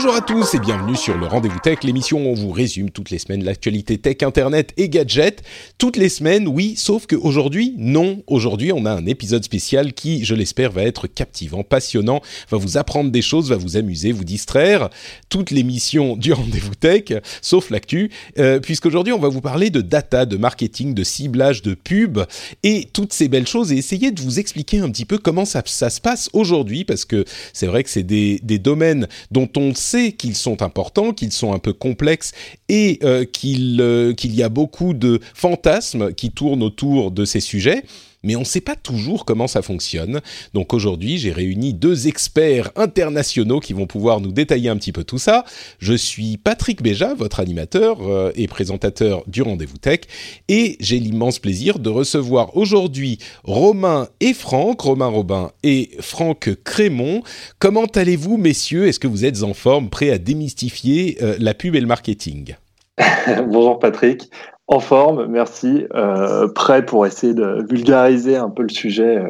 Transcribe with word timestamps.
Bonjour 0.00 0.14
à 0.14 0.20
tous 0.20 0.54
et 0.54 0.60
bienvenue 0.60 0.94
sur 0.94 1.18
le 1.18 1.26
Rendez-vous 1.26 1.58
Tech, 1.58 1.78
l'émission 1.82 2.24
où 2.24 2.28
on 2.28 2.34
vous 2.34 2.52
résume 2.52 2.88
toutes 2.88 3.10
les 3.10 3.18
semaines 3.18 3.42
l'actualité 3.42 3.98
tech, 3.98 4.18
internet 4.22 4.72
et 4.76 4.88
gadgets. 4.88 5.42
Toutes 5.76 5.96
les 5.96 6.08
semaines, 6.08 6.46
oui, 6.46 6.74
sauf 6.76 7.08
qu'aujourd'hui, 7.08 7.74
non. 7.78 8.22
Aujourd'hui, 8.28 8.70
on 8.72 8.84
a 8.84 8.92
un 8.92 9.06
épisode 9.06 9.42
spécial 9.42 9.94
qui, 9.94 10.24
je 10.24 10.36
l'espère, 10.36 10.70
va 10.70 10.84
être 10.84 11.08
captivant, 11.08 11.64
passionnant, 11.64 12.20
va 12.48 12.58
vous 12.58 12.76
apprendre 12.76 13.10
des 13.10 13.22
choses, 13.22 13.50
va 13.50 13.56
vous 13.56 13.76
amuser, 13.76 14.12
vous 14.12 14.22
distraire. 14.22 14.88
Toute 15.30 15.50
l'émission 15.50 16.14
du 16.14 16.32
Rendez-vous 16.32 16.76
Tech, 16.76 17.14
sauf 17.42 17.68
l'actu, 17.68 18.12
euh, 18.38 18.60
puisqu'aujourd'hui, 18.60 19.12
on 19.12 19.18
va 19.18 19.28
vous 19.28 19.40
parler 19.40 19.70
de 19.70 19.80
data, 19.80 20.26
de 20.26 20.36
marketing, 20.36 20.94
de 20.94 21.02
ciblage, 21.02 21.60
de 21.62 21.74
pub 21.74 22.20
et 22.62 22.86
toutes 22.92 23.12
ces 23.12 23.26
belles 23.26 23.48
choses 23.48 23.72
et 23.72 23.76
essayer 23.76 24.12
de 24.12 24.22
vous 24.22 24.38
expliquer 24.38 24.78
un 24.78 24.90
petit 24.90 25.06
peu 25.06 25.18
comment 25.18 25.44
ça, 25.44 25.64
se 25.66 26.00
passe 26.00 26.30
aujourd'hui, 26.34 26.84
parce 26.84 27.04
que 27.04 27.24
c'est 27.52 27.66
vrai 27.66 27.82
que 27.82 27.90
c'est 27.90 28.04
des, 28.04 28.38
des 28.44 28.60
domaines 28.60 29.08
dont 29.32 29.48
on 29.56 29.74
qu'ils 30.16 30.36
sont 30.36 30.62
importants, 30.62 31.12
qu'ils 31.12 31.32
sont 31.32 31.52
un 31.52 31.58
peu 31.58 31.72
complexes 31.72 32.32
et 32.68 32.98
euh, 33.02 33.24
euh, 33.44 34.12
qu'il 34.14 34.34
y 34.34 34.42
a 34.42 34.48
beaucoup 34.48 34.94
de 34.94 35.20
fantasmes 35.34 36.12
qui 36.12 36.30
tournent 36.30 36.62
autour 36.62 37.10
de 37.10 37.24
ces 37.24 37.40
sujets. 37.40 37.84
Mais 38.22 38.36
on 38.36 38.40
ne 38.40 38.44
sait 38.44 38.60
pas 38.60 38.76
toujours 38.76 39.24
comment 39.24 39.46
ça 39.46 39.62
fonctionne. 39.62 40.20
Donc 40.54 40.74
aujourd'hui, 40.74 41.18
j'ai 41.18 41.32
réuni 41.32 41.74
deux 41.74 42.08
experts 42.08 42.70
internationaux 42.76 43.60
qui 43.60 43.72
vont 43.72 43.86
pouvoir 43.86 44.20
nous 44.20 44.32
détailler 44.32 44.68
un 44.68 44.76
petit 44.76 44.92
peu 44.92 45.04
tout 45.04 45.18
ça. 45.18 45.44
Je 45.78 45.94
suis 45.94 46.36
Patrick 46.36 46.82
Béja, 46.82 47.14
votre 47.14 47.40
animateur 47.40 47.98
euh, 48.02 48.32
et 48.34 48.48
présentateur 48.48 49.22
du 49.26 49.42
Rendez-vous 49.42 49.78
Tech. 49.78 50.00
Et 50.48 50.76
j'ai 50.80 50.98
l'immense 50.98 51.38
plaisir 51.38 51.78
de 51.78 51.90
recevoir 51.90 52.56
aujourd'hui 52.56 53.18
Romain 53.44 54.08
et 54.20 54.34
Franck, 54.34 54.80
Romain 54.80 55.06
Robin 55.06 55.52
et 55.62 55.90
Franck 56.00 56.50
Crémont. 56.64 57.22
Comment 57.58 57.86
allez-vous, 57.86 58.36
messieurs? 58.36 58.86
Est-ce 58.86 58.98
que 58.98 59.06
vous 59.06 59.24
êtes 59.24 59.42
en 59.42 59.54
forme, 59.54 59.90
prêts 59.90 60.10
à 60.10 60.18
démystifier 60.18 61.18
euh, 61.22 61.36
la 61.38 61.54
pub 61.54 61.74
et 61.74 61.80
le 61.80 61.86
marketing? 61.86 62.56
Bonjour 63.46 63.78
Patrick, 63.78 64.30
en 64.68 64.80
forme, 64.80 65.26
merci. 65.26 65.86
Euh, 65.94 66.46
prêt 66.46 66.84
pour 66.84 67.06
essayer 67.06 67.32
de 67.34 67.66
vulgariser 67.68 68.36
un 68.36 68.50
peu 68.50 68.62
le 68.62 68.68
sujet 68.68 69.16
euh, 69.16 69.28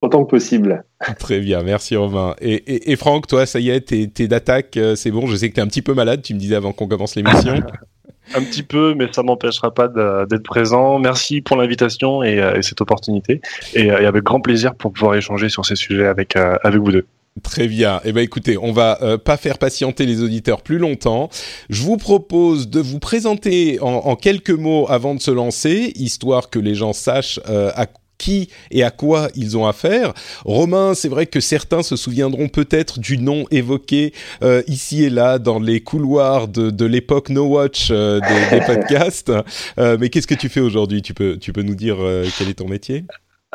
autant 0.00 0.24
que 0.24 0.30
possible. 0.30 0.84
Très 1.18 1.38
bien, 1.40 1.62
merci 1.62 1.96
Romain. 1.96 2.34
Et, 2.40 2.54
et, 2.54 2.90
et 2.90 2.96
Franck, 2.96 3.26
toi, 3.26 3.44
ça 3.44 3.60
y 3.60 3.68
est, 3.68 3.82
t'es, 3.82 4.10
t'es 4.12 4.26
d'attaque, 4.26 4.78
euh, 4.78 4.96
c'est 4.96 5.10
bon. 5.10 5.26
Je 5.26 5.36
sais 5.36 5.50
que 5.50 5.54
t'es 5.54 5.60
un 5.60 5.66
petit 5.66 5.82
peu 5.82 5.92
malade, 5.92 6.22
tu 6.22 6.32
me 6.32 6.38
disais 6.38 6.56
avant 6.56 6.72
qu'on 6.72 6.88
commence 6.88 7.14
l'émission. 7.14 7.54
un 8.34 8.40
petit 8.42 8.62
peu, 8.62 8.94
mais 8.94 9.06
ça 9.12 9.22
m'empêchera 9.22 9.72
pas 9.74 9.88
d'être 9.88 10.44
présent. 10.44 10.98
Merci 10.98 11.42
pour 11.42 11.58
l'invitation 11.58 12.22
et, 12.22 12.36
et 12.36 12.62
cette 12.62 12.80
opportunité. 12.80 13.42
Et, 13.74 13.86
et 13.86 14.06
avec 14.06 14.22
grand 14.22 14.40
plaisir 14.40 14.74
pour 14.74 14.92
pouvoir 14.92 15.14
échanger 15.14 15.48
sur 15.50 15.66
ces 15.66 15.76
sujets 15.76 16.06
avec, 16.06 16.36
avec 16.36 16.80
vous 16.80 16.92
deux. 16.92 17.06
Très 17.42 17.68
bien. 17.68 18.00
Eh 18.04 18.12
ben 18.12 18.22
écoutez, 18.22 18.58
on 18.58 18.72
va 18.72 18.98
euh, 19.02 19.16
pas 19.16 19.36
faire 19.36 19.58
patienter 19.58 20.04
les 20.04 20.20
auditeurs 20.22 20.62
plus 20.62 20.78
longtemps. 20.78 21.30
Je 21.70 21.82
vous 21.82 21.96
propose 21.96 22.68
de 22.68 22.80
vous 22.80 22.98
présenter 22.98 23.78
en, 23.80 23.86
en 23.88 24.16
quelques 24.16 24.50
mots 24.50 24.86
avant 24.88 25.14
de 25.14 25.20
se 25.20 25.30
lancer, 25.30 25.92
histoire 25.94 26.50
que 26.50 26.58
les 26.58 26.74
gens 26.74 26.92
sachent 26.92 27.40
euh, 27.48 27.70
à 27.76 27.86
qui 28.20 28.50
et 28.70 28.82
à 28.84 28.90
quoi 28.90 29.28
ils 29.34 29.56
ont 29.56 29.66
affaire. 29.66 30.12
Romain, 30.44 30.94
c'est 30.94 31.08
vrai 31.08 31.26
que 31.26 31.40
certains 31.40 31.82
se 31.82 31.96
souviendront 31.96 32.48
peut-être 32.48 33.00
du 33.00 33.16
nom 33.16 33.46
évoqué 33.50 34.12
euh, 34.42 34.62
ici 34.66 35.04
et 35.04 35.10
là 35.10 35.38
dans 35.38 35.58
les 35.58 35.80
couloirs 35.80 36.46
de, 36.46 36.70
de 36.70 36.84
l'époque 36.84 37.30
No 37.30 37.46
Watch 37.46 37.88
euh, 37.90 38.20
des, 38.20 38.58
des 38.58 38.66
podcasts. 38.66 39.32
Euh, 39.78 39.96
mais 39.98 40.10
qu'est-ce 40.10 40.26
que 40.26 40.34
tu 40.34 40.48
fais 40.50 40.60
aujourd'hui? 40.60 41.00
Tu 41.00 41.14
peux, 41.14 41.38
tu 41.38 41.52
peux 41.52 41.62
nous 41.62 41.74
dire 41.76 41.96
euh, 42.00 42.26
quel 42.36 42.48
est 42.50 42.54
ton 42.54 42.68
métier? 42.68 43.04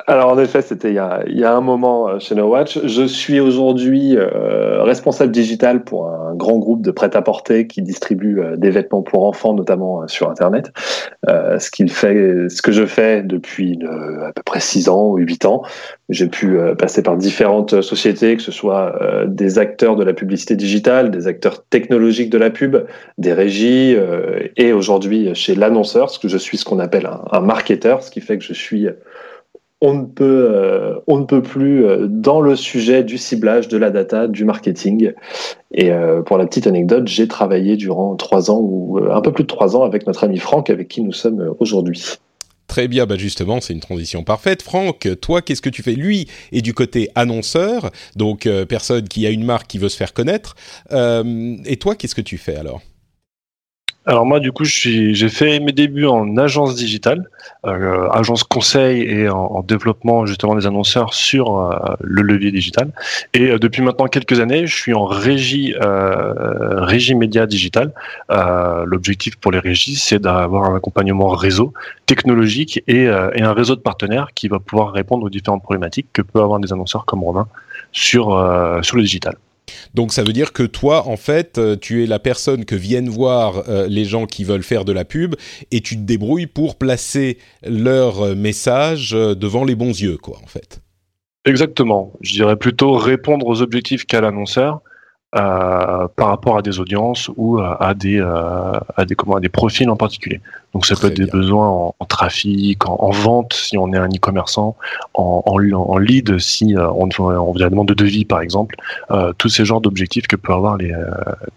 Alors 0.08 0.30
en 0.34 0.38
effet, 0.40 0.62
c'était 0.62 0.90
il, 0.90 0.96
y 0.96 1.00
a- 1.00 1.24
il 1.26 1.40
y 1.40 1.46
a 1.46 1.56
un 1.56 1.62
moment 1.62 2.10
euh, 2.10 2.20
chez 2.20 2.36
No 2.36 2.50
Watch. 2.50 2.78
Je 2.86 3.04
suis 3.06 3.40
aujourd'hui 3.40 4.18
euh, 4.18 4.84
responsable 4.84 5.32
digital 5.32 5.86
pour 5.86 6.10
un 6.10 6.36
grand 6.36 6.58
groupe 6.58 6.82
de 6.82 6.92
prêt-à-porter 6.92 7.66
qui 7.66 7.82
distribue 7.82 8.42
euh, 8.42 8.58
des 8.58 8.72
vêtements 8.72 9.04
pour 9.04 9.26
enfants, 9.26 9.54
notamment 9.54 10.02
euh, 10.02 10.08
sur 10.08 10.30
Internet. 10.30 10.74
Ce 11.28 11.72
qu'il 11.72 11.90
fait, 11.90 12.50
ce 12.50 12.62
que 12.62 12.72
je 12.74 12.86
fais 12.86 13.24
depuis 13.24 13.80
à 13.86 14.32
peu 14.34 14.44
près 14.44 14.60
6 14.60 14.90
ans 14.90 15.08
ou 15.12 15.18
8 15.18 15.46
ans. 15.46 15.64
J'ai 16.10 16.28
pu 16.28 16.58
passer 16.78 17.02
par 17.02 17.16
différentes 17.18 17.82
sociétés, 17.82 18.36
que 18.36 18.44
ce 18.44 18.52
soit 18.52 19.00
des 19.28 19.58
acteurs 19.58 19.96
de 19.96 20.04
la 20.04 20.14
publicité 20.14 20.56
digitale, 20.56 21.10
des 21.10 21.26
acteurs 21.28 21.64
technologiques 21.66 22.30
de 22.30 22.38
la 22.38 22.50
pub, 22.52 22.78
des 23.18 23.34
régies, 23.34 23.96
et 24.58 24.72
aujourd'hui 24.74 25.34
chez 25.34 25.56
l'annonceur, 25.56 26.06
parce 26.06 26.20
que 26.20 26.28
je 26.28 26.38
suis 26.38 26.58
ce 26.58 26.66
qu'on 26.66 26.80
appelle 26.80 27.08
un, 27.08 27.22
un 27.32 27.40
marketeur, 27.40 28.04
ce 28.04 28.12
qui 28.12 28.22
fait 28.22 28.38
que 28.38 28.44
je 28.44 28.54
suis 28.54 28.88
on 29.82 29.94
ne 29.94 30.06
peut, 30.06 30.50
euh, 30.52 31.00
on 31.08 31.20
ne 31.20 31.26
peut 31.26 31.42
plus 31.42 31.86
euh, 31.86 32.08
dans 32.10 32.42
le 32.42 32.56
sujet 32.56 33.04
du 33.04 33.18
ciblage, 33.18 33.68
de 33.68 33.78
la 33.78 33.90
data, 33.90 34.28
du 34.28 34.46
marketing. 34.46 35.12
Et 35.74 35.92
euh, 35.92 36.22
pour 36.22 36.38
la 36.38 36.46
petite 36.46 36.68
anecdote, 36.68 37.08
j'ai 37.08 37.28
travaillé 37.28 37.76
durant 37.76 38.16
trois 38.16 38.50
ans 38.50 38.60
ou 38.62 39.00
un 39.12 39.22
peu 39.22 39.32
plus 39.32 39.44
de 39.44 39.50
trois 39.50 39.76
ans 39.76 39.84
avec 39.84 40.08
notre 40.08 40.24
ami 40.24 40.38
Franck, 40.38 40.70
avec 40.70 40.88
qui 40.88 41.02
nous 41.02 41.12
sommes 41.12 41.54
aujourd'hui. 41.60 42.02
Très 42.68 42.88
bien, 42.88 43.06
bah 43.06 43.16
justement, 43.16 43.62
c'est 43.62 43.74
une 43.74 43.80
transition 43.80 44.24
parfaite. 44.24 44.64
Franck, 44.64 45.08
toi, 45.22 45.42
qu'est-ce 45.42 45.62
que 45.62 45.70
tu 45.70 45.84
fais? 45.84 45.94
Lui 45.94 46.28
est 46.52 46.62
du 46.62 46.74
côté 46.74 47.10
annonceur, 47.14 47.92
donc 48.16 48.50
personne 48.68 49.08
qui 49.08 49.28
a 49.28 49.30
une 49.30 49.44
marque 49.44 49.68
qui 49.68 49.78
veut 49.78 49.88
se 49.88 49.98
faire 49.98 50.14
connaître. 50.14 50.56
Et 50.92 51.78
toi, 51.78 51.94
qu'est-ce 51.94 52.16
que 52.16 52.22
tu 52.22 52.40
fais 52.40 52.56
alors? 52.56 52.82
Alors 54.08 54.26
moi, 54.26 54.40
du 54.40 54.52
coup, 54.52 54.66
j'ai 54.66 55.30
fait 55.30 55.60
mes 55.60 55.72
débuts 55.72 56.06
en 56.06 56.38
agence 56.38 56.76
digitale, 56.76 57.28
euh, 57.66 58.08
agence 58.12 58.44
conseil 58.44 59.02
et 59.02 59.30
en, 59.30 59.38
en 59.38 59.62
développement 59.64 60.28
justement 60.28 60.56
des 60.56 60.68
annonceurs 60.68 61.16
sur 61.16 61.58
euh, 61.58 61.96
le 62.02 62.22
levier 62.22 62.52
digital. 62.52 62.92
Et 63.34 63.50
euh, 63.50 63.58
depuis 63.58 63.82
maintenant 63.82 64.06
quelques 64.06 64.40
années, 64.40 64.68
je 64.68 64.76
suis 64.76 64.94
en 64.94 65.06
régie, 65.06 65.74
euh, 65.82 66.84
régie 66.84 67.16
média 67.16 67.48
digital. 67.48 67.94
Euh, 68.30 68.84
L'objectif 68.86 69.38
pour 69.38 69.52
les 69.52 69.60
régies, 69.60 69.96
c'est 69.96 70.20
d'avoir 70.20 70.70
un 70.70 70.76
accompagnement 70.76 71.30
réseau 71.30 71.74
technologique 72.06 72.84
et, 72.88 73.08
euh, 73.08 73.32
et 73.34 73.42
un 73.42 73.54
réseau 73.54 73.76
de 73.76 73.82
partenaires 73.82 74.30
qui 74.36 74.48
va 74.50 74.60
pouvoir 74.60 74.92
répondre 74.92 75.26
aux 75.26 75.30
différentes 75.32 75.64
problématiques 75.64 76.08
que 76.14 76.22
peuvent 76.22 76.44
avoir 76.44 76.60
des 76.60 76.72
annonceurs 76.72 77.06
comme 77.06 77.24
Romain 77.24 77.48
sur 77.92 78.26
sur 78.84 78.98
le 78.98 79.02
digital. 79.02 79.36
Donc 79.94 80.14
ça 80.14 80.24
veut 80.24 80.34
dire 80.34 80.54
que 80.54 80.64
toi, 80.64 81.08
en 81.08 81.18
fait, 81.18 81.58
euh, 81.58 81.76
tu 81.76 82.04
es 82.04 82.08
la 82.08 82.20
personne 82.20 82.66
que 82.66 82.76
viennent 82.76 83.10
voir 83.10 83.64
euh, 83.68 83.88
les 83.88 84.06
gens 84.06 84.26
qui 84.26 84.44
veulent 84.44 84.64
faire 84.64 84.86
de 84.86 84.92
la 84.92 85.06
pub 85.06 85.36
et 85.72 85.82
tu 85.82 85.96
te 85.96 86.02
débrouilles 86.02 86.48
pour 86.48 86.78
placer 86.78 87.38
leur 87.66 88.22
euh, 88.22 88.36
message 88.36 89.12
devant 89.12 89.64
les 89.64 89.76
bons 89.76 90.00
yeux, 90.00 90.18
quoi, 90.18 90.38
en 90.44 90.48
fait. 90.48 90.82
Exactement. 91.46 92.14
Je 92.22 92.34
dirais 92.34 92.58
plutôt 92.58 92.94
répondre 92.94 93.46
aux 93.48 93.62
objectifs 93.62 94.06
qu'a 94.06 94.22
l'annonceur 94.22 94.82
par 95.36 96.28
rapport 96.30 96.58
à 96.58 96.62
des 96.62 96.80
audiences 96.80 97.30
ou 97.36 97.60
euh, 97.60 97.76
à 97.80 97.94
des 97.94 98.20
euh, 98.20 98.72
à 98.96 99.06
des 99.06 99.16
comment 99.16 99.36
à 99.36 99.40
des 99.42 99.50
profils 99.50 99.90
en 99.90 99.98
particulier. 99.98 100.40
Donc 100.74 100.86
ça 100.86 100.96
Très 100.96 101.08
peut 101.08 101.14
être 101.14 101.20
des 101.26 101.32
besoins 101.32 101.68
en, 101.68 101.96
en 102.00 102.06
trafic, 102.06 102.88
en, 102.88 102.96
en 103.00 103.12
vente 103.12 103.54
si 103.54 103.78
on 103.78 103.92
est 103.94 103.98
un 103.98 104.08
e-commerçant, 104.08 104.76
en, 105.14 105.44
en, 105.46 105.98
lead 105.98 106.40
si 106.40 106.76
euh, 106.76 106.90
on, 106.92 107.10
on 107.20 107.52
vient 107.54 107.70
demande 107.70 107.88
de 107.90 107.94
devis 107.94 108.26
par 108.26 108.42
exemple. 108.42 108.76
Euh, 109.12 109.34
tous 109.38 109.50
ces 109.50 109.66
genres 109.66 109.82
d'objectifs 109.82 110.28
que 110.28 110.36
peuvent 110.38 110.56
avoir 110.56 110.78
les, 110.78 110.92
euh, 110.92 111.06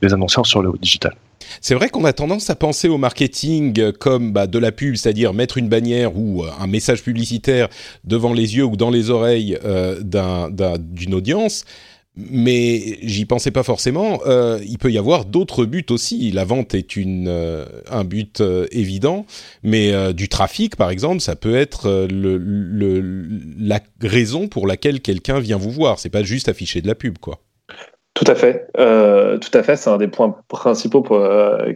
les 0.03 0.13
annonceurs 0.13 0.47
sur 0.47 0.63
le 0.63 0.73
digital. 0.81 1.15
C'est 1.61 1.75
vrai 1.75 1.89
qu'on 1.89 2.05
a 2.05 2.13
tendance 2.13 2.51
à 2.51 2.57
penser 2.57 2.89
au 2.89 2.99
marketing 2.99 3.79
euh, 3.81 3.93
comme 3.93 4.33
bah, 4.33 4.47
de 4.47 4.59
la 4.59 4.73
pub, 4.73 4.97
c'est-à-dire 4.97 5.33
mettre 5.33 5.57
une 5.57 5.69
bannière 5.69 6.17
ou 6.17 6.43
euh, 6.43 6.49
un 6.61 6.67
message 6.67 7.03
publicitaire 7.03 7.69
devant 8.05 8.33
les 8.33 8.57
yeux 8.57 8.65
ou 8.65 8.77
dans 8.77 8.91
les 8.91 9.11
oreilles 9.11 9.59
euh, 9.65 9.99
d'un- 10.01 10.51
d'un- 10.51 10.79
d'une 10.79 11.15
audience. 11.15 11.65
Mais 12.19 12.99
j'y 13.03 13.25
pensais 13.25 13.51
pas 13.53 13.63
forcément. 13.63 14.21
Euh, 14.27 14.61
il 14.67 14.79
peut 14.79 14.91
y 14.91 14.99
avoir 14.99 15.25
d'autres 15.25 15.65
buts 15.65 15.87
aussi. 15.91 16.31
La 16.33 16.45
vente 16.45 16.75
est 16.75 16.97
une, 16.97 17.29
euh, 17.29 17.65
un 17.91 18.05
but 18.05 18.41
euh, 18.41 18.67
évident, 18.73 19.25
mais 19.63 20.13
du 20.13 20.29
trafic, 20.29 20.77
par 20.77 20.91
exemple, 20.91 21.21
ça 21.21 21.37
peut 21.37 21.55
être 21.57 22.07
le, 22.11 22.37
le, 22.37 23.29
la 23.59 23.81
raison 24.03 24.49
pour 24.49 24.67
laquelle 24.67 25.01
quelqu'un 25.01 25.39
vient 25.41 25.57
vous 25.57 25.71
voir. 25.71 25.99
C'est 25.99 26.11
pas 26.11 26.23
juste 26.23 26.49
afficher 26.49 26.83
de 26.83 26.89
la 26.89 26.95
pub, 26.95 27.19
quoi. 27.19 27.41
Tout 28.19 28.25
à 28.27 28.35
fait, 28.35 28.67
tout 28.75 29.59
à 29.59 29.63
fait. 29.63 29.77
C'est 29.77 29.91
un 29.91 29.97
des 29.97 30.09
points 30.09 30.35
principaux 30.49 31.05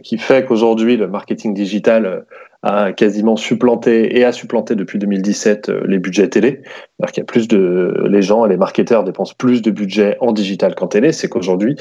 qui 0.03 0.17
fait 0.17 0.45
qu'aujourd'hui 0.45 0.97
le 0.97 1.07
marketing 1.07 1.53
digital 1.53 2.25
a 2.63 2.93
quasiment 2.93 3.35
supplanté 3.35 4.17
et 4.17 4.23
a 4.23 4.31
supplanté 4.31 4.75
depuis 4.75 4.97
2017 4.97 5.69
euh, 5.69 5.81
les 5.85 5.99
budgets 5.99 6.29
télé. 6.29 6.61
Alors 6.99 7.11
qu'il 7.11 7.21
y 7.21 7.23
a 7.23 7.25
plus 7.25 7.49
de, 7.49 8.05
les 8.09 8.21
gens, 8.21 8.45
les 8.45 8.55
marketeurs 8.55 9.03
dépensent 9.03 9.33
plus 9.37 9.61
de 9.61 9.69
budget 9.69 10.17
en 10.21 10.31
digital 10.31 10.73
qu'en 10.73 10.87
télé. 10.87 11.11
C'est 11.11 11.27
qu'aujourd'hui, 11.27 11.75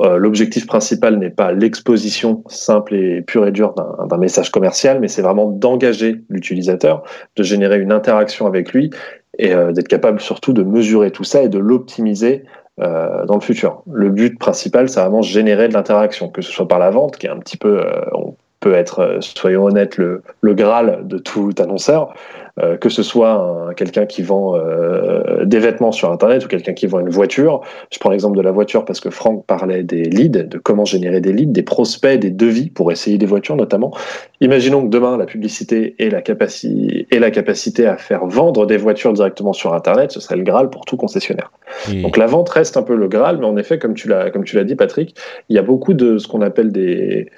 euh, 0.00 0.16
l'objectif 0.16 0.66
principal 0.66 1.18
n'est 1.18 1.30
pas 1.30 1.52
l'exposition 1.52 2.42
simple 2.48 2.94
et 2.94 3.20
pure 3.20 3.46
et 3.46 3.52
dure 3.52 3.74
d'un 3.74 4.16
message 4.16 4.50
commercial, 4.50 5.00
mais 5.00 5.08
c'est 5.08 5.20
vraiment 5.20 5.50
d'engager 5.50 6.22
l'utilisateur, 6.30 7.02
de 7.36 7.42
générer 7.42 7.78
une 7.78 7.92
interaction 7.92 8.46
avec 8.46 8.72
lui 8.72 8.88
et 9.38 9.52
euh, 9.52 9.72
d'être 9.72 9.88
capable 9.88 10.18
surtout 10.18 10.54
de 10.54 10.62
mesurer 10.62 11.10
tout 11.10 11.24
ça 11.24 11.42
et 11.42 11.50
de 11.50 11.58
l'optimiser 11.58 12.44
euh, 12.80 13.26
dans 13.26 13.34
le 13.34 13.40
futur. 13.40 13.82
Le 13.92 14.08
but 14.08 14.38
principal, 14.38 14.88
c'est 14.88 15.00
vraiment 15.00 15.22
générer 15.22 15.68
de 15.68 15.74
l'interaction, 15.74 16.28
que 16.28 16.40
ce 16.40 16.50
soit 16.50 16.68
par 16.68 16.78
la 16.78 16.90
vente, 16.90 17.18
qui 17.18 17.26
est 17.26 17.30
un 17.30 17.38
petit 17.38 17.58
peu, 17.58 17.80
euh, 17.80 18.00
peut 18.60 18.72
être, 18.72 19.00
euh, 19.00 19.20
soyons 19.20 19.64
honnêtes, 19.64 19.98
le, 19.98 20.22
le 20.40 20.54
Graal 20.54 21.06
de 21.06 21.18
tout 21.18 21.52
annonceur, 21.58 22.14
euh, 22.60 22.76
que 22.76 22.90
ce 22.90 23.02
soit 23.02 23.72
quelqu'un 23.76 24.04
qui 24.04 24.22
vend 24.22 24.56
euh, 24.56 25.46
des 25.46 25.58
vêtements 25.58 25.90
sur 25.90 26.12
Internet 26.12 26.44
ou 26.44 26.48
quelqu'un 26.48 26.74
qui 26.74 26.86
vend 26.86 27.00
une 27.00 27.08
voiture. 27.08 27.62
Je 27.90 27.98
prends 27.98 28.10
l'exemple 28.10 28.36
de 28.36 28.42
la 28.42 28.52
voiture 28.52 28.84
parce 28.84 29.00
que 29.00 29.08
Franck 29.08 29.46
parlait 29.46 29.82
des 29.82 30.02
leads, 30.02 30.44
de 30.44 30.58
comment 30.58 30.84
générer 30.84 31.22
des 31.22 31.32
leads, 31.32 31.52
des 31.52 31.62
prospects, 31.62 32.18
des 32.20 32.30
devis 32.30 32.68
pour 32.68 32.92
essayer 32.92 33.16
des 33.16 33.24
voitures 33.24 33.56
notamment. 33.56 33.92
Imaginons 34.40 34.82
que 34.82 34.88
demain 34.88 35.16
la 35.16 35.24
publicité 35.24 35.94
ait 35.98 36.10
la, 36.10 36.20
capacité, 36.20 37.06
ait 37.10 37.18
la 37.18 37.30
capacité 37.30 37.86
à 37.86 37.96
faire 37.96 38.26
vendre 38.26 38.66
des 38.66 38.76
voitures 38.76 39.14
directement 39.14 39.54
sur 39.54 39.72
Internet, 39.72 40.12
ce 40.12 40.20
serait 40.20 40.36
le 40.36 40.42
Graal 40.42 40.68
pour 40.68 40.84
tout 40.84 40.98
concessionnaire. 40.98 41.50
Donc 42.02 42.18
la 42.18 42.26
vente 42.26 42.50
reste 42.50 42.76
un 42.76 42.82
peu 42.82 42.96
le 42.96 43.08
Graal, 43.08 43.38
mais 43.38 43.46
en 43.46 43.56
effet, 43.56 43.78
comme 43.78 43.94
tu 43.94 44.08
l'as 44.08 44.30
comme 44.30 44.44
tu 44.44 44.56
l'as 44.56 44.64
dit, 44.64 44.74
Patrick, 44.74 45.16
il 45.48 45.56
y 45.56 45.58
a 45.58 45.62
beaucoup 45.62 45.94
de 45.94 46.18
ce 46.18 46.28
qu'on 46.28 46.42
appelle 46.42 46.70
des 46.70 47.30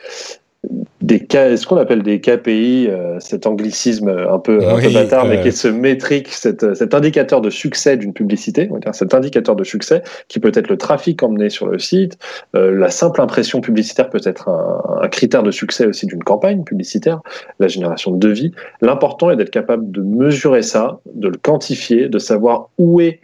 des 1.01 1.27
ce 1.31 1.67
qu'on 1.67 1.77
appelle 1.77 2.03
des 2.03 2.21
KPI, 2.21 2.89
euh, 2.89 3.19
cet 3.21 3.47
anglicisme 3.47 4.09
un 4.09 4.39
peu, 4.39 4.67
un 4.67 4.81
peu 4.81 4.91
bâtard, 4.91 5.27
mais 5.27 5.41
qui 5.41 5.49
est 5.49 5.53
ce 5.53 5.69
métrique, 5.69 6.29
cet 6.29 6.95
indicateur 6.95 7.41
de 7.41 7.51
succès 7.51 7.97
d'une 7.97 8.13
publicité, 8.13 8.71
cet 8.93 9.15
indicateur 9.15 9.57
de 9.57 9.65
succès 9.65 10.03
qui 10.29 10.41
peut 10.41 10.53
être 10.55 10.69
le 10.69 10.77
trafic 10.77 11.23
emmené 11.23 11.51
sur 11.51 11.67
le 11.67 11.79
site, 11.79 12.19
euh, 12.57 12.71
la 12.71 12.91
simple 12.91 13.21
impression 13.21 13.61
publicitaire 13.61 14.09
peut 14.09 14.21
être 14.25 14.49
un, 14.49 15.03
un 15.03 15.09
critère 15.09 15.43
de 15.43 15.51
succès 15.51 15.87
aussi 15.87 16.07
d'une 16.07 16.25
campagne 16.25 16.65
publicitaire, 16.65 17.21
la 17.59 17.69
génération 17.69 18.11
de 18.11 18.19
devis. 18.19 18.53
L'important 18.81 19.31
est 19.31 19.37
d'être 19.37 19.51
capable 19.51 19.91
de 19.91 20.01
mesurer 20.01 20.63
ça, 20.63 21.01
de 21.15 21.29
le 21.29 21.37
quantifier, 21.37 22.09
de 22.09 22.19
savoir 22.19 22.71
où 22.79 23.01
est 23.01 23.21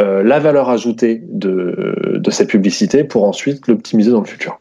euh, 0.00 0.22
la 0.22 0.38
valeur 0.38 0.70
ajoutée 0.70 1.22
de, 1.28 2.16
de 2.16 2.30
cette 2.30 2.48
publicité 2.48 3.04
pour 3.04 3.24
ensuite 3.24 3.68
l'optimiser 3.68 4.10
dans 4.10 4.20
le 4.20 4.26
futur. 4.26 4.58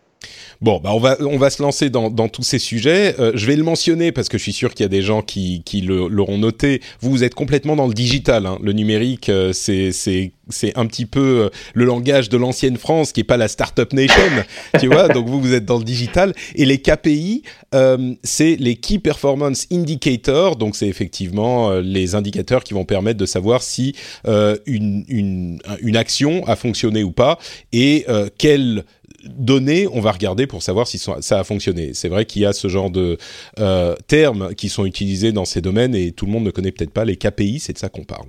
Bon, 0.62 0.82
bah 0.84 0.90
on 0.94 1.00
va 1.00 1.16
on 1.22 1.38
va 1.38 1.50
se 1.50 1.62
lancer 1.62 1.90
dans, 1.90 2.10
dans 2.10 2.28
tous 2.28 2.44
ces 2.44 2.60
sujets. 2.60 3.16
Euh, 3.18 3.32
je 3.34 3.46
vais 3.46 3.56
le 3.56 3.64
mentionner 3.64 4.12
parce 4.12 4.28
que 4.28 4.38
je 4.38 4.44
suis 4.44 4.52
sûr 4.52 4.74
qu'il 4.74 4.84
y 4.84 4.86
a 4.86 4.90
des 4.90 5.02
gens 5.02 5.22
qui 5.22 5.62
qui 5.64 5.80
l'auront 5.80 6.38
noté. 6.38 6.82
Vous, 7.00 7.12
vous 7.12 7.24
êtes 7.24 7.34
complètement 7.34 7.78
dans 7.78 7.88
le 7.88 7.94
digital. 7.94 8.46
Hein. 8.46 8.58
Le 8.62 8.74
numérique, 8.74 9.30
euh, 9.30 9.54
c'est 9.54 9.94
c'est 9.94 10.34
c'est 10.50 10.78
un 10.78 10.86
petit 10.86 11.06
peu 11.06 11.46
euh, 11.46 11.50
le 11.74 11.86
langage 11.86 12.28
de 12.28 12.36
l'ancienne 12.36 12.76
France 12.76 13.14
qui 13.14 13.22
est 13.22 13.24
pas 13.24 13.38
la 13.38 13.48
startup 13.48 13.94
nation, 13.94 14.22
tu 14.82 14.88
vois. 14.88 15.08
Donc 15.08 15.30
vous 15.30 15.40
vous 15.40 15.54
êtes 15.54 15.64
dans 15.64 15.78
le 15.78 15.86
digital 15.86 16.34
et 16.56 16.66
les 16.66 16.80
KPI, 16.80 17.44
euh, 17.74 18.16
c'est 18.24 18.58
les 18.58 18.76
Key 18.76 19.00
Performance 19.00 19.66
Indicators. 19.72 20.58
Donc 20.58 20.76
c'est 20.76 20.90
effectivement 20.90 21.72
les 21.80 22.16
indicateurs 22.16 22.66
qui 22.66 22.74
vont 22.74 22.84
permettre 22.84 23.18
de 23.18 23.26
savoir 23.26 23.64
si 23.64 23.96
une 24.26 25.06
une 25.08 25.60
une 25.80 25.96
action 25.96 26.46
a 26.48 26.58
fonctionné 26.58 27.04
ou 27.04 27.12
pas 27.12 27.40
et 27.72 28.06
quelle 28.38 28.84
données, 29.26 29.88
on 29.92 30.02
va 30.02 30.12
regarder 30.12 30.48
pour 30.48 30.64
savoir 30.64 30.88
si 30.88 31.00
ça 31.00 31.40
a 31.40 31.44
fonctionné. 31.44 31.92
C'est 31.94 32.10
vrai 32.10 32.26
qu'il 32.26 32.42
y 32.42 32.46
a 32.46 32.54
ce 32.54 32.68
genre 32.68 32.90
de 32.90 33.18
euh, 33.60 33.96
termes 34.08 34.54
qui 34.56 34.70
sont 34.70 34.86
utilisés 34.86 35.32
dans 35.32 35.46
ces 35.46 35.62
domaines 35.62 35.96
et 35.96 36.12
tout 36.12 36.26
le 36.26 36.32
monde 36.32 36.44
ne 36.44 36.52
connaît 36.52 36.72
peut-être 36.72 36.92
pas 36.92 37.06
les 37.06 37.16
KPI, 37.16 37.60
c'est 37.60 37.74
de 37.74 37.78
ça 37.78 37.90
qu'on 37.90 38.04
parle. 38.04 38.28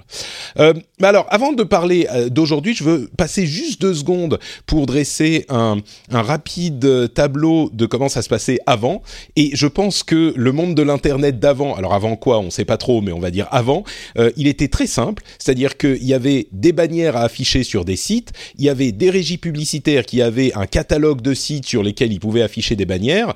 Euh, 0.59 0.75
mais 1.01 1.09
alors, 1.09 1.27
avant 1.31 1.53
de 1.53 1.63
parler 1.63 2.07
euh, 2.13 2.29
d'aujourd'hui, 2.29 2.75
je 2.75 2.85
veux 2.85 3.11
passer 3.17 3.47
juste 3.47 3.81
deux 3.81 3.95
secondes 3.95 4.39
pour 4.67 4.87
dresser 4.87 5.47
un, 5.49 5.79
un, 6.11 6.23
rapide 6.23 7.13
tableau 7.15 7.71
de 7.73 7.87
comment 7.87 8.09
ça 8.09 8.23
se 8.23 8.29
passait 8.29 8.59
avant. 8.67 9.03
Et 9.37 9.51
je 9.55 9.67
pense 9.67 10.03
que 10.03 10.33
le 10.37 10.53
monde 10.53 10.75
de 10.75 10.83
l'Internet 10.83 11.39
d'avant, 11.39 11.75
alors 11.75 11.95
avant 11.95 12.17
quoi, 12.17 12.39
on 12.39 12.45
ne 12.45 12.51
sait 12.51 12.65
pas 12.65 12.77
trop, 12.77 13.01
mais 13.01 13.13
on 13.13 13.21
va 13.21 13.31
dire 13.31 13.49
avant, 13.51 13.85
euh, 14.19 14.31
il 14.37 14.47
était 14.47 14.69
très 14.69 14.87
simple, 14.87 15.23
c'est-à-dire 15.39 15.77
qu'il 15.77 16.05
y 16.05 16.15
avait 16.15 16.49
des 16.53 16.73
bannières 16.73 17.17
à 17.17 17.23
afficher 17.23 17.63
sur 17.63 17.85
des 17.85 17.97
sites, 17.97 18.33
il 18.59 18.65
y 18.65 18.69
avait 18.69 18.93
des 18.93 19.11
régies 19.11 19.39
publicitaires 19.39 20.05
qui 20.05 20.23
avaient 20.23 20.53
un 20.55 20.67
catalogue 20.67 20.90
de 20.99 21.35
sites 21.35 21.67
sur 21.67 21.83
lesquels 21.83 22.13
ils 22.13 22.21
pouvaient 22.21 22.43
afficher 22.43 22.77
des 22.77 22.87
bannières. 22.87 23.35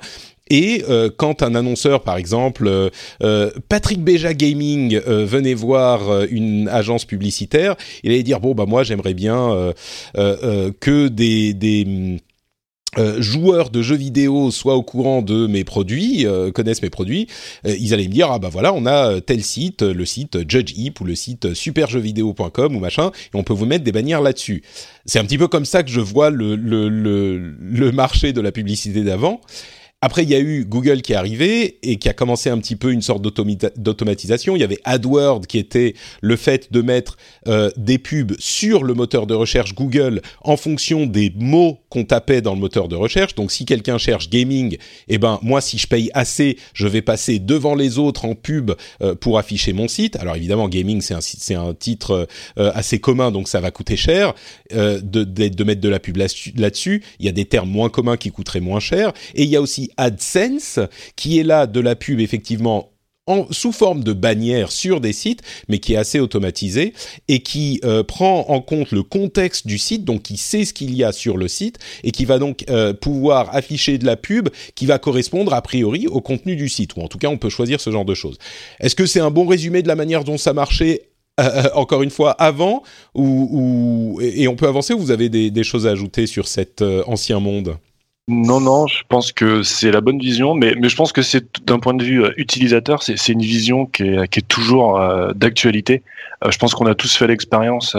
Et 0.49 0.83
euh, 0.89 1.09
quand 1.15 1.41
un 1.41 1.55
annonceur, 1.55 2.03
par 2.03 2.17
exemple, 2.17 2.67
euh, 2.67 2.89
euh, 3.23 3.49
Patrick 3.67 4.03
Béja 4.03 4.33
Gaming 4.33 4.99
venait 4.99 5.55
voir 5.55 6.23
une 6.29 6.67
agence 6.67 7.05
publicitaire, 7.05 7.75
il 8.03 8.11
allait 8.11 8.23
dire 8.23 8.39
bon 8.39 8.53
bah 8.53 8.65
moi 8.67 8.83
j'aimerais 8.83 9.13
bien 9.13 9.73
que 10.13 11.07
des, 11.07 11.53
des 11.53 12.19
joueurs 13.19 13.69
de 13.69 13.81
jeux 13.81 13.95
vidéo 13.95 14.51
soient 14.51 14.75
au 14.75 14.83
courant 14.83 15.21
de 15.21 15.47
mes 15.47 15.63
produits, 15.63 16.25
connaissent 16.53 16.81
mes 16.81 16.89
produits, 16.89 17.27
ils 17.65 17.93
allaient 17.93 18.07
me 18.07 18.13
dire 18.13 18.29
ah 18.31 18.39
bah 18.39 18.49
voilà 18.51 18.73
on 18.73 18.85
a 18.85 19.21
tel 19.21 19.43
site, 19.43 19.81
le 19.81 20.05
site 20.05 20.49
Judge 20.49 20.73
Hip 20.77 20.93
ou 21.01 21.05
le 21.05 21.15
site 21.15 21.53
superjeuxvideo.com 21.53 22.75
ou 22.75 22.79
machin, 22.79 23.11
et 23.33 23.37
on 23.37 23.43
peut 23.43 23.53
vous 23.53 23.65
mettre 23.65 23.83
des 23.83 23.91
bannières 23.91 24.21
là-dessus. 24.21 24.63
C'est 25.05 25.19
un 25.19 25.25
petit 25.25 25.37
peu 25.37 25.47
comme 25.47 25.65
ça 25.65 25.83
que 25.83 25.89
je 25.89 26.01
vois 26.01 26.29
le, 26.29 26.55
le, 26.55 26.89
le, 26.89 27.37
le 27.37 27.91
marché 27.91 28.33
de 28.33 28.41
la 28.41 28.51
publicité 28.51 29.01
d'avant. 29.01 29.41
Après, 30.05 30.21
il 30.21 30.29
y 30.29 30.35
a 30.35 30.39
eu 30.39 30.65
Google 30.65 31.01
qui 31.01 31.13
est 31.13 31.15
arrivé 31.15 31.79
et 31.81 31.95
qui 31.95 32.07
a 32.09 32.13
commencé 32.13 32.51
un 32.51 32.59
petit 32.59 32.75
peu 32.75 32.91
une 32.91 33.01
sorte 33.01 33.23
d'automatisation. 33.23 34.55
Il 34.55 34.59
y 34.59 34.63
avait 34.63 34.77
AdWord 34.83 35.47
qui 35.47 35.57
était 35.57 35.95
le 36.21 36.35
fait 36.35 36.71
de 36.71 36.83
mettre 36.83 37.17
euh, 37.47 37.71
des 37.75 37.97
pubs 37.97 38.35
sur 38.37 38.83
le 38.83 38.93
moteur 38.93 39.25
de 39.25 39.33
recherche 39.33 39.73
Google 39.73 40.21
en 40.43 40.57
fonction 40.57 41.07
des 41.07 41.33
mots 41.35 41.79
qu'on 41.89 42.03
tapait 42.03 42.41
dans 42.41 42.53
le 42.53 42.59
moteur 42.59 42.87
de 42.87 42.95
recherche. 42.95 43.33
Donc, 43.33 43.51
si 43.51 43.65
quelqu'un 43.65 43.97
cherche 43.97 44.29
gaming, 44.29 44.77
eh 45.07 45.17
ben 45.17 45.39
moi, 45.41 45.59
si 45.59 45.79
je 45.79 45.87
paye 45.87 46.11
assez, 46.13 46.59
je 46.75 46.85
vais 46.85 47.01
passer 47.01 47.39
devant 47.39 47.73
les 47.73 47.97
autres 47.97 48.25
en 48.25 48.35
pub 48.35 48.73
euh, 49.01 49.15
pour 49.15 49.39
afficher 49.39 49.73
mon 49.73 49.87
site. 49.87 50.17
Alors 50.17 50.35
évidemment, 50.35 50.69
gaming 50.69 51.01
c'est 51.01 51.55
un 51.55 51.73
titre 51.73 52.27
euh, 52.59 52.71
assez 52.75 52.99
commun, 52.99 53.31
donc 53.31 53.47
ça 53.47 53.59
va 53.59 53.71
coûter 53.71 53.97
cher 53.97 54.35
de 54.71 55.63
mettre 55.63 55.81
de 55.81 55.89
la 55.89 55.99
pub 55.99 56.17
là-dessus. 56.17 57.01
Il 57.19 57.25
y 57.25 57.29
a 57.29 57.31
des 57.31 57.45
termes 57.45 57.71
moins 57.71 57.89
communs 57.89 58.17
qui 58.17 58.29
coûteraient 58.29 58.59
moins 58.59 58.79
cher, 58.79 59.11
et 59.33 59.41
il 59.41 59.49
y 59.49 59.55
a 59.55 59.61
aussi 59.61 59.89
AdSense, 59.97 60.79
qui 61.15 61.39
est 61.39 61.43
là 61.43 61.67
de 61.67 61.79
la 61.79 61.95
pub 61.95 62.19
effectivement 62.19 62.91
en, 63.27 63.47
sous 63.51 63.71
forme 63.71 64.03
de 64.03 64.13
bannière 64.13 64.71
sur 64.71 65.01
des 65.01 65.13
sites, 65.13 65.41
mais 65.67 65.79
qui 65.79 65.93
est 65.93 65.97
assez 65.97 66.19
automatisé 66.19 66.93
et 67.27 67.39
qui 67.39 67.79
euh, 67.83 68.03
prend 68.03 68.45
en 68.49 68.61
compte 68.61 68.91
le 68.91 69.03
contexte 69.03 69.67
du 69.67 69.77
site, 69.77 70.05
donc 70.05 70.23
qui 70.23 70.37
sait 70.37 70.65
ce 70.65 70.73
qu'il 70.73 70.95
y 70.95 71.03
a 71.03 71.11
sur 71.11 71.37
le 71.37 71.47
site 71.47 71.79
et 72.03 72.11
qui 72.11 72.25
va 72.25 72.37
donc 72.37 72.65
euh, 72.69 72.93
pouvoir 72.93 73.55
afficher 73.55 73.97
de 73.97 74.05
la 74.05 74.15
pub 74.15 74.49
qui 74.75 74.85
va 74.85 74.99
correspondre 74.99 75.53
a 75.53 75.61
priori 75.61 76.07
au 76.07 76.21
contenu 76.21 76.55
du 76.55 76.69
site, 76.69 76.95
ou 76.95 77.01
en 77.01 77.07
tout 77.07 77.17
cas 77.17 77.29
on 77.29 77.37
peut 77.37 77.49
choisir 77.49 77.79
ce 77.79 77.89
genre 77.89 78.05
de 78.05 78.13
choses. 78.13 78.37
Est-ce 78.79 78.95
que 78.95 79.05
c'est 79.05 79.19
un 79.19 79.31
bon 79.31 79.47
résumé 79.47 79.81
de 79.81 79.87
la 79.87 79.95
manière 79.95 80.23
dont 80.23 80.37
ça 80.37 80.53
marchait 80.53 81.09
euh, 81.39 81.63
encore 81.73 82.03
une 82.03 82.11
fois 82.11 82.31
avant 82.31 82.83
ou, 83.13 84.19
et 84.21 84.47
on 84.47 84.55
peut 84.55 84.67
avancer 84.67 84.93
ou 84.93 84.99
vous 84.99 85.11
avez 85.11 85.29
des 85.29 85.63
choses 85.63 85.87
à 85.87 85.91
ajouter 85.91 86.27
sur 86.27 86.47
cet 86.47 86.81
ancien 86.81 87.39
monde? 87.39 87.77
Non, 88.27 88.59
non, 88.59 88.87
je 88.87 89.03
pense 89.07 89.31
que 89.31 89.61
c'est 89.61 89.91
la 89.91 90.01
bonne 90.01 90.17
vision, 90.17 90.55
mais, 90.55 90.73
je 90.81 90.95
pense 90.95 91.11
que 91.11 91.21
c'est 91.21 91.63
d'un 91.63 91.77
point 91.77 91.93
de 91.93 92.03
vue 92.03 92.23
euh, 92.23 92.33
utilisateur, 92.37 93.03
c'est 93.03 93.29
une 93.29 93.41
vision 93.41 93.85
qui 93.85 94.01
est, 94.01 94.27
qui 94.29 94.39
est 94.39 94.47
toujours 94.47 94.99
euh, 94.99 95.31
d'actualité. 95.33 96.01
Euh, 96.43 96.51
je 96.51 96.57
pense 96.57 96.73
qu'on 96.73 96.85
a 96.85 96.95
tous 96.95 97.15
fait 97.15 97.27
l'expérience, 97.27 97.95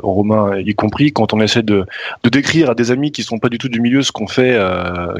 Romain 0.00 0.58
y 0.58 0.74
compris, 0.74 1.12
quand 1.12 1.32
on 1.32 1.40
essaie 1.40 1.62
de, 1.62 1.84
de 2.22 2.28
décrire 2.30 2.70
à 2.70 2.74
des 2.74 2.90
amis 2.90 3.12
qui 3.12 3.22
sont 3.22 3.38
pas 3.38 3.48
du 3.48 3.58
tout 3.58 3.68
du 3.68 3.80
milieu 3.80 4.02
ce 4.02 4.12
qu'on 4.12 4.26
fait, 4.26 4.58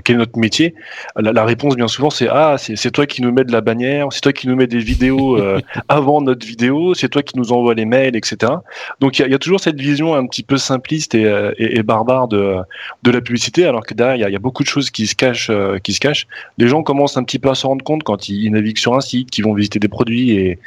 quel 0.04 0.16
est 0.16 0.18
notre 0.18 0.38
métier. 0.38 0.74
La, 1.16 1.32
la 1.32 1.44
réponse 1.44 1.76
bien 1.76 1.88
souvent 1.88 2.10
c'est 2.10 2.28
ah 2.28 2.56
c'est 2.58 2.90
toi 2.90 3.06
qui 3.06 3.22
nous 3.22 3.32
mets 3.32 3.44
de 3.44 3.52
la 3.52 3.60
bannière, 3.60 4.08
c'est 4.10 4.20
toi 4.20 4.32
qui 4.32 4.48
nous 4.48 4.56
mets 4.56 4.66
des 4.66 4.78
vidéos 4.78 5.38
avant 5.88 6.20
notre 6.20 6.46
vidéo, 6.46 6.94
c'est 6.94 7.08
toi 7.08 7.22
qui 7.22 7.38
nous 7.38 7.52
envoie 7.52 7.74
les 7.74 7.84
mails, 7.84 8.16
etc. 8.16 8.52
Donc 9.00 9.18
il 9.18 9.22
y 9.22 9.24
a, 9.24 9.28
y 9.28 9.34
a, 9.34 9.38
toujours 9.38 9.60
cette 9.60 9.80
vision 9.80 10.14
un 10.14 10.26
petit 10.26 10.42
peu 10.42 10.56
simpliste 10.56 11.14
et, 11.14 11.24
et, 11.58 11.78
et 11.78 11.82
barbare 11.82 12.28
de, 12.28 12.56
de 13.02 13.10
la 13.10 13.20
publicité, 13.20 13.64
alors 13.66 13.84
que 13.84 13.94
derrière 13.94 14.12
il 14.16 14.32
y 14.32 14.36
a, 14.36 14.38
beaucoup 14.38 14.62
de 14.62 14.68
choses 14.68 14.90
qui 14.90 15.06
se 15.06 15.14
cachent, 15.14 15.50
euh, 15.50 15.78
qui 15.78 15.92
se 15.92 16.00
cachent. 16.00 16.26
Les 16.58 16.68
gens 16.68 16.82
commencent 16.82 17.16
un 17.16 17.24
petit 17.24 17.38
peu 17.38 17.50
à 17.50 17.54
se 17.54 17.66
rendre 17.66 17.84
compte 17.84 18.02
quand 18.02 18.28
ils, 18.28 18.50
naviguent 18.50 18.78
sur 18.78 18.94
un 18.94 19.00
site, 19.00 19.30
qu'ils 19.30 19.44
vont 19.44 19.54
visiter 19.54 19.78
des 19.78 19.88
produits 19.88 20.32
et, 20.32 20.58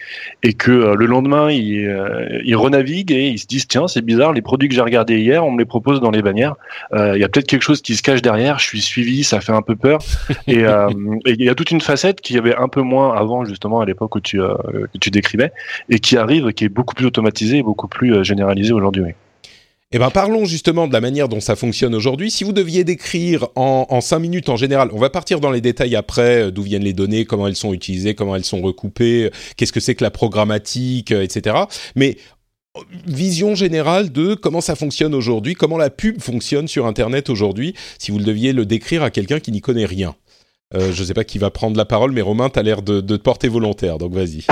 et 0.44 0.54
que 0.54 0.72
euh, 0.72 0.96
le 0.96 1.06
lendemain, 1.06 1.52
ils, 1.52 1.65
ils 1.70 2.56
renaviguent 2.56 3.12
et 3.12 3.28
ils 3.28 3.40
se 3.40 3.48
disent 3.48 3.68
tiens, 3.68 3.88
c'est 3.88 4.04
bizarre, 4.04 4.34
les 4.34 4.42
produits 4.42 4.70
que 4.70 4.76
j'ai 4.76 4.82
regardés 4.82 5.20
hier, 5.20 5.46
on 5.46 5.52
me 5.52 5.60
les 5.60 5.66
propose 5.66 6.00
dans 6.02 6.12
les 6.12 6.22
bannières. 6.22 6.56
Il 6.94 7.18
y 7.18 7.24
a 7.24 7.30
peut-être 7.30 7.48
quelque 7.48 7.64
chose 7.64 7.82
qui 7.82 7.96
se 7.96 8.02
cache 8.02 8.22
derrière. 8.22 8.60
Je 8.60 8.66
suis 8.66 8.82
suivi, 8.82 9.24
ça 9.24 9.42
fait 9.42 9.52
un 9.52 9.62
peu 9.62 9.76
peur. 9.76 10.00
et 10.48 10.64
il 11.26 11.44
y 11.44 11.50
a 11.50 11.56
toute 11.56 11.72
une 11.72 11.82
facette 11.82 12.22
qui 12.22 12.34
y 12.34 12.38
avait 12.38 12.56
un 12.56 12.68
peu 12.68 12.82
moins 12.82 13.16
avant, 13.16 13.46
justement, 13.46 13.82
à 13.82 13.86
l'époque 13.86 14.16
où 14.16 14.20
tu, 14.20 14.38
que 14.38 14.98
tu 15.00 15.12
décrivais, 15.12 15.52
et 15.90 16.00
qui 16.00 16.18
arrive, 16.18 16.52
qui 16.54 16.66
est 16.66 16.70
beaucoup 16.70 16.96
plus 16.96 17.06
automatisée 17.06 17.58
et 17.58 17.64
beaucoup 17.64 17.88
plus 17.88 18.24
généralisée 18.24 18.74
aujourd'hui. 18.74 19.04
Eh 19.92 20.00
ben, 20.00 20.10
parlons 20.10 20.46
justement 20.46 20.88
de 20.88 20.94
la 20.94 21.00
manière 21.00 21.30
dont 21.30 21.40
ça 21.40 21.56
fonctionne 21.56 21.94
aujourd'hui. 21.94 22.32
Si 22.32 22.44
vous 22.44 22.54
deviez 22.54 22.84
décrire 22.84 23.48
en, 23.56 24.02
5 24.02 24.20
minutes 24.20 24.50
en 24.50 24.56
général, 24.56 24.90
on 24.92 24.98
va 24.98 25.12
partir 25.12 25.40
dans 25.40 25.52
les 25.52 25.62
détails 25.62 25.96
après, 25.96 26.46
euh, 26.46 26.52
d'où 26.52 26.64
viennent 26.64 26.84
les 26.84 26.94
données, 26.94 27.26
comment 27.26 27.48
elles 27.48 27.56
sont 27.56 27.72
utilisées, 27.72 28.16
comment 28.16 28.36
elles 28.36 28.44
sont 28.44 28.62
recoupées, 28.62 29.30
qu'est-ce 29.56 29.72
que 29.72 29.80
c'est 29.80 29.94
que 29.94 30.04
la 30.04 30.12
programmatique, 30.12 31.12
euh, 31.12 31.22
etc. 31.22 31.56
Mais 31.96 32.18
euh, 32.76 32.82
vision 33.06 33.54
générale 33.54 34.12
de 34.12 34.34
comment 34.34 34.60
ça 34.60 34.76
fonctionne 34.76 35.14
aujourd'hui, 35.14 35.54
comment 35.54 35.78
la 35.78 35.92
pub 35.92 36.20
fonctionne 36.20 36.68
sur 36.68 36.88
Internet 36.88 37.30
aujourd'hui, 37.30 37.76
si 38.00 38.12
vous 38.12 38.18
le 38.18 38.26
deviez 38.26 38.54
le 38.54 38.66
décrire 38.66 39.04
à 39.04 39.12
quelqu'un 39.12 39.40
qui 39.40 39.52
n'y 39.52 39.62
connaît 39.62 39.86
rien. 39.86 40.16
Euh, 40.74 40.92
je 40.92 41.02
ne 41.02 41.06
sais 41.06 41.14
pas 41.14 41.24
qui 41.24 41.38
va 41.38 41.52
prendre 41.52 41.78
la 41.78 41.86
parole, 41.86 42.12
mais 42.12 42.22
Romain, 42.22 42.50
tu 42.50 42.58
as 42.58 42.64
l'air 42.64 42.82
de, 42.82 43.00
te 43.00 43.14
porter 43.16 43.48
volontaire, 43.48 43.98
donc 43.98 44.14
vas-y. 44.14 44.42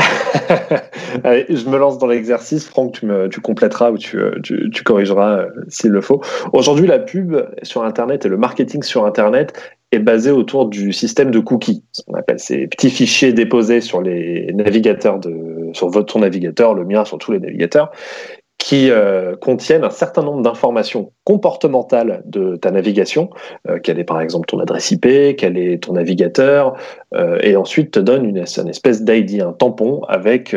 Je 1.15 1.70
me 1.70 1.77
lance 1.77 1.98
dans 1.98 2.08
l'exercice. 2.08 2.65
Franck, 2.65 2.93
tu, 2.93 3.05
me, 3.05 3.29
tu 3.29 3.41
compléteras 3.41 3.91
ou 3.91 3.98
tu, 3.98 4.20
tu 4.43 4.84
corrigeras 4.84 5.39
euh, 5.39 5.50
s'il 5.70 5.91
le 5.91 6.01
faut. 6.01 6.22
Aujourd'hui, 6.53 6.88
la 6.88 7.00
pub 7.00 7.36
sur 7.63 7.84
Internet 7.84 8.25
et 8.25 8.29
le 8.29 8.38
marketing 8.38 8.84
sur 8.84 9.05
Internet 9.05 9.53
est 9.91 10.00
basé 10.00 10.32
autour 10.32 10.67
du 10.67 10.93
système 10.93 11.32
de 11.32 11.39
cookies. 11.39 11.84
On 12.08 12.15
appelle 12.15 12.39
ces 12.39 12.67
petits 12.67 12.89
fichiers 12.89 13.34
déposés 13.34 13.82
sur 13.82 14.01
les 14.01 14.51
navigateurs 14.53 15.20
de, 15.20 15.70
sur 15.74 15.89
votre 15.89 16.20
navigateur, 16.20 16.74
le 16.74 16.86
mien, 16.86 17.05
sur 17.05 17.17
tous 17.17 17.32
les 17.32 17.39
navigateurs, 17.39 17.91
qui 18.57 18.89
euh, 18.89 19.36
contiennent 19.36 19.83
un 19.83 19.89
certain 19.89 20.24
nombre 20.24 20.41
d'informations 20.41 21.12
comportementales 21.25 22.22
de 22.25 22.55
ta 22.55 22.72
navigation, 22.72 23.29
euh, 23.67 23.77
quelle 23.77 24.00
est 24.00 24.05
par 24.05 24.22
exemple 24.22 24.48
ton 24.48 24.60
adresse 24.60 24.91
IP, 24.91 25.36
quel 25.38 25.57
est 25.57 25.83
ton 25.83 25.93
navigateur, 25.93 26.75
euh, 27.13 27.39
et 27.41 27.57
ensuite 27.57 27.91
te 27.91 28.00
donne 28.00 28.25
une, 28.25 28.38
une 28.38 28.69
espèce 28.69 29.03
d'ID, 29.03 29.41
un 29.41 29.51
tampon 29.51 30.03
avec 30.07 30.55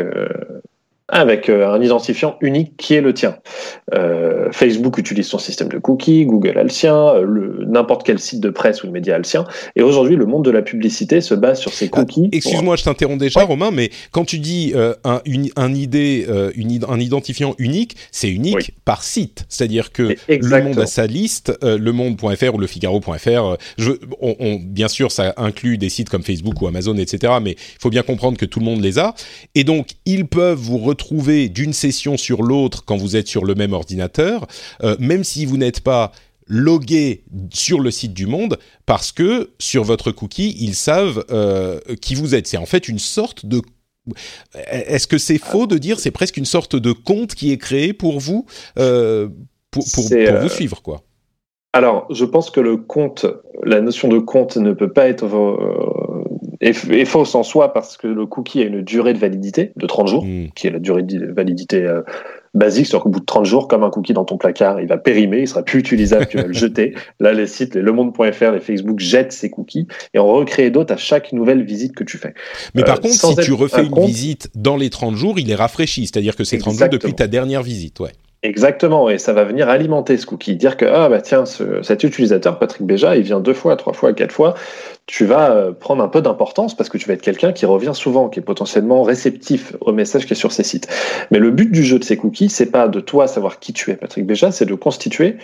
avec 1.09 1.47
euh, 1.47 1.71
un 1.71 1.81
identifiant 1.81 2.35
unique 2.41 2.75
qui 2.77 2.93
est 2.93 3.01
le 3.01 3.13
tien. 3.13 3.37
Euh, 3.95 4.51
Facebook 4.51 4.97
utilise 4.97 5.27
son 5.27 5.39
système 5.39 5.69
de 5.69 5.77
cookies, 5.77 6.25
Google 6.25 6.57
a 6.57 6.63
le 6.63 6.69
sien, 6.69 6.95
euh, 6.95 7.65
n'importe 7.65 8.05
quel 8.05 8.19
site 8.19 8.41
de 8.41 8.49
presse 8.49 8.83
ou 8.83 8.87
de 8.87 8.91
média 8.91 9.15
a 9.15 9.17
le 9.17 9.23
sien. 9.23 9.45
Et 9.77 9.81
aujourd'hui, 9.81 10.17
le 10.17 10.25
monde 10.25 10.43
de 10.43 10.51
la 10.51 10.61
publicité 10.61 11.21
se 11.21 11.33
base 11.33 11.59
sur 11.59 11.73
ces 11.73 11.85
ah, 11.85 11.89
cookies. 11.99 12.29
Excuse-moi, 12.33 12.75
je 12.75 12.83
t'interromps 12.83 13.19
déjà, 13.19 13.43
Romain, 13.43 13.71
mais 13.71 13.89
quand 14.11 14.25
tu 14.25 14.39
dis 14.39 14.73
un, 15.03 15.21
une, 15.25 15.49
un, 15.55 15.73
idée, 15.73 16.27
une, 16.55 16.79
un 16.87 16.99
identifiant 16.99 17.55
unique, 17.57 17.95
c'est 18.11 18.29
unique 18.29 18.73
par 18.83 19.03
site. 19.03 19.45
C'est-à-dire 19.47 19.91
que 19.91 20.15
le 20.27 20.63
monde 20.63 20.79
a 20.79 20.85
sa 20.85 21.07
liste, 21.07 21.57
le 21.61 21.91
monde.fr 21.91 22.53
ou 22.53 22.57
le 22.57 22.67
figaro.fr. 22.67 23.57
On, 24.21 24.59
bien 24.61 24.87
sûr, 24.87 25.11
ça 25.11 25.33
inclut 25.37 25.77
des 25.77 25.89
sites 25.89 26.09
comme 26.09 26.23
Facebook 26.23 26.61
ou 26.61 26.67
Amazon, 26.67 26.97
etc. 26.97 27.33
Mais 27.41 27.51
il 27.51 27.81
faut 27.81 27.89
bien 27.89 28.03
comprendre 28.03 28.37
que 28.37 28.45
tout 28.45 28.59
le 28.59 28.65
monde 28.65 28.81
les 28.81 28.99
a. 28.99 29.15
Et 29.55 29.63
donc, 29.63 29.91
ils 30.05 30.27
peuvent 30.27 30.57
vous 30.57 30.77
retrouver 30.77 30.96
d'une 31.49 31.73
session 31.73 32.17
sur 32.17 32.43
l'autre 32.43 32.83
quand 32.85 32.97
vous 32.97 33.15
êtes 33.15 33.27
sur 33.27 33.45
le 33.45 33.55
même 33.55 33.73
ordinateur, 33.73 34.47
euh, 34.83 34.95
même 34.99 35.23
si 35.23 35.45
vous 35.45 35.57
n'êtes 35.57 35.81
pas 35.81 36.11
logué 36.47 37.23
sur 37.53 37.79
le 37.79 37.91
site 37.91 38.13
du 38.13 38.25
Monde, 38.25 38.57
parce 38.85 39.11
que 39.11 39.51
sur 39.59 39.83
votre 39.83 40.11
cookie, 40.11 40.55
ils 40.59 40.75
savent 40.75 41.25
euh, 41.29 41.79
qui 42.01 42.15
vous 42.15 42.35
êtes. 42.35 42.47
C'est 42.47 42.57
en 42.57 42.65
fait 42.65 42.87
une 42.87 42.99
sorte 42.99 43.45
de 43.45 43.61
est-ce 44.71 45.07
que 45.07 45.17
c'est 45.17 45.37
faux 45.37 45.67
de 45.67 45.77
dire 45.77 45.99
c'est 45.99 46.11
presque 46.11 46.37
une 46.37 46.45
sorte 46.45 46.77
de 46.77 46.93
compte 46.93 47.35
qui 47.35 47.51
est 47.51 47.57
créé 47.57 47.91
pour 47.91 48.21
vous 48.21 48.45
euh, 48.79 49.27
pour, 49.69 49.83
pour, 49.93 50.05
vous 50.05 50.49
suivre 50.49 50.81
quoi? 50.81 51.03
Alors, 51.73 52.07
je 52.09 52.23
pense 52.23 52.49
que 52.49 52.61
le 52.61 52.77
compte, 52.77 53.25
la 53.63 53.81
notion 53.81 54.07
de 54.07 54.17
compte 54.17 54.55
ne 54.55 54.71
peut 54.71 54.91
pas 54.91 55.09
être 55.09 55.27
est, 56.61 57.05
fausse 57.05 57.35
en 57.35 57.43
soi 57.43 57.73
parce 57.73 57.97
que 57.97 58.07
le 58.07 58.25
cookie 58.25 58.61
a 58.61 58.65
une 58.65 58.81
durée 58.81 59.13
de 59.13 59.19
validité 59.19 59.71
de 59.75 59.85
30 59.85 60.07
jours, 60.07 60.25
hmm. 60.25 60.47
qui 60.55 60.67
est 60.67 60.71
la 60.71 60.79
durée 60.79 61.03
de 61.03 61.31
validité 61.31 61.83
euh, 61.83 62.01
basique, 62.53 62.87
c'est-à-dire 62.87 63.03
qu'au 63.03 63.09
bout 63.09 63.19
de 63.19 63.25
30 63.25 63.45
jours, 63.45 63.67
comme 63.67 63.83
un 63.83 63.89
cookie 63.89 64.13
dans 64.13 64.25
ton 64.25 64.37
placard, 64.37 64.81
il 64.81 64.87
va 64.87 64.97
périmer, 64.97 65.41
il 65.41 65.47
sera 65.47 65.63
plus 65.63 65.79
utilisable, 65.79 66.27
tu 66.27 66.37
vas 66.37 66.47
le 66.47 66.53
jeter. 66.67 66.95
Là, 67.19 67.33
les 67.33 67.47
sites, 67.47 67.75
les 67.75 67.81
lemonde.fr, 67.81 68.51
les 68.51 68.59
Facebook 68.59 68.99
jettent 68.99 69.31
ces 69.31 69.49
cookies 69.49 69.87
et 70.13 70.19
on 70.19 70.27
recrée 70.27 70.71
d'autres 70.71 70.93
à 70.93 70.97
chaque 70.97 71.31
nouvelle 71.33 71.63
visite 71.63 71.95
que 71.95 72.03
tu 72.03 72.17
fais. 72.17 72.33
Mais 72.73 72.83
par 72.83 72.97
euh, 72.97 73.01
contre, 73.01 73.13
si 73.13 73.35
tu 73.35 73.53
refais 73.53 73.85
une 73.85 74.05
visite 74.05 74.49
dans 74.55 74.77
les 74.77 74.89
30 74.89 75.15
jours, 75.15 75.39
il 75.39 75.49
est 75.51 75.55
rafraîchi, 75.55 76.07
c'est-à-dire 76.07 76.35
que 76.35 76.43
c'est 76.43 76.57
30 76.57 76.75
jours 76.77 76.89
depuis 76.89 77.13
ta 77.13 77.27
dernière 77.27 77.63
visite, 77.63 77.99
ouais. 77.99 78.11
Exactement, 78.43 79.09
et 79.09 79.17
ça 79.17 79.33
va 79.33 79.43
venir 79.43 79.67
alimenter 79.67 80.15
ce 80.15 80.27
cookie, 80.27 80.55
dire 80.55 80.77
que 80.77 80.85
ah 80.85 81.09
bah 81.09 81.21
tiens, 81.21 81.45
cet 81.45 82.03
utilisateur 82.03 82.59
Patrick 82.59 82.85
Béja, 82.85 83.17
il 83.17 83.23
vient 83.23 83.39
deux 83.39 83.55
fois, 83.55 83.75
trois 83.75 83.93
fois, 83.93 84.13
quatre 84.13 84.31
fois. 84.31 84.53
Tu 85.07 85.25
vas 85.25 85.51
euh, 85.51 85.71
prendre 85.71 86.03
un 86.03 86.07
peu 86.07 86.21
d'importance 86.21 86.75
parce 86.77 86.87
que 86.87 86.99
tu 86.99 87.07
vas 87.07 87.15
être 87.15 87.23
quelqu'un 87.23 87.51
qui 87.51 87.65
revient 87.65 87.93
souvent, 87.95 88.29
qui 88.29 88.39
est 88.39 88.43
potentiellement 88.43 89.01
réceptif 89.01 89.73
au 89.81 89.91
message 89.91 90.27
qui 90.27 90.33
est 90.33 90.35
sur 90.35 90.51
ces 90.51 90.63
sites. 90.63 90.87
Mais 91.31 91.39
le 91.39 91.49
but 91.49 91.71
du 91.71 91.83
jeu 91.83 91.97
de 91.97 92.03
ces 92.03 92.15
cookies, 92.15 92.49
c'est 92.49 92.69
pas 92.69 92.87
de 92.87 92.99
toi 92.99 93.27
savoir 93.27 93.57
qui 93.59 93.73
tu 93.73 93.89
es, 93.89 93.95
Patrick 93.95 94.27
Béja, 94.27 94.51
c'est 94.51 94.65
de 94.65 94.75
constituer 94.75 95.37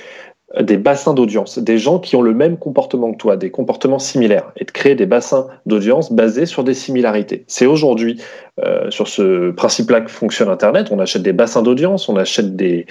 des 0.61 0.77
bassins 0.77 1.13
d'audience, 1.13 1.57
des 1.57 1.77
gens 1.79 1.99
qui 1.99 2.15
ont 2.15 2.21
le 2.21 2.33
même 2.33 2.57
comportement 2.57 3.11
que 3.11 3.17
toi, 3.17 3.37
des 3.37 3.49
comportements 3.49 3.99
similaires, 3.99 4.51
et 4.57 4.65
de 4.65 4.71
créer 4.71 4.93
des 4.93 5.07
bassins 5.07 5.47
d'audience 5.65 6.11
basés 6.11 6.45
sur 6.45 6.63
des 6.63 6.75
similarités. 6.75 7.43
C'est 7.47 7.65
aujourd'hui 7.65 8.21
euh, 8.63 8.91
sur 8.91 9.07
ce 9.07 9.51
principe-là 9.51 10.01
que 10.01 10.11
fonctionne 10.11 10.49
Internet. 10.49 10.89
On 10.91 10.99
achète 10.99 11.23
des 11.23 11.33
bassins 11.33 11.63
d'audience, 11.63 12.07
on 12.07 12.17
achète 12.17 12.55
des... 12.55 12.85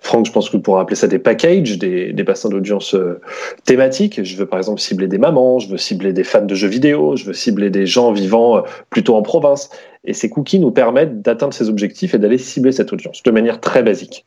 Franck, 0.00 0.26
je 0.26 0.30
pense 0.30 0.48
que 0.48 0.56
vous 0.56 0.62
pourrez 0.62 0.80
appeler 0.80 0.94
ça 0.94 1.08
des 1.08 1.18
packages, 1.18 1.76
des, 1.76 2.12
des 2.12 2.22
bassins 2.22 2.48
d'audience 2.48 2.94
euh, 2.94 3.20
thématiques. 3.64 4.22
Je 4.22 4.36
veux 4.36 4.46
par 4.46 4.60
exemple 4.60 4.80
cibler 4.80 5.08
des 5.08 5.18
mamans, 5.18 5.58
je 5.58 5.68
veux 5.68 5.76
cibler 5.76 6.12
des 6.12 6.22
fans 6.22 6.44
de 6.44 6.54
jeux 6.54 6.68
vidéo, 6.68 7.16
je 7.16 7.24
veux 7.24 7.32
cibler 7.32 7.68
des 7.68 7.84
gens 7.84 8.12
vivant 8.12 8.58
euh, 8.58 8.60
plutôt 8.90 9.16
en 9.16 9.22
province. 9.22 9.70
Et 10.04 10.12
ces 10.12 10.30
cookies 10.30 10.60
nous 10.60 10.70
permettent 10.70 11.20
d'atteindre 11.20 11.52
ces 11.52 11.68
objectifs 11.68 12.14
et 12.14 12.18
d'aller 12.18 12.38
cibler 12.38 12.70
cette 12.70 12.92
audience 12.92 13.24
de 13.24 13.30
manière 13.32 13.60
très 13.60 13.82
basique. 13.82 14.24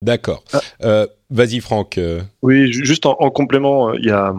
D'accord. 0.00 0.44
Ah. 0.80 1.06
Vas-y 1.32 1.60
Franck. 1.60 1.96
Euh. 1.96 2.20
Oui, 2.42 2.72
juste 2.72 3.06
en, 3.06 3.14
complément, 3.30 3.90
euh, 3.90 3.94
il 3.98 4.06
y 4.06 4.10
a 4.10 4.34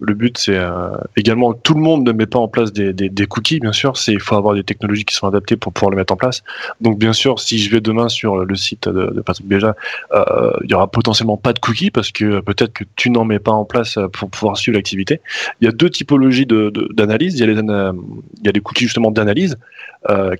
le 0.00 0.14
but, 0.14 0.36
c'est 0.38 0.56
euh, 0.56 0.90
également 1.16 1.52
tout 1.52 1.74
le 1.74 1.80
monde 1.80 2.04
ne 2.04 2.10
met 2.10 2.26
pas 2.26 2.40
en 2.40 2.48
place 2.48 2.72
des, 2.72 3.26
cookies, 3.26 3.60
bien 3.60 3.72
sûr. 3.72 3.92
Il 4.08 4.18
faut 4.20 4.34
avoir 4.34 4.54
des 4.54 4.64
technologies 4.64 5.04
qui 5.04 5.14
sont 5.14 5.28
adaptées 5.28 5.56
pour 5.56 5.72
pouvoir 5.72 5.90
le 5.90 5.96
mettre 5.96 6.12
en 6.12 6.16
place. 6.16 6.42
Donc 6.80 6.98
bien 6.98 7.12
sûr, 7.12 7.38
si 7.38 7.58
je 7.60 7.70
vais 7.70 7.80
demain 7.80 8.08
sur 8.08 8.44
le 8.44 8.56
site 8.56 8.88
de, 8.88 9.06
de 9.06 9.20
Patrick 9.20 9.46
Béja, 9.46 9.76
euh, 10.12 10.50
il 10.64 10.70
y 10.70 10.74
aura 10.74 10.88
potentiellement 10.88 11.36
pas 11.36 11.52
de 11.52 11.60
cookies 11.60 11.92
parce 11.92 12.10
que 12.10 12.40
peut-être 12.40 12.72
que 12.72 12.84
tu 12.96 13.10
n'en 13.10 13.24
mets 13.24 13.38
pas 13.38 13.52
en 13.52 13.64
place 13.64 13.98
pour 14.12 14.28
pouvoir 14.30 14.56
suivre 14.56 14.76
l'activité. 14.76 15.20
Il 15.60 15.64
y 15.64 15.68
a 15.68 15.72
deux 15.72 15.90
typologies 15.90 16.46
d'analyse. 16.46 17.34
De, 17.34 17.38
il 17.38 17.40
y 17.40 17.50
a 17.50 17.54
les 17.54 17.58
il 17.58 18.46
y 18.46 18.48
a 18.48 18.52
des 18.52 18.60
cookies 18.60 18.84
justement 18.84 19.12
d'analyse 19.12 19.56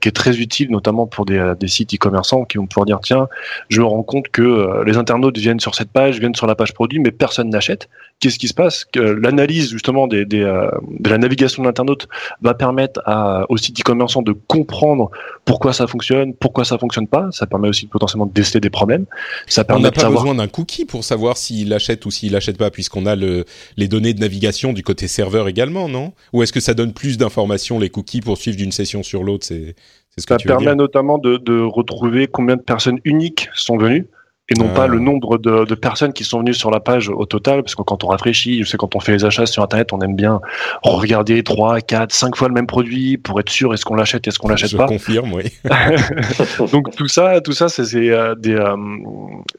qui 0.01 0.09
est 0.09 0.17
très 0.17 0.39
utile, 0.39 0.71
notamment 0.71 1.07
pour 1.07 1.27
des, 1.27 1.55
des 1.59 1.69
sites 1.69 1.95
e-commerçants 1.95 2.45
qui 2.45 2.59
vont 2.59 2.67
pouvoir 2.67 2.87
dire 2.87 3.01
tiens, 3.03 3.29
je 3.69 3.81
me 3.81 3.87
rends 3.87 4.03
compte 4.03 4.29
que 4.29 4.83
les 4.85 4.97
internautes 4.97 5.37
viennent 5.39 5.61
sur 5.61 5.75
cette 5.79 5.91
page, 5.91 6.19
viennent 6.19 6.35
sur 6.35 6.47
la 6.47 6.55
page 6.55 6.75
produit, 6.75 6.99
mais 6.99 7.11
personne 7.11 7.49
n'achète. 7.51 7.89
Qu'est-ce 8.21 8.39
qui 8.39 8.49
se 8.49 8.55
passe 8.55 8.85
que 8.85 8.99
L'analyse 8.99 9.71
justement 9.71 10.07
des, 10.07 10.27
euh, 10.35 10.71
de 10.99 11.11
la 11.11 11.19
navigation 11.19 11.63
de 11.63 11.69
l'internaute 11.69 12.09
va 12.43 12.55
permettre 12.55 13.01
à, 13.07 13.47
aux 13.49 13.57
sites 13.57 13.81
e-commerçants 13.81 14.23
de 14.23 14.33
comprendre 14.33 15.11
pourquoi 15.45 15.73
ça 15.73 15.87
fonctionne, 15.87 16.35
pourquoi 16.35 16.65
ça 16.65 16.79
fonctionne 16.79 17.07
pas. 17.07 17.29
Ça 17.31 17.47
permet 17.47 17.69
aussi 17.69 17.87
potentiellement 17.87 18.27
de 18.27 18.33
déceler 18.33 18.61
des 18.61 18.71
problèmes. 18.71 19.07
Ça 19.47 19.65
permet 19.65 19.81
On 19.81 19.83
n'a 19.85 19.93
pas 19.93 20.11
besoin 20.11 20.35
d'un 20.35 20.49
cookie 20.49 20.85
pour 20.85 21.05
savoir 21.05 21.37
s'il 21.37 21.73
achète 21.73 22.05
ou 22.07 22.11
s'il 22.11 22.35
achète 22.35 22.59
pas, 22.59 22.71
puisqu'on 22.71 23.07
a 23.07 23.15
le, 23.17 23.45
les 23.77 23.89
données 23.89 24.15
de 24.15 24.21
navigation 24.21 24.73
du 24.73 24.83
côté 24.83 25.09
serveur 25.09 25.49
également, 25.49 25.89
non? 25.89 26.13
Ou 26.33 26.43
est-ce 26.43 26.53
que 26.53 26.61
ça 26.61 26.75
donne 26.75 26.93
plus 26.93 27.19
d'informations 27.19 27.79
les 27.79 27.89
cookies 27.89 28.21
pour 28.21 28.37
suivre 28.37 28.57
d'une 28.57 28.73
session 28.73 29.03
sur 29.03 29.23
l'autre? 29.23 29.47
C'est 29.47 29.75
ce 30.17 30.27
que 30.27 30.35
ça 30.35 30.39
permet 30.39 30.75
notamment 30.75 31.19
de, 31.19 31.37
de 31.37 31.61
retrouver 31.61 32.27
combien 32.27 32.57
de 32.57 32.63
personnes 32.63 32.99
uniques 33.05 33.49
sont 33.55 33.79
venues 33.79 34.09
et 34.51 34.55
non 34.55 34.69
pas 34.69 34.87
le 34.87 34.99
nombre 34.99 35.37
de, 35.37 35.65
de, 35.65 35.75
personnes 35.75 36.13
qui 36.13 36.25
sont 36.25 36.39
venues 36.39 36.55
sur 36.55 36.71
la 36.71 36.81
page 36.81 37.11
au 37.11 37.27
total, 37.27 37.63
parce 37.63 37.75
que 37.75 37.83
quand 37.83 38.03
on 38.05 38.09
réfléchit, 38.09 38.63
je 38.63 38.69
sais 38.69 38.79
quand 38.79 38.97
on 38.97 39.01
fait 39.01 39.13
les 39.13 39.25
achats 39.25 39.45
sur 39.45 39.63
Internet, 39.63 39.93
on 39.93 40.01
aime 40.01 40.17
bien 40.17 40.41
regarder 40.83 41.43
trois, 41.43 41.81
quatre, 41.81 42.13
cinq 42.15 42.37
fois 42.37 42.49
le 42.49 42.55
même 42.55 42.67
produit 42.67 43.19
pour 43.19 43.39
être 43.41 43.51
sûr 43.51 43.75
est-ce 43.75 43.85
qu'on 43.85 43.95
l'achète, 43.95 44.27
est-ce 44.27 44.39
qu'on 44.39 44.49
l'achète 44.49 44.75
pas. 44.77 44.87
Je 44.87 44.93
confirme, 44.93 45.33
oui. 45.35 45.53
Donc 46.73 46.97
tout 46.97 47.09
ça, 47.09 47.41
tout 47.43 47.53
ça, 47.53 47.69
c'est 47.69 47.95
euh, 47.95 48.35
des, 48.35 48.55
euh, 48.55 48.77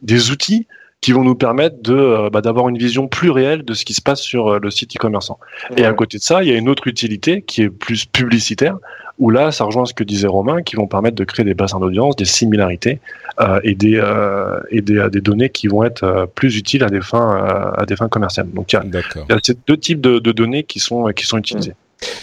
des 0.01 0.31
outils 0.31 0.67
qui 1.01 1.11
vont 1.13 1.23
nous 1.23 1.35
permettre 1.35 1.81
de 1.81 2.29
bah, 2.29 2.41
d'avoir 2.41 2.67
une 2.69 2.77
vision 2.77 3.07
plus 3.07 3.29
réelle 3.29 3.63
de 3.63 3.73
ce 3.73 3.85
qui 3.85 3.93
se 3.93 4.01
passe 4.01 4.21
sur 4.21 4.59
le 4.59 4.71
site 4.71 4.95
e-commerçant. 4.95 5.39
Et 5.77 5.85
à 5.85 5.93
côté 5.93 6.17
de 6.17 6.23
ça, 6.23 6.43
il 6.43 6.49
y 6.49 6.51
a 6.53 6.57
une 6.57 6.69
autre 6.69 6.87
utilité 6.87 7.41
qui 7.41 7.61
est 7.63 7.69
plus 7.69 8.05
publicitaire, 8.05 8.77
où 9.19 9.29
là, 9.29 9.51
ça 9.51 9.65
rejoint 9.65 9.85
ce 9.85 9.93
que 9.93 10.03
disait 10.03 10.27
Romain, 10.27 10.61
qui 10.61 10.77
vont 10.77 10.87
permettre 10.87 11.15
de 11.15 11.25
créer 11.25 11.45
des 11.45 11.53
bassins 11.53 11.79
d'audience, 11.79 12.15
des 12.15 12.25
similarités 12.25 12.99
euh, 13.41 13.59
et, 13.63 13.75
des, 13.75 13.97
euh, 13.97 14.61
et 14.71 14.81
des, 14.81 15.07
des, 15.11 15.19
données 15.19 15.49
qui 15.49 15.67
vont 15.67 15.83
être 15.83 16.03
euh, 16.03 16.25
plus 16.25 16.57
utiles 16.57 16.83
à 16.83 16.89
des 16.89 17.01
fins, 17.01 17.73
à 17.77 17.85
des 17.85 17.97
fins 17.97 18.07
commerciales. 18.07 18.49
Donc 18.51 18.71
il 18.71 18.77
y 18.77 19.33
a, 19.33 19.39
ces 19.43 19.57
deux 19.67 19.77
types 19.77 19.99
de, 19.99 20.19
de, 20.19 20.31
données 20.31 20.63
qui 20.63 20.79
sont, 20.79 21.07
qui 21.07 21.25
sont 21.25 21.37
utilisées. 21.37 21.73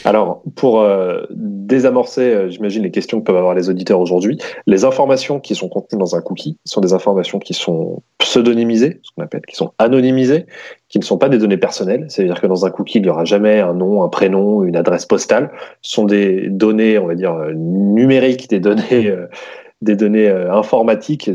Alors, 0.05 0.43
pour 0.55 0.81
euh, 0.81 1.23
désamorcer, 1.31 2.23
euh, 2.23 2.49
j'imagine, 2.49 2.83
les 2.83 2.91
questions 2.91 3.21
que 3.21 3.25
peuvent 3.25 3.37
avoir 3.37 3.55
les 3.55 3.69
auditeurs 3.69 4.01
aujourd'hui, 4.01 4.39
les 4.67 4.85
informations 4.85 5.41
qui 5.41 5.55
sont 5.55 5.69
contenues 5.69 5.99
dans 5.99 6.17
un 6.17 6.21
cookie 6.21 6.59
sont 6.65 6.81
des 6.81 6.93
informations 6.93 7.39
qui 7.39 7.55
sont 7.55 8.03
pseudonymisées, 8.19 9.01
ce 9.03 9.11
qu'on 9.15 9.25
appelle, 9.25 9.43
qui 9.47 9.57
sont 9.57 9.73
anonymisées, 9.79 10.47
qui 10.89 10.99
ne 10.99 11.05
sont 11.05 11.19
pas 11.19 11.29
des 11.29 11.39
données 11.39 11.57
personnelles. 11.57 12.07
C'est-à-dire 12.09 12.41
que 12.41 12.47
dans 12.47 12.65
un 12.65 12.71
cookie, 12.71 12.99
il 12.99 13.03
n'y 13.03 13.09
aura 13.09 13.25
jamais 13.25 13.61
un 13.61 13.75
nom, 13.75 14.03
un 14.03 14.09
prénom, 14.09 14.63
une 14.63 14.77
adresse 14.77 15.07
postale. 15.07 15.51
Ce 15.83 15.93
sont 15.93 16.05
des 16.05 16.49
données, 16.49 16.99
on 16.99 17.07
va 17.07 17.15
dire, 17.15 17.35
euh, 17.35 17.53
numériques, 17.53 18.49
des 18.49 18.61
données... 18.61 19.15
des 19.83 19.95
données 19.95 20.27
informatiques, 20.27 21.31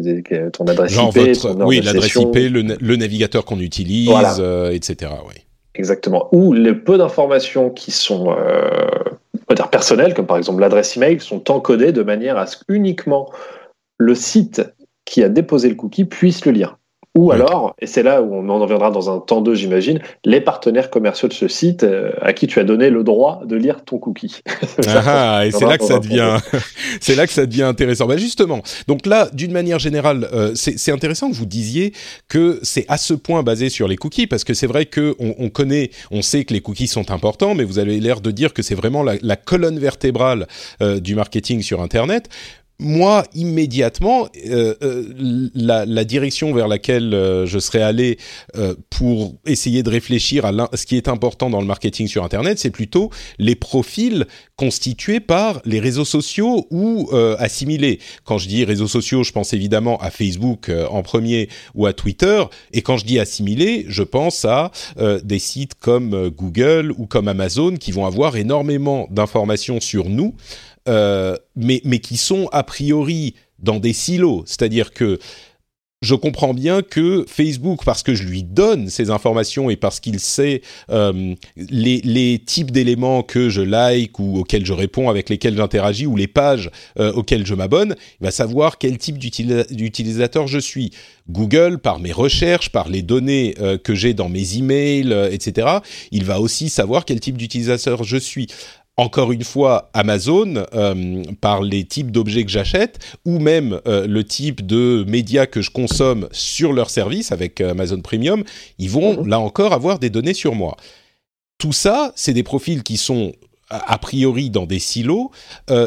ton 0.53 0.65
adresse 0.65 0.95
IP, 0.95 1.39
ton 1.39 1.63
oui, 1.67 1.79
l'adresse 1.79 2.15
IP, 2.15 2.35
le, 2.35 2.95
navigateur 2.95 3.45
qu'on 3.45 3.59
utilise, 3.59 4.09
etc. 4.71 5.11
Oui. 5.27 5.43
Exactement. 5.73 6.27
Ou 6.33 6.53
les 6.53 6.75
peu 6.75 6.97
d'informations 6.97 7.69
qui 7.69 7.91
sont 7.91 8.35
euh, 8.37 8.69
personnelles, 9.71 10.13
comme 10.13 10.27
par 10.27 10.37
exemple 10.37 10.61
l'adresse 10.61 10.97
email, 10.97 11.19
sont 11.19 11.49
encodées 11.51 11.91
de 11.91 12.03
manière 12.03 12.37
à 12.37 12.45
ce 12.45 12.57
qu'uniquement 12.63 13.31
le 13.97 14.15
site 14.15 14.61
qui 15.05 15.23
a 15.23 15.29
déposé 15.29 15.69
le 15.69 15.75
cookie 15.75 16.05
puisse 16.05 16.45
le 16.45 16.51
lire. 16.51 16.77
Ou 17.17 17.33
alors, 17.33 17.75
et 17.79 17.87
c'est 17.87 18.03
là 18.03 18.21
où 18.21 18.33
on 18.33 18.47
en 18.47 18.57
reviendra 18.57 18.89
dans 18.89 19.13
un 19.13 19.19
temps 19.19 19.41
2, 19.41 19.53
j'imagine, 19.53 19.99
les 20.23 20.39
partenaires 20.39 20.89
commerciaux 20.89 21.27
de 21.27 21.33
ce 21.33 21.49
site 21.49 21.83
euh, 21.83 22.11
à 22.21 22.31
qui 22.31 22.47
tu 22.47 22.57
as 22.57 22.63
donné 22.63 22.89
le 22.89 23.03
droit 23.03 23.41
de 23.45 23.57
lire 23.57 23.83
ton 23.83 23.97
cookie. 23.97 24.39
ah, 24.87 25.45
et 25.45 25.51
c'est 25.51 25.65
là 25.65 25.77
que 25.77 25.83
ça 25.83 25.99
devient, 25.99 26.37
c'est 27.01 27.15
là 27.15 27.27
que 27.27 27.33
ça 27.33 27.45
devient 27.45 27.63
intéressant. 27.63 28.07
Bah 28.07 28.15
justement, 28.15 28.61
donc 28.87 29.05
là, 29.05 29.29
d'une 29.33 29.51
manière 29.51 29.77
générale, 29.77 30.29
euh, 30.31 30.53
c'est 30.55 30.91
intéressant 30.93 31.29
que 31.29 31.35
vous 31.35 31.45
disiez 31.45 31.91
que 32.29 32.59
c'est 32.63 32.85
à 32.87 32.97
ce 32.97 33.13
point 33.13 33.43
basé 33.43 33.67
sur 33.67 33.89
les 33.89 33.97
cookies, 33.97 34.27
parce 34.27 34.45
que 34.45 34.53
c'est 34.53 34.67
vrai 34.67 34.85
que 34.85 35.13
on, 35.19 35.35
on, 35.37 35.49
connaît, 35.49 35.91
on 36.11 36.21
sait 36.21 36.45
que 36.45 36.53
les 36.53 36.61
cookies 36.61 36.87
sont 36.87 37.11
importants, 37.11 37.55
mais 37.55 37.65
vous 37.65 37.77
avez 37.77 37.99
l'air 37.99 38.21
de 38.21 38.31
dire 38.31 38.53
que 38.53 38.61
c'est 38.61 38.75
vraiment 38.75 39.03
la, 39.03 39.15
la, 39.21 39.35
colonne 39.35 39.79
vertébrale 39.79 40.47
euh, 40.81 41.01
du 41.01 41.15
marketing 41.15 41.61
sur 41.61 41.81
Internet 41.81 42.29
moi, 42.81 43.23
immédiatement, 43.35 44.27
euh, 44.47 44.73
euh, 44.81 45.49
la, 45.53 45.85
la, 45.85 46.03
direction 46.03 46.51
vers 46.51 46.67
laquelle 46.67 47.13
euh, 47.13 47.45
je 47.45 47.59
serais 47.59 47.83
allé 47.83 48.17
pour 48.89 49.35
essayer 49.45 49.83
de 49.83 49.89
réfléchir 49.89 50.45
à 50.45 50.51
ce 50.73 50.85
qui 50.85 50.97
est 50.97 51.07
important 51.07 51.49
dans 51.49 51.61
le 51.61 51.67
marketing 51.67 52.07
sur 52.07 52.23
Internet, 52.23 52.57
c'est 52.57 52.71
plutôt 52.71 53.11
les 53.37 53.55
profils 53.55 54.25
constitués 54.55 55.19
par 55.19 55.61
les 55.63 55.79
réseaux 55.79 56.05
sociaux 56.05 56.67
ou 56.71 57.09
assimilés. 57.39 57.99
Quand 58.25 58.37
je 58.37 58.47
dis 58.47 58.65
réseaux 58.65 58.87
sociaux, 58.87 59.23
je 59.23 59.31
pense 59.31 59.53
évidemment 59.53 59.97
à 59.99 60.09
Facebook 60.09 60.71
en 60.89 61.03
premier 61.03 61.49
ou 61.75 61.85
à 61.85 61.93
Twitter. 61.93 62.43
Et 62.73 62.81
quand 62.81 62.97
je 62.97 63.05
dis 63.05 63.19
assimilés, 63.19 63.85
je 63.87 64.03
pense 64.03 64.45
à 64.45 64.71
des 65.23 65.39
sites 65.39 65.75
comme 65.75 66.29
Google 66.29 66.93
ou 66.97 67.05
comme 67.05 67.27
Amazon 67.27 67.75
qui 67.75 67.91
vont 67.91 68.05
avoir 68.05 68.35
énormément 68.35 69.07
d'informations 69.11 69.79
sur 69.79 70.09
nous. 70.09 70.35
Euh, 70.87 71.37
mais, 71.55 71.81
mais 71.83 71.99
qui 71.99 72.17
sont 72.17 72.49
a 72.51 72.63
priori 72.63 73.35
dans 73.59 73.79
des 73.79 73.93
silos. 73.93 74.43
C'est-à-dire 74.47 74.93
que 74.93 75.19
je 76.01 76.15
comprends 76.15 76.55
bien 76.55 76.81
que 76.81 77.25
Facebook, 77.27 77.81
parce 77.85 78.01
que 78.01 78.15
je 78.15 78.23
lui 78.23 78.41
donne 78.41 78.89
ces 78.89 79.11
informations 79.11 79.69
et 79.69 79.75
parce 79.75 79.99
qu'il 79.99 80.19
sait 80.19 80.63
euh, 80.89 81.35
les, 81.55 82.01
les, 82.01 82.39
types 82.39 82.71
d'éléments 82.71 83.21
que 83.21 83.49
je 83.49 83.61
like 83.61 84.17
ou 84.17 84.39
auxquels 84.39 84.65
je 84.65 84.73
réponds, 84.73 85.11
avec 85.11 85.29
lesquels 85.29 85.55
j'interagis, 85.55 86.07
ou 86.07 86.15
les 86.15 86.25
pages 86.25 86.71
euh, 86.97 87.13
auxquelles 87.13 87.45
je 87.45 87.53
m'abonne, 87.53 87.95
il 88.19 88.23
va 88.23 88.31
savoir 88.31 88.79
quel 88.79 88.97
type 88.97 89.19
d'utilisateur 89.19 90.47
je 90.47 90.57
suis. 90.57 90.89
Google, 91.29 91.77
par 91.77 91.99
mes 91.99 92.11
recherches, 92.11 92.69
par 92.71 92.89
les 92.89 93.03
données 93.03 93.55
que 93.83 93.93
j'ai 93.93 94.15
dans 94.15 94.27
mes 94.27 94.57
emails, 94.57 95.13
etc., 95.31 95.67
il 96.11 96.25
va 96.25 96.41
aussi 96.41 96.67
savoir 96.67 97.05
quel 97.05 97.19
type 97.19 97.37
d'utilisateur 97.37 98.03
je 98.03 98.17
suis 98.17 98.47
encore 99.01 99.31
une 99.31 99.43
fois 99.43 99.89
Amazon 99.93 100.63
euh, 100.75 101.23
par 101.41 101.63
les 101.63 101.85
types 101.85 102.11
d'objets 102.11 102.45
que 102.45 102.51
j'achète 102.51 102.99
ou 103.25 103.39
même 103.39 103.81
euh, 103.87 104.05
le 104.05 104.23
type 104.23 104.65
de 104.65 105.03
médias 105.07 105.47
que 105.47 105.61
je 105.61 105.71
consomme 105.71 106.29
sur 106.31 106.71
leur 106.71 106.91
service 106.91 107.31
avec 107.31 107.61
euh, 107.61 107.71
Amazon 107.71 107.99
Premium, 108.01 108.43
ils 108.77 108.91
vont 108.91 109.23
mhm. 109.23 109.27
là 109.27 109.39
encore 109.39 109.73
avoir 109.73 109.97
des 109.97 110.11
données 110.11 110.35
sur 110.35 110.53
moi. 110.53 110.77
Tout 111.57 111.73
ça, 111.73 112.13
c'est 112.15 112.33
des 112.33 112.43
profils 112.43 112.83
qui 112.83 112.97
sont 112.97 113.33
a 113.69 113.97
priori 113.97 114.49
dans 114.49 114.65
des 114.65 114.79
silos 114.79 115.31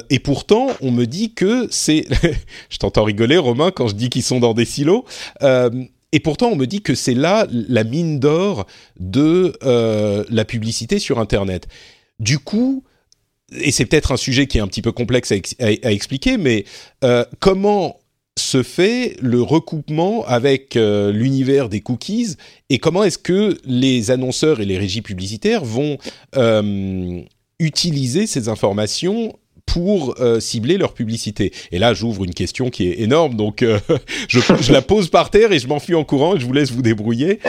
et 0.08 0.18
pourtant 0.18 0.68
on 0.80 0.90
me 0.90 1.04
dit 1.04 1.34
que 1.34 1.68
c'est 1.70 2.06
je 2.70 2.78
t'entends 2.78 3.04
rigoler 3.04 3.36
Romain 3.36 3.70
quand 3.72 3.88
je 3.88 3.94
dis 3.94 4.08
qu'ils 4.08 4.22
sont 4.22 4.40
dans 4.40 4.54
des 4.54 4.64
silos 4.64 5.04
et 6.12 6.20
pourtant, 6.20 6.46
on 6.46 6.56
me 6.56 6.66
dit 6.66 6.80
que 6.80 6.94
c'est 6.94 7.12
là 7.12 7.46
la 7.50 7.84
mine 7.84 8.20
d'or 8.20 8.66
de 8.98 9.52
la 9.62 10.44
publicité 10.46 10.98
sur 10.98 11.18
Internet. 11.18 11.66
Du 12.20 12.38
coup, 12.38 12.84
et 13.60 13.70
c'est 13.70 13.86
peut-être 13.86 14.12
un 14.12 14.16
sujet 14.16 14.46
qui 14.46 14.58
est 14.58 14.60
un 14.60 14.68
petit 14.68 14.82
peu 14.82 14.92
complexe 14.92 15.32
à, 15.32 15.92
expliquer, 15.92 16.36
mais 16.36 16.64
euh, 17.02 17.24
comment 17.40 17.98
se 18.36 18.62
fait 18.62 19.16
le 19.20 19.42
recoupement 19.42 20.26
avec 20.26 20.76
euh, 20.76 21.12
l'univers 21.12 21.68
des 21.68 21.80
cookies 21.80 22.36
et 22.68 22.78
comment 22.78 23.04
est-ce 23.04 23.18
que 23.18 23.58
les 23.64 24.10
annonceurs 24.10 24.60
et 24.60 24.64
les 24.64 24.76
régies 24.76 25.02
publicitaires 25.02 25.64
vont 25.64 25.98
euh, 26.36 27.20
utiliser 27.60 28.26
ces 28.26 28.48
informations 28.48 29.38
pour 29.66 30.14
cibler 30.38 30.76
leur 30.76 30.94
publicité. 30.94 31.52
Et 31.72 31.78
là, 31.78 31.94
j'ouvre 31.94 32.24
une 32.24 32.34
question 32.34 32.70
qui 32.70 32.88
est 32.88 33.00
énorme, 33.00 33.34
donc 33.34 33.64
je, 34.28 34.40
je, 34.60 34.72
la 34.72 34.82
pose 34.82 35.08
par 35.08 35.30
terre 35.30 35.50
et 35.50 35.58
je 35.58 35.66
m'enfuis 35.66 35.94
en 35.94 36.04
courant 36.04 36.36
et 36.36 36.40
je 36.40 36.46
vous 36.46 36.52
laisse 36.52 36.70
vous 36.70 36.82
débrouiller 36.82 37.40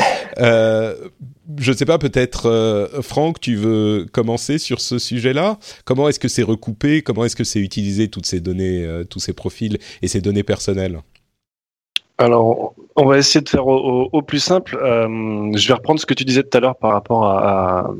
je 1.58 1.71
ne 1.71 1.75
sais 1.75 1.86
pas, 1.86 1.97
peut-être 1.97 2.47
euh, 2.47 3.01
Franck, 3.01 3.39
tu 3.39 3.56
veux 3.56 4.06
commencer 4.12 4.58
sur 4.58 4.82
ce 4.82 4.97
sujet-là? 4.97 5.58
Comment 5.84 6.10
est-ce 6.10 6.19
que 6.19 6.28
c'est 6.28 6.43
recoupé? 6.43 7.01
Comment 7.01 7.25
est-ce 7.25 7.36
que 7.36 7.43
c'est 7.43 7.60
utilisé 7.60 8.08
toutes 8.08 8.25
ces 8.25 8.39
données, 8.39 8.84
euh, 8.84 9.04
tous 9.04 9.19
ces 9.19 9.34
profils 9.34 9.78
et 10.01 10.08
ces 10.08 10.21
données 10.21 10.43
personnelles? 10.43 10.99
Alors, 12.17 12.73
on 12.95 13.06
va 13.06 13.17
essayer 13.17 13.41
de 13.41 13.49
faire 13.49 13.67
au, 13.67 14.21
plus 14.21 14.39
simple. 14.39 14.78
Euh, 14.82 15.51
je 15.56 15.67
vais 15.67 15.73
reprendre 15.73 15.99
ce 15.99 16.06
que 16.06 16.13
tu 16.13 16.23
disais 16.23 16.43
tout 16.43 16.58
à 16.58 16.62
l'heure 16.62 16.78
par 16.78 16.93
rapport 16.93 17.25
à, 17.25 17.91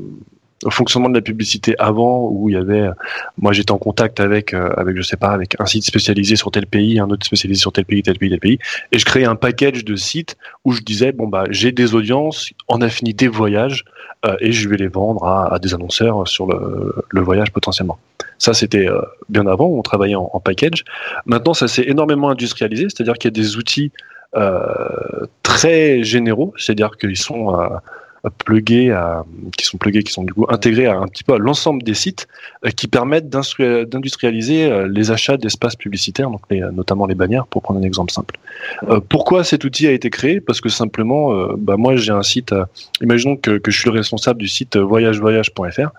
au 0.64 0.70
fonctionnement 0.70 1.10
de 1.10 1.14
la 1.14 1.20
publicité 1.20 1.74
avant 1.78 2.28
où 2.30 2.48
il 2.48 2.54
y 2.54 2.58
avait 2.58 2.88
moi 3.36 3.52
j'étais 3.52 3.72
en 3.72 3.78
contact 3.78 4.20
avec 4.20 4.54
euh, 4.54 4.70
avec 4.76 4.96
je 4.96 5.02
sais 5.02 5.16
pas 5.16 5.30
avec 5.30 5.60
un 5.60 5.66
site 5.66 5.84
spécialisé 5.84 6.36
sur 6.36 6.50
tel 6.50 6.66
pays 6.66 6.98
un 6.98 7.10
autre 7.10 7.26
spécialisé 7.26 7.60
sur 7.60 7.72
tel 7.72 7.84
pays 7.84 8.02
tel 8.02 8.18
pays 8.18 8.30
tel 8.30 8.40
pays. 8.40 8.58
Et 8.92 8.98
je 8.98 9.04
créais 9.04 9.26
un 9.26 9.36
package 9.36 9.84
de 9.84 9.96
sites 9.96 10.36
où 10.64 10.72
je 10.72 10.80
disais 10.80 11.12
bon 11.12 11.28
bah 11.28 11.44
j'ai 11.50 11.72
des 11.72 11.94
audiences 11.94 12.50
en 12.68 12.80
affinité 12.80 13.28
voyage 13.28 13.84
euh, 14.24 14.36
et 14.40 14.52
je 14.52 14.68
vais 14.68 14.78
les 14.78 14.88
vendre 14.88 15.24
à, 15.24 15.52
à 15.52 15.58
des 15.58 15.74
annonceurs 15.74 16.26
sur 16.26 16.46
le, 16.46 16.94
le, 17.10 17.20
voyage 17.20 17.52
potentiellement. 17.52 17.98
Ça 18.38 18.54
c'était 18.54 18.88
euh, 18.88 19.02
bien 19.28 19.46
avant 19.46 19.66
on 19.66 19.82
travaillait 19.82 20.14
en, 20.14 20.30
en 20.32 20.40
package. 20.40 20.84
Maintenant 21.26 21.52
ça 21.52 21.68
s'est 21.68 21.84
énormément 21.86 22.30
industrialisé 22.30 22.84
c'est-à-dire 22.84 23.14
qu'il 23.14 23.28
y 23.28 23.34
a 23.34 23.38
des 23.42 23.56
outils 23.56 23.92
très 25.42 26.02
généraux 26.02 26.52
c'est-à-dire 26.58 26.98
qu'ils 26.98 27.16
sont 27.16 27.56
plugués 28.30 28.90
à, 28.90 29.24
qui 29.56 29.64
sont 29.64 29.78
plugués, 29.78 30.02
qui 30.02 30.12
sont 30.12 30.24
du 30.24 30.32
coup 30.32 30.46
intégrés 30.48 30.86
à 30.86 30.96
un 30.96 31.06
petit 31.06 31.24
peu 31.24 31.34
à 31.34 31.38
l'ensemble 31.38 31.82
des 31.82 31.94
sites 31.94 32.26
euh, 32.64 32.70
qui 32.70 32.88
permettent 32.88 33.28
d'industrialiser 33.28 34.70
euh, 34.70 34.88
les 34.88 35.10
achats 35.10 35.36
d'espaces 35.36 35.76
publicitaires, 35.76 36.30
donc 36.30 36.42
notamment 36.50 37.06
les 37.06 37.14
bannières, 37.14 37.46
pour 37.46 37.62
prendre 37.62 37.80
un 37.80 37.82
exemple 37.82 38.12
simple. 38.12 38.36
Euh, 38.88 39.00
pourquoi 39.06 39.44
cet 39.44 39.64
outil 39.64 39.86
a 39.86 39.92
été 39.92 40.10
créé? 40.10 40.40
Parce 40.40 40.60
que 40.60 40.68
simplement, 40.68 41.32
bah 41.58 41.76
moi 41.76 41.96
j'ai 41.96 42.12
un 42.12 42.22
site, 42.22 42.54
imaginons 43.00 43.36
que, 43.36 43.60
je 43.66 43.78
suis 43.78 43.90
le 43.90 43.96
responsable 43.96 44.40
du 44.40 44.48
site 44.48 44.76
voyagevoyage.fr, 44.76 45.90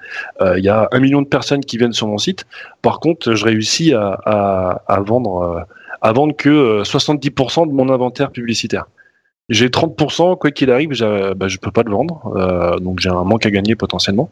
il 0.58 0.64
y 0.64 0.70
a 0.70 0.88
un 0.92 1.00
million 1.00 1.22
de 1.22 1.28
personnes 1.28 1.64
qui 1.64 1.78
viennent 1.78 1.94
sur 1.94 2.08
mon 2.08 2.18
site, 2.18 2.46
par 2.82 3.00
contre 3.00 3.34
je 3.34 3.44
réussis 3.44 3.94
à 3.94 5.02
vendre 5.06 5.66
à 6.02 6.12
vendre 6.12 6.36
que 6.36 6.84
70% 6.84 7.68
de 7.68 7.74
mon 7.74 7.90
inventaire 7.90 8.32
publicitaire. 8.32 8.86
J'ai 9.50 9.70
30%, 9.70 10.38
quoi 10.38 10.52
qu'il 10.52 10.70
arrive, 10.72 10.90
bah, 11.38 11.48
je 11.48 11.58
peux 11.58 11.72
pas 11.72 11.84
le 11.84 11.92
vendre, 11.92 12.34
euh, 12.36 12.80
donc 12.80 13.00
j'ai 13.00 13.08
un 13.08 13.24
manque 13.24 13.46
à 13.46 13.50
gagner 13.50 13.78
potentiellement. 13.78 14.30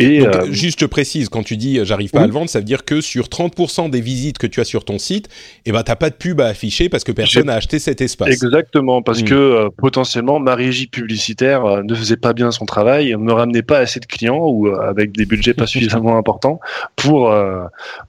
Et 0.00 0.20
donc, 0.20 0.34
euh, 0.34 0.50
juste 0.50 0.80
je 0.80 0.86
précise, 0.86 1.28
quand 1.28 1.42
tu 1.42 1.58
dis 1.58 1.78
euh, 1.78 1.84
j'arrive 1.84 2.10
pas 2.10 2.22
à 2.22 2.26
le 2.26 2.32
vendre, 2.32 2.48
ça 2.48 2.60
veut 2.60 2.64
dire 2.64 2.86
que 2.86 3.02
sur 3.02 3.26
30% 3.26 3.90
des 3.90 4.00
visites 4.00 4.38
que 4.38 4.46
tu 4.46 4.62
as 4.62 4.64
sur 4.64 4.86
ton 4.86 4.98
site, 4.98 5.28
eh 5.66 5.72
ben 5.72 5.82
t'as 5.82 5.94
pas 5.94 6.08
de 6.08 6.14
pub 6.14 6.40
à 6.40 6.46
afficher 6.46 6.88
parce 6.88 7.04
que 7.04 7.12
personne 7.12 7.48
n'a 7.48 7.54
acheté 7.54 7.78
cet 7.78 8.00
espace. 8.00 8.30
Exactement, 8.30 9.02
parce 9.02 9.20
hmm. 9.20 9.26
que 9.26 9.34
euh, 9.34 9.68
potentiellement 9.76 10.40
ma 10.40 10.54
régie 10.54 10.86
publicitaire 10.86 11.84
ne 11.84 11.94
faisait 11.94 12.16
pas 12.16 12.32
bien 12.32 12.50
son 12.50 12.64
travail, 12.64 13.10
ne 13.10 13.16
me 13.18 13.34
ramenait 13.34 13.60
pas 13.60 13.80
assez 13.80 14.00
de 14.00 14.06
clients 14.06 14.40
ou 14.40 14.68
avec 14.68 15.12
des 15.12 15.26
budgets 15.26 15.52
pas 15.52 15.66
suffisamment 15.66 16.16
importants 16.16 16.60
pour 16.96 17.34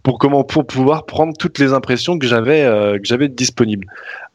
pour 0.02 0.18
comment 0.18 0.46
pour 0.46 0.66
pouvoir 0.66 1.06
prendre 1.06 1.36
toutes 1.38 1.60
les 1.60 1.74
impressions 1.74 2.18
que 2.18 2.26
j'avais 2.26 2.64
que 2.64 3.06
j'avais 3.06 3.28
disponibles. 3.28 3.88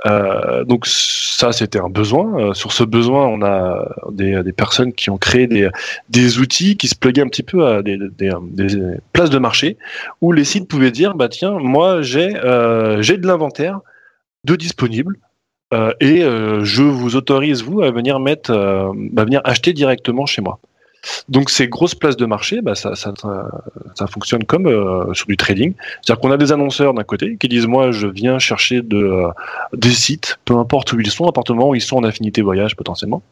Euh, 0.06 0.64
donc 0.64 0.86
ça, 0.86 1.52
c'était 1.52 1.78
un 1.78 1.88
besoin. 1.88 2.38
Euh, 2.38 2.54
sur 2.54 2.72
ce 2.72 2.84
besoin, 2.84 3.26
on 3.26 3.42
a 3.42 3.88
des, 4.10 4.42
des, 4.42 4.52
personnes 4.52 4.92
qui 4.92 5.10
ont 5.10 5.18
créé 5.18 5.46
des, 5.46 5.68
des 6.08 6.38
outils 6.38 6.76
qui 6.76 6.88
se 6.88 6.96
pluguaient 6.96 7.22
un 7.22 7.28
petit 7.28 7.42
peu 7.42 7.66
à 7.66 7.82
des, 7.82 7.98
des, 8.18 8.30
places 9.12 9.30
de 9.30 9.38
marché 9.38 9.76
où 10.20 10.32
les 10.32 10.44
sites 10.44 10.68
pouvaient 10.68 10.90
dire, 10.90 11.14
bah 11.14 11.28
tiens, 11.28 11.58
moi 11.58 12.02
j'ai 12.02 12.36
euh, 12.36 13.00
j'ai 13.02 13.16
de 13.16 13.26
l'inventaire 13.26 13.80
de 14.44 14.56
disponible. 14.56 15.18
Euh, 15.72 15.92
et 16.00 16.22
euh, 16.22 16.64
je 16.64 16.82
vous 16.82 17.16
autorise 17.16 17.62
vous 17.62 17.80
à 17.80 17.90
venir 17.90 18.20
mettre, 18.20 18.52
à 18.52 19.24
venir 19.24 19.40
acheter 19.44 19.72
directement 19.72 20.26
chez 20.26 20.42
moi. 20.42 20.58
Donc 21.28 21.50
ces 21.50 21.68
grosses 21.68 21.94
places 21.94 22.16
de 22.16 22.26
marché, 22.26 22.60
bah, 22.62 22.74
ça, 22.74 22.94
ça, 22.94 23.12
ça, 23.94 24.06
fonctionne 24.06 24.44
comme 24.44 24.66
euh, 24.66 25.12
sur 25.14 25.26
du 25.26 25.36
trading. 25.36 25.74
C'est-à-dire 26.00 26.20
qu'on 26.20 26.30
a 26.30 26.36
des 26.36 26.52
annonceurs 26.52 26.94
d'un 26.94 27.04
côté 27.04 27.36
qui 27.36 27.48
disent 27.48 27.66
moi 27.66 27.90
je 27.90 28.06
viens 28.06 28.38
chercher 28.38 28.82
de, 28.82 28.96
euh, 28.96 29.28
des 29.72 29.90
sites, 29.90 30.38
peu 30.44 30.56
importe 30.56 30.92
où 30.92 31.00
ils 31.00 31.10
sont, 31.10 31.26
appartement 31.26 31.70
où 31.70 31.74
ils 31.74 31.80
sont 31.80 31.96
en 31.96 32.04
affinité 32.04 32.42
voyage 32.42 32.76
potentiellement. 32.76 33.22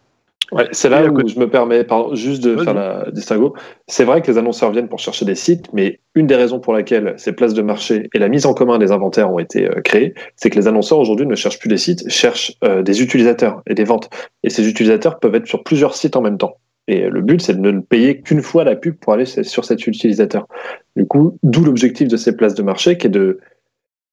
Ouais, 0.53 0.67
c'est 0.73 0.89
là 0.89 1.07
où 1.07 1.29
je 1.29 1.39
me 1.39 1.49
permets 1.49 1.85
pardon, 1.85 2.13
juste 2.17 2.43
de 2.43 2.57
faire 2.57 2.75
la 2.75 3.09
distinguo. 3.13 3.55
C'est 3.87 4.03
vrai 4.03 4.21
que 4.21 4.29
les 4.29 4.37
annonceurs 4.37 4.73
viennent 4.73 4.89
pour 4.89 4.99
chercher 4.99 5.25
des 5.25 5.37
sites, 5.37 5.73
mais 5.73 6.01
une 6.17 6.27
des 6.27 6.35
raisons 6.35 6.59
pour 6.59 6.73
laquelle 6.73 7.15
ces 7.19 7.33
places 7.33 7.55
de 7.55 7.63
marché 7.63 8.09
et 8.13 8.19
la 8.19 8.27
mise 8.27 8.47
en 8.47 8.55
commun 8.55 8.79
des 8.79 8.91
inventaires 8.91 9.33
ont 9.33 9.39
été 9.39 9.69
euh, 9.69 9.81
créées, 9.81 10.15
c'est 10.35 10.51
que 10.51 10.59
les 10.59 10.67
annonceurs 10.67 10.99
aujourd'hui 10.99 11.27
ne 11.27 11.37
cherchent 11.37 11.61
plus 11.61 11.69
des 11.69 11.77
sites, 11.77 12.11
cherchent 12.11 12.53
des 12.83 13.01
utilisateurs 13.01 13.63
et 13.69 13.75
des 13.75 13.85
ventes. 13.85 14.11
Et 14.43 14.51
ces 14.51 14.69
utilisateurs 14.69 15.21
peuvent 15.21 15.37
être 15.37 15.47
sur 15.47 15.63
plusieurs 15.63 15.95
sites 15.95 16.17
en 16.17 16.21
même 16.21 16.37
temps. 16.39 16.57
Et 16.89 17.09
le 17.09 17.21
but, 17.21 17.41
c'est 17.41 17.61
de 17.61 17.71
ne 17.71 17.81
payer 17.81 18.21
qu'une 18.21 18.43
fois 18.43 18.65
la 18.65 18.75
pub 18.75 18.97
pour 18.97 19.13
aller 19.13 19.27
sur 19.27 19.65
cet 19.65 19.87
utilisateur. 19.87 20.47
Du 20.97 21.07
coup, 21.07 21.39
d'où 21.43 21.65
l'objectif 21.65 22.09
de 22.09 22.17
ces 22.17 22.37
places 22.37 22.55
de 22.55 22.63
marché, 22.63 22.99
qui 22.99 23.07
est 23.07 23.11
de 23.11 23.39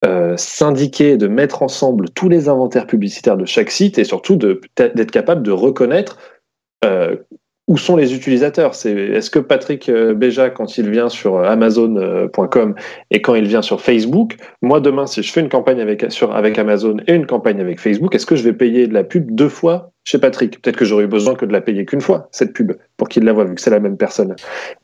euh, 0.05 0.37
syndiquer, 0.37 1.17
de 1.17 1.27
mettre 1.27 1.63
ensemble 1.63 2.09
tous 2.11 2.29
les 2.29 2.49
inventaires 2.49 2.85
publicitaires 2.85 3.37
de 3.37 3.45
chaque 3.45 3.71
site 3.71 3.97
et 3.97 4.03
surtout 4.03 4.35
d'être 4.35 5.11
capable 5.11 5.41
de 5.41 5.51
reconnaître 5.51 6.19
euh, 6.85 7.15
où 7.67 7.77
sont 7.77 7.95
les 7.95 8.15
utilisateurs? 8.15 8.75
C'est 8.75 8.93
est-ce 8.93 9.29
que 9.29 9.39
Patrick 9.39 9.89
euh, 9.89 10.13
Béja, 10.13 10.49
quand 10.49 10.77
il 10.77 10.89
vient 10.89 11.09
sur 11.09 11.39
Amazon.com 11.39 12.75
et 13.11 13.21
quand 13.21 13.35
il 13.35 13.47
vient 13.47 13.61
sur 13.61 13.81
Facebook, 13.81 14.37
moi 14.61 14.79
demain, 14.79 15.05
si 15.05 15.21
je 15.21 15.31
fais 15.31 15.41
une 15.41 15.49
campagne 15.49 15.81
avec 15.81 16.05
sur 16.09 16.35
avec 16.35 16.57
Amazon 16.57 16.97
et 17.07 17.13
une 17.13 17.25
campagne 17.25 17.59
avec 17.59 17.79
Facebook, 17.79 18.15
est-ce 18.15 18.25
que 18.25 18.35
je 18.35 18.43
vais 18.43 18.53
payer 18.53 18.87
de 18.87 18.93
la 18.93 19.03
pub 19.03 19.31
deux 19.31 19.49
fois 19.49 19.91
chez 20.03 20.17
Patrick? 20.17 20.61
Peut-être 20.61 20.77
que 20.77 20.85
j'aurais 20.85 21.03
eu 21.03 21.07
besoin 21.07 21.35
que 21.35 21.45
de 21.45 21.51
la 21.51 21.61
payer 21.61 21.85
qu'une 21.85 22.01
fois, 22.01 22.29
cette 22.31 22.53
pub, 22.53 22.73
pour 22.95 23.09
qu'il 23.09 23.23
la 23.23 23.33
voit, 23.33 23.45
vu 23.45 23.55
que 23.55 23.61
c'est 23.61 23.69
la 23.69 23.79
même 23.79 23.97
personne. 23.97 24.35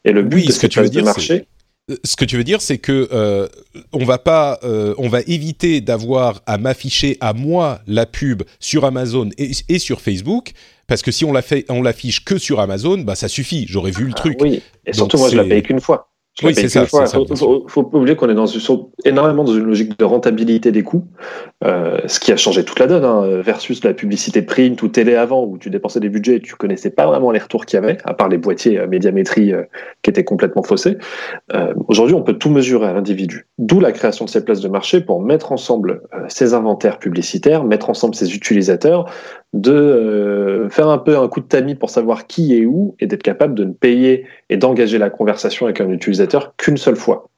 Et 0.05 0.11
le 0.11 0.23
but 0.23 0.45
de 0.45 0.51
ce 0.51 0.59
que 0.59 0.67
tu 0.67 0.79
veux 0.79 0.89
dire, 0.89 1.05
marché... 1.05 1.45
Euh, 1.91 1.95
ce 2.03 2.15
que 2.15 2.25
tu 2.25 2.37
veux 2.37 2.43
dire, 2.43 2.61
c'est 2.61 2.77
que 2.77 3.09
euh, 3.11 3.47
on 3.91 4.05
va 4.05 4.17
pas, 4.17 4.59
euh, 4.63 4.93
on 4.97 5.09
va 5.09 5.19
éviter 5.27 5.81
d'avoir 5.81 6.41
à 6.45 6.57
m'afficher 6.57 7.17
à 7.19 7.33
moi 7.33 7.81
la 7.87 8.05
pub 8.05 8.43
sur 8.59 8.85
Amazon 8.85 9.29
et, 9.37 9.79
sur 9.79 9.99
Facebook, 9.99 10.53
parce 10.93 11.01
que 11.01 11.09
si 11.09 11.25
on 11.25 11.33
la 11.33 11.41
fait, 11.41 11.65
on 11.69 11.81
l'affiche 11.81 12.23
que 12.23 12.37
sur 12.37 12.59
Amazon, 12.59 12.99
bah 12.99 13.15
ça 13.15 13.27
suffit. 13.27 13.65
J'aurais 13.67 13.89
vu 13.89 14.03
le 14.03 14.11
ah 14.13 14.15
truc. 14.15 14.37
Oui, 14.39 14.61
et 14.85 14.93
surtout 14.93 15.17
moi 15.17 15.27
je 15.27 15.35
la 15.35 15.43
paye 15.43 15.63
qu'une 15.63 15.79
fois 15.79 16.13
oui, 16.41 16.55
c'est 16.55 16.67
ça. 16.67 16.81
Il 16.81 16.87
faut, 17.37 17.67
faut, 17.67 17.83
pas 17.83 17.97
oublier 17.99 18.15
qu'on 18.15 18.27
est 18.27 18.33
dans 18.33 18.47
énormément 19.05 19.43
dans 19.43 19.53
une 19.53 19.65
logique 19.65 19.99
de 19.99 20.03
rentabilité 20.03 20.71
des 20.71 20.81
coûts, 20.81 21.05
euh, 21.63 21.99
ce 22.07 22.19
qui 22.19 22.31
a 22.31 22.37
changé 22.37 22.65
toute 22.65 22.79
la 22.79 22.87
donne, 22.87 23.05
hein, 23.05 23.41
versus 23.41 23.83
la 23.83 23.93
publicité 23.93 24.41
print 24.41 24.81
ou 24.81 24.87
télé 24.87 25.13
avant, 25.13 25.45
où 25.45 25.59
tu 25.59 25.69
dépensais 25.69 25.99
des 25.99 26.09
budgets 26.09 26.37
et 26.37 26.41
tu 26.41 26.55
connaissais 26.55 26.89
pas 26.89 27.05
vraiment 27.05 27.29
les 27.29 27.37
retours 27.37 27.67
qu'il 27.67 27.77
y 27.79 27.83
avait, 27.83 27.99
à 28.03 28.15
part 28.15 28.29
les 28.29 28.39
boîtiers 28.39 28.79
euh, 28.79 28.87
médiamétrie 28.87 29.53
euh, 29.53 29.61
qui 30.01 30.09
étaient 30.09 30.23
complètement 30.23 30.63
faussés. 30.63 30.97
Aujourd'hui, 31.87 32.15
on 32.15 32.23
peut 32.23 32.33
tout 32.33 32.49
mesurer 32.49 32.87
à 32.87 32.93
l'individu. 32.93 33.47
D'où 33.59 33.79
la 33.79 33.91
création 33.91 34.25
de 34.25 34.29
ces 34.31 34.43
places 34.43 34.61
de 34.61 34.67
marché 34.67 34.99
pour 34.99 35.21
mettre 35.21 35.51
ensemble 35.51 36.01
euh, 36.13 36.25
ces 36.27 36.55
inventaires 36.55 36.97
publicitaires, 36.97 37.63
mettre 37.63 37.91
ensemble 37.91 38.15
ces 38.15 38.33
utilisateurs, 38.33 39.11
de 39.53 39.71
euh, 39.71 40.69
faire 40.69 40.89
un 40.89 40.97
peu 40.97 41.19
un 41.19 41.27
coup 41.27 41.39
de 41.39 41.45
tamis 41.45 41.75
pour 41.75 41.91
savoir 41.91 42.25
qui 42.25 42.57
est 42.57 42.65
où 42.65 42.95
et 42.99 43.05
d'être 43.05 43.21
capable 43.21 43.53
de 43.53 43.63
ne 43.63 43.73
payer 43.73 44.25
et 44.49 44.57
d'engager 44.57 44.97
la 44.97 45.11
conversation 45.11 45.67
avec 45.67 45.81
un 45.81 45.89
utilisateur 45.89 46.55
qu'une 46.57 46.77
seule 46.77 46.95
fois. 46.95 47.29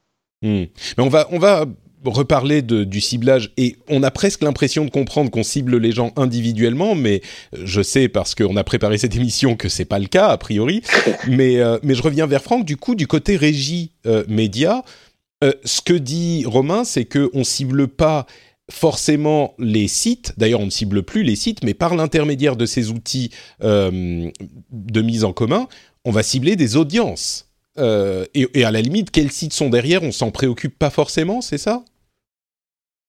Hmm. 0.42 0.64
Mais 0.98 1.04
on 1.04 1.10
va, 1.10 1.28
on 1.32 1.40
va 1.40 1.66
reparler 2.10 2.62
de, 2.62 2.84
du 2.84 3.02
ciblage 3.02 3.52
et 3.58 3.76
on 3.90 4.04
a 4.04 4.12
presque 4.12 4.44
l'impression 4.44 4.86
de 4.86 4.90
comprendre 4.90 5.32
qu'on 5.32 5.44
cible 5.44 5.78
les 5.78 5.92
gens 5.92 6.12
individuellement, 6.16 6.96
mais 6.96 7.22
je 7.54 7.82
sais 7.82 8.08
parce 8.08 8.36
qu'on 8.36 8.56
a 8.56 8.64
préparé 8.64 8.98
cette 8.98 9.16
émission 9.16 9.56
que 9.56 9.70
c'est 9.70 9.86
pas 9.86 10.00
le 10.00 10.08
cas 10.08 10.28
a 10.28 10.38
priori. 10.38 10.82
mais, 11.28 11.60
euh, 11.60 11.78
mais 11.84 11.96
je 11.96 12.02
reviens 12.02 12.28
vers 12.28 12.42
Franck. 12.42 12.66
Du 12.66 12.78
coup, 12.78 12.96
du 12.96 13.08
côté 13.08 13.36
régie 13.36 13.92
euh, 14.06 14.24
média, 14.28 14.84
ce 15.64 15.82
que 15.82 15.94
dit 15.94 16.44
Romain, 16.46 16.84
c'est 16.84 17.06
que 17.06 17.30
on 17.34 17.44
cible 17.44 17.88
pas 17.88 18.26
forcément 18.72 19.54
les 19.60 19.88
sites, 19.88 20.34
d'ailleurs 20.38 20.60
on 20.60 20.66
ne 20.66 20.72
cible 20.72 21.04
plus 21.04 21.24
les 21.24 21.36
sites, 21.36 21.64
mais 21.64 21.74
par 21.74 21.96
l'intermédiaire 21.96 22.56
de 22.56 22.66
ces 22.66 22.90
outils 22.90 23.32
euh, 23.64 24.30
de 24.72 25.02
mise 25.02 25.24
en 25.24 25.34
commun, 25.34 25.68
on 26.04 26.12
va 26.12 26.24
cibler 26.24 26.56
des 26.56 26.76
audiences. 26.76 27.50
Euh, 27.78 28.26
et, 28.34 28.48
et, 28.54 28.64
à 28.64 28.72
la 28.72 28.82
limite, 28.82 29.12
quels 29.12 29.32
sites 29.32 29.54
sont 29.54 29.70
derrière, 29.70 30.02
on 30.02 30.12
s'en 30.12 30.32
préoccupe 30.32 30.80
pas 30.80 30.90
forcément, 30.90 31.42
c'est 31.42 31.58
ça? 31.58 31.84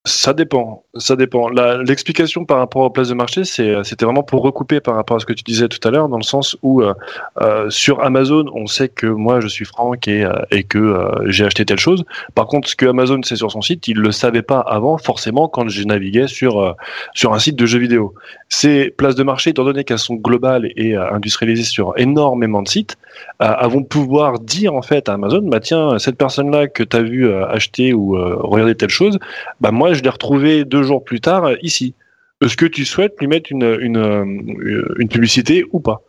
Ça 0.05 0.35
dépend, 0.35 0.85
ça 0.99 1.17
dépend. 1.17 1.49
L'explication 1.49 2.45
par 2.45 2.59
rapport 2.59 2.83
aux 2.83 2.91
places 2.91 3.09
de 3.09 3.15
marché, 3.15 3.45
c'était 3.45 4.05
vraiment 4.05 4.23
pour 4.23 4.43
recouper 4.43 4.81
par 4.81 4.95
rapport 4.95 5.17
à 5.17 5.21
ce 5.21 5.27
que 5.27 5.33
tu 5.33 5.43
disais 5.45 5.69
tout 5.69 5.87
à 5.87 5.91
l'heure, 5.91 6.09
dans 6.09 6.17
le 6.17 6.23
sens 6.23 6.57
où 6.63 6.83
euh, 6.83 6.95
euh, 7.41 7.71
sur 7.71 8.03
Amazon, 8.03 8.47
on 8.55 8.67
sait 8.67 8.89
que 8.89 9.07
moi 9.07 9.41
je 9.41 9.49
suis 9.49 9.65
Franck 9.65 10.09
et, 10.09 10.25
euh, 10.25 10.33
que 10.69 11.09
j'ai 11.27 11.45
acheté 11.45 11.65
telle 11.65 11.79
chose. 11.79 12.05
Par 12.35 12.47
contre, 12.47 12.69
ce 12.69 12.77
que 12.77 12.87
Amazon 12.87 13.23
sait 13.23 13.37
sur 13.37 13.51
son 13.51 13.61
site, 13.61 13.89
il 13.89 13.99
le 13.99 14.13
savait 14.13 14.43
pas 14.43 14.61
avant, 14.61 14.99
forcément, 14.99 15.49
quand 15.49 15.69
je 15.69 15.85
naviguais 15.85 16.29
sur 16.29 16.75
sur 17.15 17.35
un 17.35 17.39
site 17.39 17.57
de 17.57 17.67
jeux 17.67 17.79
vidéo. 17.79 18.15
Ces 18.49 18.91
places 18.91 19.15
de 19.15 19.23
marché, 19.23 19.51
étant 19.51 19.65
donné 19.65 19.85
qu'elles 19.85 19.99
sont 19.99 20.15
globales 20.15 20.71
et 20.77 20.97
industrialisées 20.97 21.65
sur 21.65 21.93
énormément 21.97 22.63
de 22.63 22.69
sites, 22.69 22.97
vont 23.41 23.83
pouvoir 23.83 24.39
dire 24.39 24.75
en 24.75 24.83
fait 24.83 25.09
à 25.09 25.15
Amazon, 25.15 25.43
bah 25.43 25.61
tiens, 25.61 25.99
cette 25.99 26.17
personne-là 26.17 26.69
que 26.69 26.83
tu 26.83 26.97
as 26.97 27.03
vu 27.03 27.33
acheter 27.33 27.93
ou 27.93 28.13
regarder 28.13 28.75
telle 28.75 28.91
chose, 28.91 29.19
bah 29.61 29.71
moi 29.71 29.93
je 29.93 30.03
l'ai 30.03 30.11
retrouvé 30.11 30.65
deux 30.65 30.83
jours 30.87 31.05
plus 31.05 31.21
tard 31.21 31.45
euh, 31.45 31.57
ici. 31.63 31.95
Est-ce 32.43 32.57
que 32.57 32.67
tu 32.67 32.85
souhaites 32.85 33.15
lui 33.21 33.27
mettre 33.27 33.51
une, 33.51 33.65
euh, 33.65 35.07
publicité 35.11 35.65
ou 35.73 35.81
pas? 35.81 36.03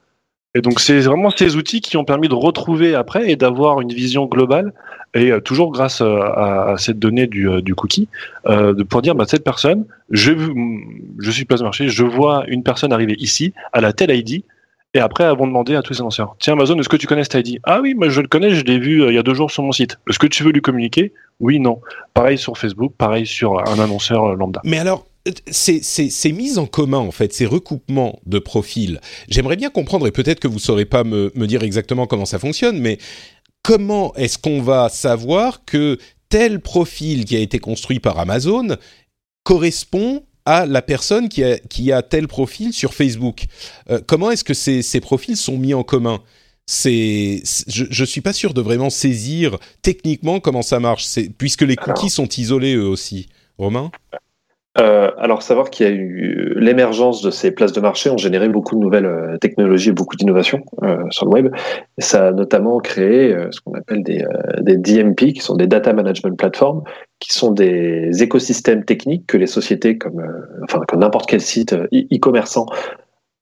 Et 0.55 0.61
donc 0.61 0.79
c'est 0.79 0.99
vraiment 1.01 1.29
ces 1.29 1.55
outils 1.55 1.81
qui 1.81 1.97
ont 1.97 2.05
permis 2.05 2.29
de 2.29 2.33
retrouver 2.33 2.95
après 2.95 3.29
et 3.29 3.35
d'avoir 3.35 3.79
une 3.81 3.93
vision 3.93 4.25
globale 4.25 4.73
et 5.13 5.31
euh, 5.31 5.39
toujours 5.39 5.71
grâce 5.71 6.01
à, 6.01 6.75
cette 6.77 6.99
donnée 6.99 7.27
du, 7.27 7.75
cookie, 7.75 8.09
de 8.45 8.83
pouvoir 8.83 9.01
dire 9.01 9.15
bah, 9.15 9.25
cette 9.27 9.43
personne, 9.43 9.85
je, 10.09 10.33
je 11.19 11.31
suis 11.31 11.45
place 11.45 11.61
marché, 11.61 11.89
je 11.89 12.03
vois 12.03 12.45
une 12.47 12.63
personne 12.63 12.91
arriver 12.91 13.15
ici 13.19 13.53
à 13.73 13.81
la 13.81 13.93
telle 13.93 14.11
ID. 14.11 14.43
Et 14.97 14.99
après, 14.99 15.25
elles 15.25 15.37
vont 15.37 15.45
demander 15.45 15.75
à 15.75 15.83
tous 15.83 15.93
les 15.93 15.99
annonceurs 15.99 16.35
Tiens, 16.39 16.53
Amazon, 16.53 16.79
est-ce 16.79 16.89
que 16.89 16.97
tu 16.97 17.05
connais 17.05 17.23
cet 17.23 17.35
ID 17.47 17.59
Ah 17.63 17.81
oui, 17.81 17.93
moi 17.93 18.09
je 18.09 18.19
le 18.19 18.27
connais, 18.27 18.49
je 18.49 18.65
l'ai 18.65 18.79
vu 18.79 19.07
il 19.07 19.13
y 19.13 19.19
a 19.19 19.21
deux 19.21 19.35
jours 19.35 19.51
sur 19.51 19.61
mon 19.61 19.71
site. 19.71 19.99
Est-ce 20.09 20.17
que 20.17 20.25
tu 20.25 20.41
veux 20.43 20.51
lui 20.51 20.61
communiquer? 20.61 21.13
Oui, 21.39 21.59
non. 21.59 21.81
Pareil 22.15 22.39
sur 22.39 22.57
Facebook, 22.57 22.93
pareil 22.97 23.27
sur 23.27 23.59
un 23.59 23.77
annonceur 23.77 24.25
euh, 24.25 24.35
lambda. 24.35 24.59
Mais 24.63 24.79
alors, 24.79 25.05
ces, 25.51 26.31
mises 26.31 26.57
en 26.57 26.65
commun, 26.65 26.97
en 26.97 27.11
fait, 27.11 27.31
ces 27.31 27.45
recoupements 27.45 28.19
de 28.25 28.39
profils, 28.39 28.99
j'aimerais 29.29 29.55
bien 29.55 29.69
comprendre, 29.69 30.07
et 30.07 30.11
peut-être 30.11 30.39
que 30.39 30.47
vous 30.47 30.55
ne 30.55 30.59
saurez 30.59 30.85
pas 30.85 31.03
me, 31.03 31.31
me, 31.35 31.45
dire 31.45 31.61
exactement 31.61 32.07
comment 32.07 32.25
ça 32.25 32.39
fonctionne, 32.39 32.79
mais 32.79 32.97
comment 33.61 34.15
est-ce 34.15 34.39
qu'on 34.39 34.63
va 34.63 34.89
savoir 34.89 35.63
que 35.63 35.99
tel 36.29 36.59
profil 36.59 37.25
qui 37.25 37.35
a 37.35 37.39
été 37.39 37.59
construit 37.59 37.99
par 37.99 38.17
Amazon 38.17 38.77
correspond 39.43 40.23
à 40.47 40.65
la 40.65 40.81
personne 40.81 41.27
qui 41.27 41.43
a, 41.43 41.57
qui 41.57 41.91
a 41.91 42.01
tel 42.01 42.29
profil 42.29 42.71
sur 42.71 42.93
Facebook. 42.93 43.47
Euh, 43.91 43.99
Comment 44.07 44.31
est-ce 44.31 44.45
que 44.45 44.53
ces, 44.53 44.81
ces 44.81 45.01
profils 45.01 45.35
sont 45.35 45.57
mis 45.57 45.73
en 45.73 45.83
commun? 45.83 46.19
C'est, 46.65 47.43
je, 47.67 47.83
je 47.89 48.05
suis 48.05 48.21
pas 48.21 48.31
sûr 48.31 48.53
de 48.53 48.61
vraiment 48.61 48.89
saisir 48.89 49.57
techniquement 49.81 50.39
comment 50.39 50.61
ça 50.61 50.79
marche, 50.79 51.05
puisque 51.37 51.63
les 51.63 51.75
cookies 51.75 52.09
sont 52.09 52.27
isolés 52.27 52.75
eux 52.75 52.87
aussi. 52.87 53.27
Romain? 53.57 53.91
Euh, 54.79 55.09
alors, 55.17 55.41
savoir 55.41 55.69
qu'il 55.69 55.87
y 55.87 55.89
a 55.89 55.93
eu 55.93 56.53
l'émergence 56.55 57.21
de 57.21 57.31
ces 57.31 57.51
places 57.51 57.73
de 57.73 57.81
marché 57.81 58.09
ont 58.09 58.17
généré 58.17 58.47
beaucoup 58.47 58.75
de 58.75 58.81
nouvelles 58.81 59.05
euh, 59.05 59.37
technologies, 59.37 59.91
beaucoup 59.91 60.15
d'innovations 60.15 60.63
euh, 60.83 60.97
sur 61.09 61.25
le 61.25 61.31
web. 61.31 61.49
Et 61.97 62.01
ça 62.01 62.27
a 62.27 62.31
notamment 62.31 62.77
créé 62.79 63.33
euh, 63.33 63.47
ce 63.51 63.59
qu'on 63.61 63.73
appelle 63.73 64.03
des, 64.03 64.23
des, 64.61 64.77
DMP, 64.77 65.33
qui 65.33 65.39
sont 65.39 65.55
des 65.55 65.67
Data 65.67 65.93
Management 65.93 66.37
Platforms, 66.37 66.83
qui 67.19 67.33
sont 67.33 67.51
des 67.51 68.21
écosystèmes 68.21 68.85
techniques 68.85 69.25
que 69.27 69.37
les 69.37 69.47
sociétés, 69.47 69.97
comme, 69.97 70.21
enfin, 70.63 70.81
comme 70.87 70.99
n'importe 70.99 71.29
quel 71.29 71.41
site 71.41 71.73
e-commerçant, 71.93 72.67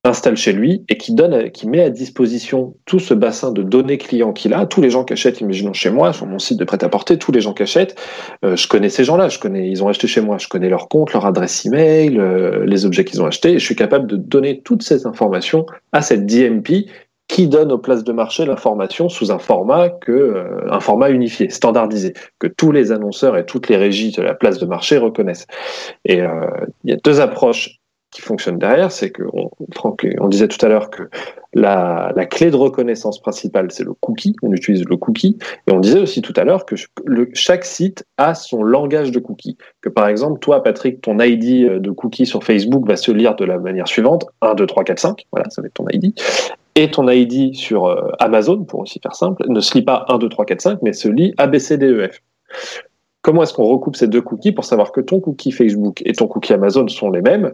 installe 0.06 0.36
chez 0.36 0.52
lui 0.52 0.84
et 0.88 0.96
qui 0.96 1.14
donne, 1.14 1.50
qui 1.50 1.68
met 1.68 1.82
à 1.82 1.90
disposition 1.90 2.74
tout 2.84 2.98
ce 2.98 3.14
bassin 3.14 3.52
de 3.52 3.62
données 3.62 3.98
clients 3.98 4.32
qu'il 4.32 4.54
a, 4.54 4.66
tous 4.66 4.80
les 4.80 4.90
gens 4.90 5.04
qui 5.04 5.12
achètent, 5.12 5.40
imaginons 5.40 5.72
chez 5.72 5.90
moi, 5.90 6.12
sur 6.12 6.26
mon 6.26 6.38
site 6.38 6.58
de 6.58 6.64
prêt-à-porter, 6.64 7.18
tous 7.18 7.32
les 7.32 7.40
gens 7.40 7.52
qui 7.52 7.62
achètent, 7.62 7.96
euh, 8.44 8.56
je 8.56 8.68
connais 8.68 8.88
ces 8.88 9.04
gens-là, 9.04 9.28
je 9.28 9.38
connais, 9.38 9.68
ils 9.68 9.82
ont 9.82 9.88
acheté 9.88 10.06
chez 10.06 10.20
moi, 10.20 10.38
je 10.38 10.48
connais 10.48 10.68
leur 10.68 10.88
compte, 10.88 11.12
leur 11.12 11.26
adresse 11.26 11.66
email, 11.66 12.18
euh, 12.18 12.64
les 12.64 12.86
objets 12.86 13.04
qu'ils 13.04 13.20
ont 13.20 13.26
achetés, 13.26 13.52
et 13.52 13.58
je 13.58 13.64
suis 13.64 13.76
capable 13.76 14.06
de 14.06 14.16
donner 14.16 14.60
toutes 14.60 14.82
ces 14.82 15.06
informations 15.06 15.66
à 15.92 16.02
cette 16.02 16.26
DMP 16.26 16.86
qui 17.28 17.48
donne 17.48 17.72
aux 17.72 17.78
places 17.78 18.04
de 18.04 18.12
marché 18.12 18.44
l'information 18.44 19.08
sous 19.08 19.32
un 19.32 19.38
format 19.38 19.88
que 19.88 20.12
euh, 20.12 20.70
un 20.70 20.80
format 20.80 21.10
unifié, 21.10 21.50
standardisé, 21.50 22.14
que 22.38 22.46
tous 22.46 22.72
les 22.72 22.92
annonceurs 22.92 23.36
et 23.36 23.44
toutes 23.44 23.68
les 23.68 23.76
régies 23.76 24.12
de 24.12 24.22
la 24.22 24.34
place 24.34 24.58
de 24.58 24.66
marché 24.66 24.96
reconnaissent. 24.98 25.46
Et 26.04 26.20
euh, 26.20 26.46
il 26.84 26.90
y 26.90 26.92
a 26.92 26.96
deux 26.96 27.20
approches 27.20 27.80
qui 28.12 28.22
fonctionnent 28.22 28.58
derrière, 28.58 28.92
c'est 28.92 29.10
que 29.10 29.24
on, 29.32 29.50
on 29.84 30.28
disait 30.28 30.48
tout 30.48 30.64
à 30.64 30.68
l'heure 30.68 30.88
que 30.88 31.10
la, 31.52 32.12
clé 32.30 32.50
de 32.50 32.56
reconnaissance 32.56 33.20
principale, 33.20 33.70
c'est 33.70 33.82
le 33.82 33.92
cookie. 33.94 34.34
On 34.42 34.52
utilise 34.52 34.84
le 34.88 34.96
cookie. 34.96 35.36
Et 35.66 35.72
on 35.72 35.80
disait 35.80 35.98
aussi 35.98 36.22
tout 36.22 36.32
à 36.36 36.44
l'heure 36.44 36.64
que 36.64 36.76
chaque 37.34 37.64
site 37.64 38.04
a 38.16 38.34
son 38.34 38.62
langage 38.62 39.10
de 39.10 39.18
cookie. 39.18 39.58
Que 39.82 39.88
par 39.88 40.08
exemple, 40.08 40.38
toi, 40.38 40.62
Patrick, 40.62 41.02
ton 41.02 41.18
ID 41.18 41.80
de 41.80 41.90
cookie 41.90 42.26
sur 42.26 42.44
Facebook 42.44 42.86
va 42.86 42.96
se 42.96 43.10
lire 43.10 43.34
de 43.36 43.44
la 43.44 43.58
manière 43.58 43.88
suivante 43.88 44.26
1, 44.40 44.54
2, 44.54 44.66
3, 44.66 44.84
4, 44.84 44.98
5. 44.98 45.26
Voilà, 45.32 45.50
ça 45.50 45.60
va 45.60 45.66
être 45.66 45.74
ton 45.74 45.86
ID 45.90 46.14
et 46.76 46.90
ton 46.90 47.08
ID 47.08 47.54
sur 47.54 47.86
euh, 47.86 48.10
Amazon, 48.20 48.62
pour 48.62 48.80
aussi 48.80 49.00
faire 49.00 49.16
simple, 49.16 49.44
ne 49.48 49.60
se 49.60 49.74
lit 49.74 49.82
pas 49.82 50.04
1, 50.08 50.18
2, 50.18 50.28
3, 50.28 50.44
4, 50.44 50.60
5, 50.60 50.78
mais 50.82 50.92
se 50.92 51.08
lit 51.08 51.34
ABCDEF. 51.38 52.22
Comment 53.22 53.42
est-ce 53.42 53.54
qu'on 53.54 53.64
recoupe 53.64 53.96
ces 53.96 54.06
deux 54.06 54.20
cookies 54.20 54.52
pour 54.52 54.64
savoir 54.64 54.92
que 54.92 55.00
ton 55.00 55.18
cookie 55.18 55.50
Facebook 55.50 56.02
et 56.04 56.12
ton 56.12 56.28
cookie 56.28 56.52
Amazon 56.52 56.86
sont 56.86 57.10
les 57.10 57.22
mêmes? 57.22 57.52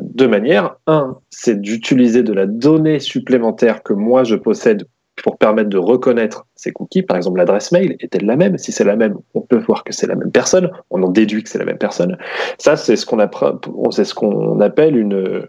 Deux 0.00 0.26
manières. 0.26 0.76
Un, 0.88 1.18
c'est 1.30 1.60
d'utiliser 1.60 2.24
de 2.24 2.32
la 2.32 2.46
donnée 2.46 2.98
supplémentaire 2.98 3.84
que 3.84 3.92
moi 3.92 4.24
je 4.24 4.34
possède 4.34 4.88
pour 5.22 5.38
permettre 5.38 5.70
de 5.70 5.78
reconnaître 5.78 6.46
ces 6.56 6.72
cookies. 6.72 7.02
Par 7.02 7.16
exemple, 7.16 7.38
l'adresse 7.38 7.72
mail 7.72 7.96
est-elle 8.00 8.26
la 8.26 8.36
même 8.36 8.58
Si 8.58 8.72
c'est 8.72 8.84
la 8.84 8.96
même, 8.96 9.16
on 9.34 9.42
peut 9.42 9.58
voir 9.58 9.84
que 9.84 9.92
c'est 9.92 10.06
la 10.06 10.14
même 10.14 10.30
personne. 10.30 10.70
On 10.90 11.02
en 11.02 11.08
déduit 11.08 11.42
que 11.42 11.48
c'est 11.48 11.58
la 11.58 11.64
même 11.64 11.78
personne. 11.78 12.18
Ça, 12.58 12.76
c'est 12.76 12.96
ce 12.96 13.06
qu'on 13.06 13.18
ce 13.18 14.14
qu'on 14.14 14.60
appelle 14.60 14.96
une 14.96 15.46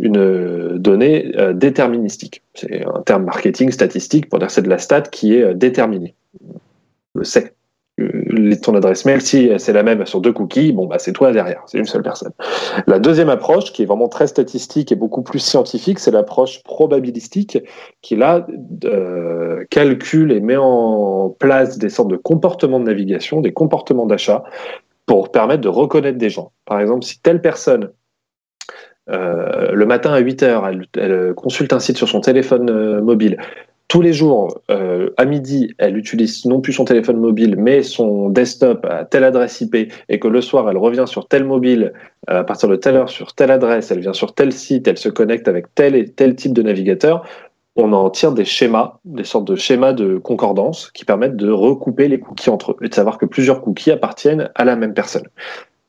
une 0.00 0.78
donnée 0.78 1.32
euh, 1.36 1.52
déterministique. 1.52 2.42
C'est 2.54 2.84
un 2.86 3.02
terme 3.02 3.24
marketing 3.24 3.70
statistique 3.70 4.28
pour 4.28 4.38
dire 4.38 4.50
c'est 4.50 4.62
de 4.62 4.68
la 4.68 4.78
stat 4.78 5.02
qui 5.02 5.36
est 5.36 5.42
euh, 5.42 5.54
déterminée. 5.54 6.14
Le 7.14 7.24
sait. 7.24 7.52
Ton 8.62 8.74
adresse 8.74 9.04
mail, 9.04 9.20
si 9.20 9.50
c'est 9.58 9.74
la 9.74 9.82
même 9.82 10.06
sur 10.06 10.22
deux 10.22 10.32
cookies, 10.32 10.72
bon 10.72 10.86
bah 10.86 10.98
c'est 10.98 11.12
toi 11.12 11.32
derrière, 11.32 11.62
c'est 11.66 11.76
une 11.76 11.84
seule 11.84 12.02
personne. 12.02 12.32
La 12.86 12.98
deuxième 12.98 13.28
approche, 13.28 13.72
qui 13.72 13.82
est 13.82 13.84
vraiment 13.84 14.08
très 14.08 14.26
statistique 14.26 14.90
et 14.90 14.94
beaucoup 14.94 15.20
plus 15.20 15.38
scientifique, 15.38 15.98
c'est 15.98 16.10
l'approche 16.10 16.62
probabilistique, 16.62 17.58
qui 18.00 18.16
là 18.16 18.46
euh, 18.84 19.66
calcule 19.68 20.32
et 20.32 20.40
met 20.40 20.56
en 20.56 21.28
place 21.38 21.76
des 21.76 21.90
sortes 21.90 22.08
de 22.08 22.16
comportements 22.16 22.80
de 22.80 22.86
navigation, 22.86 23.42
des 23.42 23.52
comportements 23.52 24.06
d'achat, 24.06 24.44
pour 25.04 25.30
permettre 25.30 25.60
de 25.60 25.68
reconnaître 25.68 26.16
des 26.16 26.30
gens. 26.30 26.52
Par 26.64 26.80
exemple, 26.80 27.04
si 27.04 27.20
telle 27.20 27.42
personne 27.42 27.90
euh, 29.08 29.72
le 29.72 29.86
matin 29.86 30.12
à 30.12 30.18
8 30.18 30.42
heures, 30.42 30.68
elle, 30.94 31.34
consulte 31.34 31.72
un 31.72 31.80
site 31.80 31.96
sur 31.96 32.08
son 32.08 32.20
téléphone 32.20 32.70
euh, 32.70 33.00
mobile. 33.00 33.38
Tous 33.88 34.02
les 34.02 34.12
jours, 34.12 34.60
euh, 34.70 35.10
à 35.16 35.24
midi, 35.24 35.74
elle 35.78 35.96
utilise 35.96 36.44
non 36.44 36.60
plus 36.60 36.72
son 36.72 36.84
téléphone 36.84 37.16
mobile, 37.16 37.56
mais 37.58 37.82
son 37.82 38.28
desktop 38.28 38.86
à 38.88 39.04
telle 39.04 39.24
adresse 39.24 39.60
IP, 39.60 39.92
et 40.08 40.18
que 40.20 40.28
le 40.28 40.40
soir, 40.40 40.70
elle 40.70 40.76
revient 40.76 41.06
sur 41.06 41.26
tel 41.26 41.44
mobile 41.44 41.92
à 42.28 42.44
partir 42.44 42.68
de 42.68 42.76
telle 42.76 42.94
heure 42.94 43.08
sur 43.08 43.34
telle 43.34 43.50
adresse, 43.50 43.90
elle 43.90 43.98
vient 43.98 44.12
sur 44.12 44.32
tel 44.32 44.52
site, 44.52 44.86
elle 44.86 44.98
se 44.98 45.08
connecte 45.08 45.48
avec 45.48 45.74
tel 45.74 45.96
et 45.96 46.08
tel 46.08 46.36
type 46.36 46.52
de 46.52 46.62
navigateur. 46.62 47.26
On 47.74 47.92
en 47.92 48.10
tire 48.10 48.32
des 48.32 48.44
schémas, 48.44 48.98
des 49.04 49.24
sortes 49.24 49.46
de 49.46 49.56
schémas 49.56 49.92
de 49.92 50.18
concordance 50.18 50.90
qui 50.92 51.04
permettent 51.04 51.36
de 51.36 51.50
recouper 51.50 52.06
les 52.06 52.20
cookies 52.20 52.50
entre 52.50 52.72
eux 52.72 52.76
et 52.82 52.88
de 52.88 52.94
savoir 52.94 53.18
que 53.18 53.26
plusieurs 53.26 53.60
cookies 53.60 53.90
appartiennent 53.90 54.50
à 54.54 54.64
la 54.64 54.76
même 54.76 54.94
personne. 54.94 55.26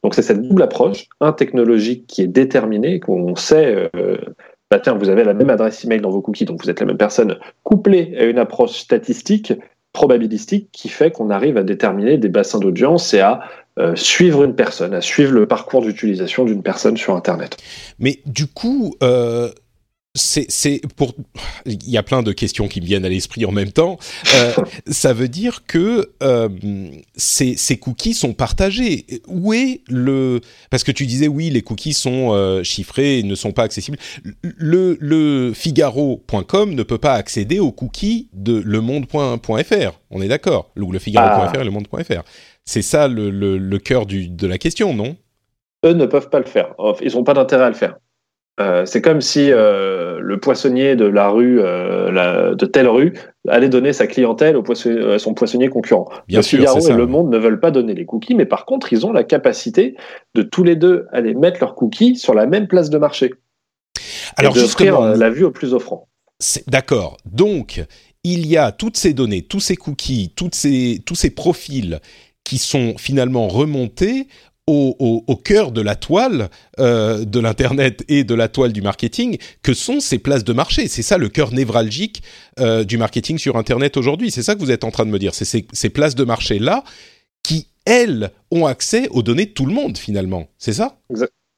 Donc 0.04 0.16
c'est 0.16 0.22
cette 0.22 0.42
double 0.42 0.64
approche, 0.64 1.08
un 1.20 1.32
technologique 1.32 2.08
qui 2.08 2.22
est 2.22 2.28
déterminée, 2.28 3.00
qu'on 3.00 3.36
sait, 3.36 3.90
euh, 3.96 4.18
bah 4.70 4.80
tiens, 4.80 4.94
vous 4.94 5.10
avez 5.10 5.24
la 5.24 5.34
même 5.34 5.50
adresse 5.50 5.84
email 5.86 6.02
dans 6.02 6.10
vos 6.10 6.22
cookies, 6.22 6.46
donc 6.46 6.64
vous 6.64 6.70
êtes 6.70 6.80
la 6.80 6.86
même 6.86 6.98
personne, 6.98 7.38
couplée 7.64 8.16
à 8.18 8.24
une 8.24 8.40
approche 8.40 8.80
statistique, 8.80 9.54
probabilistique, 9.94 10.70
qui 10.72 10.90
fait 10.90 11.12
qu'on 11.12 11.30
arrive 11.30 11.58
à 11.58 11.64
déterminer 11.64 12.18
des 12.18 12.30
bassins 12.30 12.60
d'audience 12.60 13.14
et 13.14 13.20
à 13.20 13.42
euh, 13.80 13.96
suivre 13.96 14.44
une 14.44 14.56
personne, 14.56 14.94
à 14.94 15.02
suivre 15.02 15.34
le 15.34 15.46
parcours 15.46 15.82
d'utilisation 15.82 16.46
d'une 16.46 16.64
personne 16.64 16.98
sur 16.98 17.16
Internet. 17.16 17.58
Mais 18.00 18.20
du 18.26 18.48
coup, 18.48 18.96
euh, 19.04 19.50
c'est 20.14 20.82
pour 20.98 21.14
il 21.66 21.90
y 21.90 21.98
a 21.98 22.04
plein 22.04 22.22
de 22.22 22.34
questions 22.34 22.68
qui 22.68 22.82
me 22.82 22.86
viennent 22.86 23.06
à 23.06 23.10
l'esprit 23.10 23.46
en 23.46 23.52
même 23.52 23.72
temps. 23.72 23.98
Euh, 24.36 24.52
ça 24.88 25.14
veut 25.14 25.30
dire 25.30 25.64
que 25.66 26.12
euh, 26.22 26.50
ces, 27.16 27.56
ces, 27.56 27.78
cookies 27.78 28.14
sont 28.14 28.34
partagés. 28.34 29.06
Où 29.28 29.54
est 29.54 29.82
le 29.88 30.42
parce 30.70 30.84
que 30.84 30.92
tu 30.92 31.06
disais 31.06 31.28
oui 31.28 31.50
les 31.50 31.62
cookies 31.62 31.94
sont 31.94 32.34
euh, 32.34 32.64
chiffrés 32.64 33.20
et 33.20 33.24
ne 33.24 33.36
sont 33.36 33.54
pas 33.54 33.64
accessibles. 33.64 33.98
Le, 34.42 34.98
le 35.00 35.54
Figaro.com 35.54 36.74
ne 36.74 36.84
peut 36.84 36.98
pas 36.98 37.14
accéder 37.14 37.60
aux 37.60 37.72
cookies 37.72 38.28
de 38.34 38.60
lemonde.fr. 38.60 40.00
On 40.10 40.22
est 40.22 40.28
d'accord. 40.28 40.72
Ou 40.78 40.92
le 40.92 41.00
Figaro.fr 41.00 41.54
ah. 41.56 41.62
et 41.62 41.64
le 41.64 41.72
Monde.fr. 41.72 42.24
C'est 42.66 42.82
ça 42.82 43.08
le, 43.08 43.30
le, 43.30 43.58
le 43.58 43.80
cœur 43.80 44.06
du, 44.06 44.28
de 44.28 44.48
la 44.48 44.58
question, 44.58 44.94
non? 44.94 45.16
Eux 45.86 45.94
ne 45.94 46.06
peuvent 46.06 46.30
pas 46.30 46.40
le 46.40 46.46
faire. 46.46 46.76
Ils 47.02 47.14
n'ont 47.14 47.24
pas 47.24 47.34
d'intérêt 47.34 47.66
à 47.66 47.70
le 47.70 47.76
faire. 47.76 47.96
Euh, 48.60 48.86
c'est 48.86 49.02
comme 49.02 49.22
si 49.22 49.52
euh, 49.52 50.20
le 50.20 50.40
poissonnier 50.40 50.96
de 50.96 51.06
la 51.06 51.30
rue, 51.30 51.60
euh, 51.62 52.54
de 52.54 52.66
telle 52.66 52.88
rue, 52.88 53.14
allait 53.48 53.70
donner 53.70 53.94
sa 53.94 54.08
clientèle 54.08 54.58
au 54.58 54.64
à 54.72 55.20
son 55.20 55.34
poissonnier 55.34 55.70
concurrent. 55.70 56.10
Bien 56.28 56.40
le 56.40 56.44
Figaro 56.44 56.80
et 56.80 56.94
Le 56.94 57.08
Monde 57.08 57.30
ne 57.30 57.38
veulent 57.38 57.60
pas 57.60 57.72
donner 57.72 57.94
les 57.94 58.06
cookies, 58.06 58.36
mais 58.36 58.46
par 58.46 58.66
contre, 58.66 58.94
ils 58.94 59.06
ont 59.06 59.14
la 59.14 59.24
capacité 59.24 59.96
de 60.36 60.42
tous 60.44 60.64
les 60.64 60.76
deux 60.76 61.08
aller 61.12 61.34
mettre 61.34 61.60
leurs 61.62 61.76
cookies 61.76 62.18
sur 62.18 62.34
la 62.34 62.46
même 62.46 62.68
place 62.68 62.90
de 62.90 62.98
marché. 62.98 63.34
Alors, 64.38 64.54
justement, 64.54 65.08
la 65.08 65.30
vue 65.30 65.46
au 65.46 65.52
plus 65.52 65.74
offrant. 65.74 66.08
D'accord. 66.68 67.18
Donc, 67.26 67.84
il 68.24 68.48
y 68.48 68.58
a 68.58 68.72
toutes 68.72 68.98
ces 68.98 69.14
données, 69.14 69.44
tous 69.44 69.60
ces 69.60 69.76
cookies, 69.76 70.34
toutes 70.36 70.56
ces, 70.56 71.02
tous 71.06 71.16
ces 71.16 71.30
profils 71.30 72.00
qui 72.44 72.58
sont 72.58 72.96
finalement 72.98 73.48
remontés 73.48 74.28
au, 74.72 75.36
cœur 75.36 75.72
de 75.72 75.82
la 75.82 75.96
toile 75.96 76.50
euh, 76.80 77.26
de 77.26 77.40
l'internet 77.40 78.04
et 78.08 78.24
de 78.24 78.36
la 78.36 78.48
toile 78.48 78.74
du 78.74 78.82
marketing 78.82 79.38
que 79.64 79.74
sont 79.74 80.00
ces 80.00 80.20
places 80.20 80.44
de 80.44 80.54
marché. 80.54 80.88
C'est 80.88 81.02
ça 81.02 81.18
le 81.18 81.30
cœur 81.30 81.52
névralgique 81.52 82.24
euh, 82.60 82.84
du 82.84 82.98
marketing 82.98 83.38
sur 83.38 83.58
internet 83.58 83.98
aujourd'hui. 83.98 84.32
C'est 84.32 84.44
ça 84.44 84.56
que 84.56 84.60
vous 84.60 84.72
êtes 84.72 84.84
en 84.84 84.92
train 84.92 85.06
de 85.06 85.12
me 85.12 85.20
dire. 85.20 85.34
C'est 85.34 85.46
ces, 85.46 85.90
places 85.90 86.16
de 86.16 86.24
marché 86.24 86.60
là 86.60 86.84
qui 87.44 87.68
elles 87.86 88.32
ont 88.52 88.66
accès 88.66 89.08
aux 89.10 89.24
données 89.24 89.46
de 89.46 89.52
tout 89.52 89.66
le 89.66 89.74
monde 89.74 89.98
finalement. 89.98 90.48
C'est 90.58 90.74
ça? 90.74 90.98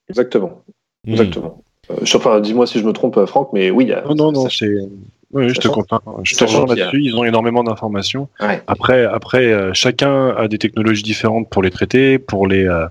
Exactement. 0.10 0.64
Hmm. 1.06 1.12
Exactement. 1.12 1.64
Euh, 1.92 2.40
dis-moi 2.40 2.66
si 2.66 2.80
je 2.80 2.86
me 2.86 2.94
trompe, 2.94 3.26
Franck, 3.26 3.50
mais 3.54 3.70
oui. 3.70 3.92
non, 4.08 4.16
non, 4.16 4.32
non, 4.32 4.50
c'est 4.50 4.74
oui, 5.34 5.50
je 5.50 5.60
te 5.60 5.68
comprends. 5.68 6.02
Je 6.24 6.36
te 6.36 6.44
rejoins 6.44 6.68
là-dessus. 6.68 7.02
Ils 7.02 7.16
ont 7.16 7.24
énormément 7.24 7.64
d'informations. 7.64 8.28
Après, 8.68 9.06
après, 9.06 9.52
euh, 9.52 9.74
chacun 9.74 10.30
a 10.30 10.48
des 10.48 10.58
technologies 10.58 11.04
différentes 11.04 11.50
pour 11.50 11.64
les 11.64 11.72
traiter, 11.72 12.20
pour 12.20 12.48
les, 12.48 12.68
euh, 12.68 12.86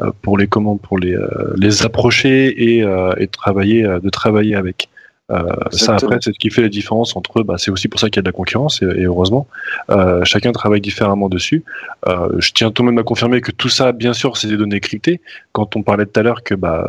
euh, 0.00 0.10
pour 0.22 0.38
les 0.38 0.46
comment, 0.46 0.76
pour 0.76 0.98
les, 0.98 1.16
les 1.56 1.84
approcher 1.84 2.46
et, 2.46 2.84
et 3.18 3.26
travailler, 3.28 3.82
de 3.82 4.10
travailler 4.10 4.54
avec. 4.54 4.88
Euh, 5.30 5.44
ça 5.70 5.94
après 5.94 6.18
c'est 6.20 6.32
ce 6.32 6.38
qui 6.38 6.50
fait 6.50 6.62
la 6.62 6.68
différence 6.68 7.16
entre 7.16 7.40
eux. 7.40 7.42
Bah, 7.42 7.56
c'est 7.58 7.70
aussi 7.70 7.88
pour 7.88 8.00
ça 8.00 8.08
qu'il 8.08 8.16
y 8.16 8.20
a 8.20 8.22
de 8.22 8.28
la 8.28 8.32
concurrence 8.32 8.82
et, 8.82 9.04
heureusement 9.04 9.46
euh, 9.90 10.24
chacun 10.24 10.52
travaille 10.52 10.80
différemment 10.80 11.28
dessus. 11.28 11.64
Euh, 12.08 12.28
je 12.38 12.52
tiens 12.52 12.70
tout 12.70 12.82
de 12.82 12.88
même 12.88 12.98
à 12.98 13.02
confirmer 13.02 13.40
que 13.40 13.52
tout 13.52 13.68
ça, 13.68 13.92
bien 13.92 14.12
sûr, 14.12 14.36
c'est 14.36 14.48
des 14.48 14.56
données 14.56 14.80
cryptées. 14.80 15.20
Quand 15.52 15.76
on 15.76 15.82
parlait 15.82 16.06
tout 16.06 16.18
à 16.18 16.22
l'heure 16.22 16.42
que 16.42 16.54
bah, 16.54 16.86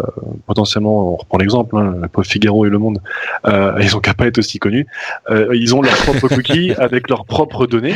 potentiellement, 0.48 1.14
on 1.14 1.16
reprend 1.18 1.38
l'exemple, 1.38 1.78
hein, 1.78 1.96
le 2.02 2.24
Figaro 2.24 2.66
et 2.66 2.70
Le 2.70 2.78
Monde, 2.78 3.00
euh, 3.48 3.74
ils 3.82 3.96
ont 3.96 4.00
qu'à 4.00 4.14
pas 4.14 4.28
être 4.28 4.38
aussi 4.38 4.60
connus. 4.60 4.88
Euh, 5.30 5.50
ils 5.54 5.76
ont 5.76 5.82
leurs 5.82 5.98
propres 5.98 6.28
cookies 6.36 6.74
avec 6.74 7.10
leurs 7.10 7.26
propres 7.26 7.68
données. 7.68 7.96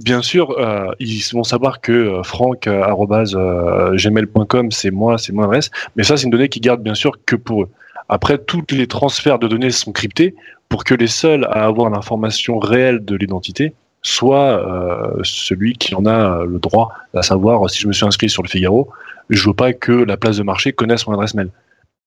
Bien 0.00 0.22
sûr, 0.22 0.58
euh, 0.58 0.90
ils 0.98 1.22
vont 1.32 1.44
savoir 1.44 1.80
que 1.80 1.92
euh, 1.92 2.22
franck@gmail.com 2.22 4.70
c'est 4.70 4.90
moi, 4.90 5.16
c'est 5.16 5.32
mon 5.32 5.44
adresse, 5.44 5.70
mais 5.96 6.02
ça 6.02 6.18
c'est 6.18 6.24
une 6.24 6.30
donnée 6.30 6.50
qui 6.50 6.60
garde 6.60 6.82
bien 6.82 6.94
sûr 6.94 7.12
que 7.24 7.36
pour 7.36 7.62
eux. 7.62 7.70
Après, 8.08 8.38
tous 8.38 8.62
les 8.70 8.86
transferts 8.86 9.38
de 9.38 9.48
données 9.48 9.70
sont 9.70 9.92
cryptés 9.92 10.34
pour 10.68 10.84
que 10.84 10.94
les 10.94 11.06
seuls 11.06 11.44
à 11.44 11.64
avoir 11.64 11.90
l'information 11.90 12.58
réelle 12.58 13.04
de 13.04 13.16
l'identité 13.16 13.74
soient 14.02 14.60
euh, 14.60 15.20
celui 15.24 15.74
qui 15.74 15.94
en 15.94 16.06
a 16.06 16.44
le 16.44 16.58
droit, 16.58 16.92
à 17.14 17.22
savoir 17.22 17.68
si 17.68 17.80
je 17.80 17.88
me 17.88 17.92
suis 17.92 18.06
inscrit 18.06 18.28
sur 18.28 18.42
le 18.42 18.48
Figaro, 18.48 18.88
je 19.30 19.48
veux 19.48 19.54
pas 19.54 19.72
que 19.72 19.92
la 19.92 20.16
place 20.16 20.36
de 20.36 20.42
marché 20.42 20.72
connaisse 20.72 21.06
mon 21.06 21.14
adresse 21.14 21.34
mail. 21.34 21.50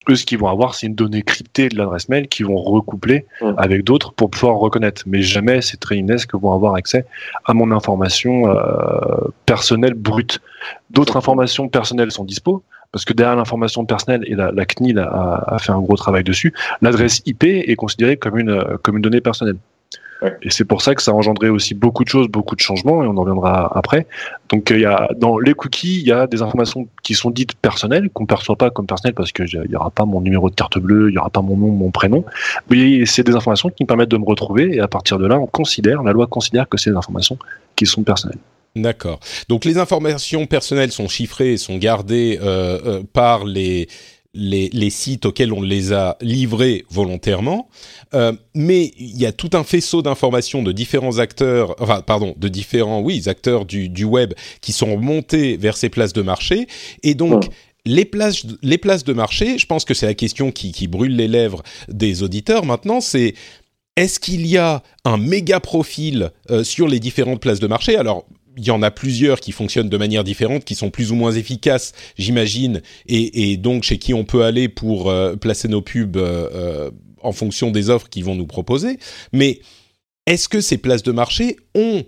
Eux, 0.07 0.15
ce 0.15 0.25
qu'ils 0.25 0.39
vont 0.39 0.47
avoir, 0.47 0.75
c'est 0.75 0.87
une 0.87 0.95
donnée 0.95 1.21
cryptée 1.21 1.67
de 1.67 1.77
l'adresse 1.77 2.07
mail 2.07 2.27
qu'ils 2.29 2.45
vont 2.45 2.55
recoupler 2.55 3.25
mmh. 3.41 3.51
avec 3.57 3.83
d'autres 3.83 4.13
pour 4.13 4.29
pouvoir 4.29 4.55
reconnaître. 4.55 5.03
Mais 5.05 5.21
jamais 5.21 5.61
ces 5.61 5.77
que 5.77 6.37
vont 6.37 6.53
avoir 6.53 6.75
accès 6.75 7.05
à 7.45 7.53
mon 7.53 7.71
information 7.71 8.49
euh, 8.49 9.27
personnelle 9.45 9.93
brute. 9.93 10.39
D'autres 10.89 11.17
informations 11.17 11.67
personnelles 11.67 12.11
sont 12.11 12.23
dispo, 12.23 12.63
parce 12.91 13.05
que 13.05 13.13
derrière 13.13 13.35
l'information 13.35 13.85
personnelle, 13.85 14.23
et 14.25 14.35
la, 14.35 14.65
CNIL 14.65 14.99
a, 14.99 15.57
fait 15.59 15.71
un 15.71 15.79
gros 15.79 15.95
travail 15.95 16.23
dessus, 16.23 16.53
l'adresse 16.81 17.21
IP 17.25 17.43
est 17.43 17.75
considérée 17.75 18.17
comme 18.17 18.37
une, 18.37 18.63
comme 18.81 18.97
une 18.97 19.03
donnée 19.03 19.21
personnelle. 19.21 19.57
Et 20.41 20.49
c'est 20.49 20.65
pour 20.65 20.81
ça 20.81 20.95
que 20.95 21.01
ça 21.01 21.11
a 21.11 21.13
engendré 21.13 21.49
aussi 21.49 21.73
beaucoup 21.73 22.03
de 22.03 22.09
choses, 22.09 22.27
beaucoup 22.27 22.55
de 22.55 22.59
changements, 22.59 23.03
et 23.03 23.07
on 23.07 23.15
en 23.15 23.21
reviendra 23.21 23.71
après. 23.77 24.05
Donc, 24.49 24.69
il 24.69 24.81
y 24.81 24.85
a, 24.85 25.09
dans 25.15 25.39
les 25.39 25.53
cookies, 25.53 26.01
il 26.01 26.07
y 26.07 26.11
a 26.11 26.27
des 26.27 26.41
informations 26.41 26.87
qui 27.03 27.13
sont 27.13 27.29
dites 27.29 27.55
personnelles, 27.55 28.09
qu'on 28.09 28.23
ne 28.23 28.27
perçoit 28.27 28.57
pas 28.57 28.69
comme 28.69 28.85
personnelles 28.85 29.13
parce 29.13 29.31
qu'il 29.31 29.45
n'y 29.69 29.75
aura 29.75 29.91
pas 29.91 30.05
mon 30.05 30.19
numéro 30.19 30.49
de 30.49 30.55
carte 30.55 30.77
bleue, 30.77 31.09
il 31.09 31.13
n'y 31.13 31.17
aura 31.17 31.29
pas 31.29 31.41
mon 31.41 31.55
nom, 31.55 31.69
mon 31.69 31.91
prénom. 31.91 32.25
Mais 32.69 33.05
c'est 33.05 33.23
des 33.23 33.35
informations 33.35 33.69
qui 33.69 33.83
me 33.83 33.87
permettent 33.87 34.09
de 34.09 34.17
me 34.17 34.25
retrouver, 34.25 34.75
et 34.75 34.81
à 34.81 34.87
partir 34.87 35.19
de 35.19 35.25
là, 35.25 35.39
on 35.39 35.47
considère, 35.47 36.03
la 36.03 36.11
loi 36.11 36.27
considère 36.27 36.67
que 36.67 36.77
c'est 36.77 36.89
des 36.89 36.97
informations 36.97 37.37
qui 37.77 37.85
sont 37.85 38.03
personnelles. 38.03 38.39
D'accord. 38.75 39.19
Donc 39.47 39.65
les 39.65 39.77
informations 39.77 40.45
personnelles 40.45 40.91
sont 40.91 41.07
chiffrées 41.07 41.53
et 41.53 41.57
sont 41.57 41.77
gardées 41.77 42.39
euh, 42.41 42.79
euh, 42.85 43.03
par 43.13 43.45
les, 43.45 43.87
les, 44.33 44.69
les, 44.71 44.89
sites 44.89 45.25
auxquels 45.25 45.53
on 45.53 45.61
les 45.61 45.91
a 45.91 46.17
livrées 46.21 46.85
volontairement, 46.89 47.67
euh, 48.13 48.31
mais 48.53 48.91
il 48.97 49.19
y 49.19 49.25
a 49.25 49.31
tout 49.31 49.49
un 49.53 49.63
faisceau 49.63 50.01
d'informations 50.01 50.61
de 50.61 50.71
différents 50.71 51.17
acteurs, 51.17 51.75
enfin 51.79 52.01
pardon, 52.01 52.35
de 52.37 52.47
différents 52.47 53.01
oui 53.01 53.23
acteurs 53.27 53.65
du, 53.65 53.89
du 53.89 54.05
web 54.05 54.33
qui 54.61 54.71
sont 54.71 54.97
montés 54.97 55.57
vers 55.57 55.75
ces 55.75 55.89
places 55.89 56.13
de 56.13 56.21
marché, 56.21 56.67
et 57.01 57.15
donc 57.15 57.45
les 57.85 58.05
places, 58.05 58.45
les 58.61 58.77
places 58.77 59.03
de 59.03 59.13
marché, 59.13 59.57
je 59.57 59.65
pense 59.65 59.83
que 59.83 59.95
c'est 59.95 60.05
la 60.05 60.13
question 60.13 60.51
qui, 60.51 60.71
qui 60.71 60.87
brûle 60.87 61.15
les 61.15 61.27
lèvres 61.27 61.63
des 61.87 62.21
auditeurs 62.21 62.65
maintenant, 62.65 63.01
c'est 63.01 63.33
est-ce 63.95 64.19
qu'il 64.19 64.45
y 64.45 64.57
a 64.57 64.83
un 65.05 65.17
méga 65.17 65.59
profil 65.59 66.31
sur 66.63 66.87
les 66.87 67.01
différentes 67.01 67.41
places 67.41 67.59
de 67.59 67.67
marché? 67.67 67.97
Alors, 67.97 68.25
il 68.59 68.67
y 68.67 68.71
en 68.71 68.81
a 68.81 68.91
plusieurs 68.91 69.39
qui 69.39 69.51
fonctionnent 69.51 69.89
de 69.89 69.97
manière 69.97 70.23
différente, 70.23 70.65
qui 70.65 70.75
sont 70.75 70.89
plus 70.89 71.11
ou 71.11 71.15
moins 71.15 71.31
efficaces, 71.31 71.93
j'imagine, 72.17 72.81
et, 73.07 73.57
donc 73.57 73.83
chez 73.83 73.97
qui 73.97 74.13
on 74.13 74.25
peut 74.25 74.43
aller 74.43 74.67
pour 74.67 75.09
euh, 75.09 75.35
placer 75.35 75.67
nos 75.67 75.81
pubs 75.81 76.17
euh, 76.17 76.49
euh, 76.53 76.91
en 77.21 77.31
fonction 77.31 77.71
des 77.71 77.89
offres 77.89 78.09
qu'ils 78.09 78.25
vont 78.25 78.35
nous 78.35 78.45
proposer. 78.45 78.99
Mais 79.31 79.61
est-ce 80.25 80.49
que 80.49 80.61
ces 80.61 80.77
places 80.77 81.03
de 81.03 81.11
marché 81.11 81.55
ont 81.73 82.03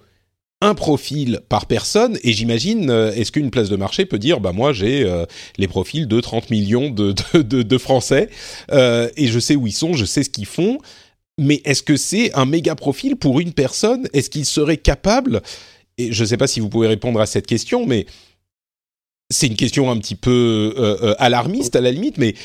un 0.60 0.76
profil 0.76 1.40
par 1.48 1.66
personne? 1.66 2.18
Et 2.24 2.34
j'imagine 2.34 2.92
est-ce 3.16 3.32
qu'une 3.32 3.50
place 3.50 3.70
de 3.70 3.78
marché 3.78 4.06
peut 4.06 4.20
dire 4.20 4.40
bah 4.40 4.52
moi 4.52 4.74
j'ai 4.74 5.10
les 5.58 5.68
profils 5.68 6.08
de 6.08 6.20
30 6.22 6.50
millions 6.52 6.90
de, 6.90 7.78
Français 7.78 8.30
et 8.72 9.28
je 9.28 9.40
sais 9.40 9.56
où 9.56 9.66
ils 9.66 9.74
sont 9.74 9.94
je 9.94 10.06
sais 10.06 10.24
ce 10.24 10.30
qu'ils 10.30 10.46
font 10.46 10.78
mais 11.38 11.62
est-ce 11.66 11.82
que 11.82 11.98
c'est 11.98 12.34
un 12.36 12.46
méga 12.46 12.76
profil 12.76 13.16
pour 13.16 13.40
une 13.40 13.54
personne? 13.54 14.08
Est-ce 14.14 14.30
qu'il 14.30 14.46
serait 14.46 14.78
capable 14.78 15.42
et 16.02 16.12
je 16.12 16.24
ne 16.24 16.28
sais 16.28 16.38
pas 16.38 16.48
si 16.48 16.60
vous 16.60 16.70
pouvez 16.70 16.88
répondre 16.88 17.20
à 17.20 17.26
cette 17.26 17.48
question, 17.48 17.86
mais 17.86 18.06
c'est 19.30 19.48
une 19.48 19.56
question 19.56 19.90
un 19.90 19.98
petit 19.98 20.16
peu 20.16 20.74
euh, 20.78 20.98
euh, 21.04 21.16
alarmiste 21.18 21.76
à 21.76 21.82
la 21.82 21.92
limite, 21.92 22.18
mais 22.18 22.36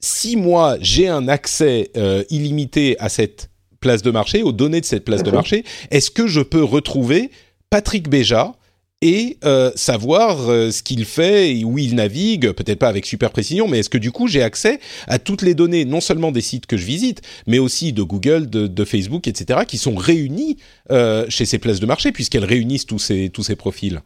si 0.00 0.36
moi 0.36 0.76
j'ai 0.80 1.08
un 1.08 1.28
accès 1.28 1.90
euh, 1.96 2.24
illimité 2.30 2.96
à 2.98 3.08
cette 3.08 3.50
place 3.80 4.02
de 4.02 4.10
marché, 4.10 4.42
aux 4.42 4.52
données 4.52 4.80
de 4.80 4.86
cette 4.86 5.04
place 5.04 5.22
de 5.22 5.30
marché, 5.30 5.64
est-ce 5.90 6.10
que 6.10 6.26
je 6.26 6.40
peux 6.40 6.62
retrouver 6.62 7.30
Patrick 7.70 8.08
Béja 8.08 8.54
et 9.02 9.38
euh, 9.44 9.70
savoir 9.74 10.50
euh, 10.50 10.70
ce 10.70 10.82
qu'il 10.82 11.04
fait 11.04 11.56
et 11.56 11.64
où 11.64 11.78
il 11.78 11.94
navigue, 11.94 12.52
peut-être 12.52 12.78
pas 12.78 12.88
avec 12.88 13.04
super 13.04 13.30
précision, 13.30 13.68
mais 13.68 13.80
est-ce 13.80 13.90
que 13.90 13.98
du 13.98 14.10
coup 14.10 14.26
j'ai 14.26 14.42
accès 14.42 14.80
à 15.06 15.18
toutes 15.18 15.42
les 15.42 15.54
données, 15.54 15.84
non 15.84 16.00
seulement 16.00 16.32
des 16.32 16.40
sites 16.40 16.66
que 16.66 16.76
je 16.76 16.86
visite, 16.86 17.20
mais 17.46 17.58
aussi 17.58 17.92
de 17.92 18.02
Google, 18.02 18.48
de, 18.48 18.84
Facebook, 18.84 19.26
etc., 19.26 19.60
qui 19.66 19.78
sont 19.78 19.96
réunis 19.96 20.56
euh, 20.90 21.26
chez 21.28 21.44
ces 21.44 21.58
places 21.58 21.80
de 21.80 21.86
marché, 21.86 22.12
puisqu'elles 22.12 22.44
réunissent 22.44 22.86
tous 22.86 22.98
ces, 22.98 23.30
tous 23.30 23.42
ces 23.42 23.56
profils? 23.56 24.00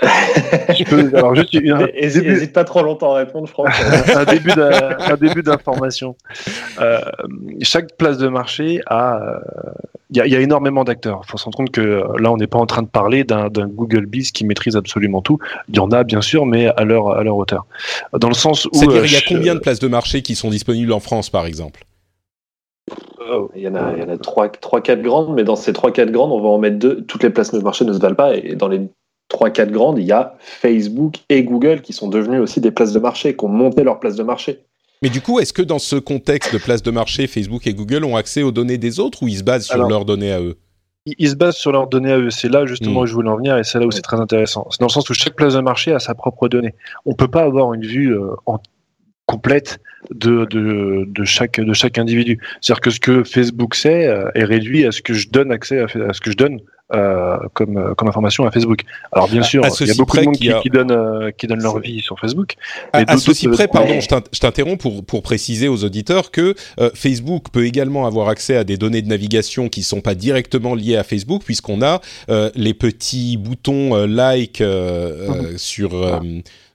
je 0.78 0.84
peux, 0.84 1.10
alors 1.14 1.34
juste 1.34 1.54
Hésite 1.54 2.52
pas 2.52 2.64
trop 2.64 2.82
longtemps 2.82 3.14
à 3.14 3.18
répondre, 3.18 3.48
Franck. 3.48 3.68
un 4.14 4.24
début 4.24 4.52
un 4.52 5.16
début 5.16 5.42
d'information. 5.42 6.16
Euh, 6.80 7.00
chaque 7.62 7.96
place 7.96 8.18
de 8.18 8.28
marché 8.28 8.80
a, 8.86 9.40
il 10.10 10.16
y, 10.16 10.20
a, 10.20 10.26
y, 10.26 10.36
a 10.36 10.40
énormément 10.40 10.84
d'acteurs. 10.84 11.22
Il 11.24 11.30
faut 11.30 11.38
se 11.38 11.44
rendre 11.44 11.56
compte 11.56 11.70
que 11.70 11.80
euh, 11.80 12.04
là, 12.18 12.32
on 12.32 12.36
n'est 12.36 12.46
pas 12.46 12.58
en 12.58 12.66
train 12.66 12.82
de 12.82 12.88
parler 12.88 13.24
d'un 13.24 13.48
Google 13.48 14.06
Biz 14.06 14.32
qui 14.32 14.44
maîtrise 14.44 14.76
absolument 14.76 15.22
tout. 15.22 15.38
Il 15.68 15.76
y 15.76 15.80
en 15.80 15.90
a 15.90 16.02
bien 16.04 16.20
sûr, 16.20 16.46
mais 16.46 16.68
à 16.68 16.84
leur 16.84 17.10
à 17.10 17.22
leur 17.22 17.36
hauteur. 17.36 17.66
Dans 18.18 18.28
le 18.28 18.34
sens 18.34 18.66
où 18.66 18.70
c'est-à-dire 18.72 19.04
il 19.04 19.12
y 19.12 19.16
a 19.16 19.18
euh, 19.18 19.22
combien 19.28 19.54
de 19.54 19.60
places 19.60 19.80
de 19.80 19.88
marché 19.88 20.22
qui 20.22 20.34
sont 20.34 20.50
disponibles 20.50 20.92
en 20.92 21.00
France, 21.00 21.30
par 21.30 21.46
exemple? 21.46 21.84
Il 23.54 23.62
y 23.62 23.68
en 23.68 23.76
a, 23.76 23.92
il 23.96 24.00
y 24.00 24.02
en 24.02 24.08
a 24.08 24.16
3, 24.16 24.48
3 24.48 24.80
4 24.80 25.02
grandes, 25.02 25.34
mais 25.34 25.44
dans 25.44 25.54
ces 25.54 25.72
3 25.72 25.92
4 25.92 26.10
grandes, 26.10 26.32
on 26.32 26.40
va 26.40 26.48
en 26.48 26.58
mettre 26.58 26.78
deux. 26.78 27.02
Toutes 27.02 27.22
les 27.22 27.30
places 27.30 27.52
de 27.52 27.60
marché 27.60 27.84
ne 27.84 27.92
se 27.92 27.98
valent 27.98 28.16
pas, 28.16 28.34
et 28.34 28.56
dans 28.56 28.66
les 28.66 28.80
trois, 29.30 29.48
quatre 29.48 29.70
grandes, 29.70 29.98
il 29.98 30.04
y 30.04 30.12
a 30.12 30.36
Facebook 30.40 31.14
et 31.30 31.42
Google 31.42 31.80
qui 31.80 31.94
sont 31.94 32.08
devenus 32.08 32.40
aussi 32.40 32.60
des 32.60 32.70
places 32.70 32.92
de 32.92 32.98
marché, 32.98 33.34
qui 33.34 33.44
ont 33.44 33.48
monté 33.48 33.82
leur 33.82 33.98
place 33.98 34.16
de 34.16 34.22
marché. 34.22 34.58
Mais 35.02 35.08
du 35.08 35.22
coup, 35.22 35.40
est-ce 35.40 35.54
que 35.54 35.62
dans 35.62 35.78
ce 35.78 35.96
contexte 35.96 36.52
de 36.52 36.58
place 36.58 36.82
de 36.82 36.90
marché, 36.90 37.26
Facebook 37.26 37.66
et 37.66 37.72
Google 37.72 38.04
ont 38.04 38.16
accès 38.16 38.42
aux 38.42 38.52
données 38.52 38.76
des 38.76 39.00
autres 39.00 39.22
ou 39.22 39.28
ils 39.28 39.38
se 39.38 39.42
basent 39.42 39.64
sur 39.64 39.88
leurs 39.88 40.04
données 40.04 40.32
à 40.32 40.40
eux? 40.42 40.58
ils 41.06 41.30
se 41.30 41.34
basent 41.34 41.56
sur 41.56 41.72
leurs 41.72 41.86
données 41.86 42.12
à 42.12 42.18
eux. 42.18 42.30
C'est 42.30 42.50
là 42.50 42.66
justement 42.66 43.00
hmm. 43.00 43.04
où 43.04 43.06
je 43.06 43.14
voulais 43.14 43.30
en 43.30 43.36
venir 43.36 43.56
et 43.56 43.64
c'est 43.64 43.78
là 43.78 43.86
où 43.86 43.90
c'est 43.90 44.02
très 44.02 44.20
intéressant. 44.20 44.66
C'est 44.70 44.80
dans 44.80 44.86
le 44.86 44.92
sens 44.92 45.08
où 45.08 45.14
chaque 45.14 45.34
place 45.34 45.54
de 45.54 45.60
marché 45.60 45.92
a 45.92 45.98
sa 45.98 46.14
propre 46.14 46.48
donnée. 46.48 46.74
On 47.06 47.14
peut 47.14 47.26
pas 47.28 47.42
avoir 47.42 47.72
une 47.72 47.84
vue 47.84 48.14
euh, 48.14 48.34
complète 49.26 49.80
de, 50.10 50.44
de, 50.44 51.06
de, 51.08 51.24
chaque, 51.24 51.58
de 51.58 51.72
chaque 51.72 51.98
individu. 51.98 52.38
C'est-à-dire 52.60 52.80
que 52.80 52.90
ce 52.90 53.00
que 53.00 53.24
Facebook 53.24 53.74
sait 53.74 54.08
euh, 54.08 54.30
est 54.34 54.44
réduit 54.44 54.86
à 54.86 54.92
ce 54.92 55.00
que 55.00 55.14
je 55.14 55.30
donne 55.30 55.52
accès 55.52 55.80
à, 55.80 55.84
à 55.84 56.12
ce 56.12 56.20
que 56.20 56.30
je 56.30 56.36
donne 56.36 56.60
euh, 56.92 57.38
comme, 57.54 57.76
euh, 57.76 57.94
comme 57.94 58.08
information 58.08 58.46
à 58.46 58.50
Facebook. 58.50 58.80
Alors 59.12 59.28
bien 59.28 59.44
sûr, 59.44 59.62
il 59.80 59.86
y 59.86 59.90
a 59.92 59.94
beaucoup 59.94 60.16
de 60.16 60.24
monde 60.24 60.34
qui, 60.34 60.50
qui, 60.62 60.70
donne, 60.70 60.90
euh, 60.90 61.30
qui 61.30 61.46
donne 61.46 61.62
leur 61.62 61.78
vie 61.78 62.00
sur 62.00 62.18
Facebook. 62.18 62.56
Mais 62.92 63.04
à, 63.06 63.16
ceci 63.16 63.46
près, 63.46 63.68
pardon, 63.68 64.00
je 64.00 64.38
t'interromps 64.40 64.82
pour, 64.82 65.04
pour 65.04 65.22
préciser 65.22 65.68
aux 65.68 65.84
auditeurs 65.84 66.32
que 66.32 66.54
Facebook 66.94 67.46
peut 67.52 67.64
également 67.64 68.06
avoir 68.06 68.28
accès 68.28 68.56
à 68.56 68.64
des 68.64 68.76
données 68.76 69.02
de 69.02 69.08
navigation 69.08 69.68
qui 69.68 69.84
sont 69.84 70.00
pas 70.00 70.16
directement 70.16 70.74
liées 70.74 70.96
à 70.96 71.04
Facebook, 71.04 71.42
puisqu'on 71.44 71.80
a 71.80 72.00
les 72.56 72.74
petits 72.74 73.36
boutons 73.36 73.94
like 74.06 74.60
mhm. 74.60 75.58
sur 75.58 76.20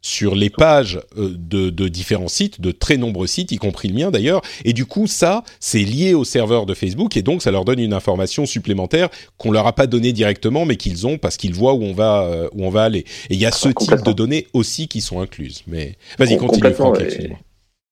sur 0.05 0.35
les 0.35 0.51
pages 0.51 0.99
euh, 1.17 1.33
de, 1.35 1.71
de, 1.71 1.87
différents 1.87 2.27
sites, 2.27 2.61
de 2.61 2.71
très 2.71 2.95
nombreux 2.95 3.25
sites, 3.25 3.51
y 3.51 3.57
compris 3.57 3.87
le 3.87 3.95
mien 3.95 4.11
d'ailleurs. 4.11 4.43
Et 4.63 4.71
du 4.71 4.85
coup, 4.85 5.07
ça, 5.07 5.43
c'est 5.59 5.79
lié 5.79 6.13
au 6.13 6.23
serveur 6.23 6.67
de 6.67 6.75
Facebook 6.75 7.17
et 7.17 7.23
donc 7.23 7.41
ça 7.41 7.49
leur 7.49 7.65
donne 7.65 7.79
une 7.79 7.93
information 7.93 8.45
supplémentaire 8.45 9.09
qu'on 9.37 9.51
leur 9.51 9.65
a 9.65 9.73
pas 9.73 9.87
donnée 9.87 10.13
directement, 10.13 10.63
mais 10.65 10.75
qu'ils 10.75 11.07
ont 11.07 11.17
parce 11.17 11.37
qu'ils 11.37 11.55
voient 11.55 11.73
où 11.73 11.81
on 11.81 11.93
va 11.93 12.21
euh, 12.25 12.47
où 12.53 12.65
on 12.65 12.69
va 12.69 12.83
aller. 12.83 12.99
Et 13.31 13.33
il 13.33 13.39
y 13.39 13.47
a 13.47 13.51
ce 13.51 13.69
type 13.69 14.03
de 14.05 14.11
données 14.11 14.45
aussi 14.53 14.87
qui 14.87 15.01
sont 15.01 15.21
incluses. 15.21 15.63
Mais 15.65 15.95
vas-y, 16.19 16.37
continue, 16.37 16.71
Franck. 16.73 16.99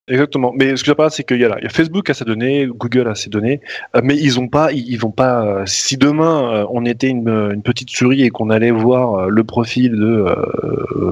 Exactement. 0.10 0.52
Mais 0.54 0.76
ce 0.76 0.84
que 0.84 0.90
je 0.90 0.94
parle, 0.94 1.12
c'est 1.12 1.24
qu'il 1.24 1.40
y, 1.40 1.46
a 1.46 1.62
y 1.62 1.66
a 1.66 1.70
Facebook 1.70 2.10
a 2.10 2.14
ses 2.14 2.26
données, 2.26 2.68
Google 2.68 3.08
a 3.08 3.16
ses 3.16 3.30
données, 3.30 3.62
euh, 3.96 4.02
mais 4.04 4.18
ils 4.18 4.38
ont 4.38 4.50
pas, 4.50 4.74
ils, 4.74 4.98
vont 4.98 5.12
pas. 5.12 5.46
Euh, 5.46 5.64
si 5.66 5.96
demain 5.96 6.54
euh, 6.54 6.66
on 6.72 6.84
était 6.84 7.08
une, 7.08 7.30
une, 7.30 7.62
petite 7.62 7.90
souris 7.90 8.24
et 8.24 8.30
qu'on 8.30 8.50
allait 8.50 8.72
voir 8.72 9.30
le 9.30 9.44
profil 9.46 9.94
de 9.94 10.26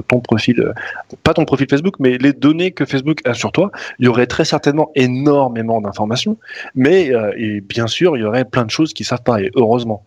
ton 0.08 0.20
profil, 0.20 0.74
pas 1.22 1.32
ton 1.32 1.46
profil 1.46 1.68
Facebook, 1.70 1.94
mais 2.00 2.18
les 2.18 2.34
données 2.34 2.72
que 2.72 2.84
Facebook 2.84 3.20
a 3.24 3.32
sur 3.32 3.50
toi, 3.50 3.70
il 3.98 4.04
y 4.04 4.08
aurait 4.08 4.26
très 4.26 4.44
certainement 4.44 4.90
énormément 4.94 5.80
d'informations, 5.80 6.36
mais 6.74 7.12
et 7.38 7.62
bien 7.62 7.86
sûr 7.86 8.18
il 8.18 8.20
y 8.20 8.24
aurait 8.24 8.44
plein 8.44 8.66
de 8.66 8.70
choses 8.70 8.92
qui 8.92 9.04
savent 9.04 9.22
pas. 9.22 9.40
Et 9.40 9.50
heureusement, 9.54 10.04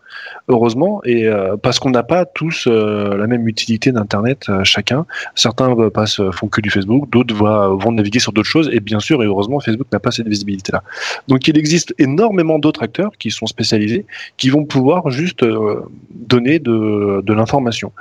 heureusement, 0.47 1.01
et 1.05 1.27
parce 1.63 1.79
qu'on 1.79 1.89
n'a 1.89 2.03
pas 2.03 2.25
tous 2.25 2.67
la 2.67 3.25
même 3.25 3.47
utilité 3.47 3.91
d'internet 3.91 4.47
chacun. 4.63 5.07
Certains 5.33 5.89
passent 5.89 6.21
font 6.31 6.47
que 6.47 6.61
du 6.61 6.69
Facebook, 6.69 7.09
d'autres 7.09 7.33
vont 7.35 7.91
naviguer 7.91 8.19
sur 8.19 8.31
d'autres 8.31 8.47
choses 8.47 8.69
et 8.75 8.79
bien 8.79 8.99
sûr 8.99 9.23
et 9.23 9.25
heureusement 9.25 9.59
Facebook 9.59 9.87
n'a 9.91 9.99
pas 9.99 10.11
cette 10.11 10.27
visibilité 10.27 10.71
là. 10.71 10.83
Donc 11.27 11.47
il 11.47 11.57
existe 11.57 11.93
énormément 11.97 12.59
d'autres 12.59 12.83
acteurs 12.83 13.11
qui 13.17 13.31
sont 13.31 13.47
spécialisés 13.47 14.05
qui 14.37 14.49
vont 14.49 14.65
pouvoir 14.65 15.09
juste 15.09 15.43
euh, 15.43 15.81
donner 16.11 16.59
de, 16.59 17.33
l'information. 17.33 17.91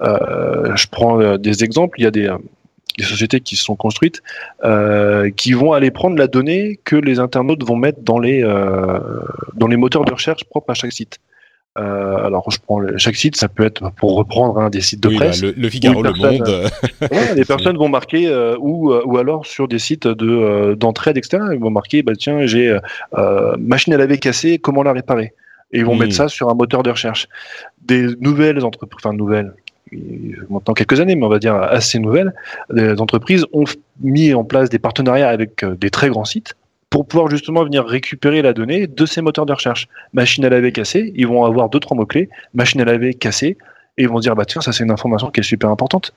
Euh, 0.00 0.74
je 0.76 0.86
prends 0.90 1.20
euh, 1.20 1.36
des 1.36 1.64
exemples, 1.64 2.00
il 2.00 2.04
y 2.04 2.06
a 2.06 2.10
des 2.10 2.28
sociétés 3.00 3.40
qui 3.40 3.56
se 3.56 3.64
sont 3.64 3.76
construites, 3.76 4.22
qui 5.36 5.52
vont 5.52 5.72
aller 5.72 5.90
prendre 5.90 6.16
la 6.16 6.26
donnée 6.26 6.78
que 6.84 6.96
les 6.96 7.18
internautes 7.18 7.64
vont 7.64 7.76
mettre 7.76 8.00
dans 8.02 8.18
les 8.18 8.42
moteurs 9.76 10.04
de 10.04 10.12
recherche 10.12 10.44
propres 10.44 10.70
à 10.70 10.74
chaque 10.74 10.92
site. 10.92 11.18
Euh, 11.78 12.26
alors, 12.26 12.50
je 12.50 12.58
prends 12.60 12.80
chaque 12.98 13.16
site, 13.16 13.36
ça 13.36 13.48
peut 13.48 13.64
être 13.64 13.90
pour 13.92 14.14
reprendre 14.14 14.58
un 14.58 14.68
des 14.68 14.82
sites 14.82 15.02
de 15.02 15.08
presse. 15.08 15.40
Bah, 15.40 15.48
le, 15.56 15.68
Figaro, 15.70 16.02
le 16.02 16.12
Monde. 16.12 16.48
Euh, 16.48 17.34
les 17.34 17.44
personnes 17.46 17.78
vont 17.78 17.88
marquer 17.88 18.28
euh, 18.28 18.56
ou 18.58 18.92
ou 18.92 19.18
alors 19.18 19.46
sur 19.46 19.68
des 19.68 19.78
sites 19.78 20.06
de 20.06 20.74
d'entraide, 20.74 21.16
etc. 21.16 21.42
Ils 21.52 21.58
vont 21.58 21.70
marquer, 21.70 22.02
bah 22.02 22.12
tiens, 22.16 22.46
j'ai 22.46 22.76
machine 23.58 23.94
à 23.94 23.96
laver 23.96 24.18
cassée, 24.18 24.58
comment 24.58 24.82
la 24.82 24.92
réparer? 24.92 25.32
Et 25.74 25.78
ils 25.78 25.86
vont 25.86 25.96
mettre 25.96 26.12
hmm. 26.12 26.16
ça 26.16 26.28
sur 26.28 26.50
un 26.50 26.54
moteur 26.54 26.82
de 26.82 26.90
recherche. 26.90 27.28
Des 27.80 28.06
nouvelles 28.20 28.62
entreprises, 28.62 28.98
enfin 29.02 29.14
nouvelles, 29.14 29.54
maintenant 30.50 30.74
quelques 30.74 31.00
années, 31.00 31.16
mais 31.16 31.24
on 31.24 31.30
va 31.30 31.38
dire 31.38 31.54
assez 31.54 31.98
nouvelles, 31.98 32.34
des 32.70 33.00
entreprises 33.00 33.46
ont 33.54 33.64
mis 34.02 34.34
en 34.34 34.44
place 34.44 34.68
des 34.68 34.78
partenariats 34.78 35.30
avec 35.30 35.64
des 35.64 35.88
très 35.88 36.10
grands 36.10 36.26
sites 36.26 36.54
pour 36.92 37.06
pouvoir 37.06 37.30
justement 37.30 37.64
venir 37.64 37.86
récupérer 37.86 38.42
la 38.42 38.52
donnée 38.52 38.86
de 38.86 39.06
ces 39.06 39.22
moteurs 39.22 39.46
de 39.46 39.52
recherche. 39.54 39.88
Machine 40.12 40.44
à 40.44 40.50
laver 40.50 40.72
cassée, 40.72 41.10
ils 41.16 41.26
vont 41.26 41.44
avoir 41.44 41.70
deux 41.70 41.80
trois 41.80 41.96
mots 41.96 42.04
clés, 42.04 42.28
machine 42.52 42.82
à 42.82 42.84
laver 42.84 43.14
cassée, 43.14 43.56
et 43.96 44.02
ils 44.02 44.08
vont 44.10 44.20
dire 44.20 44.36
bah 44.36 44.44
tiens 44.44 44.60
ça 44.60 44.72
c'est 44.72 44.84
une 44.84 44.90
information 44.90 45.30
qui 45.30 45.40
est 45.40 45.42
super 45.42 45.70
importante. 45.70 46.12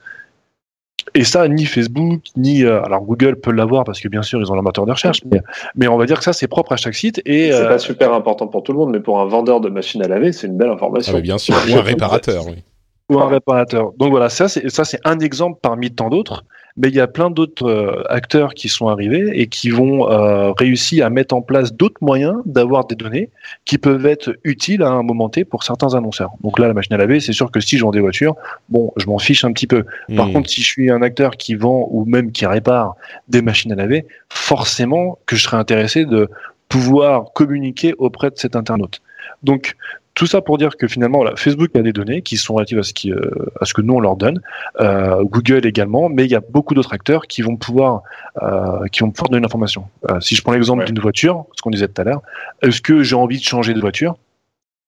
et 1.14 1.24
ça, 1.24 1.48
ni 1.48 1.64
Facebook, 1.64 2.20
ni 2.36 2.64
alors 2.64 3.00
Google 3.02 3.36
peut 3.36 3.52
l'avoir 3.52 3.84
parce 3.84 4.00
que 4.00 4.08
bien 4.08 4.22
sûr 4.22 4.38
ils 4.38 4.50
ont 4.52 4.54
leur 4.54 4.62
moteur 4.62 4.84
de 4.84 4.92
recherche, 4.92 5.20
mais, 5.30 5.40
mais 5.76 5.88
on 5.88 5.96
va 5.96 6.04
dire 6.04 6.18
que 6.18 6.24
ça 6.24 6.34
c'est 6.34 6.46
propre 6.46 6.72
à 6.72 6.76
chaque 6.76 6.94
site. 6.94 7.22
Et 7.24 7.52
c'est 7.52 7.68
pas 7.68 7.78
super 7.78 8.12
important 8.12 8.46
pour 8.46 8.62
tout 8.62 8.72
le 8.72 8.78
monde, 8.78 8.90
mais 8.90 9.00
pour 9.00 9.18
un 9.18 9.26
vendeur 9.26 9.62
de 9.62 9.70
machines 9.70 10.02
à 10.02 10.08
laver, 10.08 10.32
c'est 10.32 10.46
une 10.46 10.58
belle 10.58 10.70
information. 10.70 11.14
Ah, 11.16 11.20
bien 11.20 11.38
sûr, 11.38 11.54
ou 11.70 11.74
un 11.74 11.82
réparateur, 11.82 12.46
oui. 12.46 12.62
Ou 13.10 13.18
un 13.18 13.28
réparateur. 13.28 13.92
Donc 13.96 14.10
voilà, 14.10 14.28
ça 14.28 14.48
c'est 14.48 14.68
ça 14.68 14.84
c'est 14.84 15.00
un 15.04 15.18
exemple 15.20 15.58
parmi 15.62 15.90
tant 15.90 16.10
d'autres 16.10 16.44
mais 16.76 16.88
il 16.88 16.94
y 16.94 17.00
a 17.00 17.06
plein 17.06 17.30
d'autres 17.30 17.66
euh, 17.66 18.02
acteurs 18.08 18.54
qui 18.54 18.68
sont 18.68 18.88
arrivés 18.88 19.30
et 19.34 19.46
qui 19.46 19.70
vont 19.70 20.10
euh, 20.10 20.52
réussir 20.52 21.06
à 21.06 21.10
mettre 21.10 21.34
en 21.34 21.42
place 21.42 21.72
d'autres 21.72 22.02
moyens 22.02 22.36
d'avoir 22.44 22.86
des 22.86 22.94
données 22.94 23.30
qui 23.64 23.78
peuvent 23.78 24.04
être 24.06 24.36
utiles 24.44 24.82
à 24.82 24.90
un 24.90 25.02
moment 25.02 25.28
T 25.28 25.44
pour 25.44 25.64
certains 25.64 25.94
annonceurs. 25.94 26.30
Donc 26.42 26.58
là, 26.58 26.68
la 26.68 26.74
machine 26.74 26.94
à 26.94 26.98
laver, 26.98 27.20
c'est 27.20 27.32
sûr 27.32 27.50
que 27.50 27.60
si 27.60 27.78
je 27.78 27.84
vends 27.84 27.92
des 27.92 28.00
voitures, 28.00 28.36
bon, 28.68 28.92
je 28.96 29.06
m'en 29.06 29.18
fiche 29.18 29.44
un 29.44 29.52
petit 29.52 29.66
peu. 29.66 29.84
Par 30.16 30.26
hmm. 30.26 30.32
contre, 30.32 30.50
si 30.50 30.60
je 30.60 30.66
suis 30.66 30.90
un 30.90 31.02
acteur 31.02 31.36
qui 31.36 31.54
vend 31.54 31.88
ou 31.90 32.04
même 32.04 32.32
qui 32.32 32.44
répare 32.46 32.96
des 33.28 33.42
machines 33.42 33.72
à 33.72 33.76
laver, 33.76 34.04
forcément 34.28 35.18
que 35.26 35.36
je 35.36 35.42
serais 35.42 35.56
intéressé 35.56 36.04
de 36.04 36.28
pouvoir 36.68 37.32
communiquer 37.32 37.94
auprès 37.98 38.30
de 38.30 38.36
cet 38.36 38.56
internaute. 38.56 39.00
Donc, 39.42 39.76
tout 40.16 40.26
ça 40.26 40.40
pour 40.40 40.56
dire 40.56 40.78
que 40.78 40.88
finalement, 40.88 41.24
Facebook 41.36 41.76
a 41.76 41.82
des 41.82 41.92
données 41.92 42.22
qui 42.22 42.38
sont 42.38 42.54
relatives 42.54 42.78
à 42.78 42.82
ce, 42.82 42.94
qui, 42.94 43.12
euh, 43.12 43.20
à 43.60 43.66
ce 43.66 43.74
que 43.74 43.82
nous 43.82 43.94
on 43.94 44.00
leur 44.00 44.16
donne, 44.16 44.40
euh, 44.80 45.22
Google 45.22 45.66
également, 45.66 46.08
mais 46.08 46.24
il 46.24 46.30
y 46.30 46.34
a 46.34 46.40
beaucoup 46.40 46.74
d'autres 46.74 46.94
acteurs 46.94 47.26
qui 47.26 47.42
vont 47.42 47.56
pouvoir, 47.56 48.02
euh, 48.42 48.86
qui 48.90 49.00
vont 49.00 49.10
pouvoir 49.10 49.28
donner 49.28 49.42
l'information. 49.42 49.84
si 50.20 50.34
je 50.34 50.42
prends 50.42 50.52
l'exemple 50.52 50.84
d'une 50.84 50.98
voiture, 50.98 51.44
ce 51.54 51.60
qu'on 51.60 51.70
disait 51.70 51.86
tout 51.86 52.00
à 52.00 52.04
l'heure, 52.04 52.22
est-ce 52.62 52.80
que 52.80 53.02
j'ai 53.02 53.14
envie 53.14 53.38
de 53.38 53.44
changer 53.44 53.74
de 53.74 53.80
voiture? 53.80 54.16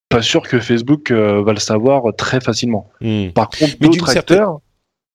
Pas 0.09 0.23
sûr 0.23 0.49
que 0.49 0.59
Facebook 0.59 1.13
va 1.13 1.53
le 1.53 1.61
savoir 1.61 2.05
très 2.17 2.41
facilement. 2.41 2.89
Hmm. 3.03 3.29
Par 3.29 3.51
contre, 3.51 3.79
d'autres 3.81 4.17
acteurs 4.17 4.61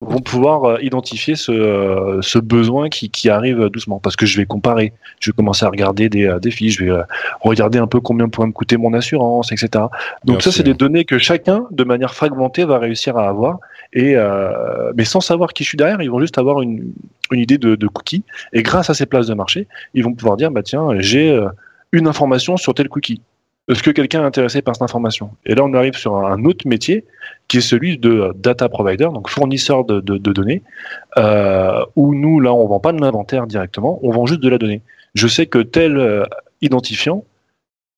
vont 0.03 0.19
pouvoir 0.19 0.63
euh, 0.63 0.77
identifier 0.81 1.35
ce, 1.35 1.51
euh, 1.51 2.21
ce 2.21 2.39
besoin 2.39 2.89
qui, 2.89 3.09
qui, 3.09 3.29
arrive 3.29 3.69
doucement. 3.69 3.99
Parce 3.99 4.15
que 4.15 4.25
je 4.25 4.37
vais 4.37 4.45
comparer, 4.45 4.93
je 5.19 5.31
vais 5.31 5.35
commencer 5.35 5.65
à 5.65 5.69
regarder 5.69 6.09
des, 6.09 6.25
euh, 6.25 6.39
des 6.39 6.51
fiches, 6.51 6.77
je 6.77 6.85
vais 6.85 7.01
regarder 7.41 7.79
un 7.79 7.87
peu 7.87 7.99
combien 7.99 8.29
pourrait 8.29 8.47
me 8.47 8.51
coûter 8.51 8.77
mon 8.77 8.93
assurance, 8.93 9.51
etc. 9.51 9.85
Donc 10.23 10.41
ça, 10.41 10.51
c'est 10.51 10.63
des 10.63 10.73
données 10.73 11.05
que 11.05 11.17
chacun, 11.17 11.65
de 11.71 11.83
manière 11.83 12.13
fragmentée, 12.13 12.65
va 12.65 12.79
réussir 12.79 13.17
à 13.17 13.27
avoir. 13.27 13.59
Et 13.93 14.15
mais 14.95 15.05
sans 15.05 15.21
savoir 15.21 15.53
qui 15.53 15.63
je 15.63 15.69
suis 15.69 15.77
derrière, 15.77 16.01
ils 16.01 16.09
vont 16.09 16.19
juste 16.19 16.37
avoir 16.37 16.61
une, 16.61 16.93
une 17.31 17.39
idée 17.39 17.57
de, 17.57 17.75
de 17.75 17.87
cookie. 17.87 18.23
Et 18.51 18.63
grâce 18.63 18.89
à 18.89 18.93
ces 18.93 19.05
places 19.05 19.27
de 19.27 19.33
marché, 19.33 19.67
ils 19.93 20.03
vont 20.03 20.13
pouvoir 20.13 20.37
dire 20.37 20.49
bah 20.51 20.63
tiens, 20.63 20.99
j'ai 20.99 21.39
une 21.91 22.07
information 22.07 22.57
sur 22.57 22.73
tel 22.73 22.89
cookie. 22.89 23.21
Est-ce 23.69 23.81
que 23.81 23.91
quelqu'un 23.91 24.23
est 24.23 24.25
intéressé 24.25 24.61
par 24.61 24.75
cette 24.75 24.81
information 24.81 25.31
Et 25.45 25.55
là, 25.55 25.63
on 25.63 25.73
arrive 25.73 25.95
sur 25.95 26.17
un 26.17 26.43
autre 26.43 26.67
métier 26.67 27.05
qui 27.47 27.57
est 27.57 27.61
celui 27.61 27.97
de 27.97 28.33
data 28.35 28.67
provider, 28.67 29.05
donc 29.05 29.29
fournisseur 29.29 29.85
de, 29.85 30.01
données, 30.17 30.61
euh, 31.17 31.85
où 31.95 32.13
nous, 32.13 32.41
là, 32.41 32.53
on 32.53 32.67
vend 32.67 32.81
pas 32.81 32.91
de 32.91 32.99
l'inventaire 32.99 33.47
directement, 33.47 33.99
on 34.03 34.11
vend 34.11 34.25
juste 34.25 34.41
de 34.41 34.49
la 34.49 34.57
donnée. 34.57 34.81
Je 35.13 35.27
sais 35.27 35.45
que 35.45 35.59
tel 35.59 35.97
euh, 35.97 36.25
identifiant 36.61 37.23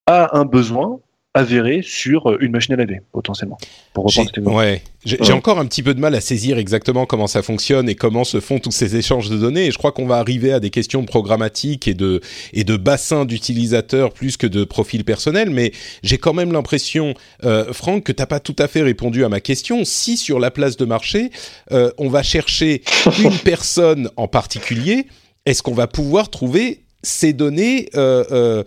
a 0.05 0.37
un 0.37 0.45
besoin 0.45 0.99
avéré 1.35 1.81
sur 1.83 2.31
euh, 2.31 2.37
une 2.39 2.51
machine 2.51 2.73
à 2.73 2.77
laver, 2.77 3.01
potentiellement. 3.11 3.57
Pour 3.93 4.05
ouais. 4.37 4.81
J'ai 5.03 5.33
encore 5.33 5.59
un 5.59 5.65
petit 5.65 5.83
peu 5.83 5.93
de 5.93 5.99
mal 5.99 6.15
à 6.15 6.21
saisir 6.21 6.57
exactement 6.57 7.05
comment 7.05 7.27
ça 7.27 7.43
fonctionne 7.43 7.87
et 7.89 7.95
comment 7.95 8.23
se 8.23 8.39
font 8.39 8.57
tous 8.57 8.71
ces 8.71 8.95
échanges 8.95 9.29
de 9.29 9.37
données. 9.37 9.67
Et 9.67 9.71
je 9.71 9.77
crois 9.77 9.91
qu'on 9.91 10.07
va 10.07 10.17
arriver 10.17 10.51
à 10.51 10.59
des 10.59 10.71
questions 10.71 11.03
programmatiques 11.03 11.87
et 11.87 11.93
de, 11.93 12.21
et 12.53 12.63
de 12.63 12.77
bassins 12.77 13.25
d'utilisateurs 13.25 14.13
plus 14.13 14.37
que 14.37 14.47
de 14.47 14.63
profils 14.63 15.03
personnels. 15.03 15.51
Mais 15.51 15.73
j'ai 16.01 16.17
quand 16.17 16.33
même 16.33 16.51
l'impression, 16.53 17.13
euh, 17.43 17.71
Franck, 17.73 18.05
que 18.05 18.11
t'as 18.13 18.25
pas 18.25 18.39
tout 18.39 18.55
à 18.57 18.67
fait 18.67 18.81
répondu 18.81 19.23
à 19.23 19.29
ma 19.29 19.41
question. 19.41 19.83
Si 19.83 20.17
sur 20.17 20.39
la 20.39 20.49
place 20.49 20.77
de 20.77 20.85
marché, 20.85 21.29
euh, 21.71 21.91
on 21.97 22.09
va 22.09 22.23
chercher 22.23 22.81
une 23.23 23.37
personne 23.43 24.09
en 24.15 24.27
particulier, 24.27 25.05
est-ce 25.45 25.61
qu'on 25.61 25.75
va 25.75 25.87
pouvoir 25.87 26.29
trouver 26.29 26.85
ces 27.03 27.33
données 27.33 27.89
euh 27.95 28.23
euh, 28.31 28.63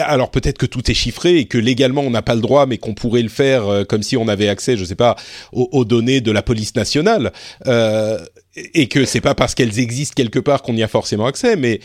alors 0.00 0.30
peut-être 0.30 0.58
que 0.58 0.66
tout 0.66 0.90
est 0.90 0.94
chiffré 0.94 1.38
et 1.38 1.46
que 1.46 1.58
légalement 1.58 2.02
on 2.02 2.10
n'a 2.10 2.22
pas 2.22 2.34
le 2.34 2.40
droit, 2.40 2.66
mais 2.66 2.78
qu'on 2.78 2.94
pourrait 2.94 3.22
le 3.22 3.28
faire 3.28 3.66
euh, 3.68 3.84
comme 3.84 4.02
si 4.02 4.16
on 4.16 4.28
avait 4.28 4.48
accès, 4.48 4.76
je 4.76 4.84
sais 4.84 4.94
pas, 4.94 5.16
aux, 5.52 5.84
données 5.84 6.20
de 6.20 6.30
la 6.30 6.42
police 6.42 6.74
nationale, 6.74 7.32
euh, 7.66 8.18
et 8.56 8.88
que 8.88 9.04
c'est 9.04 9.20
pas 9.20 9.34
parce 9.34 9.54
qu'elles 9.54 9.78
existent 9.78 10.14
quelque 10.14 10.38
part 10.38 10.62
qu'on 10.62 10.76
y 10.76 10.82
a 10.82 10.88
forcément 10.88 11.26
accès, 11.26 11.56
mais 11.56 11.80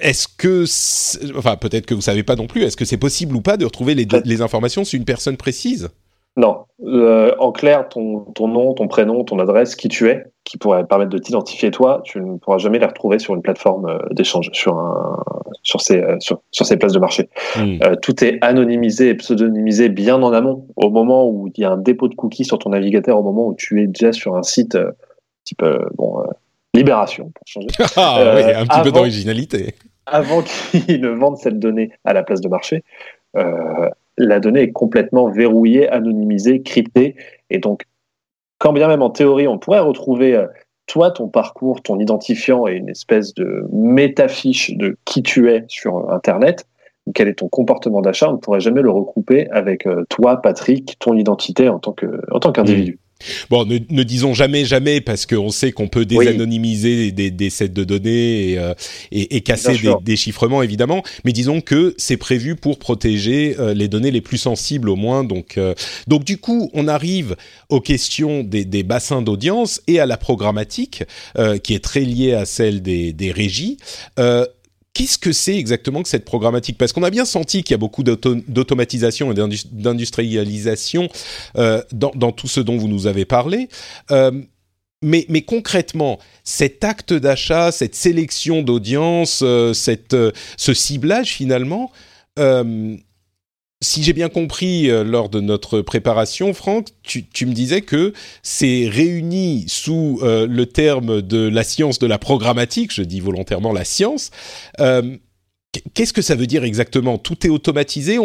est-ce 0.00 0.28
que, 0.28 0.64
enfin 1.36 1.56
peut-être 1.56 1.86
que 1.86 1.94
vous 1.94 2.02
savez 2.02 2.22
pas 2.22 2.36
non 2.36 2.46
plus, 2.46 2.62
est-ce 2.62 2.76
que 2.76 2.84
c'est 2.84 2.96
possible 2.96 3.34
ou 3.36 3.40
pas 3.40 3.56
de 3.56 3.64
retrouver 3.64 3.94
les, 3.94 4.06
les 4.24 4.42
informations 4.42 4.84
sur 4.84 4.96
une 4.96 5.04
personne 5.04 5.36
précise? 5.36 5.88
Non. 6.38 6.66
Euh, 6.86 7.34
en 7.40 7.50
clair, 7.50 7.88
ton, 7.88 8.20
ton, 8.20 8.46
nom, 8.46 8.72
ton 8.72 8.86
prénom, 8.86 9.24
ton 9.24 9.40
adresse, 9.40 9.74
qui 9.74 9.88
tu 9.88 10.08
es, 10.08 10.24
qui 10.44 10.56
pourrait 10.56 10.86
permettre 10.86 11.10
de 11.10 11.18
t'identifier 11.18 11.72
toi, 11.72 12.00
tu 12.04 12.20
ne 12.20 12.38
pourras 12.38 12.58
jamais 12.58 12.78
les 12.78 12.86
retrouver 12.86 13.18
sur 13.18 13.34
une 13.34 13.42
plateforme 13.42 13.86
euh, 13.86 13.98
d'échange, 14.12 14.48
sur, 14.52 14.78
un, 14.78 15.20
sur, 15.64 15.80
ces, 15.80 16.00
euh, 16.00 16.16
sur, 16.20 16.40
ces 16.52 16.76
places 16.76 16.92
de 16.92 17.00
marché. 17.00 17.28
Tout 18.02 18.24
est 18.24 18.38
anonymisé 18.40 19.08
et 19.08 19.14
pseudonymisé 19.16 19.88
bien 19.88 20.22
en 20.22 20.32
amont, 20.32 20.64
au 20.76 20.90
moment 20.90 21.28
où 21.28 21.50
il 21.52 21.60
y 21.60 21.64
a 21.64 21.72
un 21.72 21.76
dépôt 21.76 22.06
de 22.06 22.14
cookies 22.14 22.44
sur 22.44 22.60
ton 22.60 22.70
navigateur, 22.70 23.18
au 23.18 23.24
moment 23.24 23.48
où 23.48 23.54
tu 23.54 23.82
es 23.82 23.88
déjà 23.88 24.12
sur 24.12 24.36
un 24.36 24.44
site 24.44 24.78
type 25.42 25.64
bon, 25.96 26.22
Libération, 26.72 27.32
pour 27.34 27.46
changer. 27.46 27.66
ah 27.96 28.34
oui, 28.36 28.42
un 28.44 28.64
petit 28.64 28.82
peu 28.84 28.92
d'originalité. 28.92 29.74
Avant 30.06 30.42
qu'ils 30.70 31.00
ne 31.00 31.08
vendent 31.08 31.38
cette 31.38 31.58
donnée 31.58 31.90
à 32.04 32.12
la 32.12 32.22
place 32.22 32.40
de 32.40 32.48
marché, 32.48 32.84
la 34.18 34.40
donnée 34.40 34.62
est 34.62 34.72
complètement 34.72 35.30
verrouillée, 35.30 35.88
anonymisée, 35.88 36.62
cryptée. 36.62 37.16
Et 37.50 37.58
donc, 37.58 37.84
quand 38.58 38.72
bien 38.72 38.88
même 38.88 39.02
en 39.02 39.10
théorie, 39.10 39.48
on 39.48 39.58
pourrait 39.58 39.80
retrouver 39.80 40.34
euh, 40.34 40.46
toi, 40.86 41.10
ton 41.10 41.28
parcours, 41.28 41.82
ton 41.82 41.98
identifiant 41.98 42.66
et 42.66 42.72
une 42.72 42.88
espèce 42.88 43.34
de 43.34 43.66
métafiche 43.72 44.76
de 44.76 44.96
qui 45.04 45.22
tu 45.22 45.50
es 45.50 45.64
sur 45.68 46.10
Internet, 46.10 46.66
quel 47.14 47.28
est 47.28 47.34
ton 47.34 47.48
comportement 47.48 48.02
d'achat, 48.02 48.28
on 48.28 48.34
ne 48.34 48.38
pourrait 48.38 48.60
jamais 48.60 48.82
le 48.82 48.90
regrouper 48.90 49.48
avec 49.50 49.86
euh, 49.86 50.04
toi, 50.08 50.42
Patrick, 50.42 50.98
ton 50.98 51.16
identité 51.16 51.68
en 51.68 51.78
tant 51.78 51.92
qu'individu. 51.92 52.98
Bon, 53.50 53.64
ne, 53.64 53.78
ne, 53.90 54.02
disons 54.04 54.32
jamais 54.32 54.64
jamais 54.64 55.00
parce 55.00 55.26
qu'on 55.26 55.50
sait 55.50 55.72
qu'on 55.72 55.88
peut 55.88 56.04
désanonymiser 56.04 57.10
des, 57.10 57.30
des, 57.32 57.50
sets 57.50 57.68
de 57.68 57.82
données 57.82 58.50
et, 58.50 58.58
euh, 58.58 58.74
et, 59.10 59.36
et 59.36 59.40
casser 59.40 59.76
des, 59.76 59.92
des, 60.02 60.16
chiffrements 60.16 60.62
évidemment, 60.62 61.02
mais 61.24 61.32
disons 61.32 61.60
que 61.60 61.94
c'est 61.98 62.16
prévu 62.16 62.54
pour 62.54 62.78
protéger 62.78 63.56
euh, 63.58 63.74
les 63.74 63.88
données 63.88 64.12
les 64.12 64.20
plus 64.20 64.38
sensibles 64.38 64.88
au 64.88 64.94
moins. 64.94 65.24
Donc, 65.24 65.58
euh, 65.58 65.74
donc 66.06 66.24
du 66.24 66.38
coup, 66.38 66.70
on 66.74 66.86
arrive 66.86 67.34
aux 67.70 67.80
questions 67.80 68.44
des, 68.44 68.64
des 68.64 68.84
bassins 68.84 69.20
d'audience 69.20 69.82
et 69.88 69.98
à 69.98 70.06
la 70.06 70.16
programmatique 70.16 71.02
qui 71.62 71.74
est 71.74 71.84
très 71.84 72.00
liée 72.00 72.34
à 72.34 72.44
celle 72.44 72.82
des, 72.82 73.12
des 73.12 73.30
régies 73.32 73.78
qu'est-ce 74.98 75.18
que 75.18 75.30
c'est 75.30 75.56
exactement 75.56 76.02
que 76.02 76.08
cette 76.08 76.24
programmatique? 76.24 76.76
Parce 76.76 76.92
qu'on 76.92 77.04
a 77.04 77.10
bien 77.10 77.24
senti 77.24 77.62
qu'il 77.62 77.72
y 77.72 77.76
a 77.76 77.78
beaucoup 77.78 78.02
d'automatisation 78.02 79.30
et 79.30 79.34
d'industrialisation 79.34 81.08
euh, 81.56 81.80
dans, 81.92 82.32
tout 82.32 82.48
ce 82.48 82.58
dont 82.58 82.76
vous 82.76 82.88
nous 82.88 83.06
avez 83.06 83.24
parlé. 83.24 83.68
Euh, 84.10 84.32
mais, 85.00 85.42
concrètement, 85.42 86.18
cet 86.42 86.82
acte 86.82 87.12
d'achat, 87.12 87.70
cette 87.70 87.94
sélection 87.94 88.62
d'audience, 88.62 89.42
euh, 89.44 89.72
ce 89.72 90.74
ciblage 90.74 91.28
finalement, 91.28 91.92
si 93.80 94.02
j'ai 94.02 94.12
bien 94.12 94.28
compris 94.28 94.90
euh, 94.90 95.04
lors 95.04 95.28
de 95.28 95.40
notre 95.40 95.80
préparation, 95.80 96.52
Franck, 96.52 96.88
tu, 97.02 97.46
me 97.46 97.52
disais 97.52 97.82
que 97.82 98.12
c'est 98.42 98.88
réuni 98.88 99.64
sous 99.68 100.18
euh, 100.22 100.46
le 100.48 100.66
terme 100.66 101.22
de 101.22 101.48
la 101.48 101.62
science 101.62 101.98
de 101.98 102.06
la 102.06 102.18
programmatique, 102.18 102.92
je 102.92 103.02
dis 103.02 103.20
volontairement 103.20 103.72
la 103.72 103.84
science. 103.84 104.30
Euh, 104.80 105.16
qu'est-ce 105.94 106.12
que 106.12 106.22
ça 106.22 106.34
veut 106.34 106.48
dire 106.48 106.64
exactement? 106.64 107.18
Tout 107.18 107.46
est 107.46 107.50
automatisé? 107.50 108.18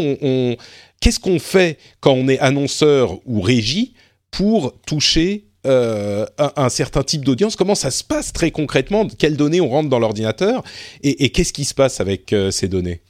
Qu'est-ce 1.00 1.20
qu'on 1.20 1.40
fait 1.40 1.78
quand 2.00 2.14
on 2.14 2.28
est 2.28 2.40
annonceur 2.40 3.20
ou 3.26 3.42
régie 3.42 3.94
pour 4.32 4.74
toucher 4.88 5.46
un, 5.66 6.70
certain 6.70 7.04
type 7.04 7.24
d'audience? 7.24 7.56
Comment 7.56 7.76
ça 7.76 7.92
se 7.92 8.04
passe 8.04 8.34
très 8.34 8.52
concrètement? 8.52 9.08
Quelles 9.08 9.38
données 9.38 9.62
on 9.62 9.70
rentre 9.70 9.90
dans 9.90 10.00
l'ordinateur? 10.00 10.64
Et 11.04 11.30
qu'est-ce 11.30 11.54
qui 11.54 11.66
se 11.66 11.74
passe 11.74 12.00
avec 12.00 12.34
ces 12.52 12.68
données? 12.68 13.02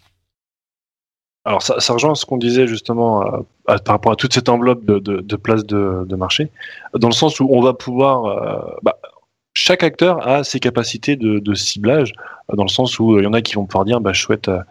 Alors 1.45 1.61
ça, 1.61 1.79
ça, 1.79 1.93
rejoint 1.93 2.15
ce 2.15 2.25
qu'on 2.25 2.37
disait 2.37 2.67
justement 2.67 3.25
euh, 3.25 3.77
par 3.79 3.95
rapport 3.95 4.11
à 4.13 4.15
toute 4.15 4.33
cette 4.33 4.49
enveloppe 4.49 4.85
de, 4.85 4.99
de, 4.99 5.19
de 5.19 5.35
places 5.35 5.65
de, 5.65 6.15
marché, 6.15 6.49
dans 6.97 7.09
le 7.09 7.13
sens 7.13 7.39
où 7.39 7.47
on 7.51 7.61
va 7.61 7.73
pouvoir... 7.73 8.25
Euh, 8.25 8.77
bah, 8.81 8.97
chaque 9.55 9.83
acteur 9.83 10.27
a 10.27 10.43
ses 10.43 10.59
capacités 10.59 11.15
de, 11.15 11.53
ciblage, 11.53 12.13
dans 12.51 12.63
le 12.63 12.69
sens 12.69 12.97
où 12.97 13.19
il 13.19 13.23
y 13.23 13.27
en 13.27 13.33
a 13.33 13.41
qui 13.43 13.53
vont 13.53 13.65
pouvoir 13.65 13.85
dire 13.85 14.01
bah, 14.01 14.11
je 14.11 14.19
souhaite 14.19 14.47
euh, 14.47 14.63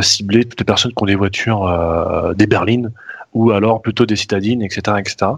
cibler 0.00 0.46
toutes 0.46 0.58
les 0.58 0.64
personnes 0.64 0.92
qui 0.92 1.02
ont 1.02 1.06
des 1.06 1.14
voitures 1.14 2.34
des 2.34 2.46
berlines 2.46 2.90
ou 3.32 3.52
alors 3.52 3.80
plutôt 3.80 4.06
des 4.06 4.16
citadines, 4.16 4.62
etc., 4.62 4.96
etc. 4.98 5.32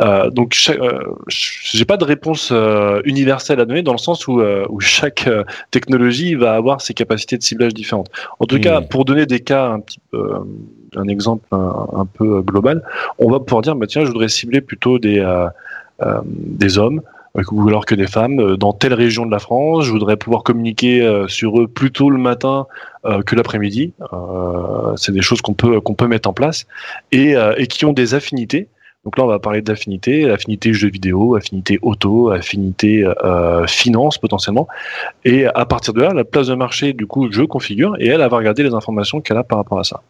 Euh, 0.00 0.30
donc, 0.30 0.56
euh, 0.68 1.00
j'ai 1.28 1.84
pas 1.84 1.96
de 1.96 2.04
réponse 2.04 2.50
euh, 2.52 3.00
universelle 3.04 3.60
à 3.60 3.64
donner 3.64 3.82
dans 3.82 3.92
le 3.92 3.98
sens 3.98 4.28
où, 4.28 4.40
euh, 4.40 4.66
où 4.68 4.80
chaque 4.80 5.28
technologie 5.70 6.34
va 6.34 6.54
avoir 6.54 6.80
ses 6.80 6.94
capacités 6.94 7.38
de 7.38 7.42
ciblage 7.42 7.74
différentes. 7.74 8.10
En 8.38 8.46
tout 8.46 8.60
cas, 8.60 8.80
pour 8.80 9.04
donner 9.04 9.26
des 9.26 9.40
cas 9.40 9.68
un 9.68 9.80
petit 9.80 10.00
un 10.96 11.06
exemple 11.06 11.46
un, 11.52 12.06
peu 12.12 12.42
global, 12.42 12.82
on 13.18 13.30
va 13.30 13.38
pouvoir 13.38 13.62
dire 13.62 13.76
bah 13.76 13.86
tiens, 13.86 14.04
je 14.04 14.08
voudrais 14.08 14.28
cibler 14.28 14.60
plutôt 14.60 14.98
des 14.98 15.24
des 16.24 16.78
hommes 16.78 17.00
ou 17.52 17.68
alors 17.68 17.86
que 17.86 17.94
des 17.94 18.06
femmes 18.06 18.56
dans 18.56 18.72
telle 18.72 18.94
région 18.94 19.24
de 19.24 19.30
la 19.30 19.38
France. 19.38 19.84
Je 19.84 19.92
voudrais 19.92 20.16
pouvoir 20.16 20.42
communiquer 20.42 21.24
sur 21.28 21.60
eux 21.60 21.68
plus 21.68 21.92
tôt 21.92 22.10
le 22.10 22.18
matin 22.18 22.66
que 23.04 23.36
l'après-midi. 23.36 23.92
c'est 24.96 25.12
des 25.12 25.22
choses 25.22 25.40
qu'on 25.40 25.54
peut 25.54 25.80
qu'on 25.80 25.94
peut 25.94 26.08
mettre 26.08 26.28
en 26.28 26.32
place 26.32 26.66
et, 27.12 27.34
et 27.56 27.66
qui 27.66 27.84
ont 27.84 27.92
des 27.92 28.14
affinités. 28.14 28.68
Donc 29.04 29.16
là, 29.16 29.24
on 29.24 29.28
va 29.28 29.38
parler 29.38 29.62
d'affinités, 29.62 30.30
affinité 30.30 30.74
jeux 30.74 30.90
vidéo, 30.90 31.34
affinité 31.34 31.78
auto, 31.80 32.30
affinité 32.30 33.04
euh, 33.24 33.66
finance 33.66 34.18
potentiellement. 34.18 34.68
Et 35.24 35.46
à 35.46 35.64
partir 35.64 35.94
de 35.94 36.02
là, 36.02 36.12
la 36.12 36.24
place 36.24 36.48
de 36.48 36.54
marché, 36.54 36.92
du 36.92 37.06
coup, 37.06 37.32
je 37.32 37.42
configure 37.42 37.96
et 37.98 38.08
elle, 38.08 38.20
va 38.20 38.36
regarder 38.36 38.62
les 38.62 38.74
informations 38.74 39.22
qu'elle 39.22 39.38
a 39.38 39.44
par 39.44 39.58
rapport 39.58 39.78
à 39.78 39.84
ça. 39.84 40.02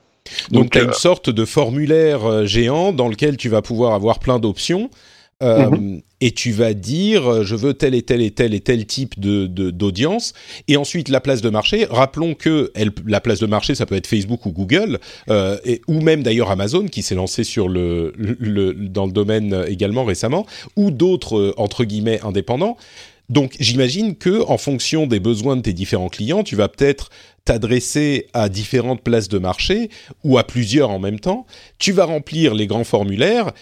Donc, 0.50 0.70
tu 0.70 0.78
as 0.78 0.82
une 0.82 0.90
euh, 0.90 0.92
sorte 0.92 1.30
de 1.30 1.44
formulaire 1.44 2.24
euh, 2.24 2.46
géant 2.46 2.92
dans 2.92 3.08
lequel 3.08 3.36
tu 3.36 3.48
vas 3.48 3.62
pouvoir 3.62 3.94
avoir 3.94 4.18
plein 4.18 4.40
d'options. 4.40 4.90
Euh, 5.42 5.70
mhm. 5.70 6.02
Et 6.20 6.32
tu 6.32 6.52
vas 6.52 6.74
dire, 6.74 7.26
euh, 7.26 7.44
je 7.44 7.54
veux 7.54 7.74
tel 7.74 7.94
et 7.94 8.02
tel 8.02 8.20
et 8.20 8.30
tel 8.30 8.54
et 8.54 8.60
tel 8.60 8.84
type 8.86 9.18
de 9.18 9.46
d'audience. 9.46 10.32
Et 10.68 10.76
ensuite, 10.76 11.08
la 11.08 11.20
place 11.20 11.40
de 11.40 11.50
marché. 11.50 11.86
Rappelons 11.90 12.34
que 12.34 12.72
la 13.06 13.20
place 13.20 13.40
de 13.40 13.46
marché, 13.46 13.74
ça 13.74 13.86
peut 13.86 13.96
être 13.96 14.06
Facebook 14.06 14.46
ou 14.46 14.50
Google, 14.50 14.98
euh, 15.30 15.58
ou 15.88 16.00
même 16.00 16.22
d'ailleurs 16.22 16.50
Amazon 16.50 16.86
qui 16.86 17.02
s'est 17.02 17.14
lancé 17.14 17.44
sur 17.44 17.68
le, 17.68 18.12
le, 18.16 18.74
dans 18.74 19.06
le 19.06 19.12
domaine 19.12 19.64
également 19.66 20.04
récemment, 20.04 20.46
ou 20.76 20.90
d'autres 20.90 21.54
entre 21.56 21.84
guillemets 21.84 22.20
indépendants. 22.22 22.76
Donc, 23.30 23.54
j'imagine 23.60 24.16
que 24.16 24.44
en 24.48 24.58
fonction 24.58 25.06
des 25.06 25.20
besoins 25.20 25.56
de 25.56 25.62
tes 25.62 25.72
différents 25.72 26.08
clients, 26.08 26.42
tu 26.42 26.56
vas 26.56 26.68
peut-être 26.68 27.10
t'adresser 27.44 28.26
à 28.32 28.48
différentes 28.48 29.02
places 29.02 29.28
de 29.28 29.38
marché 29.38 29.88
ou 30.24 30.36
à 30.36 30.44
plusieurs 30.44 30.90
en 30.90 30.98
même 30.98 31.20
temps. 31.20 31.46
Tu 31.78 31.92
vas 31.92 32.06
remplir 32.06 32.54
les 32.54 32.66
grands 32.66 32.84
formulaires 32.84 33.52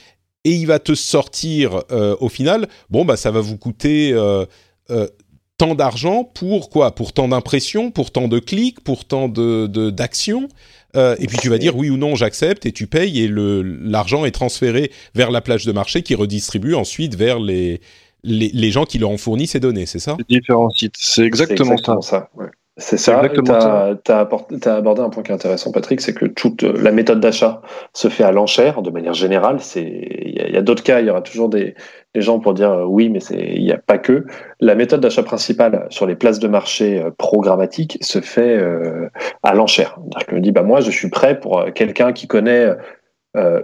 et 0.45 0.53
il 0.53 0.66
va 0.66 0.78
te 0.78 0.95
sortir 0.95 1.82
euh, 1.91 2.16
au 2.20 2.28
final, 2.28 2.68
bon 2.91 3.05
bah 3.05 3.16
ça 3.16 3.30
va 3.30 3.41
vous 3.41 3.57
coûter 3.57 4.12
euh, 4.12 4.47
euh, 4.91 5.09
tant 5.57 5.74
d'argent 5.74 6.24
pour 6.24 6.70
quoi? 6.70 6.95
Pour 6.95 7.12
tant 7.12 7.28
d'impressions, 7.28 7.91
pour 7.91 8.11
tant 8.11 8.28
de 8.28 8.39
clics, 8.39 8.80
pour 8.80 9.05
tant 9.05 9.28
de 9.28 9.66
d'actions. 9.91 10.49
et 10.95 11.26
puis 11.26 11.39
tu 11.39 11.49
vas 11.49 11.59
dire 11.59 11.76
oui 11.76 11.91
ou 11.91 11.97
non, 11.97 12.14
j'accepte 12.14 12.66
et 12.66 12.72
tu 12.72 12.86
payes 12.86 13.20
et 13.20 13.28
le 13.28 13.62
l'argent 13.62 14.24
est 14.24 14.30
transféré 14.30 14.91
vers 15.14 15.30
la 15.30 15.41
plage 15.41 15.64
de 15.66 15.72
marché 15.72 16.03
qui 16.03 16.14
redistribue 16.14 16.74
ensuite 16.74 17.14
vers 17.14 17.41
les 17.41 17.80
les, 18.24 18.51
les 18.53 18.70
gens 18.70 18.84
qui 18.84 18.99
leur 18.99 19.11
ont 19.11 19.18
fourni 19.18 19.47
ces 19.47 19.61
données, 19.61 19.86
c'est 19.86 20.01
ça? 20.01 20.16
Différents 20.28 20.70
sites, 20.70 20.97
c'est 20.99 21.22
exactement, 21.22 21.72
exactement, 21.72 22.03
ça. 22.03 22.28
ça 22.36 22.51
c'est 22.78 22.96
ça. 22.96 23.20
Tu 23.28 24.12
as, 24.12 24.76
abordé 24.76 25.02
un 25.02 25.10
point 25.10 25.24
qui 25.24 25.32
est 25.32 25.34
intéressant, 25.34 25.72
Patrick, 25.72 26.00
c'est 26.00 26.14
que 26.14 26.26
toute 26.26 26.62
la 26.62 26.92
méthode 26.92 27.18
d'achat 27.18 27.60
se 27.92 28.08
fait 28.08 28.22
à 28.22 28.30
l'enchère 28.30 28.82
de 28.82 28.90
manière 28.90 29.14
générale. 29.14 29.58
Il 29.74 30.52
y 30.52 30.56
a, 30.56 30.62
d'autres 30.62 30.84
cas, 30.84 31.00
il 31.00 31.08
y 31.08 31.10
aura 31.10 31.20
toujours 31.20 31.48
des, 31.48 31.74
gens 32.14 32.38
pour 32.38 32.54
dire 32.54 32.70
euh, 32.70 32.84
oui, 32.84 33.08
mais 33.08 33.18
il 33.30 33.64
n'y 33.64 33.72
a 33.72 33.78
pas 33.78 33.98
que. 33.98 34.26
La 34.60 34.76
méthode 34.76 35.00
d'achat 35.00 35.24
principale 35.24 35.86
sur 35.90 36.06
les 36.06 36.14
places 36.14 36.38
de 36.38 36.46
marché 36.46 37.00
euh, 37.00 37.10
programmatiques 37.10 37.98
se 38.00 38.20
fait 38.20 38.56
euh, 38.56 39.08
à 39.42 39.54
l'enchère. 39.54 39.98
Je 40.28 40.34
me 40.36 40.40
dis, 40.40 40.52
bah, 40.52 40.62
moi, 40.62 40.80
je 40.80 40.90
suis 40.92 41.10
prêt 41.10 41.38
pour 41.38 41.64
quelqu'un 41.74 42.12
qui 42.12 42.28
connaît 42.28 42.70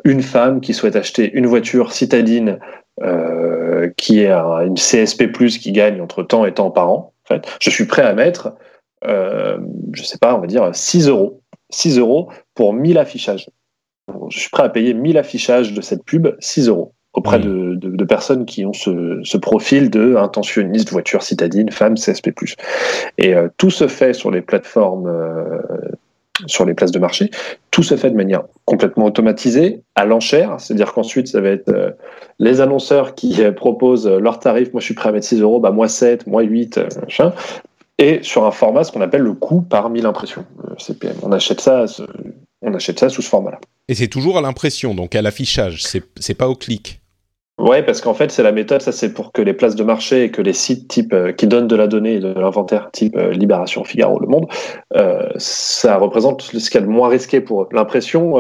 une 0.05 0.23
femme 0.23 0.61
qui 0.61 0.73
souhaite 0.73 0.95
acheter 0.95 1.33
une 1.35 1.47
voiture 1.47 1.93
citadine 1.93 2.59
qui 3.97 4.21
est 4.21 4.31
une 4.31 4.75
CSP+, 4.75 5.33
qui 5.33 5.73
gagne 5.73 6.01
entre 6.01 6.23
temps 6.23 6.45
et 6.45 6.53
temps 6.53 6.71
par 6.71 6.91
an. 6.91 7.13
En 7.25 7.35
fait, 7.35 7.49
je 7.61 7.71
suis 7.71 7.87
prêt 7.87 8.03
à 8.03 8.13
mettre 8.13 8.55
euh, 9.07 9.59
je 9.93 10.03
sais 10.03 10.19
pas, 10.19 10.35
on 10.35 10.41
va 10.41 10.47
dire 10.47 10.71
6 10.73 11.09
euros. 11.09 11.41
6 11.71 11.99
euros 11.99 12.29
pour 12.55 12.73
1000 12.73 12.99
affichages. 12.99 13.49
Je 14.29 14.39
suis 14.39 14.51
prêt 14.51 14.65
à 14.65 14.69
payer 14.69 14.95
1000 14.95 15.19
affichages 15.19 15.73
de 15.73 15.81
cette 15.81 16.05
pub, 16.05 16.29
6 16.41 16.69
euros 16.69 16.93
auprès 17.15 17.39
de, 17.39 18.05
personnes 18.05 18.45
qui 18.45 18.67
ont 18.67 18.73
ce, 18.73 19.37
profil 19.37 19.89
de 19.89 20.17
intentionniste, 20.17 20.91
voiture 20.91 21.23
citadine, 21.23 21.71
femme, 21.71 21.95
CSP+. 21.95 22.33
Et 23.19 23.35
euh, 23.35 23.49
tout 23.57 23.71
se 23.71 23.87
fait 23.87 24.13
sur 24.13 24.33
les 24.33 24.43
plateformes, 24.43 25.07
euh, 25.07 25.59
sur 26.47 26.65
les 26.65 26.75
places 26.75 26.91
de 26.91 26.99
marché. 26.99 27.31
Tout 27.71 27.85
se 27.85 27.97
fait 27.97 28.11
de 28.11 28.17
manière 28.17 28.43
complètement 28.65 29.07
automatisée, 29.07 29.83
à 29.95 30.05
l'enchère. 30.05 30.57
C'est-à-dire 30.59 30.93
qu'ensuite, 30.93 31.29
ça 31.29 31.41
va 31.41 31.51
être 31.51 31.73
les 32.41 32.61
annonceurs 32.61 33.15
qui 33.15 33.41
proposent 33.53 34.09
leurs 34.09 34.41
tarifs. 34.41 34.73
Moi, 34.73 34.81
je 34.81 34.87
suis 34.87 34.95
prêt 34.95 35.11
à 35.11 35.13
mettre 35.13 35.27
6 35.27 35.41
euros, 35.41 35.61
bah, 35.61 35.71
moi 35.71 35.89
7, 35.89 36.27
moi 36.27 36.43
8, 36.43 36.81
machin 37.01 37.33
et 37.99 38.23
sur 38.23 38.45
un 38.45 38.51
format, 38.51 38.85
ce 38.85 38.93
qu'on 38.93 39.01
appelle 39.01 39.23
le 39.23 39.35
coût 39.35 39.63
par 39.63 39.91
1000 39.91 40.07
impressions, 40.07 40.45
euh, 40.65 40.75
CPM. 40.79 41.17
On 41.23 41.33
achète 41.33 41.61
ça, 41.61 41.87
on 42.63 42.75
achète 42.75 42.99
ça 42.99 43.09
sous 43.09 43.23
ce 43.23 43.29
format-là. 43.29 43.61
Et 43.89 43.95
c'est 43.95 44.09
toujours 44.09 44.39
à 44.39 44.41
l'impression, 44.41 44.95
donc 44.95 45.15
à 45.15 45.23
l'affichage, 45.23 45.83
c'est 45.83 46.35
pas 46.35 46.49
au 46.49 46.55
clic. 46.55 47.01
Ouais, 47.57 47.85
parce 47.85 48.01
qu'en 48.01 48.15
fait, 48.15 48.33
c'est 48.33 48.43
la 48.43 48.51
méthode, 48.51 48.83
ça 48.83 48.91
c'est 48.91 49.15
pour 49.15 49.31
que 49.31 49.41
les 49.41 49.53
places 49.53 49.77
de 49.77 49.85
marché 49.85 50.25
et 50.25 50.31
que 50.33 50.43
les 50.43 50.53
sites 50.53 50.89
type 50.89 51.13
euh, 51.13 51.31
qui 51.31 51.47
donnent 51.47 51.69
de 51.69 51.77
la 51.77 51.87
donnée 51.87 52.15
et 52.15 52.19
de 52.19 52.33
l'inventaire 52.33 52.91
type 52.91 53.17
euh, 53.17 53.31
Libération, 53.31 53.85
Figaro, 53.85 54.19
Le 54.19 54.27
Monde, 54.27 54.47
euh, 54.97 55.29
ça 55.37 55.97
représente 55.97 56.43
ce 56.43 56.69
qu'il 56.69 56.81
y 56.81 56.83
a 56.83 56.87
de 56.87 56.91
moins 56.91 57.09
risqué 57.09 57.41
pour 57.41 57.69
l'impression 57.71 58.35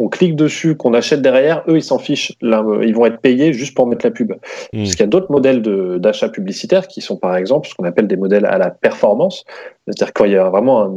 qu'on 0.00 0.08
clique 0.08 0.34
dessus, 0.34 0.76
qu'on 0.76 0.94
achète 0.94 1.20
derrière, 1.20 1.62
eux 1.68 1.76
ils 1.76 1.82
s'en 1.82 1.98
fichent, 1.98 2.32
ils 2.40 2.94
vont 2.94 3.04
être 3.04 3.20
payés 3.20 3.52
juste 3.52 3.76
pour 3.76 3.86
mettre 3.86 4.06
la 4.06 4.10
pub. 4.10 4.32
Parce 4.32 4.92
qu'il 4.92 5.00
y 5.00 5.02
a 5.02 5.06
d'autres 5.06 5.30
modèles 5.30 5.60
d'achat 6.00 6.30
publicitaire 6.30 6.88
qui 6.88 7.02
sont 7.02 7.18
par 7.18 7.36
exemple 7.36 7.68
ce 7.68 7.74
qu'on 7.74 7.84
appelle 7.84 8.06
des 8.06 8.16
modèles 8.16 8.46
à 8.46 8.56
la 8.56 8.70
performance, 8.70 9.44
c'est-à-dire 9.86 10.14
quand 10.14 10.24
il 10.24 10.32
y 10.32 10.38
a 10.38 10.48
vraiment 10.48 10.84
un, 10.84 10.94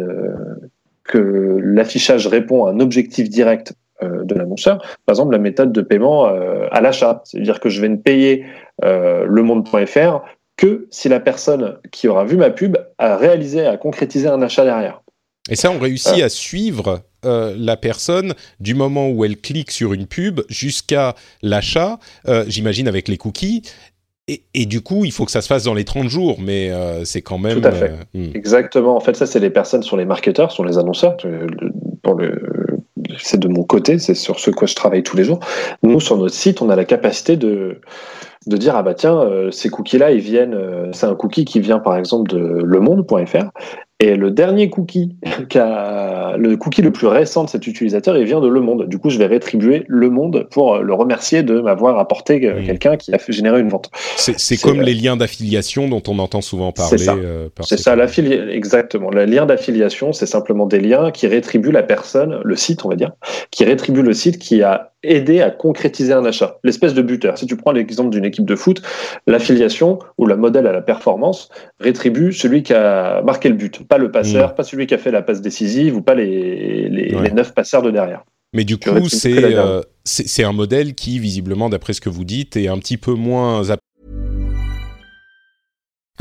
que 1.04 1.60
l'affichage 1.62 2.28
répond 2.28 2.66
à 2.66 2.72
un 2.72 2.80
objectif 2.80 3.30
direct 3.30 3.74
euh, 4.02 4.24
de 4.24 4.36
l'annonceur. 4.36 4.78
Par 5.06 5.14
exemple, 5.14 5.34
la 5.34 5.40
méthode 5.40 5.74
de 5.74 5.82
paiement 5.82 6.28
euh, 6.28 6.68
à 6.72 6.80
l'achat, 6.80 7.24
c'est-à-dire 7.26 7.60
que 7.60 7.68
je 7.68 7.82
vais 7.82 7.90
ne 7.90 7.98
payer 7.98 8.46
euh, 8.86 9.26
le 9.28 9.44
monde.fr 9.44 10.22
que 10.56 10.88
si 10.92 11.10
la 11.10 11.20
personne 11.20 11.78
qui 11.92 12.08
aura 12.08 12.24
vu 12.24 12.38
ma 12.38 12.52
pub 12.52 12.78
a 13.00 13.18
réalisé, 13.18 13.66
a 13.66 13.76
concrétisé 13.76 14.30
un 14.30 14.42
achat 14.42 14.64
derrière. 14.64 15.03
Et 15.50 15.56
ça, 15.56 15.72
on 15.72 15.80
réussit 15.80 16.22
à 16.22 16.30
suivre 16.30 17.02
la 17.24 17.78
personne 17.78 18.34
du 18.60 18.76
moment 18.76 19.10
où 19.10 19.26
elle 19.26 19.38
clique 19.38 19.72
sur 19.72 19.94
une 19.94 20.08
pub 20.08 20.42
jusqu'à 20.50 21.16
l'achat, 21.42 22.00
j'imagine 22.48 22.88
avec 22.88 23.08
les 23.08 23.18
cookies. 23.18 23.64
Et, 24.30 24.66
du 24.66 24.80
coup, 24.80 25.04
il 25.04 25.12
faut 25.12 25.26
que 25.26 25.32
ça 25.32 25.42
se 25.42 25.48
fasse 25.48 25.66
dans 25.66 25.74
les 25.74 25.84
30 25.84 26.08
jours, 26.08 26.38
mais 26.40 26.72
c'est 27.04 27.22
quand 27.22 27.40
même... 27.40 27.60
Tout 27.60 27.68
à 27.68 27.74
fait. 27.74 27.92
Hmm. 28.14 28.30
Exactement. 28.34 28.96
En 28.96 29.02
fait, 29.02 29.18
ça, 29.18 29.26
c'est 29.26 29.40
les 29.40 29.50
personnes 29.50 29.84
sur 29.84 29.98
les 29.98 30.06
marketeurs, 30.06 30.52
sur 30.52 30.64
les 30.64 30.78
annonceurs. 30.78 31.18
Pour 32.02 32.16
le, 32.16 32.74
c'est 33.20 33.40
de 33.40 33.48
mon 33.48 33.64
côté, 33.64 34.00
c'est 34.00 34.14
sur 34.14 34.40
ce 34.40 34.52
quoi 34.52 34.68
je 34.68 34.76
travaille 34.76 35.04
tous 35.04 35.18
les 35.18 35.24
jours. 35.24 35.40
Nous, 35.82 36.00
sur 36.00 36.18
notre 36.18 36.34
site, 36.34 36.62
on 36.62 36.70
a 36.70 36.76
la 36.76 36.86
capacité 36.86 37.38
de, 37.38 37.82
de 38.48 38.58
dire 38.58 38.76
ah 38.76 38.84
bah 38.84 38.94
tiens 38.94 39.20
euh, 39.20 39.52
ces 39.52 39.70
cookies 39.70 39.98
là 39.98 40.12
ils 40.12 40.20
viennent 40.20 40.54
euh, 40.54 40.90
c'est 40.92 41.06
un 41.06 41.16
cookie 41.16 41.46
qui 41.46 41.60
vient 41.60 41.80
par 41.80 41.96
exemple 41.96 42.30
de 42.30 42.38
lemonde.fr 42.38 43.46
et 44.04 44.16
le 44.16 44.32
dernier 44.32 44.70
cookie, 44.70 45.16
le 45.56 46.56
cookie 46.56 46.82
le 46.82 46.92
plus 46.92 47.08
récent 47.08 47.46
de 47.46 47.50
cet 47.50 47.68
utilisateur, 47.68 48.18
il 48.18 48.26
vient 48.26 48.42
de 48.42 48.50
Le 48.50 48.60
Monde. 48.60 48.88
Du 48.88 48.98
coup, 48.98 49.10
je 49.10 49.18
vais 49.18 49.28
rétribuer 49.28 49.86
Le 49.88 50.10
Monde 50.10 50.48
pour 50.52 50.80
le 50.80 50.94
remercier 50.94 51.42
de 51.42 51.62
m'avoir 51.62 51.98
apporté 52.00 52.40
mmh. 52.40 52.66
quelqu'un 52.66 52.98
qui 52.98 53.14
a 53.14 53.18
fait 53.18 53.32
générer 53.32 53.62
une 53.62 53.70
vente. 53.70 53.90
C'est 54.18 54.62
comme 54.62 54.82
les 54.82 54.94
liens 54.94 55.16
d'affiliation 55.16 55.88
dont 55.88 56.04
on 56.08 56.20
entend 56.20 56.42
souvent 56.42 56.74
parler. 56.74 56.98
C'est 56.98 57.06
ça, 57.06 57.16
euh, 57.16 57.48
ça 57.62 57.96
exactement. 58.52 59.10
Le 59.10 59.26
lien 59.26 59.46
d'affiliation, 59.46 60.12
c'est 60.12 60.26
simplement 60.26 60.66
des 60.66 60.80
liens 60.80 61.12
qui 61.12 61.28
rétribuent 61.28 61.72
la 61.72 61.84
personne, 61.84 62.42
le 62.44 62.56
site, 62.56 62.84
on 62.86 62.90
va 62.90 62.96
dire, 62.96 63.12
qui 63.52 63.64
rétribue 63.64 64.02
le 64.02 64.14
site 64.14 64.38
qui 64.38 64.64
a 64.64 64.93
aidé 65.04 65.42
à 65.42 65.52
concrétiser 65.52 66.14
un 66.14 66.26
achat. 66.26 66.58
L'espèce 66.64 66.94
de 66.94 67.02
buteur. 67.02 67.38
Si 67.38 67.46
tu 67.46 67.56
prends 67.56 67.72
l'exemple 67.72 68.10
d'une 68.10 68.26
équipe 68.26 68.46
de 68.46 68.56
foot, 68.56 68.82
l'affiliation 69.28 70.00
ou 70.18 70.26
le 70.26 70.36
modèle 70.36 70.68
à 70.68 70.72
la 70.72 70.82
performance 70.82 71.50
rétribue 71.80 72.34
celui 72.34 72.64
qui 72.64 72.74
a 72.74 73.22
marqué 73.22 73.50
le 73.50 73.56
but 73.56 73.86
pas 73.88 73.98
le 73.98 74.12
passeur, 74.12 74.52
mm. 74.52 74.56
pas 74.56 74.64
celui 74.64 74.88
qui 74.88 74.94
a 74.94 74.98
fait 74.98 75.12
la 75.12 75.22
passe 75.22 75.42
décisive 75.42 75.96
ou 75.96 76.02
pas 76.02 76.16
les, 76.16 76.90
les, 76.90 77.32
neuf 77.32 77.54
passeurs 77.54 77.82
de 77.82 77.92
derrière. 77.92 78.24
Mais 78.54 78.64
du 78.64 78.78
coup, 78.78 78.90
euh, 78.90 79.82
c'est 80.06 80.26
c'est 80.26 80.44
un 80.44 80.52
modèle 80.52 80.94
qui, 80.94 81.18
visiblement, 81.18 81.70
d'après 81.70 81.94
ce 81.94 82.02
que 82.02 82.10
vous 82.10 82.26
dites, 82.26 82.56
est 82.56 82.68
un 82.68 82.78
petit 82.78 82.98
peu 82.98 83.14
moins. 83.14 83.64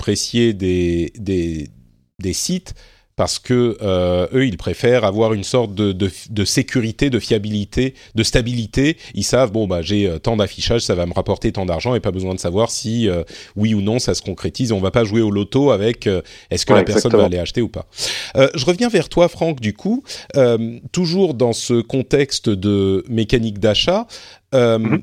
Apprécier 0.00 0.54
des, 0.54 1.12
des, 1.18 1.68
des 2.18 2.32
sites 2.32 2.74
parce 3.16 3.38
que 3.38 3.76
euh, 3.82 4.28
eux, 4.32 4.46
ils 4.46 4.56
préfèrent 4.56 5.04
avoir 5.04 5.34
une 5.34 5.44
sorte 5.44 5.74
de, 5.74 5.92
de, 5.92 6.10
de, 6.30 6.44
sécurité, 6.46 7.10
de 7.10 7.18
fiabilité, 7.18 7.92
de 8.14 8.22
stabilité. 8.22 8.96
Ils 9.12 9.24
savent, 9.24 9.52
bon, 9.52 9.66
bah, 9.66 9.82
j'ai 9.82 10.06
euh, 10.06 10.18
tant 10.18 10.38
d'affichage, 10.38 10.80
ça 10.80 10.94
va 10.94 11.04
me 11.04 11.12
rapporter 11.12 11.52
tant 11.52 11.66
d'argent 11.66 11.94
et 11.94 12.00
pas 12.00 12.12
besoin 12.12 12.34
de 12.34 12.40
savoir 12.40 12.70
si 12.70 13.10
euh, 13.10 13.22
oui 13.56 13.74
ou 13.74 13.82
non 13.82 13.98
ça 13.98 14.14
se 14.14 14.22
concrétise. 14.22 14.72
On 14.72 14.80
va 14.80 14.90
pas 14.90 15.04
jouer 15.04 15.20
au 15.20 15.30
loto 15.30 15.70
avec 15.70 16.06
euh, 16.06 16.22
est-ce 16.50 16.64
que 16.64 16.72
Ouais, 16.72 16.78
la 16.78 16.84
personne 16.84 17.12
va 17.12 17.26
aller 17.26 17.36
acheter 17.36 17.60
ou 17.60 17.68
pas. 17.68 17.84
Je 18.34 18.64
reviens 18.64 18.88
vers 18.88 19.10
toi, 19.10 19.28
Franck, 19.28 19.60
du 19.60 19.74
coup, 19.74 20.02
toujours 20.92 21.34
dans 21.34 21.52
ce 21.52 21.82
contexte 21.82 22.48
de 22.48 23.04
mécanique 23.10 23.58
d'achat. 23.58 24.06
Mhm. 24.54 25.02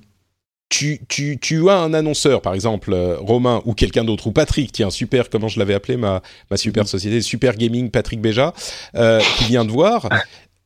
Tu, 0.70 1.00
tu, 1.08 1.38
tu 1.40 1.70
as 1.70 1.78
un 1.78 1.94
annonceur, 1.94 2.42
par 2.42 2.54
exemple 2.54 2.92
euh, 2.94 3.18
Romain 3.20 3.62
ou 3.66 3.74
quelqu'un 3.74 4.04
d'autre, 4.04 4.28
ou 4.28 4.32
Patrick, 4.32 4.72
tiens, 4.72 4.90
super, 4.90 5.30
comment 5.30 5.48
je 5.48 5.60
l'avais 5.60 5.74
appelé, 5.74 5.96
ma, 5.98 6.22
ma 6.52 6.58
super 6.58 6.88
société, 6.88 7.22
Super 7.22 7.56
Gaming 7.56 7.90
Patrick 7.90 8.20
Béja, 8.22 8.54
euh, 8.96 9.22
qui 9.38 9.46
vient 9.46 9.64
de 9.66 9.72
voir. 9.72 10.10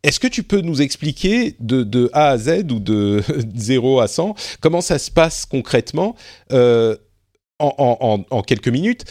Est-ce 0.03 0.19
que 0.19 0.27
tu 0.27 0.41
peux 0.41 0.61
nous 0.61 0.81
expliquer 0.81 1.55
de, 1.59 1.83
de 1.83 2.09
A 2.13 2.29
à 2.29 2.37
Z 2.39 2.65
ou 2.71 2.79
de 2.79 3.21
0 3.55 3.99
à 3.99 4.07
100 4.07 4.33
comment 4.59 4.81
ça 4.81 4.97
se 4.97 5.11
passe 5.11 5.45
concrètement 5.45 6.15
euh, 6.51 6.95
en, 7.59 7.75
en, 7.77 8.25
en, 8.35 8.41
quelques 8.41 8.69
minutes 8.69 9.05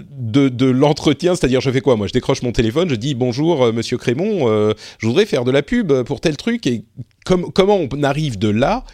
de, 0.00 0.48
de 0.48 0.64
l'entretien, 0.66 1.36
c'est-à-dire 1.36 1.60
je 1.60 1.70
fais 1.70 1.82
quoi 1.82 1.96
Moi, 1.96 2.06
je 2.06 2.14
décroche 2.14 2.40
mon 2.42 2.52
téléphone, 2.52 2.88
je 2.88 2.94
dis 2.94 3.14
bonjour 3.14 3.70
Monsieur 3.74 3.98
Crémon, 3.98 4.48
euh, 4.48 4.72
je 4.98 5.06
voudrais 5.06 5.26
faire 5.26 5.44
de 5.44 5.50
la 5.50 5.62
pub 5.62 5.92
pour 6.04 6.22
tel 6.22 6.38
truc 6.38 6.66
et 6.66 6.86
com- 7.26 7.50
comment 7.54 7.76
on 7.92 8.02
arrive 8.02 8.38
de 8.38 8.48
là 8.48 8.84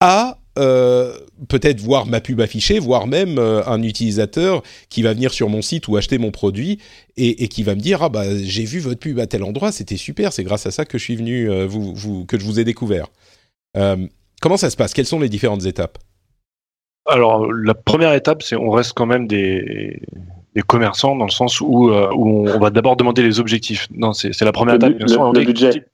à 0.00 0.36
euh, 0.58 1.16
peut-être 1.48 1.80
voir 1.80 2.06
ma 2.06 2.20
pub 2.20 2.40
affichée, 2.40 2.78
voire 2.78 3.06
même 3.06 3.38
euh, 3.38 3.64
un 3.66 3.82
utilisateur 3.82 4.62
qui 4.90 5.02
va 5.02 5.14
venir 5.14 5.32
sur 5.32 5.48
mon 5.48 5.62
site 5.62 5.88
ou 5.88 5.96
acheter 5.96 6.18
mon 6.18 6.30
produit 6.30 6.78
et, 7.16 7.48
qui 7.48 7.62
va 7.62 7.74
me 7.74 7.80
dire 7.80 8.02
ah 8.02 8.08
bah 8.08 8.24
j'ai 8.36 8.64
vu 8.64 8.78
votre 8.78 9.00
pub 9.00 9.18
à 9.18 9.26
tel 9.26 9.42
endroit, 9.42 9.72
c'était 9.72 9.96
super, 9.96 10.32
c'est 10.32 10.44
grâce 10.44 10.66
à 10.66 10.70
ça 10.70 10.84
que 10.84 10.98
je 10.98 11.04
suis 11.04 11.16
venu 11.16 11.50
euh, 11.50 11.66
vous, 11.66 12.24
que 12.26 12.38
je 12.38 12.44
vous 12.44 12.60
ai 12.60 12.64
découvert. 12.64 13.06
Comment 14.40 14.56
ça 14.56 14.70
se 14.70 14.76
passe? 14.76 14.92
Quelles 14.92 15.06
sont 15.06 15.20
les 15.20 15.28
différentes 15.28 15.64
étapes? 15.66 15.98
Alors, 17.06 17.50
la 17.52 17.74
première 17.74 18.12
étape, 18.12 18.42
c'est 18.42 18.56
on 18.56 18.70
reste 18.70 18.92
quand 18.94 19.06
même 19.06 19.26
des, 19.26 20.00
des 20.58 20.62
commerçants 20.62 21.14
dans 21.14 21.24
le 21.26 21.30
sens 21.30 21.60
où, 21.60 21.90
euh, 21.90 22.10
où 22.12 22.48
on 22.48 22.58
va 22.58 22.70
d'abord 22.70 22.96
demander 22.96 23.22
les 23.22 23.38
objectifs. 23.38 23.86
Non, 23.96 24.12
c'est 24.12 24.40
la 24.42 24.50
première 24.50 24.74
étape. 24.74 24.92
le- 24.98 25.38
le 25.38 25.44
budget. 25.46 25.84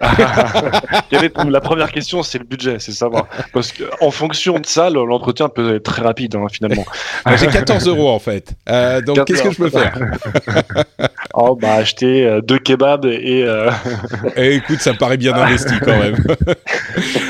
La 1.50 1.60
première 1.60 1.90
question, 1.92 2.22
c'est 2.22 2.38
le 2.38 2.44
budget, 2.44 2.76
c'est 2.78 2.92
savoir. 2.92 3.26
Parce 3.52 3.70
que 3.72 3.84
en 4.00 4.10
fonction 4.10 4.58
de 4.58 4.66
ça, 4.66 4.90
le- 4.90 5.04
l'entretien 5.04 5.48
peut 5.48 5.76
être 5.76 5.82
très 5.84 6.02
rapide 6.02 6.34
hein, 6.36 6.46
finalement. 6.50 6.84
Ah, 7.24 7.36
J'ai 7.36 7.46
14 7.48 7.86
euros 7.88 8.10
en 8.10 8.18
fait. 8.18 8.54
Euh, 8.68 9.00
donc 9.00 9.16
14 9.18 9.26
qu'est-ce 9.26 9.42
que 9.48 9.54
je 9.54 9.58
peux 9.58 9.70
faire? 9.70 9.94
Oh, 11.34 11.56
bah 11.56 11.74
acheter 11.76 12.26
euh, 12.26 12.40
deux 12.42 12.58
kebabs 12.58 13.06
et 13.06 13.42
euh, 13.42 13.70
Eh, 14.36 14.56
Écoute, 14.56 14.80
ça 14.80 14.92
me 14.92 14.98
paraît 14.98 15.16
bien 15.16 15.32
investi 15.34 15.74
quand 15.82 15.98
même. 15.98 16.16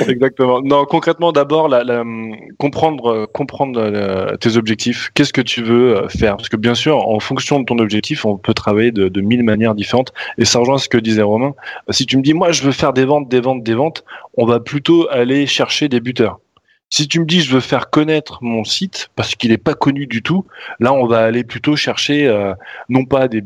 Exactement. 0.08 0.60
Non, 0.60 0.84
concrètement, 0.86 1.30
d'abord, 1.30 1.68
la, 1.68 1.84
la, 1.84 2.00
hum, 2.00 2.34
comprendre, 2.58 3.26
comprendre 3.32 3.80
euh, 3.80 4.36
tes 4.38 4.56
objectifs. 4.56 5.10
Qu'est-ce 5.14 5.32
que 5.32 5.40
tu 5.40 5.62
veux 5.62 6.08
faire? 6.08 6.36
Parce 6.36 6.48
que 6.48 6.56
bien 6.56 6.74
sûr, 6.74 6.81
en 6.90 7.20
fonction 7.20 7.60
de 7.60 7.64
ton 7.64 7.78
objectif, 7.78 8.24
on 8.24 8.36
peut 8.36 8.54
travailler 8.54 8.92
de, 8.92 9.20
mille 9.20 9.42
manières 9.42 9.74
différentes. 9.74 10.12
Et 10.38 10.44
ça 10.44 10.58
rejoint 10.58 10.78
ce 10.78 10.88
que 10.88 10.98
disait 10.98 11.22
Romain. 11.22 11.54
Si 11.90 12.06
tu 12.06 12.16
me 12.16 12.22
dis, 12.22 12.34
moi, 12.34 12.52
je 12.52 12.62
veux 12.62 12.72
faire 12.72 12.92
des 12.92 13.04
ventes, 13.04 13.28
des 13.28 13.40
ventes, 13.40 13.62
des 13.62 13.74
ventes, 13.74 14.04
on 14.36 14.46
va 14.46 14.60
plutôt 14.60 15.08
aller 15.10 15.46
chercher 15.46 15.88
des 15.88 16.00
buteurs. 16.00 16.38
Si 16.90 17.08
tu 17.08 17.20
me 17.20 17.24
dis, 17.24 17.40
je 17.40 17.54
veux 17.54 17.60
faire 17.60 17.88
connaître 17.88 18.38
mon 18.42 18.64
site 18.64 19.08
parce 19.16 19.34
qu'il 19.34 19.50
n'est 19.50 19.56
pas 19.56 19.72
connu 19.72 20.06
du 20.06 20.22
tout, 20.22 20.44
là, 20.78 20.92
on 20.92 21.06
va 21.06 21.20
aller 21.20 21.42
plutôt 21.42 21.74
chercher 21.74 22.26
euh, 22.26 22.52
non 22.90 23.06
pas 23.06 23.28
des, 23.28 23.42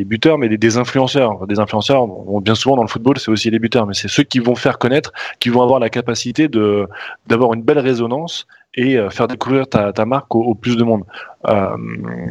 buteurs, 0.00 0.36
mais 0.36 0.48
des, 0.48 0.76
influenceurs. 0.76 1.46
Des 1.46 1.60
influenceurs, 1.60 2.08
bien 2.40 2.56
souvent 2.56 2.74
dans 2.74 2.82
le 2.82 2.88
football, 2.88 3.20
c'est 3.20 3.30
aussi 3.30 3.50
les 3.50 3.60
buteurs, 3.60 3.86
mais 3.86 3.94
c'est 3.94 4.08
ceux 4.08 4.24
qui 4.24 4.40
vont 4.40 4.56
faire 4.56 4.78
connaître 4.78 5.12
qui 5.38 5.48
vont 5.48 5.62
avoir 5.62 5.78
la 5.78 5.90
capacité 5.90 6.48
d'avoir 6.48 7.54
une 7.54 7.62
belle 7.62 7.78
résonance 7.78 8.48
et 8.76 8.96
euh, 8.96 9.10
faire 9.10 9.28
découvrir 9.28 9.68
ta, 9.68 9.92
ta 9.92 10.04
marque 10.04 10.34
au, 10.34 10.40
au 10.42 10.54
plus 10.54 10.76
de 10.76 10.82
monde. 10.84 11.02
Euh, 11.48 11.76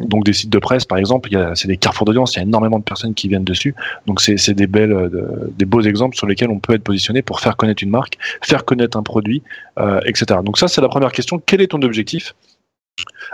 donc 0.04 0.26
des 0.26 0.34
sites 0.34 0.50
de 0.50 0.60
presse, 0.60 0.86
par 0.86 0.98
exemple, 0.98 1.30
c'est 1.56 1.68
des 1.68 1.78
carrefours 1.78 2.06
d'audience, 2.06 2.34
il 2.36 2.38
y 2.38 2.40
a 2.40 2.44
énormément 2.44 2.80
de 2.80 2.84
personnes 2.84 3.14
qui 3.14 3.28
viennent 3.28 3.44
dessus. 3.44 3.76
Donc 4.08 4.22
c'est 4.22 4.54
des 4.54 4.68
belles, 4.68 4.92
euh, 4.92 5.10
de- 5.10 5.52
des 5.58 5.66
beaux 5.66 5.82
exemples 5.82 6.16
sur 6.18 6.28
lesquels 6.28 6.50
on 6.50 6.60
peut 6.60 6.74
être 6.74 6.84
positionné 6.84 7.22
pour 7.22 7.40
faire 7.40 7.56
connaître 7.56 7.84
une 7.84 7.90
marque, 7.92 8.18
faire 8.42 8.66
connaître 8.66 8.98
un 8.98 9.04
produit, 9.04 9.44
euh, 9.80 10.00
etc. 10.06 10.40
Donc 10.44 10.58
ça 10.58 10.68
c'est 10.68 10.82
la 10.82 10.90
première 10.90 11.12
question. 11.12 11.42
Quel 11.46 11.62
est 11.62 11.68
ton 11.68 11.82
objectif? 11.82 12.34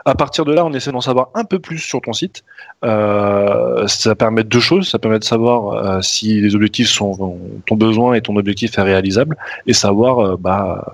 À 0.05 0.15
partir 0.15 0.45
de 0.45 0.53
là, 0.53 0.65
on 0.65 0.73
essaie 0.73 0.91
d'en 0.91 1.01
savoir 1.01 1.29
un 1.33 1.43
peu 1.43 1.59
plus 1.59 1.79
sur 1.79 2.01
ton 2.01 2.13
site. 2.13 2.43
Euh, 2.83 3.87
ça 3.87 4.15
permet 4.15 4.43
deux 4.43 4.59
choses. 4.59 4.89
Ça 4.89 4.99
permet 4.99 5.19
de 5.19 5.23
savoir 5.23 5.73
euh, 5.73 6.01
si 6.01 6.39
les 6.41 6.55
objectifs 6.55 6.89
sont 6.89 7.37
ton 7.65 7.75
besoin 7.75 8.13
et 8.13 8.21
ton 8.21 8.35
objectif 8.35 8.77
est 8.77 8.81
réalisable, 8.81 9.37
et 9.67 9.73
savoir 9.73 10.19
euh, 10.19 10.37
bah, 10.37 10.85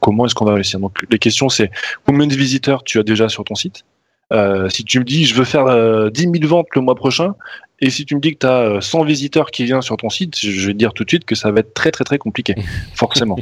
comment 0.00 0.26
est-ce 0.26 0.34
qu'on 0.34 0.44
va 0.44 0.54
réussir. 0.54 0.80
Donc 0.80 1.04
les 1.10 1.18
questions, 1.18 1.48
c'est 1.48 1.70
combien 2.06 2.26
de 2.26 2.34
visiteurs 2.34 2.84
tu 2.84 2.98
as 2.98 3.02
déjà 3.02 3.28
sur 3.28 3.44
ton 3.44 3.54
site? 3.54 3.84
Euh, 4.32 4.68
si 4.68 4.82
tu 4.84 4.98
me 4.98 5.04
dis 5.04 5.24
je 5.24 5.34
veux 5.34 5.44
faire 5.44 5.66
euh, 5.66 6.10
10 6.10 6.22
000 6.22 6.34
ventes 6.48 6.66
le 6.74 6.80
mois 6.80 6.96
prochain, 6.96 7.34
et 7.80 7.90
si 7.90 8.04
tu 8.06 8.14
me 8.16 8.20
dis 8.20 8.32
que 8.34 8.38
tu 8.38 8.46
as 8.46 8.80
100 8.80 9.04
visiteurs 9.04 9.50
qui 9.50 9.64
viennent 9.64 9.82
sur 9.82 9.96
ton 9.98 10.08
site, 10.10 10.36
je 10.40 10.66
vais 10.66 10.72
te 10.72 10.78
dire 10.78 10.92
tout 10.94 11.04
de 11.04 11.10
suite 11.10 11.24
que 11.26 11.34
ça 11.34 11.50
va 11.52 11.60
être 11.60 11.74
très 11.74 11.90
très 11.92 12.04
très 12.04 12.18
compliqué, 12.18 12.54
forcément. 12.94 13.36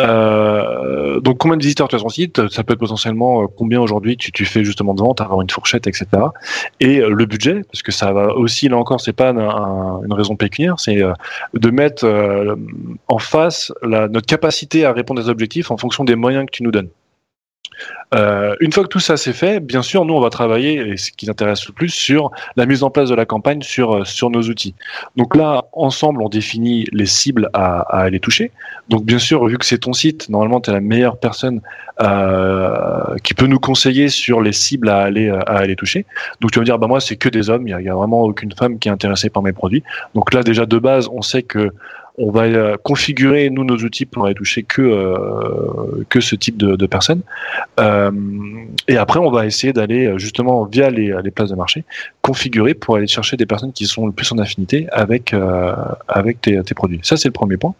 Euh, 0.00 1.20
donc 1.20 1.38
combien 1.38 1.56
de 1.56 1.62
visiteurs 1.62 1.88
tu 1.88 1.94
as 1.96 1.98
sur 1.98 2.06
ton 2.06 2.12
site? 2.12 2.48
Ça 2.48 2.64
peut 2.64 2.72
être 2.72 2.78
potentiellement 2.80 3.42
euh, 3.42 3.46
combien 3.56 3.80
aujourd'hui 3.80 4.16
tu, 4.16 4.32
tu 4.32 4.44
fais 4.44 4.64
justement 4.64 4.94
de 4.94 5.00
ventes, 5.00 5.20
avoir 5.20 5.40
une 5.42 5.50
fourchette, 5.50 5.86
etc. 5.86 6.06
Et 6.80 6.96
le 7.00 7.24
budget, 7.26 7.62
parce 7.70 7.82
que 7.82 7.92
ça 7.92 8.12
va 8.12 8.34
aussi, 8.34 8.68
là 8.68 8.76
encore, 8.76 9.00
c'est 9.00 9.12
pas 9.12 9.30
un- 9.30 9.38
un- 9.38 10.02
une 10.04 10.12
raison 10.12 10.34
pécuniaire, 10.36 10.80
c'est 10.80 11.02
euh, 11.02 11.12
de 11.54 11.70
mettre 11.70 12.04
euh, 12.04 12.56
en 13.08 13.18
face 13.18 13.72
la, 13.82 14.08
notre 14.08 14.26
capacité 14.26 14.84
à 14.84 14.92
répondre 14.92 15.22
aux 15.22 15.28
objectifs 15.28 15.70
en 15.70 15.76
fonction 15.76 16.04
des 16.04 16.14
moyens 16.16 16.46
que 16.46 16.52
tu 16.52 16.62
nous 16.62 16.70
donnes. 16.72 16.88
Euh, 18.14 18.56
une 18.60 18.72
fois 18.72 18.84
que 18.84 18.88
tout 18.88 19.00
ça 19.00 19.16
c'est 19.16 19.32
fait, 19.32 19.60
bien 19.60 19.82
sûr, 19.82 20.04
nous 20.04 20.14
on 20.14 20.20
va 20.20 20.30
travailler, 20.30 20.74
et 20.76 20.96
ce 20.96 21.12
qui 21.12 21.26
nous 21.26 21.30
intéresse 21.30 21.66
le 21.66 21.72
plus, 21.72 21.90
sur 21.90 22.30
la 22.56 22.64
mise 22.64 22.82
en 22.82 22.90
place 22.90 23.10
de 23.10 23.14
la 23.14 23.26
campagne 23.26 23.62
sur, 23.62 23.98
euh, 23.98 24.04
sur 24.04 24.30
nos 24.30 24.42
outils. 24.42 24.74
Donc 25.16 25.36
là, 25.36 25.66
ensemble, 25.72 26.22
on 26.22 26.28
définit 26.28 26.86
les 26.92 27.06
cibles 27.06 27.50
à, 27.52 27.80
aller 27.80 28.20
toucher. 28.20 28.50
Donc 28.88 29.04
bien 29.04 29.18
sûr, 29.18 29.46
vu 29.46 29.58
que 29.58 29.66
c'est 29.66 29.78
ton 29.78 29.92
site, 29.92 30.28
normalement 30.28 30.60
tu 30.60 30.70
es 30.70 30.72
la 30.72 30.80
meilleure 30.80 31.18
personne 31.18 31.60
euh, 32.00 33.16
qui 33.22 33.34
peut 33.34 33.46
nous 33.46 33.60
conseiller 33.60 34.08
sur 34.08 34.40
les 34.40 34.52
cibles 34.52 34.88
à 34.88 35.00
aller, 35.00 35.28
à 35.28 35.58
aller 35.58 35.76
toucher. 35.76 36.06
Donc 36.40 36.52
tu 36.52 36.58
vas 36.58 36.62
me 36.62 36.66
dire, 36.66 36.78
bah 36.78 36.86
moi 36.86 37.00
c'est 37.00 37.16
que 37.16 37.28
des 37.28 37.50
hommes, 37.50 37.68
il 37.68 37.70
y 37.72 37.74
a, 37.74 37.80
il 37.80 37.86
y 37.86 37.90
a 37.90 37.94
vraiment 37.94 38.22
aucune 38.22 38.52
femme 38.52 38.78
qui 38.78 38.88
est 38.88 38.92
intéressée 38.92 39.28
par 39.28 39.42
mes 39.42 39.52
produits. 39.52 39.82
Donc 40.14 40.32
là 40.32 40.42
déjà 40.42 40.64
de 40.64 40.78
base, 40.78 41.08
on 41.12 41.22
sait 41.22 41.42
que 41.42 41.72
on 42.18 42.30
va 42.30 42.42
euh, 42.42 42.76
configurer 42.82 43.48
nous 43.48 43.64
nos 43.64 43.76
outils 43.76 44.04
pour 44.04 44.26
aller 44.26 44.34
toucher 44.34 44.64
que 44.64 44.82
euh, 44.82 46.04
que 46.08 46.20
ce 46.20 46.34
type 46.34 46.56
de, 46.56 46.86
personnes. 46.86 47.22
Euh, 47.78 48.10
et 48.88 48.96
après, 48.96 49.20
on 49.20 49.30
va 49.30 49.46
essayer 49.46 49.72
d'aller 49.72 50.12
justement 50.18 50.64
via 50.64 50.90
les, 50.90 51.30
places 51.30 51.50
de 51.50 51.54
marché 51.54 51.84
configurer 52.22 52.74
pour 52.74 52.96
aller 52.96 53.06
chercher 53.06 53.36
des 53.36 53.46
personnes 53.46 53.72
qui 53.72 53.86
sont 53.86 54.06
le 54.06 54.12
plus 54.12 54.30
en 54.32 54.38
affinité 54.38 54.88
avec 54.90 55.34
avec 56.08 56.40
tes, 56.40 56.62
produits. 56.74 57.00
Ça 57.02 57.16
c'est 57.16 57.28
le 57.28 57.32
premier 57.32 57.56
point. 57.56 57.74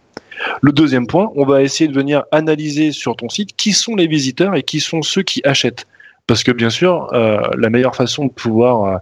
Le 0.62 0.70
deuxième 0.70 1.08
point, 1.08 1.32
on 1.34 1.44
va 1.44 1.62
essayer 1.62 1.88
de 1.88 1.94
venir 1.94 2.22
analyser 2.30 2.92
sur 2.92 3.16
ton 3.16 3.28
site 3.28 3.56
qui 3.56 3.72
sont 3.72 3.96
les 3.96 4.06
visiteurs 4.06 4.54
et 4.54 4.62
qui 4.62 4.78
sont 4.78 5.02
ceux 5.02 5.22
qui 5.22 5.40
achètent. 5.44 5.86
Parce 6.28 6.44
que 6.44 6.52
bien 6.52 6.70
sûr, 6.70 7.08
la 7.12 7.70
meilleure 7.70 7.96
façon 7.96 8.26
de 8.26 8.30
pouvoir 8.30 9.00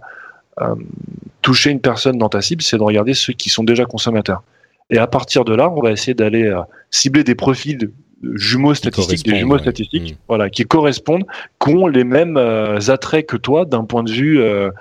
toucher 1.41 1.69
une 1.69 1.81
personne 1.81 2.17
dans 2.17 2.29
ta 2.29 2.41
cible, 2.41 2.63
c'est 2.63 2.77
de 2.77 2.83
regarder 2.83 3.13
ceux 3.13 3.33
qui 3.33 3.49
sont 3.49 3.63
déjà 3.63 3.85
consommateurs. 3.85 4.41
Et 4.89 4.97
à 4.97 5.07
partir 5.07 5.43
de 5.45 5.53
là, 5.53 5.69
on 5.69 5.81
va 5.81 5.91
essayer 5.91 6.13
d'aller 6.13 6.45
euh, 6.45 6.61
cibler 6.91 7.23
des 7.23 7.35
profils 7.35 7.91
jumeaux 8.33 8.73
statistiques, 8.73 9.25
des 9.25 9.39
jumeaux 9.39 9.55
ouais. 9.55 9.61
statistiques, 9.61 10.13
Mm. 10.13 10.17
voilà, 10.27 10.49
qui 10.49 10.65
correspondent, 10.65 11.25
qui 11.63 11.69
ont 11.69 11.87
les 11.87 12.03
mêmes 12.03 12.37
euh, 12.37 12.79
attraits 12.87 13.25
que 13.25 13.37
toi 13.37 13.65
d'un 13.65 13.83
point 13.83 14.03
de 14.03 14.11
vue 14.11 14.39
euh, 14.39 14.71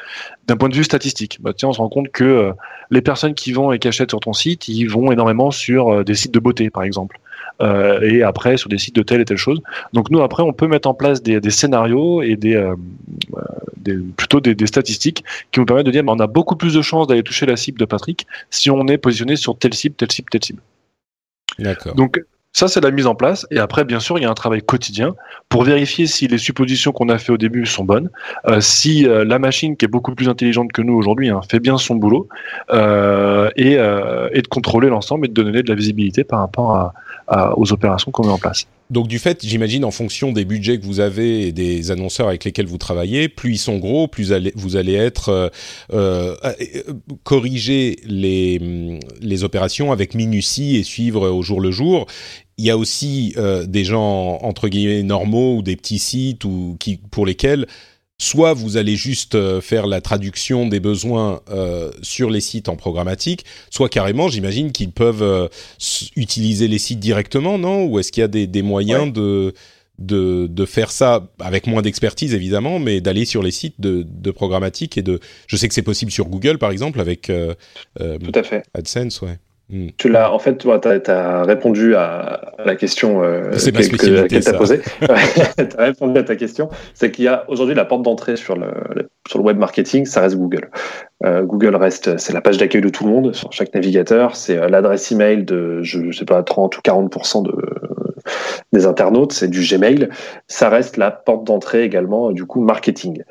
d'un 0.47 0.57
point 0.57 0.69
de 0.69 0.75
vue 0.75 0.85
statistique. 0.85 1.39
Bah, 1.41 1.53
tiens, 1.55 1.71
on 1.71 1.73
se 1.73 1.79
rend 1.79 1.89
compte 1.89 2.11
que 2.11 2.25
euh, 2.25 2.53
les 2.91 3.03
personnes 3.03 3.35
qui 3.35 3.53
vont 3.53 3.73
et 3.73 3.79
qui 3.79 3.89
achètent 3.89 4.11
sur 4.11 4.21
ton 4.21 4.33
site, 4.33 4.69
ils 4.69 4.87
vont 4.87 5.13
énormément 5.13 5.51
sur 5.51 6.05
des 6.05 6.15
sites 6.15 6.33
de 6.33 6.39
beauté, 6.39 6.71
par 6.71 6.85
exemple. 6.85 7.19
Euh, 7.63 8.01
et 8.03 8.23
après 8.23 8.59
sur 8.59 8.69
des 8.69 8.77
sites 8.77 8.95
de 8.95 9.03
telle 9.03 9.23
et 9.23 9.25
telle 9.25 9.39
chose. 9.39 9.63
Donc 9.95 10.11
nous 10.11 10.21
après 10.21 10.43
on 10.43 10.53
peut 10.53 10.67
mettre 10.67 10.89
en 10.89 10.95
place 10.95 11.23
des, 11.23 11.41
des 11.41 11.51
scénarios 11.51 12.21
et 12.21 12.37
des, 12.37 12.55
euh, 12.55 12.75
euh, 13.35 13.41
des 13.79 13.97
plutôt 13.97 14.41
des, 14.41 14.55
des 14.55 14.67
statistiques 14.67 15.25
qui 15.53 15.61
nous 15.61 15.67
permettent 15.67 15.87
de 15.87 15.91
dire 15.91 16.05
bah, 16.05 16.13
on 16.15 16.21
a 16.21 16.27
beaucoup 16.27 16.57
plus 16.57 16.75
de 16.75 16.83
chances 16.83 17.07
d'aller 17.07 17.23
toucher 17.23 17.47
la 17.47 17.57
cible 17.57 17.79
de 17.79 17.87
Patrick 17.87 18.27
si 18.51 18.71
on 18.71 18.87
est 18.89 18.99
positionné 18.99 19.37
sur 19.37 19.57
telle 19.57 19.73
cible, 19.73 19.95
telle 19.95 20.13
cible, 20.13 20.29
telle 20.31 20.45
cible. 20.45 20.61
Donc 21.95 22.23
ça, 22.57 22.69
c'est 22.69 22.81
la 22.81 22.91
mise 22.91 23.07
en 23.07 23.15
place. 23.15 23.47
Et 23.51 23.59
après, 23.59 23.85
bien 23.85 24.01
sûr, 24.01 24.19
il 24.19 24.23
y 24.23 24.25
a 24.25 24.31
un 24.31 24.35
travail 24.35 24.63
quotidien 24.63 25.15
pour 25.51 25.63
vérifier 25.63 26.07
si 26.07 26.27
les 26.27 26.39
suppositions 26.39 26.91
qu'on 26.91 27.11
a 27.11 27.19
fait 27.19 27.31
au 27.31 27.37
début 27.37 27.67
sont 27.67 27.85
bonnes, 27.85 28.09
euh, 28.49 28.63
si 28.63 29.07
euh, 29.07 29.27
la 29.27 29.39
machine, 29.39 29.77
qui 29.77 29.85
est 29.85 29.89
beaucoup 29.89 30.15
plus 30.15 30.31
intelligente 30.31 30.73
que 30.73 30.81
nous 30.81 30.95
aujourd'hui, 30.95 31.29
hein, 31.29 31.43
fait 31.51 31.61
bien 31.61 31.77
son 31.77 31.97
boulot, 31.97 32.29
euh, 32.73 33.51
et, 33.57 33.77
de 33.77 34.49
contrôler 34.49 34.89
l'ensemble 34.89 35.27
et 35.27 35.29
de 35.29 35.35
donner 35.35 35.63
de 35.63 35.69
la 35.69 35.75
visibilité 35.75 36.25
par 36.25 36.39
rapport 36.39 36.93
aux 37.57 37.73
opérations 37.73 38.11
qu'on 38.11 38.25
met 38.25 38.33
en 38.33 38.39
place. 38.39 38.67
Donc 38.89 39.09
du 39.09 39.19
fait, 39.19 39.45
j'imagine, 39.45 39.85
en 39.85 39.91
fonction 39.91 40.31
des 40.31 40.45
budgets 40.45 40.79
que 40.79 40.85
vous 40.85 41.01
avez 41.01 41.49
et 41.49 41.53
des 41.53 41.91
annonceurs 41.91 42.29
avec 42.29 42.45
lesquels 42.45 42.67
vous 42.67 42.79
travaillez, 42.79 43.29
plus 43.29 43.55
ils 43.55 43.59
sont 43.59 43.79
gros, 43.79 44.07
plus 44.07 44.33
vous 44.55 44.77
allez 44.77 44.95
être 44.95 45.51
euh, 45.93 46.37
corriger 47.25 47.97
les, 48.07 49.01
les 49.21 49.45
opérations 49.45 49.91
avec 49.91 50.15
minutie 50.15 50.77
et 50.77 50.85
suivre 50.85 51.29
au 51.29 51.43
jour 51.43 51.61
le 51.61 51.73
jour. 51.73 52.07
Il 52.59 52.65
y 52.65 52.71
a 52.71 52.79
aussi 52.79 53.35
euh, 53.37 53.67
des 53.67 53.85
gens 53.85 54.39
entre 54.43 54.69
guillemets 54.69 55.03
normaux 55.03 55.57
ou 55.57 55.63
des 55.63 55.77
petits 55.77 55.99
sites 55.99 56.45
ou 56.45 56.77
qui 56.81 56.97
pour 56.97 57.27
lesquels 57.27 57.67
soit 58.19 58.55
vous 58.55 58.77
allez 58.77 58.97
juste 58.97 59.35
euh, 59.35 59.61
faire 59.61 59.87
la 59.87 60.01
traduction 60.01 60.67
des 60.67 60.81
besoins 60.81 61.41
euh, 61.51 61.91
sur 62.03 62.31
les 62.31 62.41
sites 62.41 62.69
en 62.69 62.77
programmatique, 62.77 63.45
soit 63.71 63.89
carrément, 63.89 64.29
j'imagine 64.29 64.73
qu'ils 64.73 64.93
peuvent 64.93 65.23
euh, 65.23 65.49
utiliser 66.17 66.69
les 66.69 66.79
sites 66.79 67.01
directement, 67.01 67.59
non? 67.59 67.85
Ou 67.85 67.99
est-ce 67.99 68.13
qu'il 68.13 68.23
y 68.23 68.25
a 68.25 68.29
des, 68.29 68.63
moyens 68.63 69.13
de, 69.13 69.53
de, 69.99 70.47
de, 70.47 70.65
faire 70.65 70.91
ça 70.91 71.29
avec 71.41 71.67
moins 71.67 71.83
d'expertise 71.83 72.35
évidemment, 72.35 72.79
mais 72.79 73.01
d'aller 73.01 73.27
sur 73.27 73.43
les 73.43 73.51
sites 73.51 73.81
de, 73.81 74.07
de, 74.09 74.31
programmatique 74.31 74.97
et 74.97 75.03
de. 75.03 75.21
Je 75.47 75.57
sais 75.57 75.69
que 75.69 75.75
c'est 75.75 75.83
possible 75.83 76.11
sur 76.11 76.27
Google 76.27 76.59
par 76.59 76.71
exemple 76.71 77.01
avec 77.01 77.31
Tout 77.99 78.33
à 78.35 78.43
fait. 78.43 78.63
AdSense, 78.75 79.21
ouais. 79.21 79.39
Hmm. 79.69 79.89
Tu 79.97 80.09
l'as, 80.09 80.33
en 80.33 80.39
fait, 80.39 80.59
tu 80.59 80.71
as, 80.71 81.43
répondu 81.43 81.97
à, 81.97 82.53
la 82.64 82.77
question 82.77 83.25
euh, 83.25 83.51
que, 83.51 84.39
tu 84.39 84.49
as 84.49 84.53
posée. 84.53 84.81
tu 85.01 85.77
as 85.77 85.83
répondu 85.83 86.19
à 86.19 86.23
ta 86.23 86.37
question. 86.37 86.69
C'est 86.95 87.11
qu'il 87.11 87.25
y 87.25 87.29
a 87.29 87.45
aujourd'hui 87.49 87.75
la 87.75 87.85
porte 87.85 88.03
d'entrée 88.03 88.37
sur 88.37 88.57
le, 88.57 88.69
sur 89.27 89.41
le 89.41 89.45
web 89.45 89.59
marketing, 89.59 90.07
ça 90.07 90.21
reste 90.21 90.37
Google. 90.37 90.71
Euh, 91.25 91.43
Google 91.43 91.75
reste, 91.75 92.17
c'est 92.17 92.33
la 92.33 92.41
page 92.41 92.59
d'accueil 92.59 92.81
de 92.81 92.89
tout 92.91 93.05
le 93.05 93.11
monde 93.11 93.35
sur 93.35 93.53
chaque 93.53 93.75
navigateur. 93.75 94.37
C'est 94.37 94.57
euh, 94.57 94.69
l'adresse 94.69 95.11
email 95.11 95.43
de, 95.43 95.83
je, 95.83 96.12
sais 96.12 96.25
pas, 96.25 96.45
30 96.45 96.79
ou 96.79 96.81
40% 96.83 97.43
de, 97.43 97.53
des 98.73 98.87
internautes. 98.87 99.33
C'est 99.33 99.49
du 99.49 99.62
Gmail. 99.62 100.11
Ça 100.47 100.69
reste 100.69 100.97
la 100.97 101.11
porte 101.11 101.43
d'entrée 101.43 101.83
également, 101.83 102.31
du 102.31 102.45
coup, 102.45 102.61
marketing. 102.61 103.23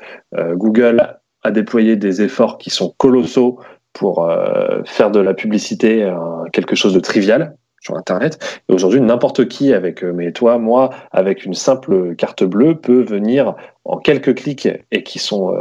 Google 0.52 1.18
a 1.42 1.50
déployé 1.50 1.96
des 1.96 2.20
efforts 2.20 2.58
qui 2.58 2.70
sont 2.70 2.94
colossaux 2.98 3.58
pour 3.96 4.28
euh, 4.28 4.82
faire 4.84 5.10
de 5.10 5.20
la 5.20 5.32
publicité 5.32 6.04
euh, 6.04 6.14
quelque 6.52 6.76
chose 6.76 6.92
de 6.92 7.00
trivial 7.00 7.56
sur 7.80 7.96
Internet. 7.96 8.38
Et 8.68 8.74
aujourd'hui, 8.74 9.00
n'importe 9.00 9.48
qui, 9.48 9.72
avec 9.72 10.04
euh, 10.04 10.12
mais 10.14 10.32
toi, 10.32 10.58
moi, 10.58 10.90
avec 11.12 11.46
une 11.46 11.54
simple 11.54 12.14
carte 12.16 12.44
bleue, 12.44 12.74
peut 12.74 13.02
venir 13.02 13.54
en 13.86 13.96
quelques 13.96 14.34
clics 14.34 14.68
et 14.92 15.02
qui 15.02 15.18
sont 15.18 15.54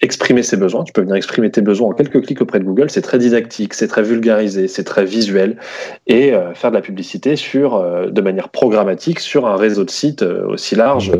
exprimer 0.00 0.42
ses 0.42 0.56
besoins. 0.56 0.82
Tu 0.82 0.92
peux 0.92 1.02
venir 1.02 1.14
exprimer 1.14 1.52
tes 1.52 1.60
besoins 1.60 1.90
en 1.90 1.92
quelques 1.92 2.20
clics 2.26 2.42
auprès 2.42 2.58
de 2.58 2.64
Google. 2.64 2.90
C'est 2.90 3.00
très 3.00 3.18
didactique, 3.18 3.74
c'est 3.74 3.86
très 3.86 4.02
vulgarisé, 4.02 4.66
c'est 4.66 4.82
très 4.82 5.04
visuel 5.04 5.56
et 6.08 6.32
faire 6.54 6.70
de 6.70 6.74
la 6.74 6.82
publicité 6.82 7.36
sur 7.36 7.80
de 8.10 8.20
manière 8.20 8.48
programmatique 8.48 9.20
sur 9.20 9.46
un 9.46 9.54
réseau 9.54 9.84
de 9.84 9.90
sites 9.90 10.22
aussi 10.22 10.74
large 10.74 11.12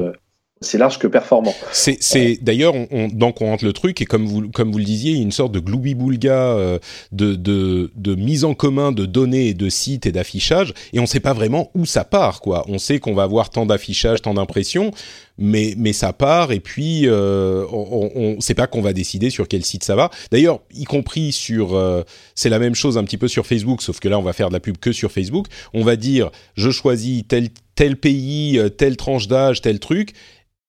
c'est 0.63 0.77
large 0.77 0.99
que 0.99 1.07
performant. 1.07 1.55
C'est, 1.73 2.39
d'ailleurs, 2.43 2.75
on, 2.91 3.09
donc 3.09 3.41
on 3.41 3.47
rentre 3.47 3.65
le 3.65 3.73
truc 3.73 4.03
et 4.03 4.05
comme 4.05 4.27
vous 4.27 4.51
comme 4.51 4.71
vous 4.71 4.77
le 4.77 4.85
disiez, 4.85 5.13
il 5.13 5.17
y 5.17 5.21
a 5.21 5.23
une 5.23 5.33
sorte 5.33 5.53
de 5.53 5.59
gloubi-boulga 5.59 6.35
euh, 6.35 6.79
de, 7.13 7.35
de, 7.35 7.91
de 7.97 8.15
mise 8.15 8.45
en 8.45 8.53
commun 8.53 8.93
de 8.93 9.07
données, 9.07 9.55
de 9.55 9.71
sites 9.71 10.05
et 10.05 10.13
d'affichage, 10.13 10.75
et 10.93 10.99
on 10.99 11.03
ne 11.03 11.07
sait 11.07 11.21
pas 11.21 11.33
vraiment 11.33 11.71
où 11.75 11.87
ça 11.87 12.05
part 12.05 12.43
quoi. 12.43 12.67
On 12.69 12.79
sait 12.79 12.99
qu'on 12.99 13.15
va 13.15 13.23
avoir 13.23 13.49
tant 13.49 13.65
d'affichage, 13.65 14.21
tant 14.21 14.35
d'impressions, 14.35 14.91
mais 15.39 15.73
mais 15.79 15.95
ça 15.95 16.13
part 16.13 16.53
et 16.53 16.61
puis 16.61 17.09
euh, 17.09 17.65
on 17.73 18.35
ne 18.37 18.41
sait 18.43 18.53
pas 18.53 18.67
qu'on 18.67 18.83
va 18.83 18.93
décider 18.93 19.31
sur 19.31 19.49
quel 19.49 19.65
site 19.65 19.83
ça 19.83 19.97
va. 19.97 20.11
D'ailleurs, 20.31 20.61
y 20.75 20.85
compris 20.85 21.33
sur, 21.33 21.75
euh, 21.75 22.03
c'est 22.35 22.51
la 22.51 22.59
même 22.59 22.75
chose 22.75 22.99
un 22.99 23.05
petit 23.05 23.17
peu 23.17 23.29
sur 23.29 23.47
Facebook, 23.47 23.81
sauf 23.81 23.99
que 23.99 24.09
là 24.11 24.19
on 24.19 24.23
va 24.23 24.35
faire 24.35 24.49
de 24.49 24.55
la 24.55 24.61
pub 24.61 24.77
que 24.77 24.93
sur 24.93 25.11
Facebook. 25.11 25.47
On 25.73 25.85
va 25.85 25.97
dire, 25.97 26.31
je 26.55 26.71
choisis 26.71 27.23
tel 27.27 27.49
tel 27.77 27.97
pays, 27.97 28.59
euh, 28.59 28.69
telle 28.69 28.99
tranche 28.99 29.27
d'âge, 29.27 29.63
tel 29.63 29.79
truc 29.79 30.13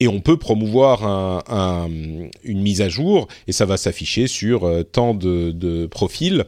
et 0.02 0.08
on 0.08 0.20
peut 0.20 0.36
promouvoir 0.36 1.06
un, 1.06 1.88
une 2.44 2.62
mise 2.62 2.82
à 2.82 2.90
jour 2.90 3.28
et 3.46 3.52
ça 3.52 3.66
va 3.66 3.78
s'afficher 3.78 4.26
sur 4.26 4.64
euh, 4.64 4.82
tant 4.82 5.14
de, 5.14 5.86
profils. 5.86 6.44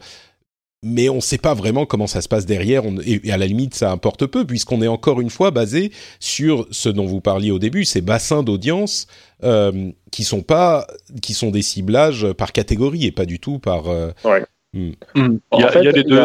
Mais 0.82 1.08
on 1.08 1.16
ne 1.16 1.20
sait 1.20 1.38
pas 1.38 1.54
vraiment 1.54 1.86
comment 1.86 2.08
ça 2.08 2.20
se 2.20 2.28
passe 2.28 2.46
derrière, 2.46 2.82
et, 3.06 3.30
à 3.30 3.38
la 3.38 3.46
limite 3.46 3.74
ça 3.74 3.92
importe 3.92 4.26
peu, 4.26 4.44
puisqu'on 4.44 4.82
est 4.82 4.88
encore 4.88 5.20
une 5.20 5.30
fois 5.30 5.52
basé 5.52 5.92
sur 6.18 6.66
ce 6.72 6.88
dont 6.88 7.06
vous 7.06 7.20
parliez 7.20 7.52
au 7.52 7.60
début, 7.60 7.84
ces 7.84 8.02
bassins 8.02 8.42
d'audience 8.42 9.06
euh, 9.44 9.92
qui 10.10 10.24
sont 10.24 10.42
pas, 10.42 10.86
qui 11.22 11.32
sont 11.32 11.52
des 11.52 11.62
ciblages 11.62 12.32
par 12.32 12.52
catégorie 12.52 13.06
et 13.06 13.12
pas 13.12 13.24
du 13.24 13.38
tout 13.38 13.60
par. 13.60 13.88
Euh, 13.88 14.10
ouais. 14.24 14.44
Hmm. 14.74 14.90
Hmm. 15.14 15.38
Il, 15.52 15.60
y 15.60 15.62
a, 15.62 15.80
il, 15.80 15.84
y 15.84 15.88
a, 15.88 15.92
les 15.92 16.02
deux. 16.02 16.20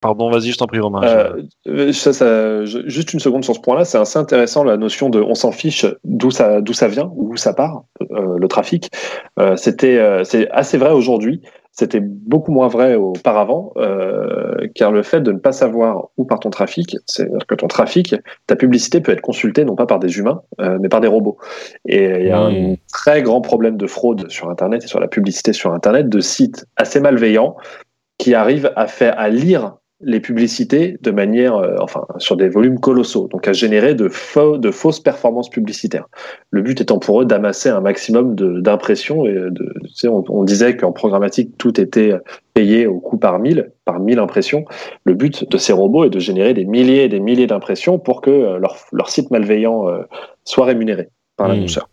Pardon, 0.00 0.30
vas-y, 0.30 0.50
je 0.50 0.56
t'en 0.56 0.66
prie, 0.66 0.80
Romain. 0.80 1.02
Euh, 1.68 1.92
ça, 1.92 2.14
ça, 2.14 2.64
juste 2.64 3.12
une 3.12 3.20
seconde 3.20 3.44
sur 3.44 3.54
ce 3.54 3.60
point-là, 3.60 3.84
c'est 3.84 3.98
assez 3.98 4.18
intéressant 4.18 4.64
la 4.64 4.78
notion 4.78 5.10
de 5.10 5.20
on 5.20 5.34
s'en 5.34 5.52
fiche 5.52 5.84
d'où 6.04 6.30
ça, 6.30 6.62
d'où 6.62 6.72
ça 6.72 6.88
vient, 6.88 7.12
où 7.14 7.36
ça 7.36 7.52
part, 7.52 7.84
euh, 8.12 8.38
le 8.38 8.48
trafic. 8.48 8.90
Euh, 9.38 9.56
c'était, 9.56 9.98
euh, 9.98 10.24
c'est 10.24 10.50
assez 10.52 10.78
vrai 10.78 10.92
aujourd'hui. 10.92 11.42
C'était 11.72 12.00
beaucoup 12.00 12.50
moins 12.50 12.68
vrai 12.68 12.94
auparavant, 12.94 13.72
euh, 13.76 14.68
car 14.74 14.90
le 14.90 15.02
fait 15.02 15.20
de 15.20 15.32
ne 15.32 15.38
pas 15.38 15.52
savoir 15.52 16.08
où 16.16 16.24
part 16.24 16.40
ton 16.40 16.50
trafic, 16.50 16.96
c'est 17.06 17.28
que 17.46 17.54
ton 17.54 17.68
trafic, 17.68 18.14
ta 18.46 18.56
publicité 18.56 19.00
peut 19.00 19.12
être 19.12 19.20
consultée 19.20 19.64
non 19.64 19.76
pas 19.76 19.86
par 19.86 19.98
des 19.98 20.18
humains, 20.18 20.42
mais 20.58 20.88
par 20.88 21.00
des 21.00 21.06
robots. 21.08 21.38
Et 21.86 22.06
il 22.20 22.26
y 22.26 22.30
a 22.30 22.40
un 22.40 22.50
mmh. 22.50 22.76
très 22.92 23.22
grand 23.22 23.40
problème 23.40 23.76
de 23.76 23.86
fraude 23.86 24.28
sur 24.30 24.50
Internet 24.50 24.82
et 24.82 24.88
sur 24.88 24.98
la 24.98 25.06
publicité 25.06 25.52
sur 25.52 25.72
Internet 25.72 26.08
de 26.08 26.20
sites 26.20 26.66
assez 26.76 27.00
malveillants 27.00 27.56
qui 28.18 28.34
arrivent 28.34 28.72
à 28.76 28.86
faire 28.86 29.18
à 29.18 29.28
lire 29.28 29.76
les 30.02 30.20
publicités 30.20 30.96
de 31.02 31.10
manière, 31.10 31.56
euh, 31.56 31.76
enfin, 31.80 32.06
sur 32.18 32.36
des 32.36 32.48
volumes 32.48 32.80
colossaux, 32.80 33.28
donc 33.28 33.46
à 33.46 33.52
générer 33.52 33.94
de, 33.94 34.08
faux, 34.08 34.56
de 34.56 34.70
fausses 34.70 35.00
performances 35.00 35.50
publicitaires. 35.50 36.06
Le 36.50 36.62
but 36.62 36.80
étant 36.80 36.98
pour 36.98 37.20
eux 37.20 37.24
d'amasser 37.24 37.68
un 37.68 37.80
maximum 37.80 38.34
d'impressions. 38.34 39.26
Et 39.26 39.32
de, 39.32 39.74
tu 39.84 39.94
sais, 39.94 40.08
on, 40.08 40.24
on, 40.28 40.44
disait 40.44 40.76
qu'en 40.76 40.92
programmatique, 40.92 41.58
tout 41.58 41.80
était 41.80 42.14
payé 42.54 42.86
au 42.86 42.98
coût 42.98 43.18
par 43.18 43.38
mille, 43.38 43.72
par 43.84 44.00
mille 44.00 44.18
impressions. 44.18 44.64
Le 45.04 45.14
but 45.14 45.48
de 45.50 45.56
ces 45.58 45.72
robots 45.72 46.04
est 46.04 46.10
de 46.10 46.18
générer 46.18 46.54
des 46.54 46.64
milliers 46.64 47.04
et 47.04 47.08
des 47.08 47.20
milliers 47.20 47.46
d'impressions 47.46 47.98
pour 47.98 48.20
que 48.20 48.30
euh, 48.30 48.58
leur, 48.58 48.76
leur 48.92 49.10
site 49.10 49.30
malveillant 49.30 49.88
euh, 49.88 50.02
soit 50.44 50.64
rémunéré 50.64 51.08
par 51.36 51.48
mmh. 51.48 51.52
l'annonceur. 51.52 51.88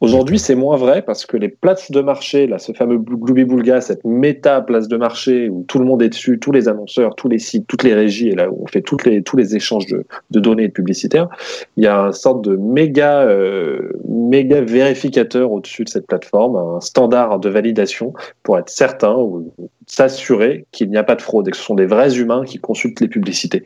Aujourd'hui, 0.00 0.38
c'est 0.38 0.54
moins 0.54 0.76
vrai 0.76 1.02
parce 1.02 1.26
que 1.26 1.36
les 1.36 1.48
places 1.48 1.90
de 1.90 2.00
marché, 2.00 2.46
là, 2.46 2.58
ce 2.58 2.72
fameux 2.72 2.98
Glooby 2.98 3.44
Boulga, 3.44 3.80
cette 3.80 4.04
méta 4.04 4.60
place 4.60 4.88
de 4.88 4.96
marché 4.96 5.48
où 5.48 5.64
tout 5.68 5.78
le 5.78 5.84
monde 5.84 6.02
est 6.02 6.08
dessus, 6.08 6.38
tous 6.38 6.52
les 6.52 6.68
annonceurs, 6.68 7.14
tous 7.14 7.28
les 7.28 7.38
sites, 7.38 7.66
toutes 7.66 7.82
les 7.82 7.94
régies, 7.94 8.28
et 8.28 8.34
là 8.34 8.50
où 8.50 8.62
on 8.62 8.66
fait 8.66 8.82
toutes 8.82 9.04
les, 9.04 9.22
tous 9.22 9.36
les 9.36 9.56
échanges 9.56 9.86
de, 9.86 10.04
de 10.30 10.40
données 10.40 10.68
publicitaires, 10.68 11.28
il 11.76 11.84
y 11.84 11.86
a 11.86 11.98
une 11.98 12.12
sorte 12.12 12.44
de 12.44 12.56
méga, 12.56 13.22
euh, 13.22 13.92
méga 14.08 14.60
vérificateur 14.60 15.52
au-dessus 15.52 15.84
de 15.84 15.88
cette 15.88 16.06
plateforme, 16.06 16.56
un 16.56 16.80
standard 16.80 17.38
de 17.38 17.48
validation 17.48 18.12
pour 18.42 18.58
être 18.58 18.68
certain 18.68 19.14
ou 19.14 19.52
s'assurer 19.92 20.64
qu'il 20.72 20.88
n'y 20.88 20.96
a 20.96 21.02
pas 21.02 21.16
de 21.16 21.20
fraude 21.20 21.46
et 21.46 21.50
que 21.50 21.56
ce 21.58 21.62
sont 21.62 21.74
des 21.74 21.84
vrais 21.84 22.16
humains 22.16 22.44
qui 22.46 22.58
consultent 22.58 23.00
les 23.00 23.08
publicités. 23.08 23.62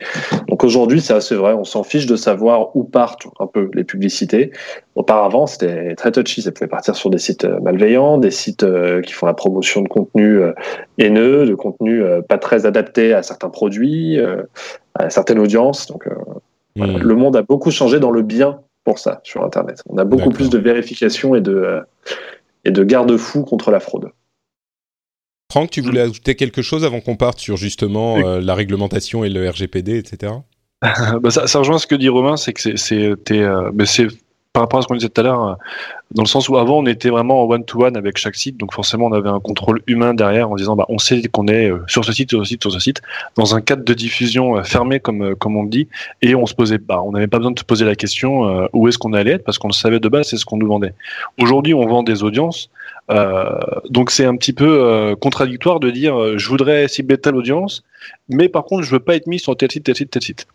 Donc 0.49 0.65
aujourd'hui, 0.65 0.99
c'est 0.99 1.13
assez 1.13 1.35
vrai, 1.35 1.53
on 1.53 1.63
s'en 1.63 1.83
fiche 1.83 2.05
de 2.05 2.17
savoir 2.17 2.75
où 2.75 2.83
partent 2.83 3.27
un 3.39 3.47
peu 3.47 3.71
les 3.73 3.85
publicités. 3.85 4.51
Auparavant, 4.95 5.47
c'était 5.47 5.95
très 5.95 6.11
touchy, 6.11 6.41
ça 6.41 6.51
pouvait 6.51 6.67
partir 6.67 6.97
sur 6.97 7.09
des 7.09 7.17
sites 7.17 7.45
euh, 7.45 7.61
malveillants, 7.61 8.17
des 8.17 8.31
sites 8.31 8.63
euh, 8.63 8.99
qui 8.99 9.13
font 9.13 9.25
la 9.25 9.33
promotion 9.33 9.81
de 9.81 9.87
contenu 9.87 10.41
euh, 10.41 10.51
haineux, 10.97 11.45
de 11.45 11.55
contenu 11.55 12.03
pas 12.27 12.37
très 12.37 12.65
adapté 12.65 13.13
à 13.13 13.23
certains 13.23 13.49
produits, 13.49 14.19
à 14.95 15.09
certaines 15.09 15.39
audiences. 15.39 15.87
Donc 15.87 16.07
mmh. 16.75 16.97
le 16.97 17.15
monde 17.15 17.37
a 17.37 17.41
beaucoup 17.41 17.71
changé 17.71 18.01
dans 18.01 18.11
le 18.11 18.21
bien 18.21 18.59
pour 18.83 18.99
ça 18.99 19.21
sur 19.23 19.45
Internet. 19.45 19.81
On 19.87 19.97
a 19.97 20.03
beaucoup 20.03 20.31
plus 20.31 20.49
de 20.49 20.57
vérification 20.57 21.35
et 21.35 21.41
de, 21.41 21.79
et 22.65 22.71
de 22.71 22.83
garde-fous 22.83 23.45
contre 23.45 23.71
la 23.71 23.79
fraude. 23.79 24.09
Franck, 25.51 25.71
tu 25.71 25.81
voulais 25.81 26.01
ajouter 26.01 26.35
quelque 26.35 26.61
chose 26.61 26.83
avant 26.83 26.99
qu'on 26.99 27.15
parte 27.15 27.39
sur 27.39 27.57
justement 27.57 28.17
la 28.17 28.55
réglementation 28.55 29.23
et 29.23 29.29
le 29.29 29.49
RGPD, 29.49 29.97
etc. 29.97 30.33
bah 30.81 31.31
ça, 31.31 31.47
ça, 31.47 31.59
rejoint 31.59 31.79
ce 31.79 31.87
que 31.87 31.95
dit 31.95 32.09
Romain, 32.09 32.37
c'est 32.37 32.53
que 32.53 32.75
c'est 32.75 33.15
par 34.57 34.63
rapport 34.63 34.79
à 34.79 34.81
ce 34.81 34.87
qu'on 34.87 34.95
disait 34.95 35.09
tout 35.09 35.21
à 35.21 35.23
l'heure, 35.23 35.43
euh, 35.43 35.53
dans 36.09 36.23
le 36.23 36.27
sens 36.27 36.49
où 36.49 36.57
avant 36.57 36.79
on 36.79 36.87
était 36.87 37.11
vraiment 37.11 37.43
en 37.43 37.47
one-to-one 37.47 37.95
avec 37.95 38.17
chaque 38.17 38.33
site, 38.33 38.57
donc 38.57 38.73
forcément 38.73 39.05
on 39.05 39.13
avait 39.13 39.29
un 39.29 39.39
contrôle 39.39 39.83
humain 39.85 40.15
derrière 40.15 40.49
en 40.49 40.55
disant 40.55 40.75
bah, 40.75 40.85
on 40.89 40.97
sait 40.97 41.21
qu'on 41.31 41.47
est 41.47 41.69
euh, 41.69 41.83
sur 41.85 42.03
ce 42.03 42.11
site, 42.11 42.31
sur 42.31 42.39
ce 42.39 42.45
site, 42.45 42.63
sur 42.63 42.71
ce 42.71 42.79
site, 42.79 43.03
dans 43.35 43.53
un 43.53 43.61
cadre 43.61 43.83
de 43.83 43.93
diffusion 43.93 44.57
euh, 44.57 44.63
fermé 44.63 44.99
comme, 44.99 45.35
comme 45.35 45.55
on 45.57 45.61
le 45.61 45.69
dit, 45.69 45.87
et 46.23 46.33
on 46.33 46.47
se 46.47 46.55
posait 46.55 46.79
bah, 46.79 47.03
on 47.03 47.11
n'avait 47.11 47.27
pas 47.27 47.37
besoin 47.37 47.51
de 47.51 47.59
se 47.59 47.65
poser 47.65 47.85
la 47.85 47.93
question 47.93 48.67
où 48.73 48.87
est-ce 48.87 48.97
qu'on 48.97 49.13
allait 49.13 49.33
être 49.33 49.43
parce 49.43 49.59
qu'on 49.59 49.67
le 49.67 49.73
savait 49.73 49.99
de 49.99 50.09
base, 50.09 50.29
c'est 50.29 50.37
ce 50.37 50.45
qu'on 50.45 50.57
nous 50.57 50.67
vendait. 50.67 50.95
Aujourd'hui 51.37 51.75
on 51.75 51.85
vend 51.85 52.01
des 52.01 52.23
audiences 52.23 52.71
donc 53.09 54.11
c'est 54.11 54.25
un 54.25 54.35
petit 54.35 54.53
peu 54.53 55.15
contradictoire 55.19 55.79
de 55.79 55.89
dire 55.89 56.37
je 56.37 56.49
voudrais 56.49 56.87
cibler 56.87 57.17
telle 57.17 57.35
audience, 57.35 57.83
mais 58.29 58.49
par 58.49 58.65
contre 58.65 58.83
je 58.83 58.91
veux 58.91 58.99
pas 58.99 59.15
être 59.15 59.27
mis 59.27 59.39
sur 59.39 59.55
tel 59.55 59.71
site, 59.71 59.85
tel 59.85 59.95
site, 59.95 60.11
tel 60.11 60.21
site. 60.21 60.47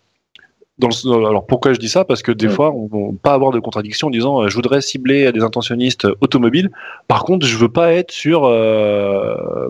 alors 1.06 1.46
pourquoi 1.46 1.72
je 1.72 1.78
dis 1.78 1.88
ça? 1.88 2.04
Parce 2.04 2.22
que 2.22 2.32
des 2.32 2.48
fois, 2.48 2.72
on 2.72 3.12
ne 3.12 3.16
pas 3.16 3.32
avoir 3.32 3.52
de 3.52 3.58
contradiction 3.58 4.08
en 4.08 4.10
disant 4.10 4.48
je 4.48 4.54
voudrais 4.54 4.80
cibler 4.80 5.32
des 5.32 5.42
intentionnistes 5.42 6.06
automobiles. 6.20 6.70
Par 7.08 7.24
contre, 7.24 7.46
je 7.46 7.56
veux 7.56 7.70
pas 7.70 7.92
être 7.92 8.10
sur, 8.10 8.42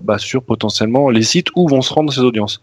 bah, 0.03 0.18
sur 0.18 0.43
potentiellement 0.43 1.09
les 1.11 1.22
sites 1.22 1.49
où 1.55 1.68
vont 1.68 1.83
se 1.83 1.93
rendre 1.93 2.12
ces 2.12 2.20
audiences. 2.20 2.62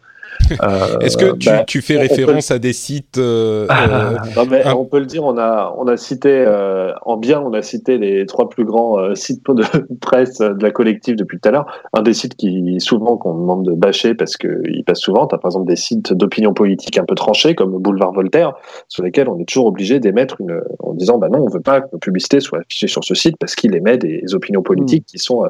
Euh, 0.64 1.00
Est-ce 1.00 1.18
que 1.18 1.36
tu, 1.36 1.50
bah, 1.50 1.64
tu 1.64 1.82
fais 1.82 1.98
référence 1.98 2.52
à 2.52 2.60
des 2.60 2.74
sites 2.74 3.18
euh, 3.18 3.68
euh 3.70 4.18
non, 4.36 4.46
mais 4.50 4.68
On 4.68 4.86
peut 4.86 5.00
le 5.00 5.06
dire, 5.06 5.24
on 5.24 5.38
a, 5.38 5.76
on 5.78 5.88
a 5.88 5.98
cité, 5.98 6.44
euh, 6.48 6.92
en 7.04 7.18
bien, 7.18 7.40
on 7.40 7.54
a 7.54 7.62
cité 7.62 7.98
les 7.98 8.26
trois 8.26 8.50
plus 8.50 8.66
grands 8.66 9.14
sites 9.16 9.44
de 9.48 9.64
presse 10.02 10.40
de 10.40 10.62
la 10.62 10.72
collective 10.72 11.16
depuis 11.16 11.40
tout 11.40 11.50
à 11.50 11.52
l'heure. 11.52 11.68
Un 11.94 12.02
des 12.02 12.14
sites 12.14 12.36
qui, 12.36 12.80
souvent, 12.80 13.18
qu'on 13.18 13.36
demande 13.36 13.66
de 13.66 13.74
bâcher 13.74 14.16
parce 14.16 14.38
qu'ils 14.38 14.84
passent 14.86 15.02
souvent, 15.02 15.28
tu 15.28 15.36
as 15.36 15.38
par 15.38 15.50
exemple 15.50 15.68
des 15.68 15.76
sites 15.76 16.14
d'opinion 16.14 16.54
politique 16.54 16.98
un 16.98 17.06
peu 17.06 17.16
tranchés, 17.16 17.56
comme 17.56 17.78
Boulevard 17.78 18.14
Voltaire, 18.14 18.54
sur 18.88 19.04
lesquels 19.04 19.30
on 19.30 19.40
est 19.40 19.46
toujours 19.46 19.68
obligé 19.68 20.00
d'émettre 20.00 20.42
une, 20.42 20.62
en 20.80 20.94
disant, 20.94 21.18
bah 21.18 21.30
non, 21.30 21.40
on 21.40 21.50
veut 21.50 21.62
pas 21.62 21.82
que 21.82 21.88
nos 21.94 22.00
publicités 22.00 22.40
soient 22.40 22.60
affichées 22.60 22.88
sur 22.88 23.04
ce 23.04 23.14
site 23.14 23.38
parce 23.38 23.56
qu'il 23.56 23.76
émet 23.76 23.98
des 23.98 24.34
opinions 24.34 24.64
politiques 24.64 25.04
hmm. 25.04 25.12
qui 25.12 25.20
sont 25.20 25.44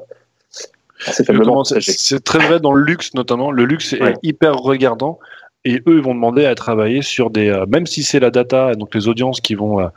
c'est 0.99 2.23
très 2.23 2.39
vrai 2.39 2.59
dans 2.59 2.73
le 2.73 2.83
luxe 2.83 3.13
notamment. 3.13 3.51
Le 3.51 3.65
luxe 3.65 3.93
est 3.93 4.13
hyper 4.23 4.55
regardant 4.55 5.19
et 5.65 5.81
eux 5.87 5.97
ils 5.97 6.01
vont 6.01 6.15
demander 6.15 6.45
à 6.45 6.55
travailler 6.55 7.01
sur 7.01 7.29
des 7.29 7.49
euh, 7.49 7.65
même 7.67 7.85
si 7.85 8.03
c'est 8.03 8.19
la 8.19 8.31
data 8.31 8.75
donc 8.75 8.95
les 8.95 9.07
audiences 9.07 9.41
qui 9.41 9.55
vont 9.55 9.81
euh, 9.81 9.87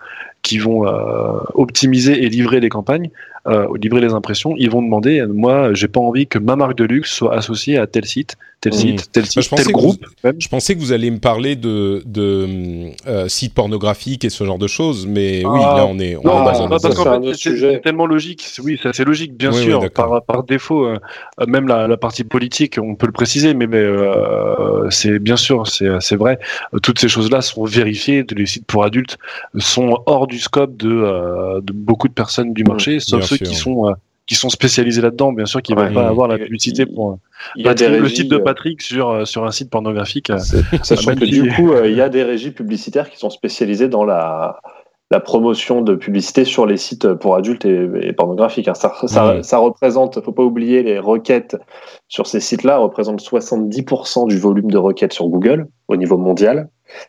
qui 0.42 0.58
vont 0.58 0.86
euh, 0.86 1.38
optimiser 1.54 2.24
et 2.24 2.28
livrer 2.28 2.60
les 2.60 2.68
campagnes 2.68 3.10
livrer 3.80 4.00
les 4.00 4.12
impressions 4.12 4.54
ils 4.56 4.70
vont 4.70 4.82
demander 4.82 5.26
moi 5.26 5.74
j'ai 5.74 5.88
pas 5.88 5.98
envie 5.98 6.28
que 6.28 6.38
ma 6.38 6.54
marque 6.54 6.76
de 6.76 6.84
luxe 6.84 7.12
soit 7.12 7.34
associée 7.34 7.76
à 7.76 7.88
tel 7.88 8.04
site 8.04 8.36
tel 8.62 8.74
site, 8.74 9.10
tel 9.10 9.26
site, 9.26 9.50
tel 9.54 9.72
groupe. 9.72 10.06
je 10.38 10.48
pensais 10.48 10.76
que 10.76 10.80
vous 10.80 10.92
alliez 10.92 11.10
me 11.10 11.18
parler 11.18 11.56
de, 11.56 12.02
de 12.06 12.92
euh, 13.08 13.26
sites 13.26 13.54
pornographiques 13.54 14.24
et 14.24 14.30
ce 14.30 14.44
genre 14.44 14.58
de 14.58 14.68
choses, 14.68 15.04
mais 15.04 15.44
oui, 15.44 15.60
ah. 15.64 15.74
là 15.78 15.86
on 15.86 15.98
est, 15.98 16.14
on 16.16 16.22
non, 16.22 16.48
est 16.48 16.68
dans 16.68 17.08
un 17.08 17.34
c'est 17.34 17.80
tellement 17.82 18.06
logique. 18.06 18.46
Oui, 18.62 18.78
ça 18.80 18.92
c'est 18.92 19.04
logique, 19.04 19.36
bien 19.36 19.50
sûr. 19.50 19.90
par, 19.90 20.22
par, 20.24 20.44
défaut, 20.44 20.86
euh, 20.86 20.96
même 21.48 21.66
la, 21.66 21.88
la, 21.88 21.96
partie 21.96 22.22
politique, 22.22 22.78
on 22.80 22.94
peut 22.94 23.06
le 23.06 23.12
préciser, 23.12 23.52
mais, 23.52 23.66
mais 23.66 23.78
euh, 23.78 24.88
c'est 24.90 25.18
bien 25.18 25.36
sûr, 25.36 25.66
c'est 25.66 26.16
vrai. 26.16 26.38
Toutes 26.82 27.00
ces 27.00 27.08
choses-là 27.08 27.42
sont 27.42 27.64
vérifiées. 27.64 28.24
Les 28.36 28.46
sites 28.46 28.66
pour 28.66 28.84
adultes 28.84 29.18
sont 29.58 29.98
hors 30.06 30.28
du 30.32 30.38
scope 30.38 30.76
de, 30.76 31.60
de 31.60 31.72
beaucoup 31.72 32.08
de 32.08 32.12
personnes 32.12 32.52
du 32.52 32.64
marché, 32.64 33.00
sauf 33.00 33.24
ceux 33.24 33.36
qui 33.36 33.54
sont 33.54 33.94
qui 34.26 34.34
sont 34.34 34.48
spécialisés 34.48 35.02
là-dedans, 35.02 35.32
bien 35.32 35.46
sûr, 35.46 35.62
qui 35.62 35.74
ne 35.74 35.80
vont 35.80 35.92
pas 35.92 36.06
avoir 36.06 36.28
la 36.28 36.38
publicité 36.38 36.86
pour 36.86 37.18
y 37.56 37.68
a 37.68 37.74
le 37.88 38.08
site 38.08 38.30
de 38.30 38.36
euh, 38.36 38.44
Patrick 38.44 38.80
sur, 38.80 39.10
euh, 39.10 39.24
sur 39.24 39.44
un 39.44 39.50
site 39.50 39.68
pornographique. 39.68 40.30
Euh, 40.30 40.38
sachant 40.82 41.14
que 41.14 41.24
du 41.24 41.50
coup, 41.52 41.72
il 41.84 41.94
y 41.94 42.00
a 42.00 42.08
des 42.08 42.22
régies 42.22 42.52
publicitaires 42.52 43.10
qui 43.10 43.18
sont 43.18 43.30
spécialisées 43.30 43.88
dans 43.88 44.04
la, 44.04 44.60
la 45.10 45.18
promotion 45.18 45.82
de 45.82 45.96
publicité 45.96 46.44
sur 46.44 46.66
les 46.66 46.76
sites 46.76 47.12
pour 47.14 47.34
adultes 47.34 47.64
et, 47.64 48.12
pornographiques. 48.12 48.68
Hein. 48.68 48.74
Ça, 48.74 48.94
ça, 49.06 49.42
ça, 49.42 49.58
représente, 49.58 50.22
faut 50.22 50.32
pas 50.32 50.44
oublier, 50.44 50.82
les 50.82 50.98
requêtes 50.98 51.56
sur 52.08 52.26
ces 52.26 52.40
sites-là 52.40 52.78
représentent 52.78 53.22
70% 53.22 54.28
du 54.28 54.38
volume 54.38 54.70
de 54.70 54.78
requêtes 54.78 55.12
sur 55.12 55.26
Google 55.28 55.66
au 55.88 55.96
niveau 55.96 56.16
mondial. 56.16 56.68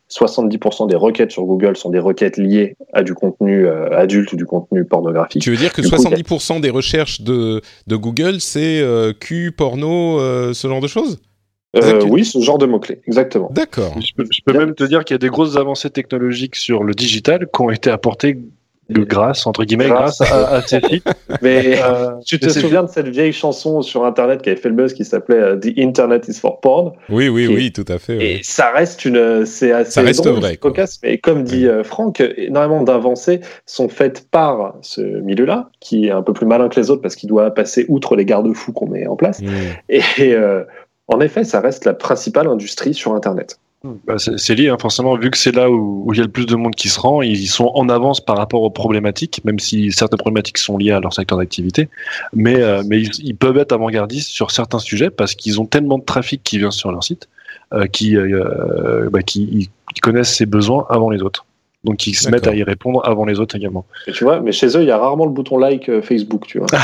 70% 0.09 0.87
des 0.87 0.95
requêtes 0.95 1.31
sur 1.31 1.43
Google 1.43 1.75
sont 1.77 1.89
des 1.89 1.99
requêtes 1.99 2.37
liées 2.37 2.75
à 2.93 3.03
du 3.03 3.13
contenu 3.13 3.67
euh, 3.67 3.97
adulte 3.97 4.31
ou 4.33 4.35
du 4.35 4.45
contenu 4.45 4.85
pornographique. 4.85 5.41
Tu 5.41 5.51
veux 5.51 5.57
dire 5.57 5.73
que 5.73 5.81
70% 5.81 6.61
des 6.61 6.69
recherches 6.69 7.21
de, 7.21 7.61
de 7.87 7.95
Google, 7.95 8.39
c'est 8.39 8.81
euh, 8.81 9.13
Q, 9.13 9.51
porno, 9.51 10.19
euh, 10.19 10.53
ce 10.53 10.67
genre 10.67 10.81
de 10.81 10.87
choses? 10.87 11.19
Oui, 12.07 12.23
ce 12.23 12.39
genre 12.39 12.59
de 12.59 12.67
mots-clés, 12.67 13.01
exactement. 13.07 13.49
D'accord. 13.51 13.99
Je 13.99 14.13
peux, 14.15 14.27
je 14.29 14.41
peux 14.45 14.55
même 14.55 14.75
te 14.75 14.83
dire 14.83 15.03
qu'il 15.03 15.15
y 15.15 15.17
a 15.17 15.19
des 15.19 15.29
grosses 15.29 15.57
avancées 15.57 15.89
technologiques 15.89 16.55
sur 16.55 16.83
le 16.83 16.93
digital 16.93 17.47
qui 17.51 17.61
ont 17.61 17.71
été 17.71 17.89
apportées 17.89 18.37
grâce 18.89 19.47
entre 19.47 19.63
guillemets 19.63 19.87
grâce, 19.87 20.21
à, 20.21 20.61
sites. 20.61 21.03
Mais 21.41 21.81
euh, 21.81 22.11
tu 22.25 22.39
te 22.39 22.49
souviens 22.49 22.83
de 22.83 22.89
cette 22.89 23.07
vieille 23.07 23.33
chanson 23.33 23.81
sur 23.81 24.05
internet 24.05 24.41
qui 24.41 24.49
avait 24.49 24.59
fait 24.59 24.69
le 24.69 24.75
buzz 24.75 24.93
qui 24.93 25.05
s'appelait 25.05 25.37
euh, 25.37 25.55
The 25.57 25.77
Internet 25.77 26.27
is 26.27 26.39
for 26.39 26.59
porn 26.59 26.91
Oui, 27.09 27.29
oui, 27.29 27.47
oui, 27.47 27.71
tout 27.71 27.85
à 27.87 27.97
fait. 27.97 28.17
Et 28.23 28.43
ça 28.43 28.71
reste 28.71 29.05
une, 29.05 29.45
c'est 29.45 29.71
assez 29.71 29.91
ça 29.91 30.01
reste 30.01 30.27
vrai, 30.27 30.57
cocasse. 30.57 30.99
Mais 31.03 31.17
comme 31.17 31.43
dit 31.43 31.67
euh, 31.67 31.83
Franck, 31.83 32.21
énormément 32.37 32.83
d'avancées 32.83 33.41
sont 33.65 33.89
faites 33.89 34.29
par 34.29 34.75
ce 34.81 35.01
milieu-là 35.01 35.69
qui 35.79 36.07
est 36.07 36.11
un 36.11 36.21
peu 36.21 36.33
plus 36.33 36.45
malin 36.45 36.69
que 36.69 36.79
les 36.79 36.89
autres 36.89 37.01
parce 37.01 37.15
qu'il 37.15 37.29
doit 37.29 37.51
passer 37.51 37.85
outre 37.89 38.15
les 38.15 38.25
garde-fous 38.25 38.73
qu'on 38.73 38.87
met 38.87 39.07
en 39.07 39.15
place. 39.15 39.41
Mm. 39.41 39.47
Et 39.89 40.35
en 41.07 41.19
effet, 41.19 41.43
ça 41.43 41.59
reste 41.59 41.85
la 41.85 41.93
principale 41.93 42.47
industrie 42.47 42.93
sur 42.93 43.13
Internet. 43.13 43.59
Bah, 43.83 44.15
c'est 44.17 44.55
lié, 44.55 44.69
hein, 44.69 44.77
forcément, 44.79 45.17
vu 45.17 45.29
que 45.29 45.37
c'est 45.37 45.51
là 45.51 45.69
où, 45.69 46.07
il 46.13 46.17
y 46.17 46.21
a 46.21 46.23
le 46.23 46.31
plus 46.31 46.45
de 46.45 46.55
monde 46.55 46.73
qui 46.73 46.87
se 46.87 46.97
rend, 46.97 47.21
ils 47.21 47.49
sont 47.49 47.69
en 47.75 47.89
avance 47.89 48.23
par 48.23 48.37
rapport 48.37 48.61
aux 48.61 48.69
problématiques, 48.69 49.41
même 49.43 49.59
si 49.59 49.91
certaines 49.91 50.19
problématiques 50.19 50.57
sont 50.57 50.77
liées 50.77 50.91
à 50.91 51.01
leur 51.01 51.13
secteur 51.13 51.37
d'activité, 51.37 51.89
mais, 52.31 52.55
euh, 52.61 52.81
ils, 52.91 53.35
peuvent 53.35 53.57
être 53.57 53.73
avant-gardistes 53.73 54.29
sur 54.29 54.51
certains 54.51 54.79
sujets 54.79 55.09
parce 55.09 55.35
qu'ils 55.35 55.59
ont 55.59 55.65
tellement 55.65 55.97
de 55.97 56.05
trafic 56.05 56.41
qui 56.43 56.59
vient 56.59 56.71
sur 56.71 56.93
leur 56.93 57.03
site 57.03 57.27
euh, 57.73 57.87
qui, 57.87 58.15
euh, 58.15 59.09
bah, 59.11 59.21
qui 59.21 59.69
connaissent 60.01 60.33
ces 60.33 60.45
besoins 60.45 60.85
avant 60.89 61.09
les 61.09 61.21
autres. 61.21 61.45
Donc 61.83 62.07
ils 62.07 62.13
se 62.13 62.29
mettent 62.29 62.47
à 62.47 62.55
y 62.55 62.63
répondre 62.63 63.01
avant 63.03 63.25
les 63.25 63.41
autres 63.41 63.57
également. 63.57 63.85
tu 64.11 64.23
vois, 64.23 64.39
mais 64.39 64.53
chez 64.53 64.67
eux, 64.77 64.81
il 64.81 64.87
y 64.87 64.91
a 64.91 64.97
rarement 64.97 65.25
le 65.25 65.31
bouton 65.31 65.57
like 65.57 65.89
euh, 65.89 66.01
Facebook, 66.01 66.47
tu 66.47 66.59
vois. 66.59 66.67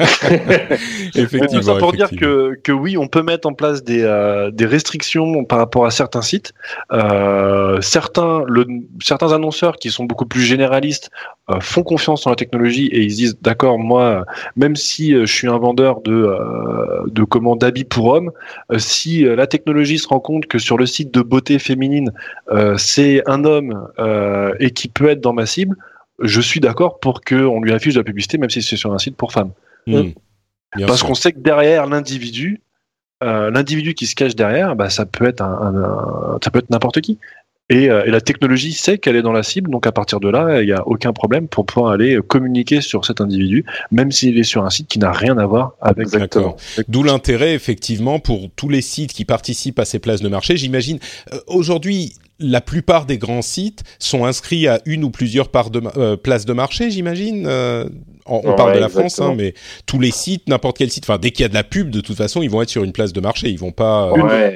effectivement. 1.14 1.62
Ça 1.62 1.76
pour 1.76 1.92
dire 1.92 2.10
que, 2.10 2.58
que 2.64 2.72
oui, 2.72 2.96
on 2.96 3.06
peut 3.06 3.22
mettre 3.22 3.46
en 3.46 3.52
place 3.52 3.84
des, 3.84 4.02
euh, 4.02 4.50
des 4.50 4.66
restrictions 4.66 5.44
par 5.44 5.58
rapport 5.58 5.86
à 5.86 5.92
certains 5.92 6.22
sites. 6.22 6.52
Euh, 6.92 7.80
certains, 7.80 8.42
le, 8.46 8.66
certains 9.00 9.32
annonceurs 9.32 9.76
qui 9.76 9.90
sont 9.90 10.04
beaucoup 10.04 10.26
plus 10.26 10.42
généralistes 10.42 11.10
euh, 11.50 11.60
font 11.60 11.82
confiance 11.82 12.26
en 12.26 12.30
la 12.30 12.36
technologie 12.36 12.86
et 12.88 13.02
ils 13.02 13.10
se 13.10 13.16
disent 13.16 13.38
d'accord, 13.40 13.78
moi, 13.78 14.24
même 14.56 14.76
si 14.76 15.12
je 15.12 15.24
suis 15.24 15.48
un 15.48 15.58
vendeur 15.58 16.00
de, 16.02 16.34
de 17.06 17.24
commandes 17.24 17.60
d'habits 17.60 17.84
pour 17.84 18.06
hommes, 18.06 18.30
si 18.76 19.22
la 19.22 19.46
technologie 19.46 19.98
se 19.98 20.08
rend 20.08 20.20
compte 20.20 20.46
que 20.46 20.58
sur 20.58 20.76
le 20.76 20.86
site 20.86 21.12
de 21.12 21.22
beauté 21.22 21.58
féminine, 21.58 22.12
c'est 22.76 23.22
un 23.28 23.44
homme 23.44 23.88
euh, 23.98 24.54
et 24.60 24.70
qui 24.70 24.88
peut 24.88 25.08
être 25.08 25.20
dans 25.20 25.32
ma 25.32 25.46
cible, 25.46 25.76
je 26.20 26.40
suis 26.40 26.60
d'accord 26.60 27.00
pour 27.00 27.20
qu'on 27.20 27.60
lui 27.60 27.72
affiche 27.72 27.94
de 27.94 28.00
la 28.00 28.04
publicité, 28.04 28.38
même 28.38 28.50
si 28.50 28.62
c'est 28.62 28.76
sur 28.76 28.92
un 28.92 28.98
site 28.98 29.16
pour 29.16 29.32
femmes. 29.32 29.52
Hmm. 29.86 30.10
Parce 30.86 31.02
qu'on 31.02 31.14
sait 31.14 31.32
que 31.32 31.38
derrière 31.38 31.86
l'individu, 31.86 32.60
euh, 33.22 33.50
l'individu 33.50 33.94
qui 33.94 34.06
se 34.06 34.14
cache 34.14 34.36
derrière, 34.36 34.76
bah, 34.76 34.90
ça 34.90 35.06
peut 35.06 35.26
être 35.26 35.42
un, 35.42 36.38
ça 36.42 36.50
peut 36.50 36.58
être 36.58 36.70
n'importe 36.70 37.00
qui. 37.00 37.18
Et, 37.70 37.90
euh, 37.90 38.04
et, 38.06 38.10
la 38.10 38.20
technologie 38.20 38.72
sait 38.72 38.98
qu'elle 38.98 39.16
est 39.16 39.22
dans 39.22 39.32
la 39.32 39.42
cible, 39.42 39.70
donc 39.70 39.86
à 39.86 39.92
partir 39.92 40.20
de 40.20 40.28
là, 40.28 40.62
il 40.62 40.66
n'y 40.66 40.72
a 40.72 40.86
aucun 40.86 41.12
problème 41.12 41.48
pour 41.48 41.66
pouvoir 41.66 41.92
aller 41.92 42.18
communiquer 42.26 42.80
sur 42.80 43.04
cet 43.04 43.20
individu, 43.20 43.64
même 43.90 44.10
s'il 44.10 44.38
est 44.38 44.44
sur 44.44 44.64
un 44.64 44.70
site 44.70 44.88
qui 44.88 44.98
n'a 44.98 45.12
rien 45.12 45.36
à 45.38 45.46
voir 45.46 45.74
avec. 45.80 46.06
Exactement. 46.06 46.56
D'où 46.88 47.02
l'intérêt, 47.02 47.54
effectivement, 47.54 48.20
pour 48.20 48.48
tous 48.56 48.68
les 48.68 48.82
sites 48.82 49.12
qui 49.12 49.24
participent 49.24 49.78
à 49.78 49.84
ces 49.84 49.98
places 49.98 50.22
de 50.22 50.28
marché. 50.28 50.56
J'imagine, 50.56 50.98
aujourd'hui, 51.46 52.14
la 52.40 52.60
plupart 52.60 53.06
des 53.06 53.18
grands 53.18 53.42
sites 53.42 53.82
sont 53.98 54.24
inscrits 54.24 54.68
à 54.68 54.80
une 54.86 55.04
ou 55.04 55.10
plusieurs 55.10 55.48
parts 55.48 55.70
de, 55.70 55.82
euh, 55.96 56.16
places 56.16 56.44
de 56.44 56.52
marché, 56.52 56.90
j'imagine. 56.90 57.46
Euh, 57.46 57.88
on, 58.26 58.54
parle 58.54 58.74
de 58.74 58.78
la 58.78 58.90
France, 58.90 59.20
hein, 59.20 59.34
mais 59.36 59.54
tous 59.86 59.98
les 59.98 60.10
sites, 60.10 60.48
n'importe 60.48 60.76
quel 60.76 60.90
site, 60.90 61.04
enfin 61.06 61.18
dès 61.18 61.30
qu'il 61.30 61.44
y 61.44 61.46
a 61.46 61.48
de 61.48 61.54
la 61.54 61.64
pub, 61.64 61.88
de 61.88 62.02
toute 62.02 62.16
façon, 62.16 62.42
ils 62.42 62.50
vont 62.50 62.60
être 62.60 62.68
sur 62.68 62.84
une 62.84 62.92
place 62.92 63.14
de 63.14 63.20
marché. 63.22 63.48
Ils 63.48 63.58
vont 63.58 63.72
pas 63.72 64.12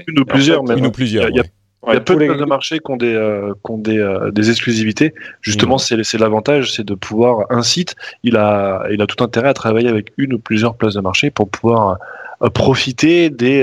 une, 0.06 0.20
ou 0.20 0.24
plusieurs, 0.26 0.62
même. 0.62 0.78
Une 0.78 0.86
ou 0.86 0.90
plusieurs. 0.90 1.30
Il 1.30 1.36
y 1.36 1.40
a, 1.40 1.44
peu 1.82 2.14
de 2.14 2.26
places 2.26 2.38
de 2.38 2.44
marché 2.44 2.78
qui 2.78 2.90
ont 2.90 2.96
des, 2.96 3.14
euh, 3.14 3.54
des, 3.76 4.30
des, 4.32 4.50
exclusivités. 4.50 5.14
Justement, 5.40 5.76
mmh. 5.76 6.02
c'est 6.02 6.18
l'avantage, 6.18 6.72
c'est 6.72 6.84
de 6.84 6.94
pouvoir 6.94 7.46
un 7.50 7.62
site, 7.62 7.96
il 8.22 8.36
a, 8.36 8.84
il 8.90 9.02
a 9.02 9.06
tout 9.06 9.22
intérêt 9.22 9.48
à 9.48 9.54
travailler 9.54 9.88
avec 9.88 10.12
une 10.16 10.34
ou 10.34 10.38
plusieurs 10.38 10.74
places 10.74 10.94
de 10.94 11.00
marché 11.00 11.30
pour 11.30 11.48
pouvoir 11.48 11.98
profiter 12.54 13.30
des, 13.30 13.62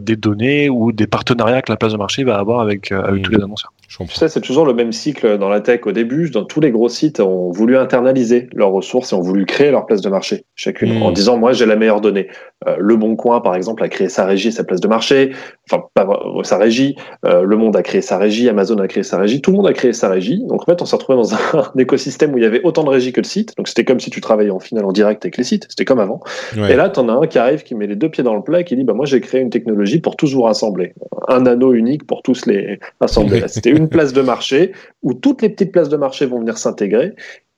des 0.00 0.16
données 0.16 0.70
ou 0.70 0.92
des 0.92 1.06
partenariats 1.06 1.60
que 1.60 1.70
la 1.70 1.76
place 1.76 1.92
de 1.92 1.98
marché 1.98 2.24
va 2.24 2.38
avoir 2.38 2.60
avec, 2.60 2.90
avec 2.90 3.20
mmh. 3.20 3.22
tous 3.22 3.30
les 3.32 3.42
annonceurs. 3.42 3.72
Tu 3.88 4.06
sais, 4.08 4.28
c'est 4.28 4.40
toujours 4.40 4.66
le 4.66 4.74
même 4.74 4.92
cycle 4.92 5.38
dans 5.38 5.48
la 5.48 5.60
tech. 5.60 5.80
Au 5.86 5.92
début, 5.92 6.28
dans 6.30 6.44
tous 6.44 6.60
les 6.60 6.72
gros 6.72 6.88
sites 6.88 7.20
ont 7.20 7.50
voulu 7.52 7.76
internaliser 7.76 8.48
leurs 8.52 8.70
ressources 8.70 9.12
et 9.12 9.14
ont 9.14 9.20
voulu 9.20 9.46
créer 9.46 9.70
leur 9.70 9.86
place 9.86 10.00
de 10.00 10.08
marché, 10.08 10.44
chacune, 10.56 11.00
en 11.02 11.10
hmm. 11.10 11.14
disant 11.14 11.36
moi 11.36 11.52
j'ai 11.52 11.66
la 11.66 11.76
meilleure 11.76 12.00
donnée. 12.00 12.28
Euh, 12.66 12.76
le 12.78 12.96
Bon 12.96 13.16
Coin, 13.16 13.40
par 13.40 13.54
exemple, 13.54 13.82
a 13.82 13.88
créé 13.88 14.08
sa 14.08 14.24
régie 14.24 14.48
et 14.48 14.50
sa 14.50 14.64
place 14.64 14.80
de 14.80 14.88
marché, 14.88 15.32
enfin 15.70 15.84
pas 15.94 16.08
sa 16.42 16.58
régie. 16.58 16.96
Euh, 17.24 17.42
le 17.42 17.56
Monde 17.56 17.76
a 17.76 17.82
créé 17.82 18.00
sa 18.00 18.18
régie, 18.18 18.48
Amazon 18.48 18.78
a 18.78 18.88
créé 18.88 19.02
sa 19.02 19.18
régie, 19.18 19.40
tout 19.40 19.50
le 19.50 19.56
monde 19.56 19.66
a 19.66 19.72
créé 19.72 19.92
sa 19.92 20.08
régie. 20.08 20.42
Donc 20.44 20.62
en 20.62 20.64
fait, 20.64 20.80
on 20.82 20.84
s'est 20.84 20.96
retrouvé 20.96 21.16
dans 21.16 21.34
un, 21.34 21.38
écosystème 21.78 22.34
où 22.34 22.38
il 22.38 22.44
y 22.44 22.46
avait 22.46 22.62
autant 22.62 22.84
de 22.84 22.90
régies 22.90 23.12
que 23.12 23.20
de 23.20 23.26
sites. 23.26 23.56
Donc 23.56 23.68
c'était 23.68 23.84
comme 23.84 24.00
si 24.00 24.10
tu 24.10 24.20
travaillais 24.20 24.50
en 24.50 24.60
finale 24.60 24.84
en 24.84 24.92
direct 24.92 25.24
avec 25.24 25.36
les 25.36 25.44
sites. 25.44 25.66
C'était 25.68 25.84
comme 25.84 26.00
avant. 26.00 26.20
Et 26.56 26.76
là, 26.76 26.88
tu 26.88 27.00
en 27.00 27.08
as 27.08 27.12
un 27.12 27.26
qui 27.26 27.38
arrive, 27.38 27.62
qui 27.62 27.74
met 27.74 27.86
les 27.86 27.96
deux 27.96 28.08
pieds 28.08 28.24
dans 28.24 28.34
le 28.34 28.42
plat 28.42 28.60
et 28.60 28.64
qui 28.64 28.76
dit 28.76 28.84
bah 28.84 28.94
moi 28.94 29.06
j'ai 29.06 29.20
créé 29.20 29.40
une 29.40 29.50
technologie 29.50 30.00
pour 30.00 30.16
tous 30.16 30.34
vous 30.34 30.42
rassembler, 30.42 30.94
un 31.28 31.46
anneau 31.46 31.72
unique 31.72 32.06
pour 32.06 32.22
tous 32.22 32.46
les 32.46 32.78
rassembler. 33.00 33.42
C'était 33.46 33.70
une 33.70 33.88
place 33.88 34.12
de 34.12 34.22
marché 34.22 34.72
où 35.02 35.14
toutes 35.14 35.42
les 35.42 35.48
petites 35.48 35.72
places 35.72 35.88
de 35.88 35.96
marché 35.96 36.26
vont 36.26 36.40
venir 36.40 36.58
s'intégrer. 36.58 37.14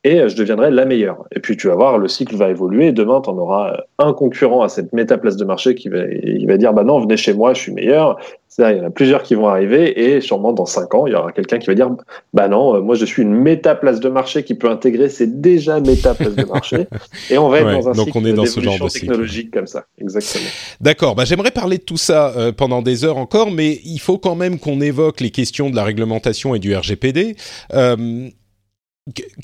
Et 0.06 0.28
je 0.28 0.36
deviendrai 0.36 0.70
la 0.70 0.84
meilleure. 0.84 1.24
Et 1.34 1.40
puis 1.40 1.56
tu 1.56 1.66
vas 1.66 1.74
voir, 1.74 1.98
le 1.98 2.06
cycle 2.06 2.36
va 2.36 2.48
évoluer. 2.48 2.92
Demain, 2.92 3.20
tu 3.20 3.28
en 3.28 3.38
auras 3.38 3.76
un 3.98 4.12
concurrent 4.12 4.62
à 4.62 4.68
cette 4.68 4.92
méta 4.92 5.18
place 5.18 5.36
de 5.36 5.44
marché 5.44 5.74
qui 5.74 5.88
va, 5.88 6.04
il 6.22 6.46
va 6.46 6.56
dire 6.56 6.72
bah 6.72 6.84
non, 6.84 7.00
venez 7.00 7.16
chez 7.16 7.34
moi, 7.34 7.54
je 7.54 7.60
suis 7.60 7.72
meilleur. 7.72 8.16
il 8.58 8.76
y 8.76 8.80
en 8.80 8.86
a 8.86 8.90
plusieurs 8.90 9.24
qui 9.24 9.34
vont 9.34 9.48
arriver 9.48 10.00
et 10.00 10.20
sûrement 10.20 10.52
dans 10.52 10.64
cinq 10.64 10.94
ans, 10.94 11.08
il 11.08 11.12
y 11.12 11.16
aura 11.16 11.32
quelqu'un 11.32 11.58
qui 11.58 11.66
va 11.66 11.74
dire 11.74 11.90
bah 12.32 12.46
non, 12.46 12.80
moi 12.82 12.94
je 12.94 13.04
suis 13.04 13.22
une 13.22 13.34
méta 13.34 13.74
place 13.74 13.98
de 13.98 14.08
marché 14.08 14.44
qui 14.44 14.54
peut 14.54 14.70
intégrer, 14.70 15.08
c'est 15.08 15.40
déjà 15.40 15.80
méta 15.80 16.14
place 16.14 16.36
de 16.36 16.44
marché. 16.44 16.86
et 17.30 17.36
on 17.38 17.48
va 17.48 17.58
être 17.58 17.72
dans 17.72 17.88
un 17.88 17.92
donc 17.92 18.06
cycle 18.06 18.18
on 18.18 18.24
est 18.26 18.32
dans 18.32 18.46
ce 18.46 18.60
genre 18.60 18.78
de 18.78 18.88
technologique 18.88 19.50
comme 19.50 19.66
ça. 19.66 19.86
Exactement. 20.00 20.50
D'accord. 20.80 21.16
Bah 21.16 21.24
j'aimerais 21.24 21.50
parler 21.50 21.78
de 21.78 21.82
tout 21.82 21.96
ça 21.96 22.32
euh, 22.36 22.52
pendant 22.52 22.80
des 22.80 23.04
heures 23.04 23.18
encore, 23.18 23.50
mais 23.50 23.80
il 23.84 23.98
faut 23.98 24.18
quand 24.18 24.36
même 24.36 24.60
qu'on 24.60 24.80
évoque 24.80 25.20
les 25.20 25.30
questions 25.30 25.68
de 25.68 25.74
la 25.74 25.82
réglementation 25.82 26.54
et 26.54 26.60
du 26.60 26.76
RGPD. 26.76 27.34
Euh, 27.74 28.28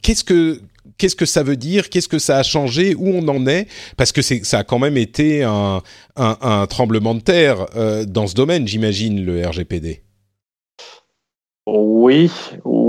qu'est-ce 0.03 0.25
que 0.25 0.61
qu'est-ce 0.99 1.17
que 1.17 1.27
ça 1.27 1.43
veut 1.43 1.57
dire? 1.57 1.91
Qu'est-ce 1.91 2.09
que 2.09 2.19
ça 2.19 2.39
a 2.39 2.43
changé? 2.43 2.95
Où 2.95 3.09
on 3.09 3.27
en 3.29 3.47
est? 3.47 3.69
Parce 3.97 4.13
que 4.13 4.23
ça 4.23 4.59
a 4.59 4.65
quand 4.65 4.79
même 4.79 4.97
été 4.97 5.43
un, 5.43 5.83
un, 6.17 6.67
tremblement 6.67 7.15
de 7.15 7.21
terre 7.21 7.67
euh, 7.77 8.05
dans 8.05 8.27
ce 8.27 8.35
domaine, 8.35 8.67
j'imagine, 8.67 9.25
le 9.25 9.47
RGPD. 9.47 10.03
Oui, 11.67 12.31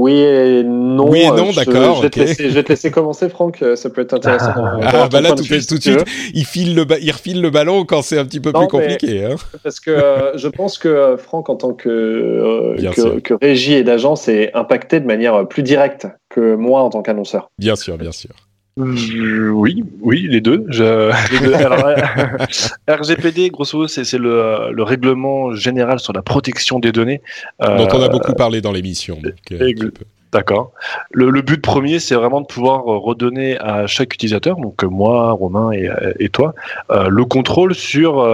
oui 0.03 0.19
et 0.19 0.63
non. 0.63 1.09
Oui 1.09 1.21
et 1.21 1.29
non, 1.29 1.51
d'accord. 1.51 2.03
Je, 2.03 2.09
je, 2.43 2.53
vais 2.53 2.63
te 2.63 2.69
laisser 2.69 2.91
commencer, 2.91 3.29
Franck. 3.29 3.61
Euh, 3.61 3.75
ça 3.77 3.89
peut 3.89 4.01
être 4.01 4.13
intéressant. 4.13 4.51
Ah, 4.55 5.07
bah 5.09 5.21
là, 5.21 5.29
tout, 5.29 5.43
tout 5.43 5.77
de 5.77 5.81
suite, 5.81 6.05
il, 6.33 6.45
file 6.45 6.75
le 6.75 6.85
il 7.01 7.11
refile 7.11 7.41
le 7.41 7.49
ballon 7.49 7.85
quand 7.85 8.01
c'est 8.01 8.19
un 8.19 8.25
petit 8.25 8.41
peu 8.41 8.51
plus 8.51 8.67
compliqué. 8.67 9.25
Hein. 9.25 9.35
Parce 9.63 9.79
que 9.79 9.91
euh, 9.91 10.37
je 10.37 10.47
pense 10.49 10.77
que 10.77 11.15
Franck, 11.17 11.49
en 11.49 11.55
tant 11.55 11.73
que, 11.73 12.75
que, 12.93 13.19
que, 13.19 13.33
régie 13.33 13.73
et 13.73 13.83
d'agence, 13.83 14.27
est 14.27 14.53
impacté 14.53 14.99
de 14.99 15.05
manière 15.05 15.47
plus 15.47 15.63
directe 15.63 16.07
que 16.29 16.55
moi 16.55 16.81
en 16.81 16.89
tant 16.89 17.01
qu'annonceur. 17.01 17.49
Bien 17.57 17.75
sûr, 17.75 17.97
bien 17.97 18.11
sûr. 18.11 18.31
Euh, 18.79 19.49
oui, 19.49 19.83
oui, 20.01 20.27
les 20.29 20.41
deux. 20.41 20.65
Je... 20.69 21.11
RGPD, 22.87 23.49
grosso 23.51 23.77
modo, 23.77 23.87
c'est 23.87 24.17
le, 24.17 24.71
le, 24.71 24.83
règlement 24.83 25.53
général 25.53 25.99
sur 25.99 26.13
la 26.13 26.23
protection 26.23 26.79
des 26.79 26.91
données. 26.91 27.21
Dont 27.59 27.87
on 27.93 28.01
a 28.01 28.09
beaucoup 28.09 28.33
parlé 28.33 28.61
dans 28.61 28.71
l'émission. 28.71 29.19
Euh, 29.51 29.91
D'accord. 30.31 30.71
Le, 31.11 31.29
le, 31.29 31.41
but 31.43 31.61
premier, 31.61 31.99
c'est 31.99 32.15
vraiment 32.15 32.41
de 32.41 32.47
pouvoir 32.47 32.85
redonner 32.85 33.59
à 33.59 33.85
chaque 33.85 34.15
utilisateur, 34.15 34.57
donc 34.57 34.83
moi, 34.83 35.31
Romain 35.31 35.71
et, 35.71 35.87
et 36.19 36.29
toi, 36.29 36.55
euh, 36.89 37.07
le 37.09 37.25
contrôle 37.25 37.75
sur 37.75 38.27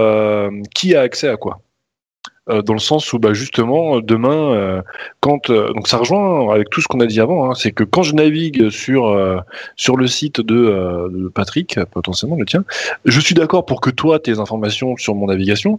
qui 0.74 0.94
a 0.94 1.02
accès 1.02 1.28
à 1.28 1.36
quoi. 1.36 1.60
Euh, 2.50 2.62
dans 2.62 2.72
le 2.72 2.80
sens 2.80 3.12
où 3.12 3.18
bah, 3.18 3.32
justement 3.32 4.00
demain, 4.00 4.52
euh, 4.52 4.82
quand 5.20 5.50
euh, 5.50 5.72
donc 5.72 5.88
ça 5.88 5.98
rejoint 5.98 6.52
avec 6.52 6.70
tout 6.70 6.80
ce 6.80 6.88
qu'on 6.88 7.00
a 7.00 7.06
dit 7.06 7.20
avant, 7.20 7.50
hein, 7.50 7.54
c'est 7.54 7.70
que 7.70 7.84
quand 7.84 8.02
je 8.02 8.14
navigue 8.14 8.70
sur 8.70 9.00
sur 9.76 9.96
le 9.96 10.06
site 10.06 10.40
de, 10.40 11.08
de, 11.12 11.28
Patrick, 11.28 11.78
potentiellement 11.92 12.36
le 12.36 12.44
tien, 12.44 12.64
je 13.04 13.20
suis 13.20 13.34
d'accord 13.34 13.66
pour 13.66 13.80
que 13.80 13.90
toi 13.90 14.18
tes 14.18 14.38
informations 14.38 14.96
sur 14.96 15.14
mon 15.14 15.26
navigation. 15.26 15.78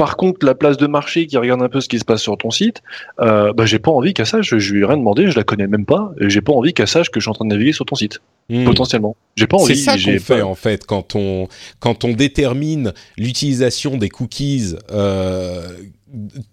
Par 0.00 0.16
contre, 0.16 0.46
la 0.46 0.54
place 0.54 0.78
de 0.78 0.86
marché 0.86 1.26
qui 1.26 1.36
regarde 1.36 1.62
un 1.62 1.68
peu 1.68 1.82
ce 1.82 1.88
qui 1.88 1.98
se 1.98 2.06
passe 2.06 2.22
sur 2.22 2.38
ton 2.38 2.50
site, 2.50 2.82
bah, 3.18 3.52
j'ai 3.64 3.78
pas 3.78 3.90
envie 3.90 4.14
qu'elle 4.14 4.26
sache. 4.26 4.56
Je 4.56 4.72
lui 4.72 4.80
ai 4.80 4.84
rien 4.86 4.96
demandé, 4.96 5.30
je 5.30 5.36
la 5.36 5.44
connais 5.44 5.66
même 5.66 5.84
pas, 5.84 6.12
et 6.18 6.30
j'ai 6.30 6.40
pas 6.40 6.52
envie 6.52 6.72
qu'elle 6.72 6.88
sache 6.88 7.10
que 7.10 7.20
je 7.20 7.24
suis 7.24 7.30
en 7.30 7.34
train 7.34 7.44
de 7.44 7.50
naviguer 7.50 7.72
sur 7.72 7.84
ton 7.84 7.96
site. 7.96 8.20
Hmm. 8.50 8.64
Potentiellement, 8.64 9.16
j'ai 9.36 9.46
pas 9.46 9.58
envie. 9.58 9.76
C'est 9.76 9.82
ça 9.84 9.96
qu'on 9.96 10.18
fait 10.18 10.42
en 10.42 10.56
fait 10.56 10.84
quand 10.84 11.14
on 11.14 11.46
quand 11.78 12.02
on 12.02 12.12
détermine 12.12 12.92
l'utilisation 13.16 13.96
des 13.96 14.08
cookies. 14.08 14.74
Euh, 14.90 15.68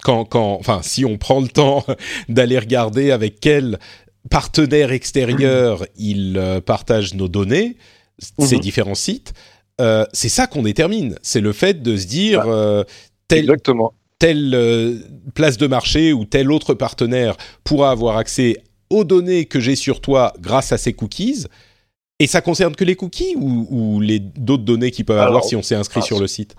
quand, 0.04 0.24
quand, 0.26 0.58
enfin, 0.60 0.82
si 0.84 1.04
on 1.04 1.18
prend 1.18 1.40
le 1.42 1.48
temps 1.48 1.84
d'aller 2.30 2.60
regarder 2.60 3.10
avec 3.10 3.40
quel 3.40 3.80
partenaire 4.30 4.92
extérieur 4.92 5.84
il 5.98 6.38
euh, 6.38 6.62
partage 6.62 7.16
nos 7.16 7.28
données, 7.28 7.78
ces 8.38 8.58
mhm. 8.58 8.62
différents 8.62 8.94
sites, 8.94 9.34
euh, 9.82 10.06
c'est 10.14 10.30
ça 10.30 10.46
qu'on 10.46 10.62
détermine. 10.62 11.16
C'est 11.24 11.42
le 11.42 11.54
fait 11.54 11.82
de 11.82 11.98
se 11.98 12.06
dire 12.06 12.46
bah, 13.30 13.36
euh, 13.38 13.92
telle 14.20 15.04
place 15.34 15.58
de 15.58 15.68
marché 15.68 16.14
ou 16.14 16.26
tel 16.26 16.52
autre 16.52 16.74
partenaire 16.74 17.36
pourra 17.64 17.92
avoir 17.92 18.18
accès 18.18 18.58
aux 18.90 19.04
données 19.04 19.46
que 19.46 19.60
j'ai 19.60 19.76
sur 19.76 20.02
toi 20.02 20.34
grâce 20.40 20.72
à 20.72 20.78
ces 20.78 20.94
cookies. 20.94 21.46
Et 22.20 22.28
ça 22.28 22.42
concerne 22.42 22.76
que 22.76 22.84
les 22.84 22.96
cookies 22.96 23.36
ou, 23.36 24.00
les 24.00 24.20
d'autres 24.20 24.64
données 24.64 24.92
qu'ils 24.92 25.06
peuvent 25.06 25.20
avoir 25.20 25.44
si 25.44 25.56
on 25.56 25.62
s'est 25.62 25.76
inscrit 25.76 26.02
sur 26.02 26.20
le 26.20 26.28
site? 26.28 26.56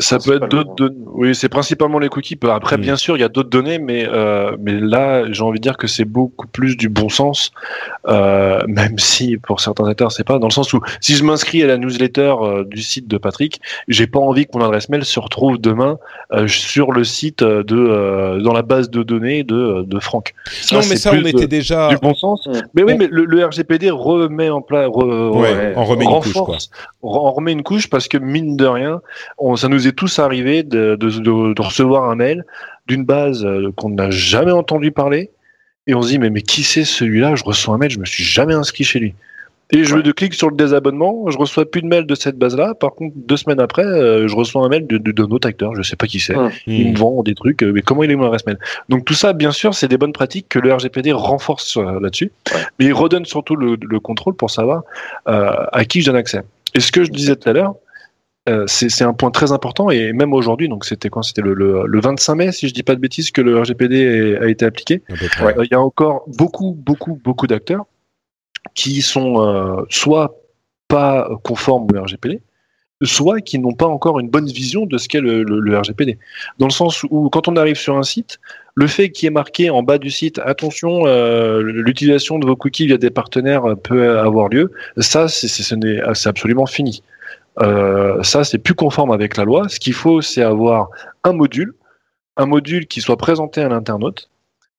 Ça 0.00 0.18
peut 0.18 0.36
être 0.36 0.48
d'autres 0.48 0.74
données. 0.74 0.96
Oui, 1.06 1.34
c'est 1.34 1.48
principalement 1.48 1.98
les 1.98 2.08
cookies. 2.08 2.38
Après, 2.48 2.76
bien 2.76 2.96
sûr, 2.96 3.16
il 3.16 3.20
y 3.20 3.24
a 3.24 3.28
d'autres 3.28 3.50
données, 3.50 3.78
mais 3.78 4.06
euh, 4.08 4.56
mais 4.60 4.78
là, 4.80 5.30
j'ai 5.30 5.42
envie 5.42 5.58
de 5.58 5.62
dire 5.62 5.76
que 5.76 5.86
c'est 5.86 6.04
beaucoup 6.04 6.46
plus 6.46 6.76
du 6.76 6.88
bon 6.88 7.08
sens, 7.08 7.52
euh, 8.08 8.60
même 8.68 8.98
si 8.98 9.36
pour 9.36 9.60
certains 9.60 9.86
acteurs, 9.86 10.12
c'est 10.12 10.24
pas 10.24 10.38
dans 10.38 10.48
le 10.48 10.52
sens 10.52 10.72
où 10.72 10.80
si 11.00 11.14
je 11.14 11.24
m'inscris 11.24 11.62
à 11.62 11.66
la 11.66 11.78
newsletter 11.78 12.34
euh, 12.40 12.64
du 12.64 12.82
site 12.82 13.08
de 13.08 13.18
Patrick, 13.18 13.60
j'ai 13.88 14.06
pas 14.06 14.18
envie 14.18 14.46
que 14.46 14.50
mon 14.54 14.64
adresse 14.64 14.88
mail 14.88 15.04
se 15.04 15.20
retrouve 15.20 15.58
demain 15.58 15.98
euh, 16.32 16.48
sur 16.48 16.92
le 16.92 17.04
site 17.04 17.42
de 17.42 17.64
euh, 17.70 18.40
dans 18.40 18.52
la 18.52 18.62
base 18.62 18.90
de 18.90 19.02
données 19.02 19.44
de 19.44 19.82
de 19.82 20.00
Franck. 20.00 20.34
non, 20.72 20.80
mais 20.88 20.96
ça, 20.96 21.12
on 21.12 21.24
était 21.24 21.46
déjà 21.46 21.88
du 21.88 21.96
bon 21.96 22.14
sens. 22.14 22.48
Mais 22.74 22.82
oui, 22.82 22.94
mais 22.98 23.08
le, 23.10 23.42
RGPD 23.44 23.90
remet 23.90 24.50
en 24.50 24.60
place, 24.60 24.88
ouais, 24.88 25.72
on 25.76 25.84
remet 25.84 26.04
une 26.04 26.20
couche, 26.20 26.32
quoi. 26.32 26.56
On 27.02 27.32
remet 27.32 27.52
une 27.52 27.62
couche 27.62 27.90
parce 27.90 28.06
que 28.08 28.16
mine 28.16 28.56
de 28.56 28.66
rien, 28.66 29.00
on, 29.38 29.56
ça 29.56 29.68
nous 29.68 29.81
est 29.86 29.92
tous 29.92 30.18
arrivé 30.18 30.62
de, 30.62 30.96
recevoir 31.60 32.10
un 32.10 32.16
mail 32.16 32.44
d'une 32.86 33.04
base 33.04 33.44
euh, 33.44 33.70
qu'on 33.76 33.90
n'a 33.90 34.10
jamais 34.10 34.52
entendu 34.52 34.90
parler 34.92 35.30
et 35.86 35.94
on 35.94 36.02
se 36.02 36.08
dit 36.08 36.18
mais, 36.18 36.30
mais 36.30 36.42
qui 36.42 36.62
c'est 36.62 36.84
celui-là? 36.84 37.34
Je 37.34 37.44
reçois 37.44 37.74
un 37.74 37.78
mail, 37.78 37.90
je 37.90 37.98
me 37.98 38.04
suis 38.04 38.24
jamais 38.24 38.54
inscrit 38.54 38.84
chez 38.84 38.98
lui. 38.98 39.14
Et 39.74 39.84
je 39.84 39.96
ouais. 39.96 40.12
clique 40.12 40.34
sur 40.34 40.50
le 40.50 40.56
désabonnement, 40.56 41.30
je 41.30 41.38
reçois 41.38 41.64
plus 41.64 41.80
de 41.80 41.86
mail 41.86 42.04
de 42.04 42.14
cette 42.14 42.36
base-là. 42.36 42.74
Par 42.74 42.94
contre, 42.94 43.14
deux 43.16 43.38
semaines 43.38 43.60
après, 43.60 43.84
euh, 43.84 44.28
je 44.28 44.36
reçois 44.36 44.62
un 44.62 44.68
mail 44.68 44.86
d'un 44.86 44.98
de, 44.98 45.22
autre 45.22 45.48
acteur, 45.48 45.74
je 45.74 45.80
sais 45.80 45.96
pas 45.96 46.06
qui 46.06 46.20
c'est. 46.20 46.34
Il 46.66 46.92
me 46.92 46.98
vend 46.98 47.22
des 47.22 47.34
trucs, 47.34 47.62
euh, 47.62 47.72
mais 47.72 47.80
comment 47.80 48.02
il 48.02 48.10
est 48.10 48.16
mon 48.16 48.26
adresse 48.26 48.44
mail? 48.44 48.58
Donc 48.90 49.06
tout 49.06 49.14
ça, 49.14 49.32
bien 49.32 49.50
sûr, 49.50 49.72
c'est 49.72 49.88
des 49.88 49.96
bonnes 49.96 50.12
pratiques 50.12 50.46
que 50.50 50.58
le 50.58 50.74
RGPD 50.74 51.12
renforce 51.12 51.78
là-dessus, 51.78 52.32
mais 52.78 52.84
il 52.86 52.92
redonne 52.92 53.24
surtout 53.24 53.56
le, 53.56 53.76
contrôle 54.00 54.34
pour 54.34 54.50
savoir 54.50 54.82
à 55.24 55.84
qui 55.86 56.02
je 56.02 56.06
donne 56.06 56.16
accès. 56.16 56.42
Et 56.74 56.80
ce 56.80 56.92
que 56.92 57.04
je 57.04 57.10
disais 57.10 57.36
tout 57.36 57.48
à 57.48 57.52
l'heure, 57.54 57.74
euh, 58.48 58.64
c'est 58.66 59.04
un 59.04 59.12
point 59.12 59.30
très 59.30 59.52
important 59.52 59.90
et 59.90 60.12
même 60.12 60.32
aujourd'hui, 60.32 60.68
donc 60.68 60.84
c'était 60.84 61.10
quand 61.10 61.22
C'était 61.22 61.42
le, 61.42 61.54
le, 61.54 62.00
25 62.00 62.34
mai, 62.34 62.50
si 62.50 62.66
je 62.66 62.74
dis 62.74 62.82
pas 62.82 62.96
de 62.96 63.00
bêtises, 63.00 63.30
que 63.30 63.40
le 63.40 63.60
RGPD 63.60 64.36
a 64.40 64.48
été 64.48 64.64
appliqué. 64.64 65.00
Euh, 65.10 65.52
il 65.62 65.68
y 65.70 65.74
a 65.74 65.80
encore 65.80 66.24
beaucoup, 66.26 66.72
beaucoup, 66.72 67.20
beaucoup 67.22 67.46
d'acteurs 67.46 67.84
qui 68.74 69.00
sont 69.00 69.40
euh, 69.40 69.82
soit 69.90 70.40
pas 70.88 71.28
conformes 71.44 71.86
au 71.94 72.02
RGPD, 72.02 72.40
soit 73.02 73.40
qui 73.40 73.60
n'ont 73.60 73.74
pas 73.74 73.86
encore 73.86 74.18
une 74.18 74.28
bonne 74.28 74.46
vision 74.46 74.86
de 74.86 74.98
ce 74.98 75.08
qu'est 75.08 75.20
le, 75.20 75.44
le, 75.44 75.78
RGPD. 75.78 76.18
Dans 76.58 76.66
le 76.66 76.72
sens 76.72 77.04
où, 77.04 77.28
quand 77.30 77.46
on 77.46 77.54
arrive 77.54 77.76
sur 77.76 77.96
un 77.96 78.02
site, 78.02 78.40
le 78.74 78.88
fait 78.88 79.10
qu'il 79.10 79.28
est 79.28 79.30
marqué 79.30 79.70
en 79.70 79.84
bas 79.84 79.98
du 79.98 80.10
site, 80.10 80.40
attention, 80.40 81.04
l'utilisation 81.60 82.40
de 82.40 82.46
vos 82.46 82.56
cookies 82.56 82.86
via 82.86 82.98
des 82.98 83.10
partenaires 83.10 83.76
peut 83.84 84.18
avoir 84.18 84.48
lieu, 84.48 84.72
ça, 84.98 85.28
c'est 85.28 86.26
absolument 86.26 86.66
fini. 86.66 87.02
Euh, 87.60 88.22
ça, 88.22 88.44
c'est 88.44 88.58
plus 88.58 88.74
conforme 88.74 89.10
avec 89.10 89.36
la 89.36 89.44
loi. 89.44 89.68
Ce 89.68 89.78
qu'il 89.78 89.92
faut, 89.92 90.20
c'est 90.22 90.42
avoir 90.42 90.90
un 91.24 91.32
module, 91.32 91.74
un 92.36 92.46
module 92.46 92.86
qui 92.86 93.00
soit 93.00 93.16
présenté 93.16 93.60
à 93.60 93.68
l'internaute, 93.68 94.28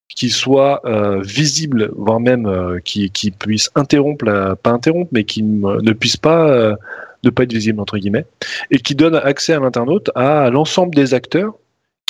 qui 0.10 0.30
soit 0.30 0.82
euh, 0.86 1.22
visible, 1.22 1.92
voire 1.96 2.20
même 2.20 2.46
euh, 2.46 2.80
qui, 2.84 3.10
qui, 3.10 3.32
puisse 3.32 3.70
interrompre, 3.76 4.56
pas 4.62 4.72
interrompre, 4.72 5.10
mais 5.12 5.24
qui 5.24 5.44
ne 5.44 5.94
puisse 5.94 6.18
pas 6.18 6.76
ne 7.24 7.30
pas 7.30 7.44
être 7.44 7.54
visible 7.54 7.80
entre 7.80 7.98
guillemets, 7.98 8.26
et 8.70 8.80
qui 8.80 8.96
donne 8.96 9.16
accès 9.16 9.54
à 9.54 9.60
l'internaute 9.60 10.10
à 10.16 10.50
l'ensemble 10.50 10.94
des 10.94 11.14
acteurs 11.14 11.54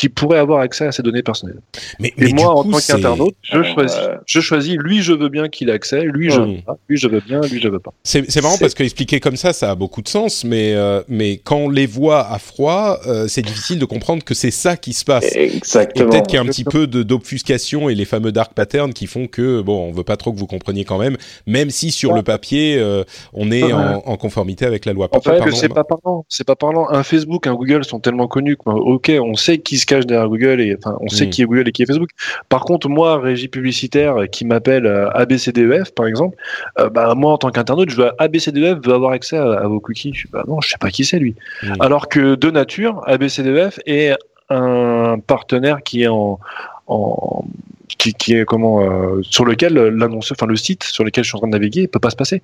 qui 0.03 0.09
pourrait 0.09 0.39
avoir 0.39 0.59
accès 0.59 0.85
à 0.85 0.91
ces 0.91 1.01
données 1.01 1.23
personnelles. 1.23 1.61
Mais, 1.97 2.13
et 2.17 2.33
moi, 2.33 2.49
en 2.49 2.65
tant 2.65 2.79
qu'internaute, 2.79 3.35
je 3.41 3.63
choisis, 3.63 3.97
je 4.25 4.41
choisis, 4.41 4.75
lui, 4.75 5.01
je 5.01 5.13
veux 5.13 5.29
bien 5.29 5.47
qu'il 5.47 5.69
ait 5.69 5.71
accès, 5.71 6.03
lui, 6.03 6.29
je 6.29 6.41
veux 6.41 6.57
pas, 6.61 6.77
lui, 6.89 6.97
je 6.97 7.07
veux 7.07 7.21
bien, 7.21 7.39
lui, 7.39 7.61
je 7.61 7.69
veux 7.69 7.79
pas. 7.79 7.93
C'est 8.03 8.41
marrant 8.41 8.57
parce 8.57 8.73
qu'expliquer 8.73 9.21
comme 9.21 9.37
ça, 9.37 9.53
ça 9.53 9.71
a 9.71 9.75
beaucoup 9.75 10.01
de 10.01 10.09
sens, 10.09 10.43
mais, 10.43 10.73
euh, 10.73 11.03
mais 11.07 11.37
quand 11.37 11.55
on 11.55 11.69
les 11.69 11.85
voit 11.85 12.29
à 12.29 12.37
froid, 12.37 12.99
euh, 13.07 13.29
c'est 13.29 13.43
difficile 13.43 13.79
de 13.79 13.85
comprendre 13.85 14.25
que 14.25 14.33
c'est 14.33 14.51
ça 14.51 14.75
qui 14.75 14.91
se 14.91 15.05
passe. 15.05 15.33
Exactement. 15.37 16.07
Et 16.07 16.09
peut-être 16.09 16.27
qu'il 16.27 16.35
y 16.35 16.39
a 16.39 16.41
un 16.41 16.47
petit 16.47 16.65
peu 16.65 16.85
d'obfuscation 16.85 17.87
et 17.87 17.95
les 17.95 18.03
fameux 18.03 18.33
dark 18.33 18.53
patterns 18.53 18.91
qui 18.91 19.07
font 19.07 19.27
que, 19.27 19.61
bon, 19.61 19.87
on 19.87 19.93
veut 19.93 20.03
pas 20.03 20.17
trop 20.17 20.33
que 20.33 20.37
vous 20.37 20.47
compreniez 20.47 20.83
quand 20.83 20.97
même, 20.97 21.15
même 21.47 21.69
si 21.69 21.91
sur 21.91 22.11
le 22.11 22.23
papier, 22.23 22.75
euh, 22.77 23.05
on 23.31 23.51
est 23.51 23.71
en, 23.71 24.03
en, 24.05 24.17
conformité 24.17 24.65
avec 24.65 24.83
la 24.83 24.91
loi. 24.91 25.07
En 25.13 25.21
fait, 25.21 25.39
c'est 25.53 25.69
pas 25.69 25.85
parlant. 25.85 26.25
C'est 26.27 26.45
pas 26.45 26.57
parlant. 26.57 26.89
Un 26.89 27.03
Facebook, 27.03 27.47
un 27.47 27.53
Google 27.53 27.85
sont 27.85 28.01
tellement 28.01 28.27
connus 28.27 28.57
que, 28.57 28.69
ok, 28.69 29.13
on 29.21 29.35
sait 29.35 29.59
qui 29.59 29.77
se 29.77 29.85
cache 29.93 30.05
derrière 30.05 30.27
Google 30.27 30.61
et 30.61 30.75
enfin 30.77 30.97
on 31.01 31.09
sait 31.09 31.29
qui 31.29 31.41
est 31.41 31.45
Google 31.45 31.67
et 31.67 31.71
qui 31.71 31.83
est 31.83 31.85
Facebook. 31.85 32.09
Par 32.49 32.65
contre, 32.65 32.89
moi, 32.89 33.19
régie 33.19 33.47
publicitaire 33.47 34.15
qui 34.31 34.45
m'appelle 34.45 34.85
euh, 34.85 35.09
ABCDEF 35.11 35.93
par 35.93 36.05
exemple, 36.05 36.37
euh, 36.79 36.89
bah 36.89 37.13
moi 37.15 37.33
en 37.33 37.37
tant 37.37 37.51
qu'internaute, 37.51 37.89
je 37.89 37.97
veux 37.97 38.11
ABCDEF 38.17 38.79
veut 38.85 38.93
avoir 38.93 39.11
accès 39.11 39.37
à, 39.37 39.67
vos 39.67 39.79
cookies. 39.79 40.13
Je 40.13 40.27
bah 40.31 40.43
non, 40.47 40.61
je 40.61 40.69
sais 40.69 40.77
pas 40.79 40.89
qui 40.89 41.05
c'est 41.05 41.19
lui. 41.19 41.35
Alors 41.79 42.07
que 42.09 42.35
de 42.35 42.49
nature, 42.51 43.01
ABCDEF 43.07 43.79
est 43.85 44.15
un 44.49 45.19
partenaire 45.25 45.83
qui 45.83 46.03
est 46.03 46.07
en, 46.07 46.39
en 46.87 47.45
qui, 48.03 48.13
qui 48.13 48.35
est 48.35 48.43
comment 48.43 48.81
euh, 48.81 49.21
sur 49.21 49.45
lequel 49.45 49.75
l'annonceur, 49.75 50.35
enfin 50.37 50.45
le 50.45 50.57
site 50.57 50.83
sur 50.83 51.05
lequel 51.05 51.23
je 51.23 51.29
suis 51.29 51.37
en 51.37 51.39
train 51.39 51.47
de 51.47 51.53
naviguer, 51.53 51.87
peut 51.87 51.99
pas 51.99 52.09
se 52.09 52.17
passer 52.17 52.41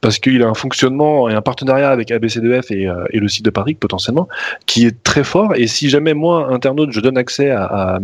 parce 0.00 0.18
qu'il 0.18 0.42
a 0.42 0.48
un 0.48 0.54
fonctionnement 0.54 1.28
et 1.28 1.34
un 1.34 1.42
partenariat 1.42 1.90
avec 1.90 2.10
ABCDF 2.10 2.70
et, 2.70 2.88
euh, 2.88 3.04
et 3.10 3.20
le 3.20 3.28
site 3.28 3.44
de 3.44 3.50
Patrick 3.50 3.78
potentiellement 3.78 4.28
qui 4.64 4.86
est 4.86 5.02
très 5.02 5.22
fort. 5.22 5.54
Et 5.56 5.66
si 5.66 5.90
jamais 5.90 6.14
moi 6.14 6.48
internaute 6.50 6.90
je 6.90 7.00
donne 7.00 7.18
accès 7.18 7.50
à, 7.50 7.64
à 7.64 7.98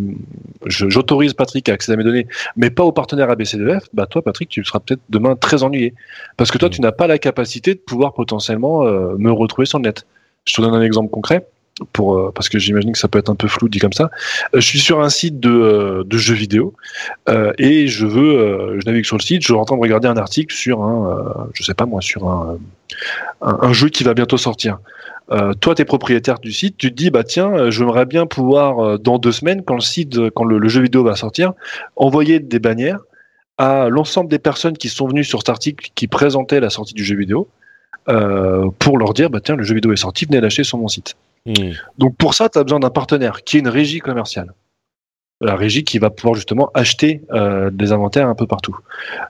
j'autorise 0.66 1.32
Patrick 1.32 1.68
à 1.70 1.72
accéder 1.72 1.94
à 1.94 1.96
mes 1.96 2.04
données, 2.04 2.26
mais 2.56 2.68
pas 2.68 2.84
au 2.84 2.92
partenaire 2.92 3.30
ABCDF, 3.30 3.84
bah 3.94 4.06
toi 4.06 4.20
Patrick 4.20 4.50
tu 4.50 4.62
seras 4.62 4.80
peut-être 4.80 5.00
demain 5.08 5.36
très 5.36 5.62
ennuyé 5.62 5.94
parce 6.36 6.50
que 6.50 6.58
toi 6.58 6.68
mmh. 6.68 6.72
tu 6.72 6.80
n'as 6.82 6.92
pas 6.92 7.06
la 7.06 7.18
capacité 7.18 7.74
de 7.74 7.80
pouvoir 7.80 8.12
potentiellement 8.12 8.84
euh, 8.84 9.14
me 9.16 9.32
retrouver 9.32 9.64
sur 9.64 9.78
le 9.78 9.84
net. 9.84 10.06
Je 10.44 10.54
te 10.54 10.60
donne 10.60 10.74
un 10.74 10.82
exemple 10.82 11.10
concret 11.10 11.46
pour 11.92 12.16
euh, 12.16 12.32
parce 12.34 12.48
que 12.48 12.58
j'imagine 12.58 12.92
que 12.92 12.98
ça 12.98 13.08
peut 13.08 13.18
être 13.18 13.30
un 13.30 13.34
peu 13.34 13.48
flou 13.48 13.68
dit 13.68 13.78
comme 13.78 13.92
ça. 13.92 14.10
Euh, 14.54 14.60
je 14.60 14.66
suis 14.66 14.78
sur 14.78 15.00
un 15.00 15.08
site 15.08 15.40
de, 15.40 15.50
euh, 15.50 16.04
de 16.04 16.18
jeux 16.18 16.34
vidéo 16.34 16.74
et 17.58 17.86
je 17.86 18.06
veux, 18.06 18.78
je 18.80 18.86
navigue 18.86 19.04
sur 19.04 19.16
le 19.16 19.22
site, 19.22 19.42
je 19.42 19.46
suis 19.46 19.54
en 19.54 19.64
train 19.64 19.76
de 19.76 19.80
regarder 19.80 20.08
un 20.08 20.16
article 20.16 20.54
sur 20.54 20.82
un, 20.82 21.48
je 21.54 21.62
sais 21.62 21.74
pas 21.74 21.86
moi, 21.86 22.00
sur 22.00 22.28
un, 22.28 22.58
un, 23.40 23.72
jeu 23.72 23.88
qui 23.88 24.02
va 24.02 24.14
bientôt 24.14 24.36
sortir. 24.36 24.78
toi, 25.60 25.74
tu 25.74 25.82
es 25.82 25.84
propriétaire 25.84 26.40
du 26.40 26.52
site, 26.52 26.76
tu 26.76 26.90
te 26.90 26.96
dis 26.96 27.10
bah 27.10 27.22
tiens, 27.22 27.70
j'aimerais 27.70 28.04
bien 28.04 28.26
pouvoir 28.26 28.98
dans 28.98 29.18
deux 29.18 29.30
semaines, 29.30 29.62
quand 29.62 29.74
le 29.74 29.80
site, 29.80 30.30
quand 30.30 30.44
le, 30.44 30.68
jeu 30.68 30.82
vidéo 30.82 31.04
va 31.04 31.14
sortir, 31.14 31.52
envoyer 31.94 32.40
des 32.40 32.58
bannières 32.58 33.00
à 33.58 33.88
l'ensemble 33.88 34.28
des 34.28 34.40
personnes 34.40 34.76
qui 34.76 34.88
sont 34.88 35.06
venues 35.06 35.24
sur 35.24 35.40
cet 35.40 35.50
article 35.50 35.90
qui 35.94 36.08
présentait 36.08 36.58
la 36.58 36.70
sortie 36.70 36.94
du 36.94 37.04
jeu 37.04 37.16
vidéo. 37.16 37.48
pour 38.78 38.98
leur 38.98 39.14
dire 39.14 39.30
bah 39.30 39.40
tiens 39.42 39.56
le 39.56 39.62
jeu 39.62 39.74
vidéo 39.74 39.92
est 39.92 39.96
sorti 39.96 40.24
venez 40.24 40.40
l'acheter 40.40 40.64
sur 40.64 40.78
mon 40.78 40.88
site 40.88 41.14
Hmm. 41.46 41.72
Donc 41.98 42.16
pour 42.16 42.34
ça, 42.34 42.48
tu 42.48 42.58
as 42.58 42.62
besoin 42.62 42.80
d'un 42.80 42.90
partenaire 42.90 43.42
qui 43.44 43.56
est 43.56 43.60
une 43.60 43.68
régie 43.68 44.00
commerciale. 44.00 44.52
La 45.40 45.56
régie 45.56 45.84
qui 45.84 45.98
va 45.98 46.10
pouvoir 46.10 46.34
justement 46.34 46.70
acheter 46.74 47.22
euh, 47.32 47.70
des 47.70 47.92
inventaires 47.92 48.28
un 48.28 48.34
peu 48.34 48.46
partout. 48.46 48.76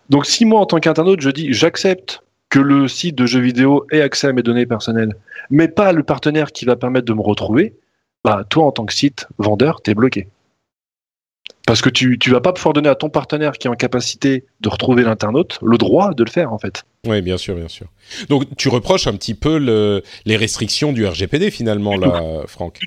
Donc 0.09 0.27
si 0.27 0.45
moi, 0.45 0.61
en 0.61 0.67
tant 0.67 0.81
qu'internaute, 0.81 1.21
je 1.21 1.31
dis 1.31 1.53
j'accepte 1.53 2.23
que 2.49 2.59
le 2.59 2.89
site 2.89 3.15
de 3.15 3.27
jeux 3.27 3.41
vidéo 3.41 3.87
ait 3.93 4.01
accès 4.01 4.27
à 4.27 4.33
mes 4.33 4.43
données 4.43 4.67
personnelles, 4.67 5.15
mais 5.51 5.69
pas 5.69 5.93
le 5.93 6.03
partenaire 6.03 6.51
qui 6.51 6.65
va 6.65 6.75
permettre 6.75 7.07
de 7.07 7.13
me 7.13 7.23
retrouver, 7.23 7.75
bah 8.25 8.45
toi, 8.49 8.65
en 8.65 8.73
tant 8.73 8.87
que 8.87 8.93
site 8.93 9.29
vendeur, 9.39 9.83
tu 9.83 9.93
es 9.93 9.95
bloqué. 9.95 10.27
Parce 11.71 11.83
que 11.83 11.89
tu 11.89 12.18
ne 12.27 12.33
vas 12.33 12.41
pas 12.41 12.53
pouvoir 12.53 12.73
donner 12.73 12.89
à 12.89 12.97
ton 12.97 13.11
partenaire 13.11 13.53
qui 13.53 13.68
est 13.68 13.71
en 13.71 13.77
capacité 13.77 14.45
de 14.61 14.68
retrouver 14.68 15.05
l'internaute 15.05 15.61
le 15.62 15.79
droit 15.79 16.14
de 16.14 16.25
le 16.25 16.29
faire 16.29 16.53
en 16.53 16.59
fait. 16.59 16.83
Oui, 17.07 17.23
bien 17.23 17.37
sûr, 17.37 17.55
bien 17.55 17.68
sûr. 17.68 17.87
Donc 18.29 18.43
tu 18.57 18.68
reproches 18.68 19.07
un 19.07 19.12
petit 19.12 19.35
peu 19.35 19.57
le, 19.57 20.03
les 20.25 20.37
restrictions 20.37 20.93
du 20.93 21.07
RGPD 21.07 21.53
finalement 21.53 21.97
là, 21.97 22.43
Franck. 22.49 22.81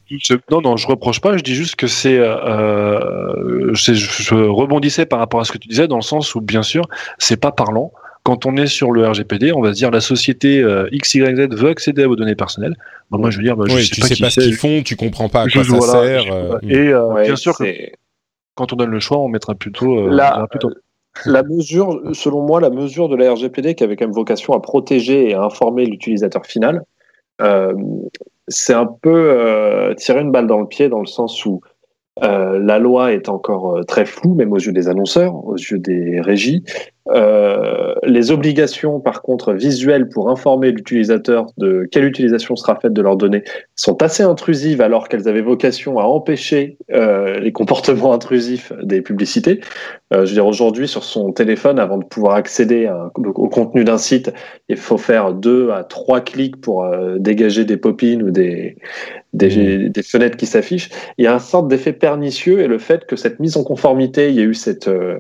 Non, 0.52 0.60
non, 0.60 0.76
je 0.76 0.86
reproche 0.86 1.22
pas. 1.22 1.38
Je 1.38 1.44
dis 1.44 1.56
juste 1.56 1.78
que 1.78 1.88
c'est, 1.88 2.18
euh, 2.18 3.74
je, 3.74 4.36
rebondissais 4.36 5.06
par 5.06 5.20
rapport 5.20 5.40
à 5.40 5.46
ce 5.46 5.54
que 5.54 5.58
tu 5.58 5.70
disais 5.70 5.88
dans 5.88 5.96
le 5.96 6.02
sens 6.02 6.36
où 6.36 6.42
bien 6.42 6.62
sûr 6.62 6.84
c'est 7.20 7.38
pas 7.38 7.54
parlant 7.54 7.94
quand 8.24 8.46
on 8.46 8.56
est 8.58 8.68
sur 8.68 8.92
le 8.92 9.08
RGPD, 9.08 9.52
on 9.52 9.62
va 9.62 9.70
se 9.70 9.78
dire 9.78 9.92
la 9.92 10.02
société 10.02 10.60
euh, 10.60 10.90
XYZ 10.94 11.48
veut 11.52 11.70
accéder 11.70 12.04
à 12.04 12.08
vos 12.08 12.16
données 12.16 12.36
personnelles. 12.36 12.76
moi, 13.12 13.30
je 13.30 13.38
veux 13.38 13.44
dire, 13.44 13.58
bah, 13.58 13.66
je 13.68 13.78
sais 13.78 13.90
tu 13.90 14.02
pas 14.02 14.08
sais 14.08 14.16
pas 14.16 14.30
ce 14.30 14.42
qu'ils 14.42 14.56
font, 14.56 14.82
tu 14.82 14.96
comprends 14.96 15.30
pas 15.30 15.42
à 15.42 15.50
quoi 15.50 15.64
ça 15.64 15.82
sert. 15.82 16.34
Euh, 16.34 16.58
et 16.68 16.88
euh, 16.90 17.22
bien 17.24 17.36
sûr 17.36 17.58
que 17.58 17.64
quand 18.56 18.74
on 18.74 18.76
donne 18.76 18.92
le 18.92 19.00
choix, 19.00 19.18
on 19.20 19.28
mettra 19.28 19.56
plutôt. 19.56 20.08
Euh, 20.08 20.10
la, 20.10 20.48
plutôt... 20.48 20.72
la 21.26 21.44
mesure, 21.44 22.02
selon 22.14 22.42
moi, 22.42 22.62
la 22.62 22.70
mesure 22.70 23.10
de 23.10 23.16
la 23.16 23.34
RGPD 23.34 23.76
qui 23.76 23.84
avait 23.84 23.96
quand 23.96 24.06
même 24.06 24.14
vocation 24.14 24.54
à 24.54 24.60
protéger 24.60 25.30
et 25.30 25.34
à 25.34 25.44
informer 25.44 25.86
l'utilisateur 25.86 26.46
final, 26.46 26.84
euh, 27.42 27.74
c'est 28.48 28.74
un 28.74 28.86
peu 28.86 29.32
euh, 29.32 29.94
tirer 29.96 30.22
une 30.22 30.32
balle 30.32 30.48
dans 30.48 30.60
le 30.60 30.68
pied 30.68 30.90
dans 30.90 31.00
le 31.00 31.06
sens 31.06 31.46
où 31.46 31.62
euh, 32.22 32.60
la 32.60 32.78
loi 32.78 33.14
est 33.14 33.28
encore 33.30 33.78
euh, 33.78 33.84
très 33.84 34.06
floue, 34.06 34.36
même 34.36 34.52
aux 34.52 34.60
yeux 34.60 34.72
des 34.72 34.88
annonceurs, 34.88 35.46
aux 35.46 35.56
yeux 35.56 35.80
des 35.80 36.22
régies. 36.22 36.64
Euh, 37.10 37.96
les 38.04 38.32
obligations, 38.32 39.00
par 39.00 39.22
contre, 39.22 39.54
visuelles 39.54 40.08
pour 40.08 40.30
informer 40.30 40.72
l'utilisateur 40.72 41.48
de 41.58 41.88
quelle 41.92 42.06
utilisation 42.06 42.56
sera 42.56 42.80
faite 42.80 42.94
de 42.94 43.02
leurs 43.02 43.18
données 43.18 43.44
sont 43.76 44.02
assez 44.02 44.24
intrusives 44.24 44.82
alors 44.82 45.10
qu'elles 45.10 45.28
avaient 45.28 45.42
vocation 45.42 46.00
à 46.00 46.04
empêcher 46.04 46.78
euh, 46.92 47.40
les 47.40 47.52
comportements 47.52 48.14
intrusifs 48.14 48.72
des 48.82 49.02
publicités. 49.02 49.60
Euh, 50.14 50.26
je 50.26 50.30
veux 50.30 50.36
dire, 50.36 50.48
aujourd'hui, 50.48 50.88
sur 50.88 51.04
son 51.04 51.34
téléphone, 51.34 51.80
avant 51.80 51.98
de 51.98 52.06
pouvoir 52.06 52.36
accéder 52.36 52.86
à, 52.86 53.12
au 53.16 53.50
contenu 53.50 53.84
d'un 53.84 53.98
site, 53.98 54.32
il 54.70 54.78
faut 54.78 54.98
faire 54.98 55.34
deux 55.34 55.72
à 55.72 55.84
trois 55.84 56.22
clics 56.22 56.62
pour 56.62 56.86
dégager 57.18 57.66
des 57.66 57.78
pop-ins 57.78 58.22
ou 58.22 58.32
des, 58.32 58.78
des, 59.34 59.50
mmh. 59.50 59.90
des 59.90 60.04
fenêtres 60.04 60.38
qui 60.38 60.46
s'affichent. 60.46 60.90
Il 61.18 61.26
y 61.26 61.28
a 61.28 61.34
un 61.34 61.40
sorte 61.40 61.68
d'effet 61.68 61.94
pernicieux 61.94 62.62
et 62.62 62.68
le 62.68 62.78
fait 62.78 63.06
que 63.06 63.16
cette 63.16 63.40
mise 63.40 63.58
en 63.58 63.64
conformité, 63.64 64.30
il 64.30 64.36
y 64.36 64.40
a 64.40 64.44
eu 64.44 64.54
cette, 64.54 64.88
euh, 64.88 65.20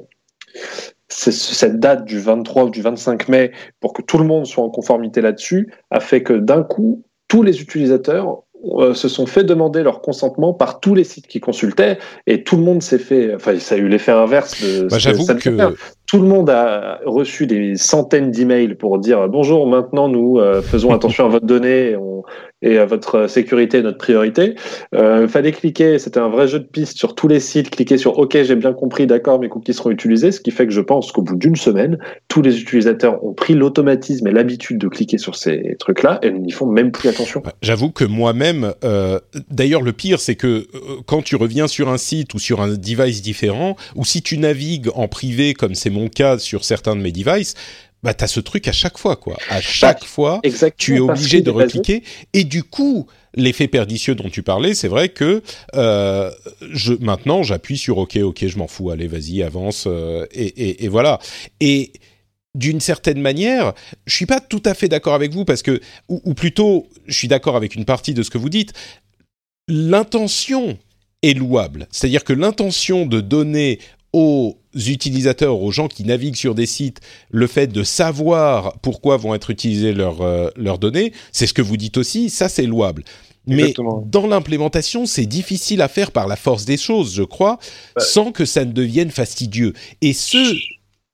cette 1.14 1.80
date 1.80 2.05
du 2.05 2.20
23 2.20 2.66
ou 2.66 2.70
du 2.70 2.82
25 2.82 3.30
mai 3.30 3.51
pour 3.80 3.93
que 3.93 4.01
tout 4.01 4.18
le 4.18 4.26
monde 4.26 4.45
soit 4.45 4.64
en 4.64 4.70
conformité 4.70 5.22
là-dessus, 5.22 5.72
a 5.91 5.99
fait 5.99 6.24
que 6.24 6.34
d'un 6.34 6.64
coup, 6.64 7.03
tous 7.28 7.43
les 7.43 7.61
utilisateurs 7.61 8.43
euh, 8.66 8.93
se 8.93 9.09
sont 9.09 9.26
fait 9.26 9.43
demander 9.43 9.84
leur 9.84 10.01
consentement 10.01 10.53
par 10.53 10.80
tous 10.80 10.95
les 10.95 11.03
sites 11.03 11.28
qui 11.28 11.41
consultaient 11.41 11.97
et 12.28 12.43
tout 12.43 12.55
le 12.55 12.64
monde 12.64 12.82
s'est 12.82 12.97
fait, 12.97 13.36
enfin 13.36 13.59
ça 13.59 13.76
a 13.76 13.78
eu 13.78 13.89
l'effet 13.89 14.14
inverse 14.14 14.61
de 14.64 14.88
bah, 14.88 14.99
j'avoue 14.99 15.26
que 15.26 15.76
tout 16.07 16.18
le 16.18 16.28
monde 16.28 16.49
a 16.49 17.01
reçu 17.05 17.45
des 17.45 17.76
centaines 17.76 18.32
d'emails 18.32 18.76
pour 18.76 18.99
dire 18.99 19.28
bonjour 19.28 19.68
maintenant 19.68 20.07
nous 20.07 20.39
euh, 20.39 20.61
faisons 20.61 20.93
attention 20.93 21.26
à 21.26 21.28
votre 21.28 21.45
donnée 21.45 21.97
on, 21.97 22.24
et 22.64 22.78
à 22.78 22.86
votre 22.86 23.28
sécurité 23.28 23.82
notre 23.82 23.97
priorité. 23.97 24.55
Euh, 24.95 25.28
fallait 25.28 25.51
cliquer, 25.51 25.99
c'était 25.99 26.20
un 26.20 26.30
vrai 26.30 26.47
jeu 26.47 26.59
de 26.59 26.66
piste 26.66 26.97
sur 26.97 27.16
tous 27.16 27.28
les 27.28 27.39
sites, 27.39 27.70
cliquer 27.70 27.97
sur 27.97 28.18
OK, 28.18 28.38
j'ai 28.41 28.55
bien 28.55 28.74
compris, 28.74 29.05
d'accord, 29.05 29.39
mes 29.39 29.49
cookies 29.49 29.74
seront 29.74 29.91
utilisés, 29.91 30.32
ce 30.32 30.39
qui 30.39 30.51
fait 30.51 30.66
que 30.66 30.74
je 30.74 30.82
pense 30.82 31.11
qu'au 31.11 31.22
bout 31.22 31.36
d'une 31.36 31.55
semaine, 31.55 31.97
tous 32.28 32.41
les 32.41 32.59
utilisateurs 32.59 33.24
ont 33.24 33.34
pris 33.34 33.53
l'automatisme 33.53 34.28
et 34.28 34.32
l'habitude 34.32 34.78
de 34.78 34.88
cliquer 34.88 35.18
sur 35.18 35.36
ces 35.36 35.76
trucs-là 35.80 36.20
et 36.24 36.32
n'y 36.32 36.51
font 36.51 36.66
même 36.66 36.91
plus 36.91 37.09
attention. 37.09 37.43
J'avoue 37.61 37.91
que 37.91 38.05
moi-même, 38.05 38.74
euh, 38.84 39.20
d'ailleurs 39.49 39.82
le 39.82 39.93
pire, 39.93 40.20
c'est 40.20 40.36
que 40.36 40.47
euh, 40.47 40.66
quand 41.05 41.22
tu 41.22 41.36
reviens 41.36 41.68
sur 41.68 41.89
un 41.89 41.97
site 41.97 42.34
ou 42.34 42.39
sur 42.39 42.61
un 42.61 42.70
device 42.70 43.22
différent, 43.22 43.76
ou 43.95 44.05
si 44.05 44.22
tu 44.22 44.38
navigues 44.38 44.89
en 44.95 45.07
privé 45.07 45.53
comme 45.53 45.76
c'est 45.76 45.89
mon 45.89 46.07
cas 46.07 46.38
sur 46.38 46.64
certains 46.64 46.95
de 46.95 47.01
mes 47.01 47.11
devices, 47.11 47.55
bah 48.04 48.14
t'as 48.14 48.28
ce 48.28 48.39
truc 48.39 48.68
à 48.68 48.72
chaque 48.72 48.97
fois 48.97 49.16
quoi. 49.16 49.38
À 49.49 49.62
chaque 49.62 50.01
bah, 50.01 50.08
fois, 50.08 50.41
tu 50.78 50.97
es 50.97 50.99
obligé 50.99 51.41
de 51.41 51.49
recliquer 51.49 52.04
et 52.34 52.43
du 52.43 52.64
coup, 52.64 53.08
l'effet 53.36 53.68
pernicieux 53.68 54.16
dont 54.16 54.30
tu 54.30 54.43
parlais, 54.43 54.74
c'est 54.74 54.88
vrai 54.88 55.10
que 55.10 55.41
euh, 55.76 56.32
je 56.72 56.93
maintenant 56.99 57.43
j'appuie 57.43 57.78
sur 57.78 57.97
OK, 57.97 58.18
OK, 58.18 58.45
je 58.45 58.58
m'en 58.58 58.68
fous, 58.68 58.89
allez, 58.89 59.08
vas-y, 59.08 59.41
avance 59.41 59.86
euh, 59.88 60.26
et, 60.32 60.45
et, 60.45 60.86
et, 60.86 60.88
voilà. 60.88 61.20
Et 61.60 61.93
d'une 62.56 62.82
certaine 62.82 63.20
manière, 63.20 63.74
je 64.06 64.16
suis 64.16 64.26
pas 64.26 64.39
tout 64.39 64.62
à 64.66 64.74
fait 64.74 64.88
d'accord 64.88 65.16
avec 65.16 65.32
vous 65.32 65.45
parce 65.45 65.62
que, 65.62 65.80
ou, 66.10 66.22
ou 66.26 66.34
plutôt, 66.34 66.88
je 67.08 67.18
suis 67.18 67.28
d'accord 67.28 67.56
avec 67.56 67.76
une 67.76 67.86
partie 67.86 68.14
de 68.14 68.22
ce 68.22 68.30
que 68.30 68.38
vous 68.38 68.49
dites. 68.49 68.74
L'intention 69.68 70.78
est 71.24 71.34
louable, 71.34 71.88
c'est-à-dire 71.89 72.26
que 72.26 72.34
l'intention 72.34 73.06
de 73.06 73.22
donner 73.22 73.80
aux 74.12 74.58
utilisateurs, 74.76 75.59
aux 75.61 75.71
gens 75.71 75.88
qui 75.88 76.03
naviguent 76.03 76.36
sur 76.36 76.55
des 76.55 76.65
sites, 76.65 76.99
le 77.32 77.47
fait 77.47 77.67
de 77.67 77.84
savoir 77.84 78.78
pourquoi 78.82 79.17
vont 79.17 79.34
être 79.34 79.49
utilisées 79.49 79.93
leurs, 79.93 80.21
euh, 80.21 80.49
leurs 80.55 80.80
données, 80.80 81.13
c'est 81.32 81.47
ce 81.47 81.53
que 81.53 81.61
vous 81.61 81.78
dites 81.78 81.97
aussi, 81.97 82.30
ça 82.30 82.49
c'est 82.49 82.65
louable. 82.65 83.03
Mais 83.45 83.74
dans 84.05 84.26
l'implémentation, 84.28 85.05
c'est 85.05 85.26
difficile 85.26 85.82
à 85.82 85.88
faire 85.88 86.11
par 86.11 86.28
la 86.28 86.36
force 86.36 86.65
des 86.65 86.78
choses, 86.78 87.13
je 87.13 87.24
crois, 87.24 87.59
sans 87.97 88.32
que 88.32 88.45
ça 88.45 88.63
ne 88.63 88.71
devienne 88.71 89.11
fastidieux. 89.11 89.74
Et 90.01 90.13
ce, 90.13 90.55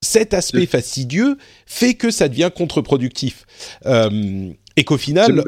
cet 0.01 0.33
aspect 0.33 0.67
fastidieux 0.67 1.37
fait 1.65 1.95
que 1.95 2.11
ça 2.11 2.29
devient 2.29 2.51
contre-productif. 2.55 3.45
Euh, 3.85 4.51
et 4.75 4.83
qu'au 4.83 4.97
final... 4.97 5.43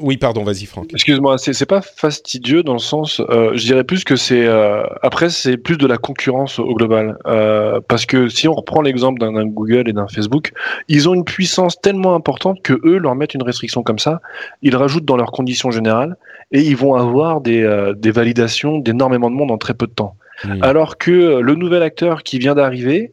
Oui, 0.00 0.16
pardon, 0.16 0.44
vas-y 0.44 0.66
Franck. 0.66 0.92
Excuse-moi, 0.92 1.38
c'est 1.38 1.66
pas 1.66 1.82
fastidieux 1.82 2.62
dans 2.62 2.74
le 2.74 2.78
sens, 2.78 3.20
euh, 3.30 3.50
je 3.54 3.64
dirais 3.64 3.82
plus 3.82 4.04
que 4.04 4.14
c'est 4.14 4.46
euh, 4.46 4.84
après 5.02 5.28
c'est 5.28 5.56
plus 5.56 5.76
de 5.76 5.88
la 5.88 5.98
concurrence 5.98 6.60
au 6.60 6.72
global, 6.72 7.18
euh, 7.26 7.80
parce 7.88 8.06
que 8.06 8.28
si 8.28 8.46
on 8.46 8.54
reprend 8.54 8.80
l'exemple 8.80 9.18
d'un 9.18 9.44
Google 9.44 9.88
et 9.88 9.92
d'un 9.92 10.06
Facebook, 10.06 10.52
ils 10.86 11.08
ont 11.08 11.14
une 11.14 11.24
puissance 11.24 11.80
tellement 11.80 12.14
importante 12.14 12.62
que 12.62 12.74
eux 12.84 12.98
leur 12.98 13.16
mettent 13.16 13.34
une 13.34 13.42
restriction 13.42 13.82
comme 13.82 13.98
ça, 13.98 14.20
ils 14.62 14.76
rajoutent 14.76 15.04
dans 15.04 15.16
leurs 15.16 15.32
conditions 15.32 15.72
générales 15.72 16.16
et 16.52 16.60
ils 16.60 16.76
vont 16.76 16.94
avoir 16.94 17.40
des, 17.40 17.64
euh, 17.64 17.92
des 17.92 18.12
validations 18.12 18.78
d'énormément 18.78 19.30
de 19.30 19.34
monde 19.34 19.50
en 19.50 19.58
très 19.58 19.74
peu 19.74 19.88
de 19.88 19.92
temps. 19.92 20.14
Alors 20.60 20.98
que 20.98 21.40
le 21.40 21.54
nouvel 21.56 21.82
acteur 21.82 22.22
qui 22.22 22.38
vient 22.38 22.54
d'arriver, 22.54 23.12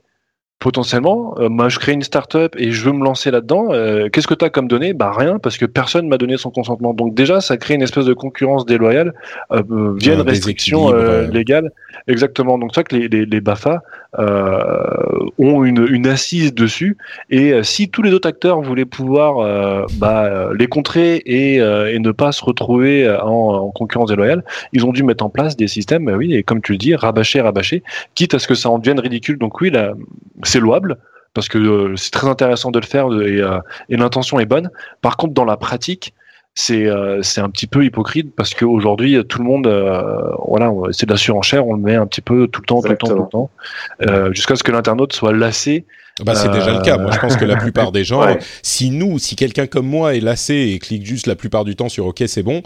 potentiellement, 0.60 1.36
euh, 1.38 1.50
moi 1.50 1.70
je 1.70 1.80
crée 1.80 1.92
une 1.92 2.02
startup 2.02 2.56
et 2.58 2.72
je 2.72 2.86
veux 2.86 2.94
me 2.94 3.04
lancer 3.04 3.30
là-dedans, 3.30 3.68
euh, 3.72 4.10
qu'est-ce 4.10 4.28
que 4.28 4.34
tu 4.34 4.46
as 4.46 4.50
comme 4.50 4.68
données? 4.68 4.94
Bah 4.94 5.12
rien, 5.16 5.38
parce 5.38 5.58
que 5.58 5.66
personne 5.66 6.08
m'a 6.08 6.18
donné 6.18 6.38
son 6.38 6.50
consentement. 6.50 6.94
Donc 6.94 7.14
déjà, 7.14 7.42
ça 7.42 7.58
crée 7.58 7.76
une 7.76 7.82
espèce 7.82 8.06
de 8.06 8.14
concurrence 8.14 8.66
déloyale 8.66 9.14
euh, 9.52 9.62
via 9.98 10.14
une 10.14 10.22
restriction 10.22 10.92
légale. 11.32 11.72
Exactement. 12.08 12.58
Donc 12.58 12.72
c'est 12.74 12.82
vrai 12.82 12.84
que 12.86 12.96
les, 12.96 13.08
les, 13.08 13.26
les 13.26 13.42
BAFA 13.42 13.82
ont 14.18 15.66
une, 15.66 15.86
une, 15.90 16.08
assise 16.08 16.54
dessus. 16.54 16.98
Et 17.30 17.62
si 17.64 17.90
tous 17.90 18.02
les 18.02 18.14
autres 18.14 18.30
acteurs 18.30 18.62
voulaient 18.62 18.86
pouvoir 18.86 19.88
bah, 19.98 20.50
les 20.58 20.68
contrer 20.68 21.18
et, 21.18 21.56
et, 21.56 22.00
ne 22.00 22.12
pas 22.12 22.32
se 22.32 22.44
retrouver 22.44 23.10
en, 23.10 23.28
en, 23.28 23.72
concurrence 23.72 24.10
déloyale, 24.10 24.44
ils 24.72 24.86
ont 24.86 24.94
dû 24.94 25.04
mettre 25.04 25.26
en 25.26 25.30
place 25.30 25.58
des 25.58 25.68
systèmes, 25.68 26.08
oui, 26.16 26.34
et 26.34 26.44
comme 26.44 26.62
tu 26.62 26.72
le 26.72 26.78
dis, 26.78 26.96
rabâcher, 26.96 27.42
rabâcher, 27.42 27.84
quitte 28.14 28.34
à 28.36 28.40
ce 28.40 28.48
que 28.48 28.56
ça 28.56 28.70
en 28.70 28.80
devienne 28.80 29.00
ridicule. 29.00 29.38
Donc 29.38 29.60
oui, 29.60 29.72
c'est 30.48 30.60
louable 30.60 30.98
parce 31.34 31.50
que 31.50 31.58
euh, 31.58 31.96
c'est 31.98 32.12
très 32.12 32.28
intéressant 32.28 32.72
de 32.72 32.80
le 32.80 32.86
faire 32.86 33.08
et, 33.22 33.42
euh, 33.42 33.60
et 33.90 33.98
l'intention 33.98 34.40
est 34.40 34.46
bonne. 34.46 34.72
Par 35.02 35.18
contre, 35.18 35.34
dans 35.34 35.46
la 35.46 35.58
pratique, 35.58 36.14
c'est 36.56 36.88
euh, 36.88 37.22
c'est 37.22 37.42
un 37.42 37.50
petit 37.50 37.68
peu 37.68 37.84
hypocrite 37.84 38.34
parce 38.34 38.54
qu'aujourd'hui 38.54 39.22
tout 39.28 39.40
le 39.40 39.44
monde 39.44 39.68
voilà 40.48 40.72
c'est 40.92 41.06
de 41.06 41.12
la 41.12 41.18
surenchère 41.18 41.68
on 41.68 41.74
le 41.74 41.82
met 41.82 41.96
un 41.96 42.08
petit 42.08 42.22
peu 42.22 42.48
tout 42.48 42.62
le 42.62 42.66
temps 42.66 42.82
tout 42.82 42.88
le 42.88 42.96
temps 42.96 43.08
tout 43.08 43.24
le 43.24 43.30
temps 43.30 43.50
euh, 44.04 44.34
jusqu'à 44.34 44.56
ce 44.56 44.64
que 44.64 44.72
l'internaute 44.72 45.12
soit 45.12 45.34
lassé 45.34 45.86
bah, 46.24 46.34
c'est 46.34 46.50
déjà 46.50 46.72
le 46.72 46.82
cas. 46.82 46.98
Moi, 46.98 47.12
je 47.12 47.20
pense 47.20 47.36
que 47.36 47.44
la 47.44 47.58
plupart 47.62 47.92
des 47.92 48.06
gens, 48.06 48.26
si 48.64 48.90
nous, 48.90 49.20
si 49.20 49.36
quelqu'un 49.36 49.68
comme 49.68 49.86
moi 49.86 50.16
est 50.16 50.22
lassé 50.22 50.72
et 50.74 50.80
clique 50.80 51.06
juste 51.06 51.28
la 51.28 51.36
plupart 51.36 51.66
du 51.66 51.76
temps 51.76 51.90
sur 51.90 52.06
OK, 52.06 52.24
c'est 52.26 52.42
bon, 52.42 52.64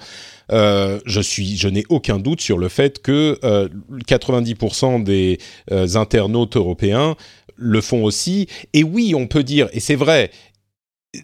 euh, 0.51 0.99
je 1.05 1.19
suis, 1.19 1.57
je 1.57 1.67
n'ai 1.67 1.83
aucun 1.89 2.19
doute 2.19 2.41
sur 2.41 2.59
le 2.59 2.69
fait 2.69 3.01
que 3.01 3.39
euh, 3.43 3.67
90% 4.07 5.03
des 5.03 5.39
internautes 5.95 6.57
européens 6.57 7.15
le 7.59 7.81
font 7.81 8.03
aussi. 8.03 8.47
Et 8.73 8.83
oui, 8.83 9.13
on 9.15 9.27
peut 9.27 9.43
dire, 9.43 9.69
et 9.73 9.79
c'est 9.79 9.95
vrai, 9.95 10.31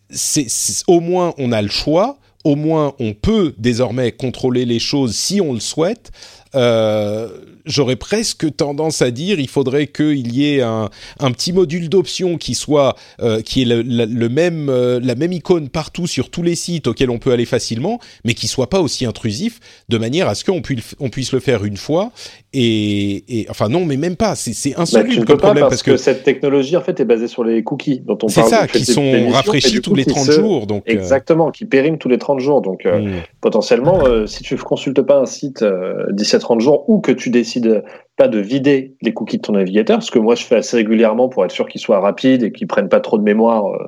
c'est, 0.09 0.47
au 0.87 0.99
moins 0.99 1.33
on 1.37 1.51
a 1.51 1.61
le 1.61 1.69
choix, 1.69 2.17
au 2.43 2.55
moins 2.55 2.93
on 2.99 3.13
peut 3.13 3.53
désormais 3.57 4.11
contrôler 4.11 4.65
les 4.65 4.79
choses 4.79 5.15
si 5.15 5.41
on 5.41 5.53
le 5.53 5.59
souhaite. 5.59 6.11
Euh, 6.53 7.29
j'aurais 7.65 7.95
presque 7.95 8.55
tendance 8.55 9.01
à 9.01 9.11
dire 9.11 9.39
il 9.39 9.49
faudrait 9.49 9.87
qu'il 9.87 10.35
y 10.35 10.55
ait 10.55 10.61
un, 10.61 10.89
un 11.19 11.31
petit 11.31 11.53
module 11.53 11.89
d'option 11.89 12.37
qui 12.37 12.53
soit 12.53 12.95
euh, 13.21 13.41
qui 13.41 13.63
est 13.63 13.65
le, 13.65 13.81
le, 13.81 14.29
même 14.29 14.69
euh, 14.69 14.99
la 15.01 15.15
même 15.15 15.31
icône 15.33 15.69
partout 15.69 16.07
sur 16.07 16.29
tous 16.29 16.43
les 16.43 16.55
sites 16.55 16.87
auxquels 16.87 17.09
on 17.09 17.17
peut 17.17 17.31
aller 17.31 17.45
facilement, 17.45 17.99
mais 18.23 18.33
qui 18.33 18.47
soit 18.47 18.69
pas 18.69 18.79
aussi 18.79 19.05
intrusif, 19.05 19.59
de 19.89 19.97
manière 19.97 20.27
à 20.27 20.35
ce 20.35 20.43
qu'on 20.43 20.61
puisse 20.61 20.95
on 20.99 21.09
puisse 21.09 21.31
le 21.31 21.39
faire 21.39 21.65
une 21.65 21.77
fois 21.77 22.11
et, 22.53 23.39
et 23.41 23.47
enfin 23.49 23.69
non, 23.69 23.85
mais 23.85 23.97
même 23.97 24.15
pas. 24.15 24.35
C'est 24.35 24.71
bah, 24.71 24.81
insoluble 24.81 25.25
comme 25.25 25.37
problème 25.37 25.67
parce, 25.69 25.83
que, 25.83 25.97
cette 25.97 26.23
technologie 26.23 26.77
en 26.77 26.81
fait 26.81 26.99
est 26.99 27.05
basée 27.05 27.27
sur 27.27 27.43
les 27.43 27.63
cookies 27.63 27.99
dont 27.99 28.13
on 28.13 28.27
parle. 28.27 28.29
C'est 28.29 28.43
ça, 28.43 28.67
qui 28.67 28.85
sont 28.85 29.29
rafraîchis 29.29 29.81
tous 29.81 29.95
les 29.95 30.05
30 30.05 30.31
jours, 30.31 30.67
donc 30.67 30.83
euh, 30.87 30.93
exactement, 30.93 31.51
qui 31.51 31.65
périment 31.65 31.97
tous 31.97 32.09
les 32.09 32.17
30 32.17 32.39
jours, 32.39 32.61
donc 32.61 32.85
hmm. 32.85 33.21
potentiellement 33.41 34.03
si 34.27 34.43
tu 34.43 34.55
consultes 34.57 35.01
pas 35.01 35.19
un 35.19 35.25
site 35.25 35.63
d'ici 36.11 36.35
à 36.35 36.39
30 36.39 36.61
jours 36.61 36.89
ou 36.89 36.99
que 36.99 37.11
tu 37.11 37.29
décides 37.29 37.55
pas 38.18 38.27
de 38.27 38.40
vider 38.40 38.95
les 39.02 39.14
cookies 39.14 39.38
de 39.38 39.41
ton 39.41 39.53
navigateur, 39.53 40.02
ce 40.02 40.10
que 40.10 40.19
moi 40.19 40.36
je 40.36 40.44
fais 40.45 40.56
assez 40.56 40.77
régulièrement 40.77 41.27
pour 41.27 41.44
être 41.44 41.52
sûr 41.52 41.68
qu'ils 41.68 41.82
soient 41.82 41.99
rapides 41.99 42.44
et 42.44 42.52
qu'ils 42.52 42.68
prennent 42.68 42.88
pas 42.88 43.02
trop 43.02 43.18
de 43.18 43.23
mémoire. 43.23 43.65
Euh, 43.68 43.88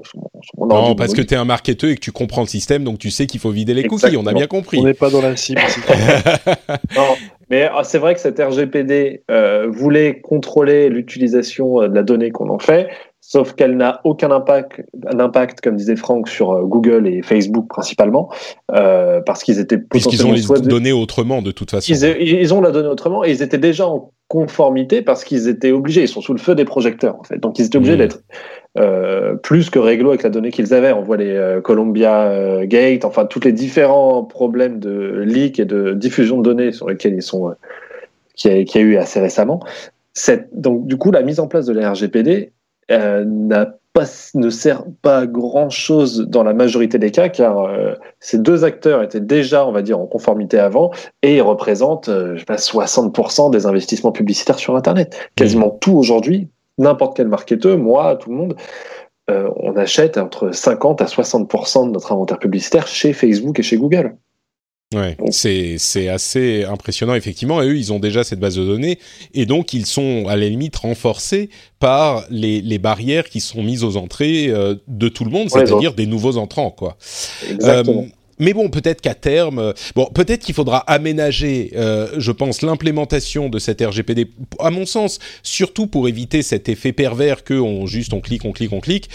non, 0.58 0.96
parce 0.96 1.14
que 1.14 1.22
tu 1.22 1.34
es 1.34 1.38
un 1.38 1.46
marketeur 1.46 1.92
et 1.92 1.96
que 1.96 2.02
tu 2.02 2.12
comprends 2.12 2.42
le 2.42 2.48
système, 2.48 2.84
donc 2.84 3.00
tu 3.00 3.10
sais 3.10 3.26
qu'il 3.26 3.40
faut 3.40 3.52
vider 3.52 3.74
les 3.74 3.86
cookies, 3.86 4.18
on 4.18 4.26
a 4.26 4.34
bien 4.34 4.48
compris. 4.48 4.80
On 4.80 4.84
n'est 4.84 4.94
pas 4.94 5.10
dans 5.10 5.22
la 5.22 5.36
cible. 5.36 5.62
non, 6.96 7.16
mais 7.50 7.70
ah, 7.74 7.84
c'est 7.84 8.00
vrai 8.00 8.16
que 8.16 8.20
cette 8.20 8.40
RGPD 8.40 9.24
euh, 9.32 9.68
voulait 9.70 10.20
contrôler 10.20 10.90
l'utilisation 10.90 11.82
euh, 11.82 11.88
de 11.88 11.96
la 11.96 12.04
donnée 12.04 12.32
qu'on 12.32 12.50
en 12.50 12.60
fait, 12.60 12.90
sauf 13.30 13.56
qu'elle 13.56 13.76
n'a 13.76 14.00
aucun 14.06 14.32
impact, 14.32 14.86
un 15.06 15.20
impact, 15.20 15.60
comme 15.60 15.76
disait 15.76 15.98
Franck, 15.98 16.30
sur 16.30 16.54
euh, 16.54 16.62
Google 16.62 17.06
et 17.08 17.22
Facebook 17.22 17.68
principalement, 17.68 18.32
euh, 18.72 19.20
parce 19.20 19.44
qu'ils 19.44 19.60
étaient 19.60 19.78
potentiellement... 19.78 20.32
Puisqu'ils 20.32 20.52
ont 20.54 20.56
les 20.56 20.62
données 20.62 20.94
autrement, 20.94 21.42
de 21.42 21.52
toute 21.52 21.72
façon. 21.72 21.92
Ils, 21.92 22.54
ont 22.54 22.62
la 22.62 22.72
donnée 22.72 22.88
autrement, 22.88 23.26
et 23.26 23.32
ils 23.32 23.42
étaient 23.42 23.58
déjà 23.58 23.86
en 23.86 24.14
conformité 24.30 25.02
parce 25.02 25.26
qu'ils 25.26 25.50
étaient 25.50 25.74
obligés, 25.74 26.04
ils 26.04 26.08
sont 26.08 26.22
sous 26.22 26.32
le 26.32 26.40
feu 26.40 26.56
des 26.56 26.64
projecteurs, 26.64 27.20
en 27.20 27.24
fait. 27.24 27.38
Donc 27.38 27.60
ils 27.60 27.66
étaient 27.66 27.78
obligés 27.78 27.96
mmh. 27.96 27.98
d'être 27.98 28.20
euh, 28.78 29.36
plus 29.36 29.70
que 29.70 29.80
réglo 29.80 30.12
avec 30.12 30.24
la 30.24 30.30
donnée 30.30 30.52
qu'ils 30.52 30.74
avaient. 30.74 30.94
On 30.94 31.02
voit 31.02 31.18
les 31.18 31.36
euh, 31.36 31.60
Columbia 31.60 32.30
euh, 32.30 32.66
Gate, 32.66 33.04
enfin, 33.04 33.26
tous 33.26 33.42
les 33.42 33.52
différents 33.52 34.24
problèmes 34.24 34.80
de 34.80 35.22
leak 35.26 35.60
et 35.60 35.66
de 35.66 35.92
diffusion 35.92 36.38
de 36.38 36.44
données 36.44 36.72
sur 36.72 36.88
lesquels 36.88 37.16
ils 37.16 37.22
sont... 37.22 37.54
qu'il 38.36 38.54
y, 38.54 38.64
y, 38.64 38.78
a 38.78 38.82
eu 38.82 38.96
assez 38.96 39.20
récemment. 39.20 39.60
Cette, 40.14 40.48
donc, 40.54 40.88
du 40.88 40.96
coup, 40.96 41.12
la 41.12 41.24
mise 41.24 41.42
en 41.42 41.48
place 41.48 41.66
de 41.66 41.74
la 41.74 41.92
RGPD, 41.92 42.54
euh, 42.92 43.26
n'a 43.26 43.74
pas, 43.94 44.06
ne 44.36 44.50
sert 44.50 44.84
pas 45.02 45.20
à 45.20 45.26
grand 45.26 45.70
chose 45.70 46.20
dans 46.28 46.44
la 46.44 46.54
majorité 46.54 47.00
des 47.00 47.12
cas, 47.12 47.30
car 47.30 47.66
euh, 47.66 47.94
ces 48.20 48.38
deux 48.38 48.64
acteurs 48.64 49.02
étaient 49.04 49.20
déjà, 49.20 49.66
on 49.66 49.72
va 49.72 49.82
dire, 49.82 50.00
en 50.00 50.06
conformité 50.06 50.60
avant, 50.60 50.92
et 51.24 51.38
ils 51.38 51.42
représentent 51.42 52.10
euh, 52.10 52.36
je 52.36 52.40
sais 52.40 52.46
pas, 52.46 52.56
60% 52.56 53.52
des 53.52 53.66
investissements 53.66 54.12
publicitaires 54.12 54.60
sur 54.60 54.76
Internet. 54.76 55.18
Quasiment 55.36 55.70
tout 55.70 55.94
aujourd'hui, 55.94 56.50
n'importe 56.78 57.18
quel 57.18 57.28
marketeur, 57.28 57.78
moi, 57.78 58.16
tout 58.16 58.30
le 58.30 58.36
monde, 58.36 58.56
on 59.30 59.76
achète 59.76 60.18
entre 60.18 60.52
50 60.52 61.02
à 61.02 61.06
60% 61.06 61.88
de 61.88 61.92
notre 61.92 62.14
inventaire 62.14 62.40
publicitaire 62.40 62.88
chez 62.88 63.12
Facebook 63.12 63.60
et 63.60 63.62
chez 63.62 63.76
Google. 63.76 64.16
Ouais, 64.96 65.18
c'est 65.32 66.08
assez 66.08 66.64
impressionnant 66.64 67.14
effectivement. 67.14 67.62
Et 67.62 67.68
eux, 67.68 67.78
ils 67.78 67.92
ont 67.92 68.00
déjà 68.00 68.24
cette 68.24 68.40
base 68.40 68.56
de 68.56 68.64
données 68.64 69.00
et 69.34 69.46
donc 69.46 69.74
ils 69.74 69.86
sont 69.86 70.28
à 70.30 70.38
la 70.38 70.48
limite 70.48 70.78
renforcés 70.78 71.50
par 71.80 72.24
les, 72.30 72.62
les 72.62 72.80
barrières 72.80 73.28
qui 73.28 73.42
sont 73.42 73.62
mises 73.62 73.84
aux 73.84 73.98
entrées 73.98 74.48
euh, 74.48 74.76
de 74.88 75.10
tout 75.10 75.26
le 75.26 75.32
monde, 75.32 75.50
c'est-à-dire 75.50 75.94
des 75.94 76.06
nouveaux 76.06 76.38
entrants, 76.38 76.72
quoi. 76.72 76.98
Exactement. 77.50 78.04
Euh, 78.04 78.14
mais 78.40 78.54
bon, 78.54 78.70
peut-être 78.70 79.02
qu'à 79.02 79.16
terme, 79.16 79.74
bon, 79.96 80.06
peut-être 80.14 80.44
qu'il 80.44 80.54
faudra 80.54 80.78
aménager, 80.78 81.72
euh, 81.76 82.08
je 82.18 82.32
pense, 82.32 82.62
l'implémentation 82.62 83.50
de 83.50 83.60
cette 83.60 83.82
RGPD. 83.82 84.28
À 84.60 84.70
mon 84.70 84.86
sens, 84.86 85.20
surtout 85.44 85.88
pour 85.88 86.08
éviter 86.08 86.44
cet 86.44 86.70
effet 86.70 86.94
pervers 86.94 87.44
que 87.44 87.56
on 87.56 87.88
juste 87.88 88.14
on 88.14 88.22
clique, 88.22 88.46
on 88.46 88.52
clique, 88.52 88.74
on 88.74 88.80
clique. 88.80 89.10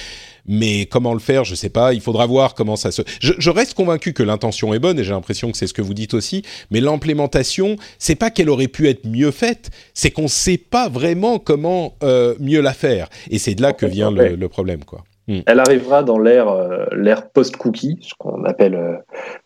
Mais 0.47 0.87
comment 0.87 1.15
le 1.15 1.21
faire, 1.21 1.45
je 1.45 1.55
sais 1.55 1.69
pas. 1.69 1.95
Il 1.95 2.01
faudra 2.01 2.27
voir 2.27 2.55
comment 2.55 2.77
ça 2.77 2.91
se. 2.91 3.03
Je, 3.21 3.33
je 3.39 3.51
reste 3.51 3.75
convaincu 3.75 4.13
que 4.13 4.23
l'intention 4.23 4.75
est 4.75 4.79
bonne 4.79 4.99
et 4.99 5.05
j'ai 5.05 5.13
l'impression 5.13 5.51
que 5.53 5.57
c'est 5.57 5.67
ce 5.67 5.75
que 5.75 5.83
vous 5.83 5.95
dites 5.95 6.15
aussi. 6.15 6.43
Mais 6.71 6.81
l'implémentation, 6.81 7.77
c'est 7.99 8.17
pas 8.17 8.31
qu'elle 8.31 8.51
aurait 8.51 8.69
pu 8.69 8.89
être 8.89 9.07
mieux 9.07 9.31
faite, 9.31 9.71
c'est 9.95 10.11
qu'on 10.11 10.29
sait 10.29 10.59
pas 10.59 10.89
vraiment 10.89 11.39
comment 11.39 11.95
euh, 12.03 12.35
mieux 12.41 12.61
la 12.61 12.73
faire. 12.75 13.09
Et 13.31 13.39
c'est 13.39 13.55
de 13.55 13.63
là 13.63 13.73
que 13.73 13.87
vient 13.87 14.11
le, 14.11 14.35
le 14.35 14.49
problème, 14.49 14.85
quoi. 14.85 15.05
Hmm. 15.29 15.41
Elle 15.47 15.61
arrivera 15.61 16.03
dans 16.03 16.19
l'ère 16.19 16.49
euh, 16.49 16.85
l'ère 16.97 17.31
post-cookie, 17.31 17.99
ce 18.01 18.13
qu'on 18.19 18.43
appelle 18.45 18.75
euh, 18.75 18.97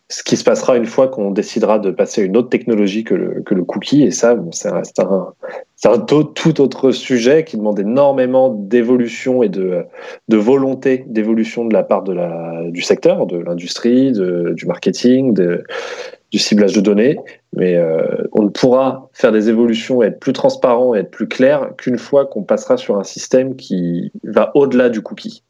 ce 0.09 0.23
qui 0.23 0.35
se 0.35 0.43
passera 0.43 0.75
une 0.75 0.87
fois 0.87 1.07
qu'on 1.07 1.29
décidera 1.29 1.77
de 1.77 1.91
passer 1.91 2.21
à 2.21 2.23
une 2.23 2.35
autre 2.35 2.49
technologie 2.49 3.03
que 3.03 3.13
le, 3.13 3.41
que 3.41 3.53
le 3.53 3.63
cookie. 3.63 4.01
Et 4.03 4.09
ça, 4.11 4.33
bon, 4.33 4.51
c'est 4.51 4.69
un, 4.69 4.81
un, 4.99 5.33
un 5.85 5.99
tout 5.99 6.61
autre 6.61 6.91
sujet 6.91 7.43
qui 7.43 7.57
demande 7.57 7.79
énormément 7.79 8.49
d'évolution 8.49 9.43
et 9.43 9.49
de, 9.49 9.83
de 10.29 10.37
volonté 10.37 11.03
d'évolution 11.07 11.65
de 11.65 11.73
la 11.73 11.83
part 11.83 12.03
de 12.03 12.13
la, 12.13 12.63
du 12.69 12.81
secteur, 12.81 13.27
de 13.27 13.37
l'industrie, 13.37 14.13
du 14.13 14.65
marketing, 14.65 15.33
de, 15.33 15.63
du 16.31 16.39
ciblage 16.39 16.73
de 16.73 16.81
données. 16.81 17.19
Mais 17.55 17.75
euh, 17.75 18.27
on 18.31 18.43
ne 18.43 18.49
pourra 18.49 19.09
faire 19.13 19.31
des 19.31 19.49
évolutions 19.49 20.01
et 20.01 20.07
être 20.07 20.19
plus 20.19 20.33
transparent 20.33 20.95
et 20.95 20.99
être 20.99 21.11
plus 21.11 21.27
clair 21.27 21.71
qu'une 21.77 21.97
fois 21.97 22.25
qu'on 22.25 22.43
passera 22.43 22.77
sur 22.77 22.97
un 22.97 23.03
système 23.03 23.55
qui 23.55 24.11
va 24.23 24.51
au-delà 24.55 24.89
du 24.89 25.01
cookie. 25.01 25.43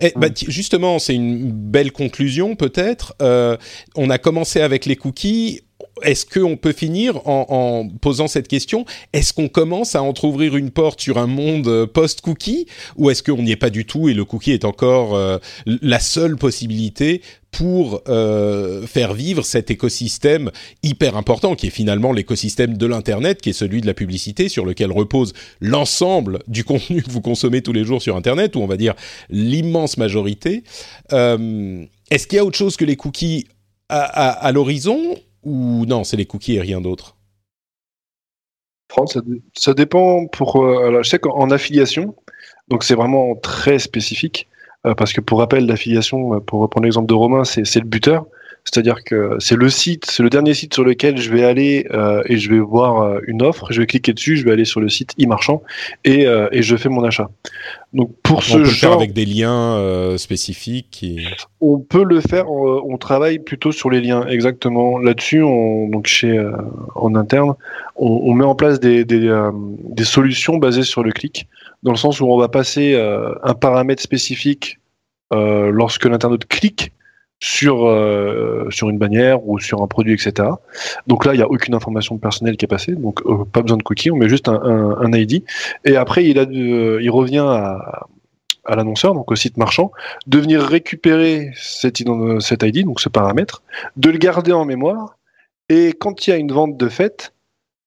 Eh, 0.00 0.12
bah, 0.16 0.28
justement, 0.34 0.98
c'est 0.98 1.14
une 1.14 1.50
belle 1.50 1.92
conclusion 1.92 2.56
peut-être. 2.56 3.14
Euh, 3.22 3.56
on 3.94 4.10
a 4.10 4.18
commencé 4.18 4.60
avec 4.60 4.86
les 4.86 4.96
cookies. 4.96 5.62
Est-ce 6.02 6.26
qu'on 6.26 6.56
peut 6.56 6.72
finir 6.72 7.26
en, 7.26 7.88
posant 8.00 8.28
cette 8.28 8.48
question 8.48 8.84
Est-ce 9.14 9.32
qu'on 9.32 9.48
commence 9.48 9.94
à 9.94 10.02
entrouvrir 10.02 10.56
une 10.56 10.70
porte 10.70 11.00
sur 11.00 11.16
un 11.16 11.26
monde 11.26 11.86
post-cookie 11.86 12.66
ou 12.96 13.10
est-ce 13.10 13.22
qu'on 13.22 13.42
n'y 13.42 13.50
est 13.50 13.56
pas 13.56 13.70
du 13.70 13.86
tout 13.86 14.08
et 14.08 14.14
le 14.14 14.24
cookie 14.24 14.52
est 14.52 14.66
encore 14.66 15.14
euh, 15.14 15.38
la 15.66 15.98
seule 15.98 16.36
possibilité 16.36 17.22
pour 17.50 18.02
euh, 18.08 18.86
faire 18.86 19.14
vivre 19.14 19.42
cet 19.42 19.70
écosystème 19.70 20.50
hyper 20.82 21.16
important 21.16 21.54
qui 21.54 21.68
est 21.68 21.70
finalement 21.70 22.12
l'écosystème 22.12 22.76
de 22.76 22.86
l'internet, 22.86 23.40
qui 23.40 23.50
est 23.50 23.54
celui 23.54 23.80
de 23.80 23.86
la 23.86 23.94
publicité, 23.94 24.50
sur 24.50 24.66
lequel 24.66 24.92
repose 24.92 25.32
l'ensemble 25.62 26.40
du 26.46 26.64
contenu 26.64 27.02
que 27.02 27.10
vous 27.10 27.22
consommez 27.22 27.62
tous 27.62 27.72
les 27.72 27.84
jours 27.84 28.02
sur 28.02 28.16
internet, 28.16 28.56
ou 28.56 28.60
on 28.60 28.66
va 28.66 28.76
dire 28.76 28.94
l'immense 29.30 29.96
majorité. 29.96 30.64
Euh, 31.12 31.84
Est-ce 32.10 32.26
qu'il 32.26 32.36
y 32.36 32.40
a 32.40 32.44
autre 32.44 32.58
chose 32.58 32.76
que 32.76 32.84
les 32.84 32.96
cookies 32.96 33.46
à 33.88 34.50
l'horizon, 34.50 35.14
ou 35.46 35.86
non, 35.86 36.04
c'est 36.04 36.16
les 36.16 36.26
cookies 36.26 36.56
et 36.56 36.60
rien 36.60 36.80
d'autre? 36.80 37.16
Ça, 39.06 39.20
ça, 39.54 39.74
dépend 39.74 40.26
pour. 40.26 40.64
Euh, 40.64 40.88
alors, 40.88 41.02
je 41.02 41.10
sais 41.10 41.18
qu'en 41.18 41.50
affiliation, 41.50 42.14
donc 42.68 42.82
c'est 42.82 42.94
vraiment 42.94 43.34
très 43.36 43.78
spécifique. 43.78 44.48
Euh, 44.86 44.94
parce 44.94 45.12
que 45.12 45.20
pour 45.20 45.38
rappel, 45.38 45.66
l'affiliation, 45.66 46.34
euh, 46.34 46.40
pour 46.40 46.60
reprendre 46.60 46.84
l'exemple 46.84 47.08
de 47.08 47.14
Romain, 47.14 47.44
c'est 47.44 47.74
le 47.76 47.86
buteur. 47.86 48.26
C'est-à-dire 48.66 49.04
que 49.04 49.36
c'est 49.38 49.54
le 49.54 49.70
site, 49.70 50.06
c'est 50.06 50.24
le 50.24 50.28
dernier 50.28 50.52
site 50.52 50.74
sur 50.74 50.82
lequel 50.82 51.18
je 51.18 51.30
vais 51.30 51.44
aller 51.44 51.86
euh, 51.92 52.22
et 52.26 52.36
je 52.36 52.50
vais 52.50 52.58
voir 52.58 53.00
euh, 53.00 53.20
une 53.28 53.40
offre, 53.42 53.68
je 53.70 53.80
vais 53.80 53.86
cliquer 53.86 54.12
dessus, 54.12 54.36
je 54.36 54.44
vais 54.44 54.50
aller 54.50 54.64
sur 54.64 54.80
le 54.80 54.88
site 54.88 55.14
e-marchand 55.22 55.62
et, 56.04 56.26
euh, 56.26 56.48
et 56.50 56.62
je 56.62 56.76
fais 56.76 56.88
mon 56.88 57.04
achat. 57.04 57.30
Donc 57.92 58.10
pour 58.24 58.42
ce 58.42 58.54
on 58.54 58.58
peut 58.58 58.64
genre, 58.64 58.72
le 58.72 58.76
faire 58.76 58.92
avec 58.92 59.12
des 59.12 59.24
liens 59.24 60.18
spécifiques. 60.18 61.00
Et... 61.04 61.18
On 61.60 61.78
peut 61.78 62.02
le 62.02 62.20
faire. 62.20 62.50
On, 62.50 62.82
on, 62.84 62.98
travaille 62.98 63.38
plutôt 63.38 63.70
sur 63.70 63.88
les 63.88 64.00
liens 64.00 64.26
exactement 64.26 64.98
là-dessus. 64.98 65.42
On, 65.42 65.88
donc 65.88 66.08
chez 66.08 66.36
en 66.96 67.14
interne, 67.14 67.54
on, 67.94 68.08
on, 68.24 68.34
met 68.34 68.44
en 68.44 68.56
place 68.56 68.80
des, 68.80 69.04
des, 69.04 69.32
des 69.54 70.04
solutions 70.04 70.56
basées 70.56 70.82
sur 70.82 71.04
le 71.04 71.12
clic. 71.12 71.46
dans 71.84 71.92
le 71.92 71.96
sens 71.96 72.20
où 72.20 72.26
on 72.26 72.36
va 72.36 72.48
passer 72.48 72.96
un 73.42 73.54
paramètre 73.54 74.02
spécifique 74.02 74.78
lorsque 75.30 76.04
l'internaute 76.04 76.46
clique 76.46 76.90
sur 77.38 77.86
euh, 77.86 78.66
sur 78.70 78.88
une 78.88 78.98
bannière 78.98 79.46
ou 79.46 79.58
sur 79.58 79.82
un 79.82 79.86
produit, 79.86 80.14
etc. 80.14 80.48
Donc 81.06 81.24
là, 81.24 81.34
il 81.34 81.36
n'y 81.36 81.42
a 81.42 81.50
aucune 81.50 81.74
information 81.74 82.16
personnelle 82.18 82.56
qui 82.56 82.64
est 82.64 82.68
passée, 82.68 82.92
donc 82.92 83.20
euh, 83.26 83.44
pas 83.44 83.62
besoin 83.62 83.76
de 83.76 83.82
cookie, 83.82 84.10
on 84.10 84.16
met 84.16 84.28
juste 84.28 84.48
un, 84.48 84.60
un, 84.62 85.12
ID. 85.12 85.44
Et 85.84 85.96
après, 85.96 86.24
il 86.24 86.38
a 86.38 86.46
de, 86.46 86.98
il 87.00 87.10
revient 87.10 87.44
à, 87.46 88.06
à 88.64 88.76
l'annonceur, 88.76 89.14
donc 89.14 89.30
au 89.30 89.36
site 89.36 89.56
marchand, 89.56 89.92
de 90.26 90.38
venir 90.38 90.60
récupérer 90.62 91.50
cet, 91.54 92.02
cet 92.40 92.62
ID, 92.62 92.84
donc 92.84 93.00
ce 93.00 93.08
paramètre, 93.08 93.62
de 93.96 94.10
le 94.10 94.18
garder 94.18 94.52
en 94.52 94.64
mémoire, 94.64 95.16
et 95.68 95.92
quand 95.92 96.26
il 96.26 96.30
y 96.30 96.32
a 96.32 96.36
une 96.36 96.52
vente 96.52 96.76
de 96.76 96.88
fait, 96.88 97.32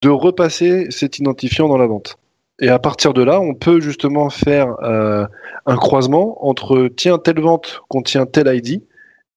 de 0.01 0.09
repasser 0.09 0.87
cet 0.89 1.19
identifiant 1.19 1.67
dans 1.67 1.77
la 1.77 1.87
vente. 1.87 2.17
Et 2.61 2.69
à 2.69 2.79
partir 2.79 3.13
de 3.13 3.23
là, 3.23 3.39
on 3.39 3.53
peut 3.53 3.79
justement 3.79 4.29
faire 4.29 4.75
euh, 4.83 5.25
un 5.65 5.77
croisement 5.77 6.45
entre 6.45 6.89
tiens, 6.95 7.17
telle 7.17 7.39
vente 7.39 7.81
contient 7.87 8.25
tel 8.25 8.53
ID, 8.53 8.81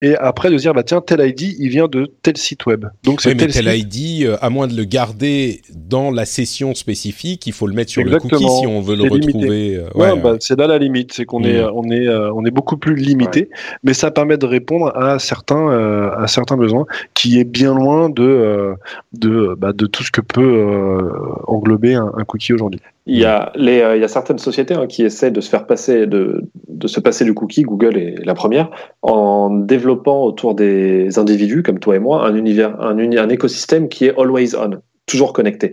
et 0.02 0.16
après 0.16 0.50
de 0.50 0.56
dire 0.56 0.74
bah 0.74 0.82
tiens 0.82 1.00
tel 1.00 1.20
ID 1.26 1.56
il 1.58 1.68
vient 1.68 1.86
de 1.86 2.10
tel 2.22 2.36
site 2.36 2.66
web. 2.66 2.86
Donc 3.04 3.22
c'est 3.22 3.34
tel, 3.36 3.66
ID 3.66 4.24
euh, 4.24 4.36
à 4.42 4.50
moins 4.50 4.66
de 4.66 4.76
le 4.76 4.84
garder 4.84 5.62
dans 5.72 6.10
la 6.10 6.26
session 6.26 6.74
spécifique 6.74 7.46
il 7.46 7.52
faut 7.52 7.68
le 7.68 7.74
mettre 7.74 7.92
sur 7.92 8.04
le 8.04 8.18
cookie 8.18 8.36
si 8.36 8.66
on 8.66 8.80
veut 8.80 8.96
le 8.96 9.04
retrouver 9.04 9.76
euh, 9.76 9.88
ouais, 9.94 10.18
bah, 10.18 10.34
c'est 10.40 10.58
là 10.58 10.66
la 10.66 10.78
limite 10.78 11.12
c'est 11.12 11.24
qu'on 11.24 11.44
est 11.44 11.62
mm. 11.62 11.70
on 11.72 11.90
est 11.90 12.08
euh, 12.08 12.32
on 12.34 12.44
est 12.44 12.50
beaucoup 12.50 12.76
plus 12.76 12.96
limité. 12.96 13.48
Mais 13.84 13.94
ça 13.94 14.10
permet 14.10 14.36
de 14.36 14.46
répondre 14.46 14.92
à 14.96 15.18
certains 15.20 15.70
à 15.70 16.26
certains 16.26 16.56
besoins 16.56 16.86
qui 17.14 17.38
est 17.38 17.44
bien 17.44 17.74
loin 17.74 18.10
de 18.10 18.74
de 19.12 19.54
bah, 19.56 19.72
de 19.72 19.86
tout 19.86 20.02
ce 20.02 20.10
que 20.10 20.20
peut 20.20 21.10
englober 21.46 21.94
un, 21.94 22.10
un 22.16 22.24
cookie 22.24 22.52
aujourd'hui 22.52 22.80
il 23.06 23.18
y 23.18 23.24
a, 23.24 23.52
les, 23.56 23.82
il 23.96 24.00
y 24.00 24.04
a 24.04 24.08
certaines 24.08 24.38
sociétés 24.38 24.74
hein, 24.74 24.86
qui 24.86 25.02
essaient 25.04 25.30
de 25.30 25.40
se 25.40 25.50
faire 25.50 25.66
passer, 25.66 26.06
de, 26.06 26.48
se 26.86 27.00
passer 27.00 27.24
du 27.24 27.34
cookie, 27.34 27.62
Google 27.62 27.96
est 27.96 28.24
la 28.24 28.34
première, 28.34 28.70
en 29.02 29.50
développant 29.50 30.22
autour 30.24 30.54
des 30.54 31.18
individus 31.18 31.62
comme 31.62 31.80
toi 31.80 31.96
et 31.96 31.98
moi 31.98 32.24
un 32.24 32.34
univers, 32.36 32.80
un, 32.80 32.98
un 32.98 33.28
écosystème 33.28 33.88
qui 33.88 34.06
est 34.06 34.18
always 34.18 34.54
on 34.54 34.80
toujours 35.06 35.32
connecté. 35.32 35.72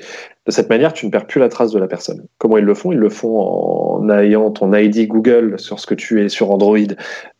De 0.49 0.51
cette 0.51 0.71
manière, 0.71 0.93
tu 0.93 1.05
ne 1.05 1.11
perds 1.11 1.27
plus 1.27 1.39
la 1.39 1.47
trace 1.47 1.71
de 1.71 1.77
la 1.77 1.85
personne. 1.85 2.25
Comment 2.39 2.57
ils 2.57 2.63
le 2.63 2.73
font? 2.73 2.91
Ils 2.91 2.97
le 2.97 3.09
font 3.09 3.39
en 3.39 4.09
ayant 4.09 4.49
ton 4.49 4.73
ID 4.73 5.07
Google 5.07 5.59
sur 5.59 5.79
ce 5.79 5.85
que 5.85 5.93
tu 5.93 6.25
es 6.25 6.27
sur 6.27 6.49
Android, 6.49 6.79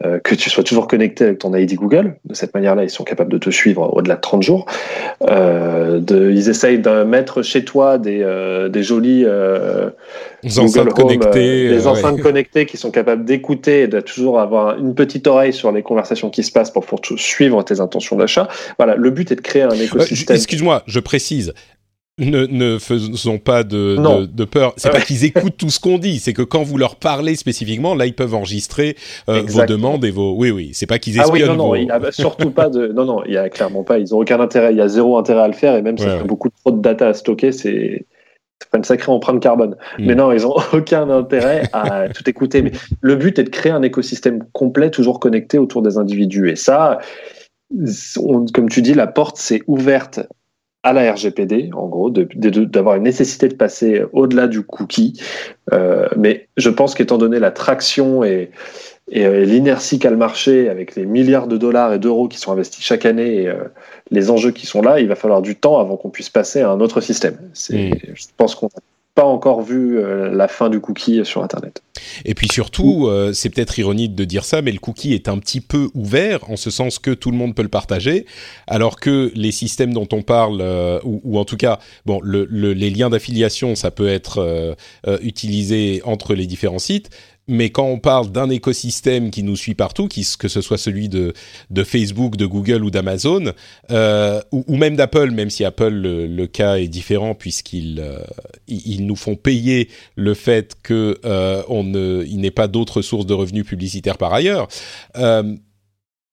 euh, 0.06 0.20
que 0.20 0.36
tu 0.36 0.52
sois 0.52 0.64
toujours 0.64 0.88
connecté 0.88 1.24
avec 1.24 1.40
ton 1.40 1.56
ID 1.56 1.74
Google. 1.74 2.18
De 2.26 2.36
cette 2.36 2.54
manière-là, 2.54 2.84
ils 2.84 2.92
sont 2.92 3.04
capables 3.04 3.32
de 3.32 3.40
te 3.40 3.50
suivre 3.50 3.92
au-delà 3.98 4.14
de 4.14 4.22
30 4.22 4.44
jours. 4.44 4.68
Euh, 5.28 6.00
de, 6.00 6.30
ils 6.30 6.50
essayent 6.50 6.78
de 6.78 7.04
mettre 7.04 7.42
chez 7.42 7.66
toi 7.66 7.98
des, 7.98 8.20
euh, 8.22 8.70
des 8.70 8.84
jolis 8.84 9.26
enceintes 10.46 10.94
connectées, 10.94 11.70
des 11.70 11.88
enceintes 11.88 12.22
connectées 12.22 12.68
qui 12.68 12.78
sont 12.78 12.92
capables 12.92 13.26
d'écouter 13.26 13.82
et 13.82 13.88
de 13.88 14.02
toujours 14.02 14.40
avoir 14.40 14.78
une 14.78 14.94
petite 14.94 15.26
oreille 15.26 15.54
sur 15.54 15.72
les 15.72 15.82
conversations 15.82 16.30
qui 16.30 16.44
se 16.44 16.52
passent 16.52 16.70
pour, 16.70 16.86
pour 16.86 17.02
suivre 17.18 17.64
tes 17.64 17.80
intentions 17.80 18.18
d'achat. 18.18 18.48
Voilà, 18.78 18.96
le 18.96 19.10
but 19.10 19.32
est 19.32 19.36
de 19.36 19.42
créer 19.42 19.64
un 19.64 19.72
écosystème. 19.72 20.36
Excuse-moi, 20.36 20.84
je 20.86 21.00
précise 21.00 21.56
ne, 22.20 22.46
ne 22.46 22.78
faisons 22.78 23.38
pas 23.38 23.64
de, 23.64 23.96
de, 23.96 24.26
de 24.26 24.46
peur. 24.46 24.74
C'est 24.78 24.92
pas 24.92 25.02
qu'ils 25.02 25.26
écoutent 25.26 25.58
tout 25.58 25.70
ce 25.70 25.80
qu'on 25.80 25.98
dit, 25.98 26.20
c'est 26.20 26.34
que 26.34 26.42
quand 26.42 26.64
vous 26.64 26.78
leur 26.78 26.96
parlez 26.96 27.36
spécifiquement, 27.36 27.96
là 27.96 28.06
ils 28.06 28.16
peuvent 28.16 28.36
enregistrer 28.36 28.96
euh, 29.30 29.42
vos 29.48 29.66
demandes 29.66 30.06
et 30.06 30.12
vos. 30.12 30.36
Oui, 30.36 30.52
oui, 30.52 30.72
c'est 30.74 30.86
pas 30.86 31.00
qu'ils 31.00 31.20
espionnent. 31.20 31.42
Ah 31.42 31.52
oui, 31.52 31.58
non, 31.58 31.68
non, 31.70 31.76
il 31.76 31.88
y 31.88 31.92
a 31.92 32.12
surtout 32.12 32.52
pas 32.52 32.70
de. 32.70 32.88
Non, 32.88 33.06
non, 33.06 33.24
il 33.26 33.34
y 33.34 33.38
a 33.38 33.50
clairement 33.50 33.84
pas. 33.84 34.00
Ils 34.00 34.14
ont 34.14 34.20
aucun 34.20 34.40
intérêt. 34.40 34.72
Il 34.72 34.78
y 34.78 34.82
a 34.82 34.88
zéro 34.88 35.18
intérêt 35.18 35.42
à 35.42 35.48
le 35.48 35.54
faire 35.54 35.76
et 35.76 35.82
même 35.82 35.98
ça 35.98 36.18
fait 36.18 36.24
beaucoup 36.24 36.50
trop 36.50 36.72
de 36.72 36.82
data 36.82 37.08
à 37.08 37.14
stocker. 37.14 37.52
C'est 37.52 38.06
pas 38.72 38.78
une 38.78 38.84
sacrée 38.84 39.12
empreinte 39.12 39.42
carbone. 39.42 39.76
Hmm. 39.98 40.06
Mais 40.06 40.16
non, 40.16 40.32
ils 40.32 40.46
ont 40.46 40.56
aucun 40.74 41.10
intérêt 41.10 41.64
à 41.74 42.10
tout 42.10 42.30
écouter. 42.30 42.62
Mais 42.62 42.72
le 43.02 43.16
but 43.16 43.40
est 43.40 43.44
de 43.44 43.50
créer 43.50 43.72
un 43.72 43.82
écosystème 43.82 44.44
complet, 44.52 44.92
toujours 44.92 45.20
connecté 45.20 45.58
autour 45.58 45.82
des 45.82 45.98
individus. 45.98 46.50
Et 46.50 46.56
ça, 46.56 47.00
comme 48.54 48.70
tu 48.70 48.82
dis, 48.82 48.94
la 48.94 49.08
porte 49.08 49.38
s'est 49.38 49.62
ouverte 49.68 50.22
à 50.84 50.94
la 50.94 51.12
RGPD, 51.12 51.72
en 51.74 51.88
gros, 51.88 52.10
d'avoir 52.10 52.96
une 52.96 53.04
nécessité 53.04 53.50
de 53.50 53.54
passer 53.54 54.04
au-delà 54.14 54.48
du 54.48 54.64
cookie. 54.64 55.22
Euh, 55.74 56.08
mais 56.16 56.48
je 56.56 56.70
pense 56.70 56.96
qu'étant 56.96 57.18
donné 57.18 57.40
la 57.40 57.52
traction 57.52 58.24
et, 58.24 58.52
euh, 59.16 59.44
l'inertie 59.44 60.00
qu'a 60.00 60.10
le 60.10 60.18
marché, 60.18 60.70
avec 60.70 60.96
les 60.96 61.06
milliards 61.06 61.48
de 61.48 61.58
dollars 61.58 61.94
et 61.94 62.00
d'euros 62.00 62.28
qui 62.28 62.38
sont 62.38 62.52
investis 62.52 62.84
chaque 62.84 63.06
année 63.06 63.42
et 63.42 63.48
euh, 63.50 63.64
les 64.12 64.30
enjeux 64.30 64.52
qui 64.52 64.68
sont 64.68 64.82
là, 64.82 65.00
il 65.00 65.08
va 65.08 65.16
falloir 65.16 65.42
du 65.42 65.56
temps 65.56 65.80
avant 65.80 65.98
qu'on 65.98 66.12
puisse 66.12 66.30
passer 66.30 66.62
à 66.62 66.70
un 66.70 66.80
autre 66.80 67.02
système. 67.02 67.36
Mm. 67.70 67.92
Je 68.14 68.26
pense 68.38 68.56
qu'on 68.56 68.70
pas 69.16 69.26
encore 69.26 69.62
vu 69.62 69.98
euh, 69.98 70.34
la 70.34 70.48
fin 70.48 70.70
du 70.70 70.80
cookie 70.80 71.26
sur 71.26 71.44
Internet. 71.44 71.82
Et 72.26 72.34
puis 72.34 72.48
surtout, 72.52 73.08
euh, 73.08 73.34
c'est 73.34 73.50
peut-être 73.50 73.78
ironique 73.78 74.16
de 74.16 74.24
dire 74.24 74.46
ça, 74.46 74.62
mais 74.62 74.72
le 74.72 74.80
cookie 74.80 75.14
est 75.14 75.28
un 75.28 75.38
petit 75.40 75.62
peu 75.62 75.90
ouvert 75.94 76.50
en 76.50 76.56
ce 76.56 76.70
sens 76.70 77.00
que 77.00 77.12
tout 77.12 77.32
le 77.32 77.38
monde 77.38 77.56
peut 77.56 77.64
le 77.64 77.70
partager, 77.70 78.26
alors 78.68 79.00
que 79.00 79.32
les 79.36 79.52
systèmes 79.52 79.94
dont 79.94 80.08
on 80.14 80.22
parle, 80.22 80.60
euh, 80.62 81.00
ou, 81.04 81.38
en 81.38 81.46
tout 81.46 81.58
cas, 81.58 81.80
bon, 82.06 82.22
les 82.24 82.90
liens 82.90 83.10
d'affiliation, 83.10 83.76
ça 83.76 83.92
peut 83.92 84.08
être 84.08 84.76
utilisé 85.22 86.02
entre 86.06 86.34
les 86.34 86.46
différents 86.46 86.80
sites, 86.80 87.10
mais 87.50 87.72
quand 87.72 87.86
on 87.86 87.98
parle 87.98 88.32
d'un 88.32 88.50
écosystème 88.50 89.32
qui 89.32 89.42
nous 89.42 89.56
suit 89.56 89.74
partout, 89.74 90.08
que 90.08 90.48
ce 90.48 90.62
soit 90.62 90.78
celui 90.78 91.10
de, 91.10 91.34
Facebook, 91.84 92.38
de 92.38 92.46
Google 92.46 92.84
ou 92.84 92.92
d'Amazon, 92.92 93.54
euh, 93.92 94.40
ou, 94.52 94.78
même 94.78 94.96
d'Apple, 94.96 95.32
même 95.32 95.50
si 95.50 95.66
Apple 95.66 95.90
le, 95.90 96.46
cas 96.46 96.78
est 96.78 96.88
différent 96.88 97.34
puisqu'ils 97.34 98.00
euh, 98.00 98.20
nous 99.00 99.16
font 99.16 99.36
payer 99.36 99.90
le 100.16 100.36
fait 100.36 100.76
qu'il 100.86 101.16
euh, 101.26 102.24
n'ait 102.32 102.52
pas 102.52 102.68
d'autres 102.68 103.02
sources 103.02 103.26
de 103.26 103.34
revenus 103.34 103.66
publicitaires 103.66 104.18
par 104.18 104.34
ailleurs. 104.34 104.68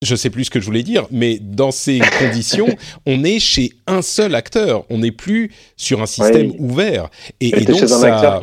Je 0.03 0.15
sais 0.15 0.31
plus 0.31 0.45
ce 0.45 0.51
que 0.51 0.61
je 0.61 0.67
voulais 0.67 0.83
dire, 0.83 1.07
mais 1.11 1.39
dans 1.39 1.71
ces 1.71 2.01
conditions, 2.19 2.69
on 3.07 3.25
est 3.25 3.39
chez 3.39 3.73
un 3.87 4.03
seul 4.03 4.35
acteur. 4.35 4.85
On 4.91 4.99
n'est 4.99 5.13
plus 5.13 5.53
sur 5.77 6.03
un 6.03 6.07
système 6.07 6.53
ouvert. 6.59 7.09
Et, 7.41 7.65
donc, 7.65 7.79
ça, 7.79 8.41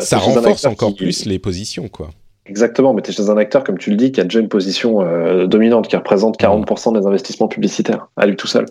ça 0.00 0.18
renforce 0.18 0.64
encore 0.64 0.94
plus 0.94 1.24
les 1.24 1.38
positions, 1.38 1.88
quoi. 1.88 2.10
Exactement, 2.48 2.94
mais 2.94 3.02
tu 3.02 3.10
es 3.10 3.14
chez 3.14 3.28
un 3.28 3.36
acteur, 3.36 3.64
comme 3.64 3.76
tu 3.76 3.90
le 3.90 3.96
dis, 3.96 4.12
qui 4.12 4.20
a 4.20 4.24
déjà 4.24 4.38
une 4.38 4.48
position 4.48 5.00
euh, 5.00 5.46
dominante, 5.46 5.88
qui 5.88 5.96
représente 5.96 6.38
40% 6.38 6.98
des 6.98 7.04
investissements 7.04 7.48
publicitaires, 7.48 8.06
à 8.16 8.24
lui 8.26 8.36
tout 8.36 8.46
seul. 8.46 8.66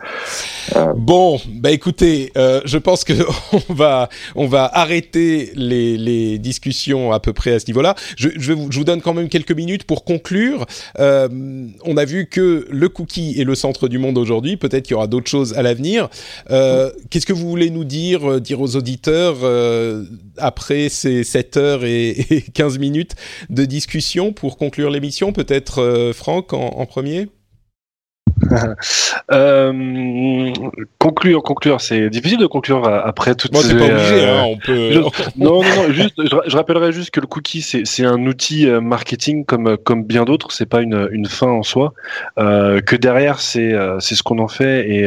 Euh. 0.78 0.94
Bon, 0.96 1.40
bah 1.50 1.72
écoutez, 1.72 2.32
euh, 2.38 2.62
je 2.64 2.78
pense 2.78 3.04
que 3.04 3.14
on 3.70 3.74
va, 3.74 4.08
on 4.36 4.48
va 4.48 4.70
arrêter 4.74 5.52
les, 5.56 5.98
les 5.98 6.40
discussions 6.40 7.12
à 7.12 7.20
peu 7.20 7.34
près 7.34 7.52
à 7.52 7.60
ce 7.60 7.68
niveau-là. 7.68 7.96
Je, 8.16 8.30
je, 8.38 8.54
vous, 8.54 8.72
je 8.72 8.78
vous 8.78 8.86
donne 8.86 9.02
quand 9.02 9.14
même 9.14 9.28
quelques 9.28 9.52
minutes 9.52 9.84
pour 9.84 10.06
conclure. 10.06 10.66
on 10.98 11.98
a 11.98 12.06
vu 12.06 12.28
que 12.28 12.68
le 12.70 12.88
cookie 12.88 13.36
est 13.40 13.44
le 13.44 13.56
centre 13.56 13.90
du 13.90 13.98
monde 13.98 14.18
aujourd'hui, 14.18 14.56
peut-être 14.56 14.84
qu'il 14.84 14.94
y 14.94 14.96
aura 14.96 15.08
d'autres 15.08 15.30
choses 15.30 15.54
à 15.54 15.62
l'avenir. 15.62 16.08
Qu'est-ce 16.48 17.26
que 17.26 17.34
vous 17.34 17.50
voulez 17.50 17.70
nous 17.70 17.84
dire, 17.84 18.40
dire 18.40 18.62
aux 18.62 18.78
auditeurs 18.78 19.36
après 20.38 20.88
ces 20.88 21.24
7 21.26 21.58
heures 21.58 21.84
et, 21.84 22.10
et 22.30 22.42
15 22.42 22.80
minutes 22.80 23.16
de 23.50 23.65
discussion 23.66 24.34
pour 24.34 24.58
conclure 24.58 24.90
l'émission 24.90 25.34
Peut-être 25.34 25.82
euh, 25.82 26.14
Franck 26.14 26.54
en 26.54 26.86
premier? 26.86 27.28
euh, 29.32 30.54
conclure, 31.00 31.44
conclure, 31.44 31.82
c'est 31.82 32.10
difficile 32.10 32.40
de 32.40 32.48
conclure 32.48 32.88
après 32.88 33.36
tout 33.36 33.48
Moi, 33.52 33.62
c'est 33.64 33.78
pas 33.78 33.86
obligé, 33.86 34.24
euh, 34.24 34.40
hein, 34.40 34.44
on 34.48 34.58
peut. 34.58 34.94
non, 34.94 35.10
non, 35.38 35.62
non, 35.64 35.92
juste, 35.92 36.16
je, 36.18 36.56
rappellerai 36.56 36.92
juste 36.92 37.12
que 37.12 37.20
le 37.20 37.28
cookie, 37.28 37.62
c'est 37.62 38.06
un 38.06 38.26
outil 38.26 38.68
euh, 38.68 38.82
marketing 38.82 39.46
comme 39.46 39.78
comme 39.78 40.04
bien 40.04 40.26
d'autres. 40.26 40.52
C'est 40.52 40.66
pas 40.66 40.82
une, 40.82 41.08
une 41.12 41.26
fin 41.26 41.48
en 41.48 41.64
soi. 41.64 41.94
Euh, 42.38 42.82
que 42.82 42.96
derrière, 42.96 43.40
c'est 43.40 43.74
c'est 44.00 44.16
ce 44.16 44.24
qu'on 44.24 44.40
en 44.40 44.48
fait 44.48 44.88
et, 44.90 45.04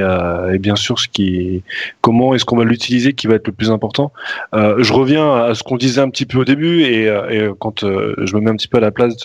et 0.53 0.59
bien 0.59 0.77
sûr 0.77 0.99
ce 0.99 1.09
qui, 1.09 1.63
comment 2.01 2.35
est-ce 2.35 2.45
qu'on 2.45 2.57
va 2.57 2.65
l'utiliser 2.65 3.13
qui 3.13 3.27
va 3.27 3.35
être 3.35 3.47
le 3.47 3.53
plus 3.53 3.71
important. 3.71 4.13
je 4.53 4.93
reviens 4.93 5.35
à 5.35 5.55
ce 5.55 5.63
qu'on 5.63 5.77
disait 5.77 6.01
un 6.01 6.11
petit 6.11 6.27
peu 6.27 6.39
au 6.39 6.45
début 6.45 6.83
et, 6.83 7.05
et 7.05 7.49
quand 7.59 7.81
je 7.83 8.35
me 8.35 8.41
mets 8.41 8.51
un 8.51 8.57
petit 8.57 8.69
peu 8.69 8.79
à 8.79 8.81
la 8.81 8.91
place 8.91 9.17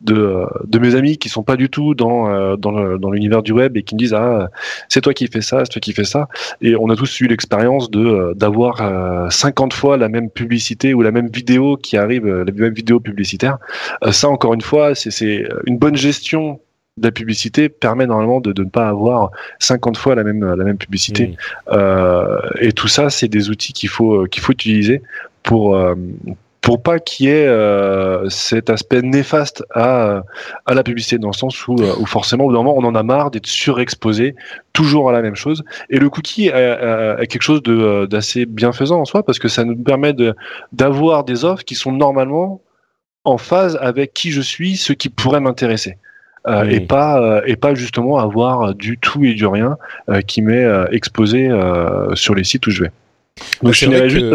de 0.00 0.44
de 0.66 0.78
mes 0.78 0.94
amis 0.94 1.18
qui 1.18 1.28
sont 1.28 1.42
pas 1.42 1.56
du 1.56 1.68
tout 1.70 1.94
dans 1.94 2.56
dans 2.56 2.98
dans 2.98 3.10
l'univers 3.10 3.42
du 3.44 3.52
web 3.52 3.76
et 3.76 3.82
qui 3.82 3.94
me 3.94 3.98
disent 3.98 4.14
ah 4.14 4.50
c'est 4.88 5.00
toi 5.00 5.14
qui 5.14 5.26
fais 5.28 5.40
ça, 5.40 5.60
c'est 5.64 5.70
toi 5.70 5.80
qui 5.80 5.92
fais 5.92 6.04
ça. 6.04 6.28
Et 6.60 6.74
on 6.76 6.88
a 6.90 6.96
tous 6.96 7.20
eu 7.20 7.26
l'expérience 7.26 7.90
de 7.90 8.04
euh, 8.04 8.34
d'avoir 8.34 9.30
50 9.32 9.72
euh, 9.72 9.76
fois 9.76 9.96
la 9.96 10.08
même 10.08 10.30
publicité 10.30 10.94
ou 10.94 11.02
la 11.02 11.12
même 11.12 11.28
vidéo 11.28 11.76
qui 11.76 11.96
arrive, 11.96 12.26
euh, 12.26 12.44
la 12.44 12.52
même 12.52 12.74
vidéo 12.74 13.00
publicitaire. 13.00 13.58
ça 14.10 14.28
encore 14.28 14.54
une 14.54 14.62
fois, 14.62 14.94
c'est 14.94 15.44
une 15.66 15.78
bonne 15.78 15.96
gestion 15.96 16.60
de 16.96 17.06
la 17.06 17.12
publicité 17.12 17.68
permet 17.68 18.06
normalement 18.06 18.40
de, 18.40 18.52
de, 18.52 18.62
ne 18.62 18.70
pas 18.70 18.88
avoir 18.88 19.30
50 19.58 19.96
fois 19.96 20.14
la 20.14 20.22
même 20.22 20.44
la 20.44 20.64
même 20.64 20.78
publicité. 20.78 21.36
Mmh. 21.70 21.76
et 22.60 22.72
tout 22.72 22.88
ça, 22.88 23.10
c'est 23.10 23.28
des 23.28 23.50
outils 23.50 23.72
qu'il 23.72 23.88
faut 23.88 24.26
qu'il 24.26 24.42
faut 24.42 24.52
utiliser 24.52 25.02
pour 25.42 25.76
pour 26.64 26.82
pas 26.82 26.98
qu'il 26.98 27.26
y 27.26 27.28
ait 27.28 27.46
euh, 27.46 28.26
cet 28.30 28.70
aspect 28.70 29.02
néfaste 29.02 29.62
à, 29.74 30.22
à 30.64 30.72
la 30.72 30.82
publicité, 30.82 31.18
dans 31.18 31.28
le 31.28 31.34
sens 31.34 31.68
où, 31.68 31.74
où 31.74 32.06
forcément, 32.06 32.44
au 32.44 32.46
bout 32.46 32.54
d'un 32.54 32.62
moment, 32.62 32.74
on 32.78 32.84
en 32.84 32.94
a 32.94 33.02
marre 33.02 33.30
d'être 33.30 33.46
surexposé 33.46 34.34
toujours 34.72 35.10
à 35.10 35.12
la 35.12 35.20
même 35.20 35.36
chose. 35.36 35.62
Et 35.90 35.98
le 35.98 36.08
cookie 36.08 36.46
est, 36.46 37.26
quelque 37.26 37.42
chose 37.42 37.62
d'assez 38.08 38.46
bienfaisant 38.46 38.98
en 38.98 39.04
soi, 39.04 39.22
parce 39.22 39.38
que 39.38 39.48
ça 39.48 39.64
nous 39.64 39.76
permet 39.76 40.14
d'avoir 40.72 41.24
des 41.24 41.44
offres 41.44 41.64
qui 41.64 41.74
sont 41.74 41.92
normalement 41.92 42.62
en 43.24 43.36
phase 43.36 43.76
avec 43.82 44.14
qui 44.14 44.30
je 44.30 44.40
suis, 44.40 44.78
ce 44.78 44.94
qui 44.94 45.10
pourrait 45.10 45.40
m'intéresser. 45.40 45.98
Euh, 46.46 46.64
et 46.64 46.80
pas 46.80 47.22
euh, 47.22 47.40
et 47.46 47.56
pas 47.56 47.74
justement 47.74 48.18
avoir 48.18 48.74
du 48.74 48.98
tout 48.98 49.24
et 49.24 49.32
du 49.32 49.46
rien 49.46 49.78
euh, 50.10 50.20
qui 50.22 50.40
m'est 50.40 50.66
exposé 50.92 51.50
sur 52.14 52.34
les 52.34 52.44
sites 52.44 52.66
où 52.66 52.70
je 52.70 52.84
vais. 52.84 52.90
Donc 53.62 53.74
je 53.74 53.80
finirai 53.80 54.08
juste. 54.08 54.32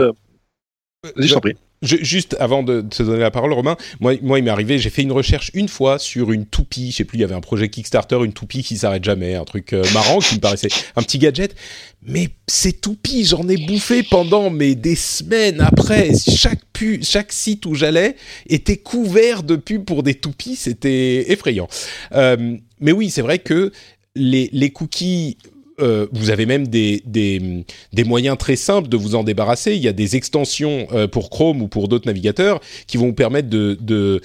Vas-y, 1.16 1.28
je 1.28 1.34
t'en 1.34 1.40
prie 1.40 1.58
juste 1.82 2.36
avant 2.40 2.64
de, 2.64 2.82
te 2.82 3.04
donner 3.04 3.20
la 3.20 3.32
parole, 3.32 3.54
Romain, 3.54 3.78
moi, 4.00 4.14
il 4.14 4.44
m'est 4.44 4.50
arrivé, 4.50 4.80
j'ai 4.80 4.90
fait 4.90 5.02
une 5.02 5.12
recherche 5.12 5.52
une 5.54 5.68
fois 5.68 6.00
sur 6.00 6.32
une 6.32 6.46
toupie, 6.46 6.92
je 6.92 6.98
sais 6.98 7.04
plus, 7.06 7.18
il 7.18 7.22
y 7.22 7.24
avait 7.24 7.36
un 7.36 7.42
projet 7.42 7.70
Kickstarter, 7.70 8.20
une 8.24 8.34
toupie 8.34 8.64
qui 8.64 8.78
s'arrête 8.78 9.04
jamais, 9.04 9.36
un 9.36 9.46
truc 9.46 9.74
euh, 9.74 9.84
marrant 9.94 10.20
qui 10.20 10.36
me 10.36 10.40
paraissait 10.40 10.70
un 10.96 11.02
petit 11.02 11.20
gadget. 11.20 11.56
Mais 12.02 12.30
ces 12.48 12.74
toupies, 12.74 13.26
j'en 13.26 13.48
ai 13.50 13.58
bouffé 13.58 14.04
pendant 14.04 14.50
mais 14.50 14.76
des 14.76 14.96
semaines 14.96 15.60
après. 15.60 16.12
Chaque 16.16 16.62
chaque 17.02 17.34
site 17.34 17.66
où 17.66 17.76
j'allais 17.76 18.16
était 18.48 18.78
couvert 18.78 19.44
de 19.44 19.58
pubs 19.58 19.84
pour 19.84 20.02
des 20.02 20.14
toupies, 20.14 20.56
c'était 20.56 21.30
effrayant. 21.30 21.68
Euh, 22.14 22.56
mais 22.80 22.94
oui, 22.94 23.10
c'est 23.10 23.22
vrai 23.22 23.40
que 23.40 23.74
les 24.16 24.70
cookies 24.72 25.38
euh, 25.82 26.08
vous 26.12 26.30
avez 26.30 26.46
même 26.46 26.68
des, 26.68 27.02
des, 27.06 27.66
des, 27.94 28.04
moyens 28.04 28.38
très 28.38 28.56
simples 28.56 28.90
de 28.90 28.98
vous 28.98 29.16
en 29.16 29.24
débarrasser. 29.24 29.76
Il 29.76 29.82
y 29.82 29.88
a 29.88 29.94
des 29.94 30.16
extensions 30.16 30.88
euh, 30.92 31.08
pour 31.08 31.30
Chrome 31.30 31.62
ou 31.62 31.68
pour 31.68 31.88
d'autres 31.88 32.08
navigateurs 32.08 32.60
qui 32.88 32.98
vont 32.98 33.08
vous 33.08 33.14
permettre 33.14 33.50
de, 33.50 33.78
de 33.82 34.22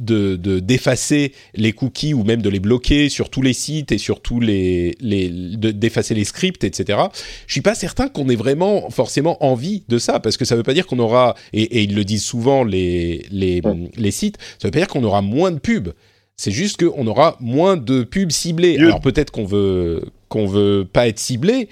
d'effacer 0.00 1.32
les 1.54 1.72
cookies 1.72 2.14
ou 2.14 2.24
même 2.24 2.40
de 2.40 2.48
les 2.48 2.60
bloquer 2.60 3.08
sur 3.08 3.28
tous 3.28 3.42
les 3.42 3.52
sites 3.52 3.92
et 3.92 3.98
sur 3.98 4.20
tous 4.20 4.40
les, 4.40 4.96
les 5.00 5.28
d'effacer 5.28 6.14
les 6.14 6.24
scripts, 6.24 6.64
etc. 6.64 6.98
Je 7.46 7.52
suis 7.52 7.60
pas 7.60 7.74
certain 7.74 8.08
qu'on 8.08 8.28
ait 8.28 8.36
vraiment 8.36 8.90
forcément 8.90 9.44
envie 9.44 9.84
de 9.88 9.98
ça 9.98 10.18
parce 10.20 10.36
que 10.36 10.44
ça 10.44 10.56
veut 10.56 10.62
pas 10.62 10.74
dire 10.74 10.86
qu'on 10.86 10.98
aura 10.98 11.34
et, 11.52 11.62
et, 11.62 11.82
ils 11.82 11.94
le 11.94 12.04
disent 12.04 12.24
souvent 12.24 12.64
les 12.64 13.26
les, 13.30 13.60
les 13.96 14.10
sites, 14.10 14.38
ça 14.58 14.68
veut 14.68 14.72
pas 14.72 14.78
dire 14.78 14.88
qu'on 14.88 15.04
aura 15.04 15.22
moins 15.22 15.50
de 15.50 15.58
pubs. 15.58 15.92
C'est 16.40 16.52
juste 16.52 16.82
qu'on 16.82 17.06
aura 17.06 17.36
moins 17.38 17.76
de 17.76 18.02
pubs 18.02 18.32
ciblées. 18.32 18.78
Alors 18.78 19.02
peut-être 19.02 19.30
qu'on 19.30 19.44
veut 19.44 20.06
qu'on 20.30 20.46
veut 20.46 20.88
pas 20.90 21.06
être 21.06 21.18
ciblé, 21.18 21.68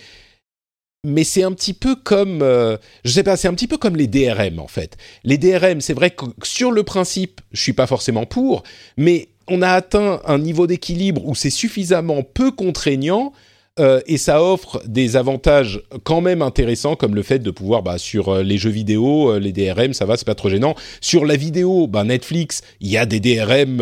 mais 1.07 1.25
c'est 1.25 1.43
un 1.43 1.53
petit 1.53 1.73
peu 1.73 1.97
comme, 1.97 2.43
euh, 2.43 2.77
je 3.03 3.13
sais 3.13 3.23
pas, 3.23 3.39
c'est 3.39 3.49
un 3.49 3.55
petit 3.55 3.67
peu 3.67 3.79
comme 3.79 3.97
les 3.97 4.09
DRM 4.09 4.59
en 4.59 4.67
fait. 4.67 4.99
Les 5.25 5.39
DRM, 5.39 5.81
c'est 5.81 5.95
vrai 5.95 6.11
que 6.11 6.27
sur 6.43 6.71
le 6.71 6.83
principe, 6.83 7.41
je 7.51 7.63
suis 7.63 7.73
pas 7.73 7.87
forcément 7.87 8.27
pour, 8.27 8.63
mais 8.99 9.29
on 9.47 9.63
a 9.63 9.71
atteint 9.71 10.21
un 10.27 10.39
niveau 10.39 10.67
d'équilibre 10.67 11.25
où 11.25 11.35
c'est 11.35 11.49
suffisamment 11.49 12.23
peu 12.23 12.51
contraignant 12.51 13.33
euh, 13.79 14.01
et 14.07 14.19
ça 14.19 14.43
offre 14.43 14.83
des 14.87 15.17
avantages 15.17 15.83
quand 16.05 16.21
même 16.21 16.43
intéressants 16.43 16.97
comme 16.97 17.15
le 17.15 17.23
fait 17.23 17.39
de 17.39 17.51
pouvoir 17.51 17.83
bah, 17.83 17.99
sur 17.99 18.29
euh, 18.29 18.43
les 18.43 18.59
jeux 18.59 18.71
vidéo, 18.71 19.31
euh, 19.31 19.39
les 19.39 19.53
DRM, 19.53 19.93
ça 19.93 20.05
va, 20.05 20.17
c'est 20.17 20.27
pas 20.27 20.35
trop 20.35 20.49
gênant. 20.49 20.75
Sur 21.01 21.25
la 21.25 21.37
vidéo, 21.37 21.87
bah, 21.87 22.05
Netflix, 22.05 22.63
il 22.81 22.91
y 22.91 22.97
a 22.97 23.07
des 23.07 23.21
DRM, 23.21 23.81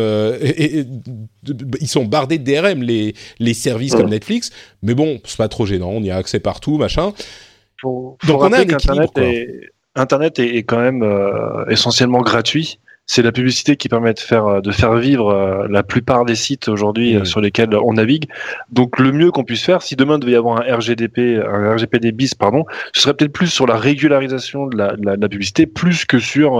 ils 1.81 1.87
sont 1.87 2.05
bardés 2.05 2.37
de 2.37 2.43
DRM 2.43 2.83
les 2.83 3.13
les 3.39 3.53
services 3.53 3.95
comme 3.95 4.09
Netflix, 4.09 4.51
mais 4.83 4.93
bon, 4.93 5.19
c'est 5.23 5.37
pas 5.37 5.47
trop 5.47 5.65
gênant, 5.65 5.89
on 5.89 6.03
y 6.03 6.11
a 6.11 6.17
accès 6.17 6.39
partout, 6.39 6.77
machin. 6.77 7.13
Donc 7.83 8.17
on 8.27 8.51
a 8.51 8.59
un 8.59 8.61
équilibre. 8.61 9.11
Internet 9.95 10.37
est, 10.37 10.63
quand 10.63 10.79
même 10.79 11.03
essentiellement 11.69 12.21
gratuit 12.21 12.79
c'est 13.07 13.21
la 13.21 13.31
publicité 13.31 13.77
qui 13.77 13.87
permet 13.87 14.13
de 14.13 14.19
faire 14.19 14.45
euh, 14.45 14.61
de 14.61 14.71
faire 14.71 14.93
vivre 14.95 15.29
euh, 15.29 15.67
la 15.69 15.81
plupart 15.81 16.25
des 16.25 16.35
sites 16.35 16.67
aujourd'hui 16.67 17.15
euh, 17.15 17.23
sur 17.23 17.39
lesquels 17.41 17.73
on 17.75 17.93
navigue. 17.93 18.25
Donc 18.69 18.99
le 18.99 19.11
mieux 19.13 19.31
qu'on 19.31 19.45
puisse 19.45 19.63
faire, 19.63 19.81
si 19.81 19.95
demain 19.95 20.19
devait 20.19 20.33
y 20.33 20.35
avoir 20.35 20.61
un 20.61 20.75
RGDP, 20.75 21.41
un 21.43 21.73
RGPD 21.73 22.11
bis, 22.11 22.35
pardon, 22.35 22.65
ce 22.93 23.01
serait 23.01 23.13
peut-être 23.13 23.31
plus 23.31 23.47
sur 23.47 23.65
la 23.65 23.77
régularisation 23.77 24.67
de 24.67 24.77
la, 24.77 24.95
de 24.95 25.21
la, 25.21 25.29
publicité, 25.29 25.65
plus 25.65 26.05
que 26.05 26.19
sur 26.19 26.59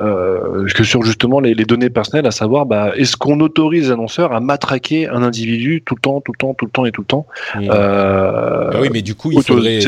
euh, 0.00 0.66
que 0.74 0.82
sur 0.82 1.02
justement 1.02 1.40
les, 1.40 1.52
les, 1.54 1.64
données 1.66 1.90
personnelles, 1.90 2.26
à 2.26 2.30
savoir, 2.30 2.64
bah, 2.64 2.92
est-ce 2.96 3.16
qu'on 3.16 3.38
autorise 3.40 3.88
les 3.88 3.92
annonceurs 3.92 4.32
à 4.32 4.40
matraquer 4.40 5.08
un 5.08 5.22
individu 5.22 5.82
tout 5.84 5.94
le 5.94 6.00
temps, 6.00 6.22
tout 6.22 6.32
le 6.32 6.38
temps, 6.38 6.54
tout 6.54 6.64
le 6.64 6.70
temps 6.70 6.86
et 6.86 6.92
tout 6.92 7.02
le 7.02 7.06
temps? 7.06 7.26
Euh, 7.56 8.70
ah 8.72 8.80
Oui, 8.80 8.88
mais 8.90 9.02
du 9.02 9.14
coup, 9.14 9.30
il 9.30 9.42
faudrait. 9.42 9.80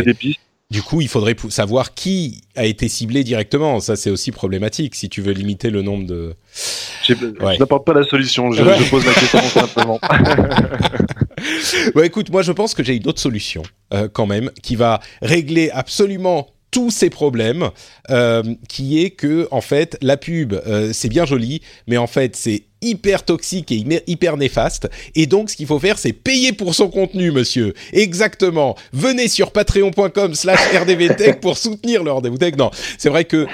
Du 0.73 0.81
coup, 0.81 1.03
il 1.03 1.09
faudrait 1.09 1.37
savoir 1.51 1.93
qui 1.93 2.41
a 2.57 2.65
été 2.65 2.89
ciblé 2.89 3.25
directement. 3.25 3.79
Ça, 3.81 3.95
c'est 3.95 4.09
aussi 4.09 4.33
problématique 4.33 4.95
si 4.95 5.11
tu 5.11 5.21
veux 5.21 5.33
limiter 5.33 5.69
le 5.69 5.83
nombre 5.83 6.07
de. 6.07 6.35
Je 7.07 7.13
n'apporte 7.59 7.85
pas 7.85 7.93
la 7.93 8.05
solution, 8.05 8.51
je, 8.53 8.89
pose 8.89 9.05
la 9.05 9.13
question 9.13 9.43
simplement. 9.43 10.01
écoute, 12.03 12.31
moi, 12.31 12.41
je 12.41 12.53
pense 12.53 12.73
que 12.73 12.83
j'ai 12.83 12.97
une 12.97 13.07
autre 13.07 13.21
solution, 13.21 13.63
euh, 13.93 14.09
quand 14.11 14.25
même, 14.25 14.51
qui 14.63 14.75
va 14.75 15.01
régler 15.21 15.69
absolument 15.73 16.49
tous 16.71 16.91
ces 16.91 17.11
problèmes, 17.11 17.69
euh, 18.09 18.43
qui 18.67 19.05
est 19.05 19.11
que 19.11 19.49
en 19.51 19.61
fait 19.61 19.99
la 20.01 20.17
pub 20.17 20.55
euh, 20.55 20.95
c'est 20.95 21.11
bien 21.11 21.27
joli, 21.27 21.61
mais 21.87 21.99
en 21.99 22.07
fait 22.07 22.35
c'est 22.35 22.65
hyper 22.83 23.25
toxique 23.25 23.73
et 23.73 23.85
hyper 24.07 24.37
néfaste. 24.37 24.91
Et 25.15 25.27
donc, 25.27 25.51
ce 25.51 25.57
qu'il 25.57 25.67
faut 25.67 25.79
faire, 25.79 25.99
c'est 25.99 26.13
payer 26.13 26.53
pour 26.53 26.75
son 26.75 26.89
contenu, 26.89 27.31
monsieur. 27.31 27.75
Exactement. 27.93 28.77
Venez 28.93 29.29
sur 29.29 29.53
patreon.com 29.53 30.35
slash 30.35 30.61
rdvtech 30.75 31.41
pour 31.41 31.57
soutenir 31.57 32.05
le 32.05 32.13
rendez-vous 32.13 32.39
tech. 32.39 32.57
Non, 32.57 32.71
c'est 32.99 33.09
vrai 33.09 33.25
que 33.25 33.47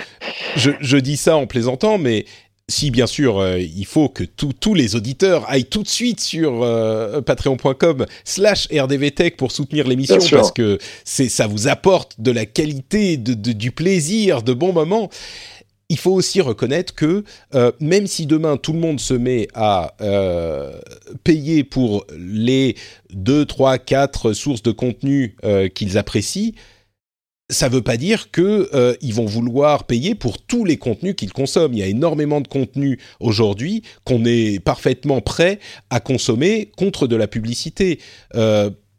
je, 0.56 0.70
je 0.80 0.96
dis 0.96 1.16
ça 1.16 1.36
en 1.36 1.46
plaisantant, 1.46 1.98
mais 1.98 2.24
si 2.68 2.90
bien 2.90 3.06
sûr 3.06 3.38
euh, 3.38 3.59
il 3.59 3.86
faut 3.86 4.09
que 4.09 4.24
tous 4.24 4.74
les 4.74 4.94
auditeurs 4.94 5.48
aillent 5.48 5.64
tout 5.64 5.82
de 5.82 5.88
suite 5.88 6.20
sur 6.20 6.62
euh, 6.62 7.22
patreon.com 7.22 8.06
slash 8.24 8.68
rdvtech 8.70 9.36
pour 9.36 9.52
soutenir 9.52 9.88
l'émission 9.88 10.18
parce 10.30 10.52
que 10.52 10.78
c'est 11.05 11.30
ça 11.30 11.46
vous 11.46 11.66
apporte 11.68 12.20
de 12.20 12.30
la 12.30 12.44
qualité, 12.44 13.16
de, 13.16 13.34
du 13.34 13.72
plaisir, 13.72 14.42
de 14.42 14.52
bons 14.52 14.72
moments. 14.72 15.09
Il 15.90 15.98
faut 15.98 16.12
aussi 16.12 16.40
reconnaître 16.40 16.94
que 16.94 17.24
euh, 17.55 17.73
même 17.81 18.06
si 18.06 18.27
demain 18.27 18.56
tout 18.59 18.73
le 18.73 18.78
monde 18.78 19.01
se 19.01 19.15
met 19.15 19.48
à 19.55 19.94
payer 21.24 21.65
pour 21.65 22.06
les 22.16 22.77
2, 23.10 23.47
3, 23.47 23.78
4 23.78 24.32
sources 24.32 24.62
de 24.62 24.73
contenu 24.73 25.36
qu'ils 25.74 25.97
apprécient, 25.97 26.52
ça 27.51 27.69
ne 27.69 27.74
veut 27.74 27.82
pas 27.82 27.97
dire 27.97 28.31
que 28.31 28.69
euh, 28.74 28.94
ils 29.01 29.15
vont 29.15 29.24
vouloir 29.24 29.85
payer 29.85 30.15
pour 30.15 30.39
tous 30.39 30.65
les 30.65 30.77
contenus 30.77 31.15
qu'ils 31.16 31.32
consomment. 31.32 31.73
Il 31.73 31.78
y 31.78 31.82
a 31.82 31.86
énormément 31.86 32.40
de 32.40 32.48
contenus 32.48 32.98
aujourd'hui 33.20 33.82
qu'on 34.05 34.24
est 34.24 34.62
parfaitement 34.62 35.20
prêt 35.20 35.59
à 35.90 36.01
consommer 36.01 36.70
contre 36.77 37.06
de 37.06 37.16
la 37.16 37.27
publicité. 37.27 38.01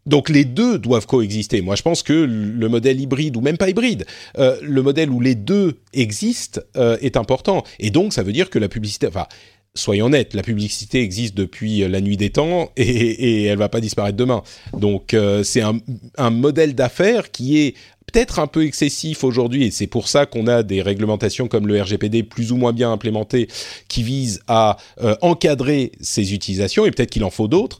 Euh, 0.08 0.10
donc 0.10 0.30
les 0.30 0.46
deux 0.46 0.78
doivent 0.78 1.06
coexister. 1.06 1.62
Moi, 1.62 1.76
je 1.76 1.82
pense 1.82 2.04
que 2.04 2.14
le 2.14 2.70
modèle 2.70 3.00
hybride 3.00 3.38
ou 3.38 3.42
même 3.42 3.58
pas 3.58 3.70
hybride, 3.70 4.06
euh, 4.38 4.58
le 4.62 4.82
modèle 4.82 5.10
où 5.10 5.20
les 5.20 5.36
deux 5.36 5.78
existent 5.94 6.62
est 6.76 7.18
important. 7.18 7.64
Et 7.80 7.90
donc, 7.90 8.14
ça 8.14 8.24
veut 8.24 8.32
dire 8.32 8.50
que 8.50 8.60
la 8.60 8.70
publicité, 8.70 9.08
enfin, 9.08 9.28
soyons 9.76 10.08
honnêtes, 10.08 10.34
la 10.34 10.42
publicité 10.42 11.02
existe 11.02 11.36
depuis 11.36 11.80
la 11.88 12.02
nuit 12.02 12.18
des 12.18 12.32
temps 12.32 12.72
et, 12.78 12.84
et 12.84 13.44
elle 13.44 13.58
va 13.58 13.70
pas 13.70 13.82
disparaître 13.82 14.18
demain. 14.18 14.42
Donc 14.78 15.16
c'est 15.44 15.62
un, 15.62 16.30
modèle 16.30 16.76
d'affaires 16.76 17.32
qui 17.32 17.60
est 17.60 17.76
peut-être 18.12 18.40
un 18.40 18.48
peu 18.48 18.66
excessif 18.66 19.24
aujourd'hui, 19.24 19.66
et 19.66 19.72
c'est 19.72 19.88
pour 19.88 20.08
ça 20.08 20.26
qu'on 20.26 20.48
a 20.48 20.64
des 20.64 20.82
réglementations 20.82 21.48
comme 21.48 21.68
le 21.68 21.82
RGPD 21.82 22.24
plus 22.24 22.52
ou 22.52 22.58
moins 22.58 22.74
bien 22.74 22.92
implémentées 22.92 23.48
qui 23.88 24.04
visent 24.04 24.42
à 24.48 24.78
euh, 25.02 25.16
encadrer 25.22 25.92
ces 26.02 26.34
utilisations, 26.34 26.86
et 26.86 26.92
peut-être 26.92 27.12
qu'il 27.12 27.24
en 27.24 27.30
faut 27.30 27.48
d'autres, 27.48 27.80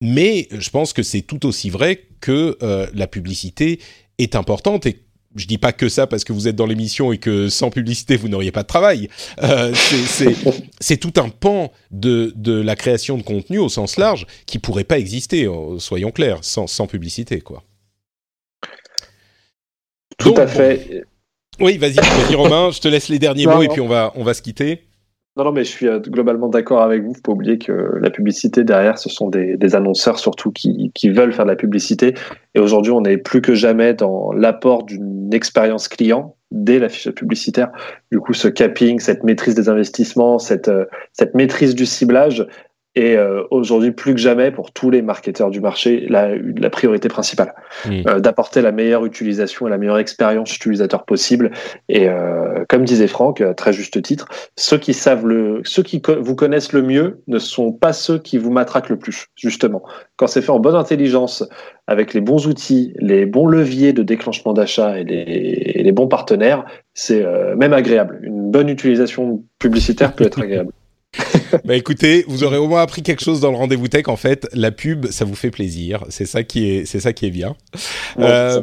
mais 0.00 0.48
je 0.50 0.70
pense 0.70 0.92
que 0.92 1.02
c'est 1.02 1.22
tout 1.22 1.46
aussi 1.46 1.70
vrai 1.70 2.02
que 2.20 2.56
euh, 2.62 2.86
la 2.94 3.06
publicité 3.06 3.80
est 4.18 4.34
importante 4.34 4.86
et 4.86 5.02
je 5.34 5.46
dis 5.46 5.58
pas 5.58 5.72
que 5.72 5.88
ça 5.88 6.06
parce 6.06 6.24
que 6.24 6.32
vous 6.32 6.48
êtes 6.48 6.56
dans 6.56 6.66
l'émission 6.66 7.12
et 7.12 7.18
que 7.18 7.48
sans 7.48 7.70
publicité 7.70 8.16
vous 8.16 8.28
n'auriez 8.28 8.52
pas 8.52 8.62
de 8.62 8.68
travail. 8.68 9.08
Euh, 9.42 9.74
c'est 10.80 10.96
tout 10.96 11.12
un 11.20 11.28
pan 11.28 11.72
de, 11.90 12.32
de 12.36 12.58
la 12.58 12.74
création 12.74 13.18
de 13.18 13.22
contenu 13.22 13.58
au 13.58 13.68
sens 13.68 13.98
large 13.98 14.26
qui 14.46 14.58
pourrait 14.58 14.84
pas 14.84 14.98
exister, 14.98 15.46
soyons 15.78 16.10
clairs, 16.10 16.38
sans, 16.42 16.66
sans 16.66 16.86
publicité 16.86 17.40
quoi. 17.40 17.62
Tout 20.18 20.34
à 20.38 20.46
fait. 20.46 21.04
Oui, 21.60 21.78
vas-y, 21.78 21.94
vas-y 21.94 22.34
Romain, 22.34 22.70
je 22.70 22.80
te 22.80 22.88
laisse 22.88 23.08
les 23.08 23.18
derniers 23.18 23.46
mots 23.46 23.62
et 23.62 23.68
puis 23.68 23.80
on 23.80 23.88
va, 23.88 24.12
on 24.16 24.24
va 24.24 24.34
se 24.34 24.42
quitter. 24.42 24.84
Non, 25.36 25.44
non, 25.44 25.52
mais 25.52 25.64
je 25.64 25.70
suis 25.70 25.86
euh, 25.86 26.00
globalement 26.00 26.48
d'accord 26.48 26.80
avec 26.80 27.02
vous. 27.02 27.12
Faut 27.12 27.20
pas 27.20 27.32
oublier 27.32 27.58
que 27.58 27.98
la 28.00 28.08
publicité 28.08 28.64
derrière, 28.64 28.98
ce 28.98 29.10
sont 29.10 29.28
des, 29.28 29.58
des 29.58 29.74
annonceurs 29.74 30.18
surtout 30.18 30.50
qui, 30.50 30.90
qui, 30.94 31.10
veulent 31.10 31.32
faire 31.32 31.44
de 31.44 31.50
la 31.50 31.56
publicité. 31.56 32.14
Et 32.54 32.58
aujourd'hui, 32.58 32.92
on 32.92 33.04
est 33.04 33.18
plus 33.18 33.42
que 33.42 33.54
jamais 33.54 33.92
dans 33.92 34.32
l'apport 34.32 34.84
d'une 34.84 35.34
expérience 35.34 35.88
client 35.88 36.34
dès 36.52 36.78
la 36.78 36.88
fiche 36.88 37.10
publicitaire. 37.10 37.70
Du 38.10 38.18
coup, 38.18 38.32
ce 38.32 38.48
capping, 38.48 38.98
cette 38.98 39.24
maîtrise 39.24 39.54
des 39.54 39.68
investissements, 39.68 40.38
cette, 40.38 40.68
euh, 40.68 40.86
cette 41.12 41.34
maîtrise 41.34 41.74
du 41.74 41.84
ciblage 41.84 42.46
est 42.96 43.16
euh, 43.16 43.42
aujourd'hui 43.50 43.92
plus 43.92 44.14
que 44.14 44.20
jamais 44.20 44.50
pour 44.50 44.72
tous 44.72 44.90
les 44.90 45.02
marketeurs 45.02 45.50
du 45.50 45.60
marché 45.60 46.06
la, 46.08 46.30
la 46.36 46.70
priorité 46.70 47.08
principale. 47.08 47.54
Euh, 48.08 48.20
d'apporter 48.20 48.62
la 48.62 48.72
meilleure 48.72 49.04
utilisation 49.04 49.66
et 49.66 49.70
la 49.70 49.78
meilleure 49.78 49.98
expérience 49.98 50.56
utilisateur 50.56 51.04
possible. 51.04 51.50
Et 51.88 52.08
euh, 52.08 52.64
comme 52.68 52.84
disait 52.84 53.06
Franck, 53.06 53.40
à 53.40 53.54
très 53.54 53.72
juste 53.72 54.00
titre, 54.02 54.26
ceux 54.56 54.78
qui 54.78 54.94
savent 54.94 55.26
le, 55.26 55.60
ceux 55.64 55.82
qui 55.82 56.00
co- 56.00 56.20
vous 56.20 56.34
connaissent 56.34 56.72
le 56.72 56.82
mieux 56.82 57.20
ne 57.26 57.38
sont 57.38 57.72
pas 57.72 57.92
ceux 57.92 58.18
qui 58.18 58.38
vous 58.38 58.50
matraquent 58.50 58.88
le 58.88 58.98
plus, 58.98 59.26
justement. 59.36 59.82
Quand 60.16 60.26
c'est 60.26 60.42
fait 60.42 60.50
en 60.50 60.58
bonne 60.60 60.74
intelligence, 60.74 61.46
avec 61.86 62.14
les 62.14 62.20
bons 62.20 62.46
outils, 62.46 62.94
les 62.98 63.26
bons 63.26 63.46
leviers 63.46 63.92
de 63.92 64.02
déclenchement 64.02 64.52
d'achat 64.54 64.98
et 64.98 65.04
les, 65.04 65.14
et 65.16 65.82
les 65.82 65.92
bons 65.92 66.08
partenaires, 66.08 66.64
c'est 66.94 67.22
euh, 67.22 67.54
même 67.56 67.72
agréable. 67.72 68.18
Une 68.22 68.50
bonne 68.50 68.68
utilisation 68.68 69.44
publicitaire 69.58 70.12
peut 70.14 70.24
être 70.24 70.40
agréable. 70.40 70.72
Bah 71.64 71.76
écoutez, 71.76 72.24
vous 72.28 72.44
aurez 72.44 72.58
au 72.58 72.66
moins 72.66 72.82
appris 72.82 73.02
quelque 73.02 73.22
chose 73.22 73.40
dans 73.40 73.50
le 73.50 73.56
rendez-vous 73.56 73.88
tech. 73.88 74.08
En 74.08 74.16
fait, 74.16 74.46
la 74.52 74.72
pub, 74.72 75.06
ça 75.10 75.24
vous 75.24 75.34
fait 75.34 75.50
plaisir. 75.50 76.04
C'est 76.08 76.26
ça 76.26 76.42
qui 76.42 76.68
est, 76.68 76.84
c'est 76.84 77.00
ça 77.00 77.12
qui 77.12 77.26
est 77.26 77.30
bien. 77.30 77.56
Euh, 78.18 78.62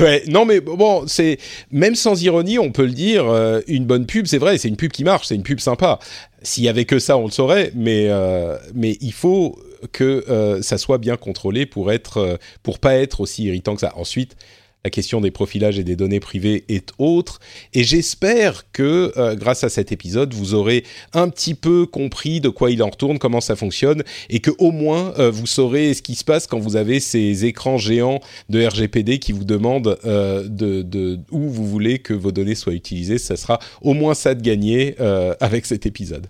Ouais, 0.00 0.24
non 0.28 0.44
mais 0.44 0.60
bon, 0.60 1.04
c'est 1.06 1.38
même 1.70 1.94
sans 1.94 2.22
ironie, 2.22 2.58
on 2.58 2.72
peut 2.72 2.84
le 2.84 2.92
dire, 2.92 3.26
euh, 3.28 3.60
une 3.66 3.84
bonne 3.84 4.06
pub, 4.06 4.26
c'est 4.26 4.38
vrai, 4.38 4.58
c'est 4.58 4.68
une 4.68 4.76
pub 4.76 4.90
qui 4.90 5.04
marche, 5.04 5.26
c'est 5.26 5.34
une 5.34 5.42
pub 5.42 5.60
sympa. 5.60 5.98
S'il 6.42 6.64
y 6.64 6.68
avait 6.68 6.84
que 6.84 6.98
ça, 6.98 7.16
on 7.16 7.26
le 7.26 7.30
saurait, 7.30 7.70
mais 7.74 8.06
euh, 8.08 8.56
mais 8.74 8.96
il 9.00 9.12
faut 9.12 9.58
que 9.92 10.24
euh, 10.28 10.62
ça 10.62 10.78
soit 10.78 10.98
bien 10.98 11.16
contrôlé 11.16 11.66
pour 11.66 11.92
être 11.92 12.38
pour 12.62 12.78
pas 12.78 12.94
être 12.96 13.20
aussi 13.20 13.44
irritant 13.44 13.74
que 13.74 13.80
ça. 13.80 13.92
Ensuite, 13.96 14.36
la 14.84 14.90
question 14.90 15.22
des 15.22 15.30
profilages 15.30 15.78
et 15.78 15.84
des 15.84 15.96
données 15.96 16.20
privées 16.20 16.64
est 16.68 16.92
autre, 16.98 17.40
et 17.72 17.84
j'espère 17.84 18.70
que 18.70 19.12
euh, 19.16 19.34
grâce 19.34 19.64
à 19.64 19.70
cet 19.70 19.92
épisode, 19.92 20.34
vous 20.34 20.52
aurez 20.52 20.84
un 21.14 21.30
petit 21.30 21.54
peu 21.54 21.86
compris 21.86 22.40
de 22.40 22.50
quoi 22.50 22.70
il 22.70 22.82
en 22.82 22.90
retourne, 22.90 23.18
comment 23.18 23.40
ça 23.40 23.56
fonctionne, 23.56 24.02
et 24.28 24.40
que 24.40 24.50
au 24.58 24.72
moins 24.72 25.14
euh, 25.18 25.30
vous 25.30 25.46
saurez 25.46 25.94
ce 25.94 26.02
qui 26.02 26.14
se 26.14 26.24
passe 26.24 26.46
quand 26.46 26.58
vous 26.58 26.76
avez 26.76 27.00
ces 27.00 27.46
écrans 27.46 27.78
géants 27.78 28.20
de 28.50 28.64
RGPD 28.64 29.18
qui 29.18 29.32
vous 29.32 29.44
demandent 29.44 29.98
euh, 30.04 30.46
de, 30.46 30.82
de 30.82 31.18
où 31.30 31.48
vous 31.48 31.66
voulez 31.66 31.98
que 31.98 32.12
vos 32.12 32.30
données 32.30 32.54
soient 32.54 32.74
utilisées. 32.74 33.16
Ça 33.16 33.36
sera 33.36 33.60
au 33.80 33.94
moins 33.94 34.14
ça 34.14 34.34
de 34.34 34.42
gagner 34.42 34.96
avec 35.40 35.66
cet 35.66 35.86
épisode. 35.86 36.26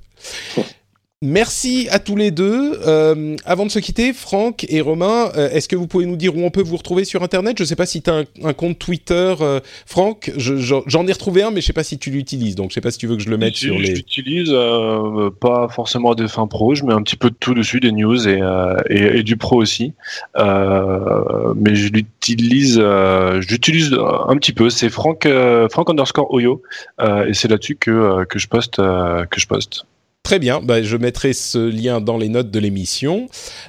Merci 1.23 1.89
à 1.91 2.01
tous 2.01 2.17
les 2.17 2.31
deux. 2.31 2.79
Euh, 2.87 3.37
avant 3.47 3.65
de 3.65 3.71
se 3.71 3.79
quitter, 3.79 4.13
Franck 4.13 4.67
et 4.69 4.83
Romain, 4.83 5.31
euh, 5.37 5.49
est-ce 5.49 5.69
que 5.69 5.77
vous 5.77 5.87
pouvez 5.87 6.05
nous 6.05 6.17
dire 6.17 6.37
où 6.37 6.41
on 6.45 6.51
peut 6.51 6.61
vous 6.63 6.77
retrouver 6.77 7.05
sur 7.07 7.23
Internet? 7.23 7.57
Je 7.57 7.63
ne 7.63 7.67
sais 7.67 7.77
pas 7.77 7.87
si 7.87 8.03
tu 8.03 8.11
as 8.11 8.15
un, 8.19 8.25
un 8.43 8.53
compte 8.53 8.79
Twitter, 8.79 9.35
euh, 9.41 9.61
Franck. 9.87 10.33
je- 10.37 10.57
je- 10.57 10.75
J'en 10.87 11.07
ai 11.07 11.13
retrouvé 11.13 11.43
un, 11.43 11.51
mais 11.51 11.63
je 11.63 11.65
ne 11.65 11.69
sais 11.69 11.73
pas 11.73 11.83
si 11.85 11.99
tu 11.99 12.11
l'utilises. 12.11 12.57
Donc, 12.57 12.67
je 12.67 12.73
ne 12.73 12.75
sais 12.75 12.81
pas 12.83 12.91
si 12.91 12.99
tu 12.99 13.07
veux 13.07 13.17
que 13.17 13.23
je 13.23 13.31
le 13.31 13.39
mette 13.39 13.55
Si, 13.57 13.67
sur 13.67 13.79
Je 13.79 13.83
les... 13.85 13.95
l'utilise 13.95 14.51
euh, 14.53 15.31
pas 15.31 15.69
forcément 15.69 16.13
à 16.13 16.15
des 16.15 16.29
fins 16.29 16.47
pro, 16.47 16.75
je 16.75 16.85
mets 16.85 16.93
un 16.93 17.03
petit 17.03 17.17
peu 17.17 17.31
de 17.31 17.37
tout 17.41 17.55
dessus, 17.55 17.81
des 17.81 17.93
news 17.93 18.29
et, 18.29 18.41
et, 18.91 19.19
et 19.21 19.23
du 19.23 19.39
pro 19.39 19.57
aussi. 19.63 19.95
Mais 20.37 21.75
je 21.75 21.89
l'utilise, 21.91 22.75
je 22.75 23.49
l'utilise 23.49 23.95
un 24.29 24.37
petit 24.37 24.53
peu. 24.53 24.69
C'est 24.69 24.91
Franck, 24.91 25.27
Franck 25.71 25.89
underscore 25.89 26.31
Oyo 26.35 26.61
et 27.01 27.33
c'est 27.33 27.49
là-dessus 27.49 27.77
que 27.77 28.25
que 28.25 28.39
je 28.39 28.49
poste 28.49 28.77
que 28.77 29.41
je 29.41 29.47
poste. 29.47 29.87
Très 30.25 30.39
bien, 30.39 30.61
bah, 30.63 30.83
je 30.83 30.97
mettrai 30.97 31.35
ce 31.35 31.59
lien 31.59 32.01
dans 32.01 32.17
les 32.17 32.31
notes 32.31 32.51
de 32.51 32.59
l'émission. 32.59 33.27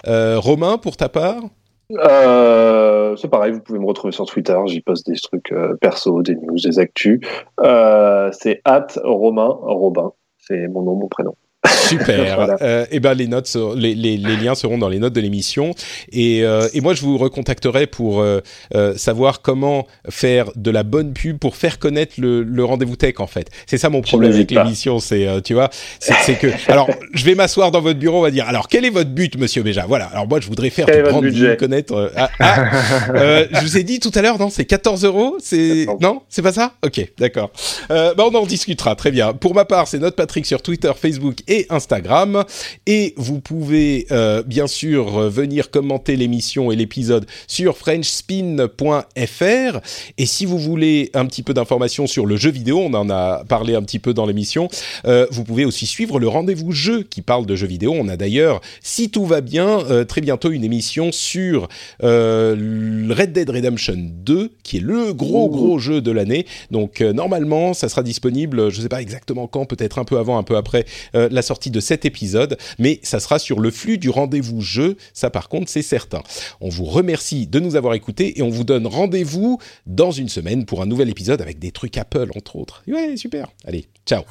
Euh, 0.07 0.39
Romain, 0.39 0.77
pour 0.77 0.95
ta 0.95 1.09
part? 1.09 1.43
Euh, 1.91 3.15
c'est 3.17 3.27
pareil, 3.27 3.51
vous 3.51 3.59
pouvez 3.59 3.77
me 3.77 3.85
retrouver 3.85 4.13
sur 4.13 4.25
Twitter, 4.25 4.57
j'y 4.65 4.79
poste 4.79 5.05
des 5.05 5.17
trucs 5.17 5.51
euh, 5.51 5.75
perso, 5.81 6.21
des 6.21 6.35
news, 6.35 6.55
des 6.55 6.79
actus. 6.79 7.19
Euh, 7.59 8.31
c'est 8.31 8.61
at 8.63 8.87
Romain 9.03 9.49
Robin, 9.49 10.13
c'est 10.37 10.67
mon 10.69 10.81
nom, 10.81 10.95
mon 10.95 11.09
prénom. 11.09 11.35
Super. 11.67 12.35
Voilà. 12.35 12.57
Euh, 12.61 12.85
et 12.91 12.99
ben 12.99 13.13
les 13.13 13.27
notes, 13.27 13.55
les, 13.75 13.95
les, 13.95 14.17
les 14.17 14.35
liens 14.35 14.55
seront 14.55 14.77
dans 14.77 14.89
les 14.89 14.99
notes 14.99 15.13
de 15.13 15.21
l'émission. 15.21 15.73
Et, 16.11 16.43
euh, 16.43 16.67
et 16.73 16.81
moi, 16.81 16.93
je 16.93 17.01
vous 17.01 17.17
recontacterai 17.17 17.87
pour 17.87 18.19
euh, 18.21 18.41
euh, 18.73 18.95
savoir 18.97 19.41
comment 19.41 19.87
faire 20.09 20.51
de 20.55 20.71
la 20.71 20.83
bonne 20.83 21.13
pub 21.13 21.37
pour 21.37 21.55
faire 21.55 21.79
connaître 21.79 22.15
le, 22.17 22.43
le 22.43 22.65
rendez-vous 22.65 22.95
tech. 22.95 23.15
En 23.19 23.27
fait, 23.27 23.49
c'est 23.67 23.77
ça 23.77 23.89
mon 23.89 24.01
problème 24.01 24.33
avec 24.33 24.51
l'émission. 24.51 24.99
C'est, 24.99 25.27
euh, 25.27 25.39
tu 25.41 25.53
vois, 25.53 25.69
c'est 25.99 26.35
que. 26.39 26.47
Alors, 26.71 26.89
je 27.13 27.23
vais 27.25 27.35
m'asseoir 27.35 27.71
dans 27.71 27.81
votre 27.81 27.99
bureau. 27.99 28.19
On 28.19 28.21
va 28.21 28.31
dire. 28.31 28.47
Alors, 28.47 28.67
quel 28.67 28.85
est 28.85 28.89
votre 28.89 29.11
but, 29.11 29.37
Monsieur 29.37 29.63
Béja? 29.63 29.85
Voilà. 29.87 30.05
Alors 30.05 30.27
moi, 30.27 30.39
je 30.39 30.47
voudrais 30.47 30.69
faire 30.69 30.85
Quel 30.87 31.03
du 31.31 31.55
connaître. 31.57 31.93
euh, 31.93 32.09
ah, 32.15 32.29
ah, 32.39 32.65
euh, 33.15 33.45
je 33.51 33.59
vous 33.61 33.77
ai 33.77 33.83
dit 33.83 33.99
tout 33.99 34.11
à 34.15 34.21
l'heure, 34.21 34.39
non 34.39 34.49
C'est 34.49 34.65
14 34.65 35.05
euros. 35.05 35.37
C'est 35.39 35.85
14. 35.85 36.01
non 36.01 36.21
C'est 36.29 36.41
pas 36.41 36.51
ça? 36.53 36.73
Ok, 36.85 37.01
d'accord. 37.19 37.51
Euh, 37.91 38.13
bah, 38.15 38.25
on 38.31 38.35
en 38.35 38.45
discutera, 38.45 38.95
très 38.95 39.11
bien. 39.11 39.33
Pour 39.33 39.53
ma 39.55 39.65
part, 39.65 39.87
c'est 39.87 39.99
Note 39.99 40.15
Patrick 40.15 40.45
sur 40.45 40.61
Twitter, 40.61 40.91
Facebook 40.99 41.37
et 41.47 41.54
Instagram. 41.69 42.43
Et 42.85 43.13
vous 43.17 43.39
pouvez 43.39 44.07
euh, 44.11 44.43
bien 44.43 44.67
sûr 44.67 45.29
venir 45.29 45.71
commenter 45.71 46.15
l'émission 46.15 46.71
et 46.71 46.75
l'épisode 46.75 47.25
sur 47.47 47.77
frenchspin.fr. 47.77 49.79
Et 50.17 50.25
si 50.25 50.45
vous 50.45 50.57
voulez 50.57 51.09
un 51.13 51.25
petit 51.25 51.43
peu 51.43 51.53
d'informations 51.53 52.07
sur 52.07 52.25
le 52.25 52.37
jeu 52.37 52.51
vidéo, 52.51 52.79
on 52.79 52.93
en 52.93 53.09
a 53.09 53.43
parlé 53.45 53.75
un 53.75 53.81
petit 53.81 53.99
peu 53.99 54.13
dans 54.13 54.25
l'émission, 54.25 54.67
euh, 55.05 55.27
vous 55.31 55.43
pouvez 55.43 55.65
aussi 55.65 55.85
suivre 55.85 56.19
le 56.19 56.27
rendez-vous 56.27 56.71
jeu 56.71 57.03
qui 57.03 57.21
parle 57.21 57.45
de 57.45 57.55
jeux 57.55 57.67
vidéo. 57.67 57.93
On 57.97 58.07
a 58.07 58.17
d'ailleurs, 58.17 58.61
si 58.81 59.09
tout 59.09 59.25
va 59.25 59.41
bien, 59.41 59.79
euh, 59.89 60.03
très 60.03 60.21
bientôt 60.21 60.51
une 60.51 60.63
émission 60.63 61.11
sur 61.11 61.67
Red 62.01 63.31
Dead 63.31 63.49
Redemption 63.49 63.97
2, 63.97 64.51
qui 64.63 64.77
est 64.77 64.81
le 64.81 65.13
gros 65.13 65.49
gros 65.49 65.79
jeu 65.79 66.01
de 66.01 66.11
l'année. 66.11 66.45
Donc 66.71 67.01
normalement, 67.01 67.73
ça 67.73 67.89
sera 67.89 68.03
disponible, 68.03 68.71
je 68.71 68.77
ne 68.77 68.83
sais 68.83 68.89
pas 68.89 69.01
exactement 69.01 69.47
quand, 69.47 69.65
peut-être 69.65 69.99
un 69.99 70.05
peu 70.05 70.17
avant, 70.17 70.37
un 70.37 70.43
peu 70.43 70.57
après 70.57 70.85
la 71.13 71.41
sortie 71.45 71.71
de 71.71 71.79
cet 71.79 72.05
épisode, 72.05 72.57
mais 72.79 72.99
ça 73.03 73.19
sera 73.19 73.39
sur 73.39 73.59
le 73.59 73.71
flux 73.71 73.97
du 73.97 74.09
rendez-vous 74.09 74.61
jeu. 74.61 74.97
Ça, 75.13 75.29
par 75.29 75.49
contre, 75.49 75.69
c'est 75.69 75.81
certain. 75.81 76.21
On 76.61 76.69
vous 76.69 76.85
remercie 76.85 77.47
de 77.47 77.59
nous 77.59 77.75
avoir 77.75 77.93
écoutés 77.93 78.39
et 78.39 78.41
on 78.41 78.49
vous 78.49 78.63
donne 78.63 78.87
rendez-vous 78.87 79.59
dans 79.85 80.11
une 80.11 80.29
semaine 80.29 80.65
pour 80.65 80.81
un 80.81 80.85
nouvel 80.85 81.09
épisode 81.09 81.41
avec 81.41 81.59
des 81.59 81.71
trucs 81.71 81.97
Apple, 81.97 82.29
entre 82.35 82.55
autres. 82.55 82.83
Ouais, 82.87 83.15
super. 83.17 83.47
Allez, 83.65 83.85
ciao. 84.05 84.23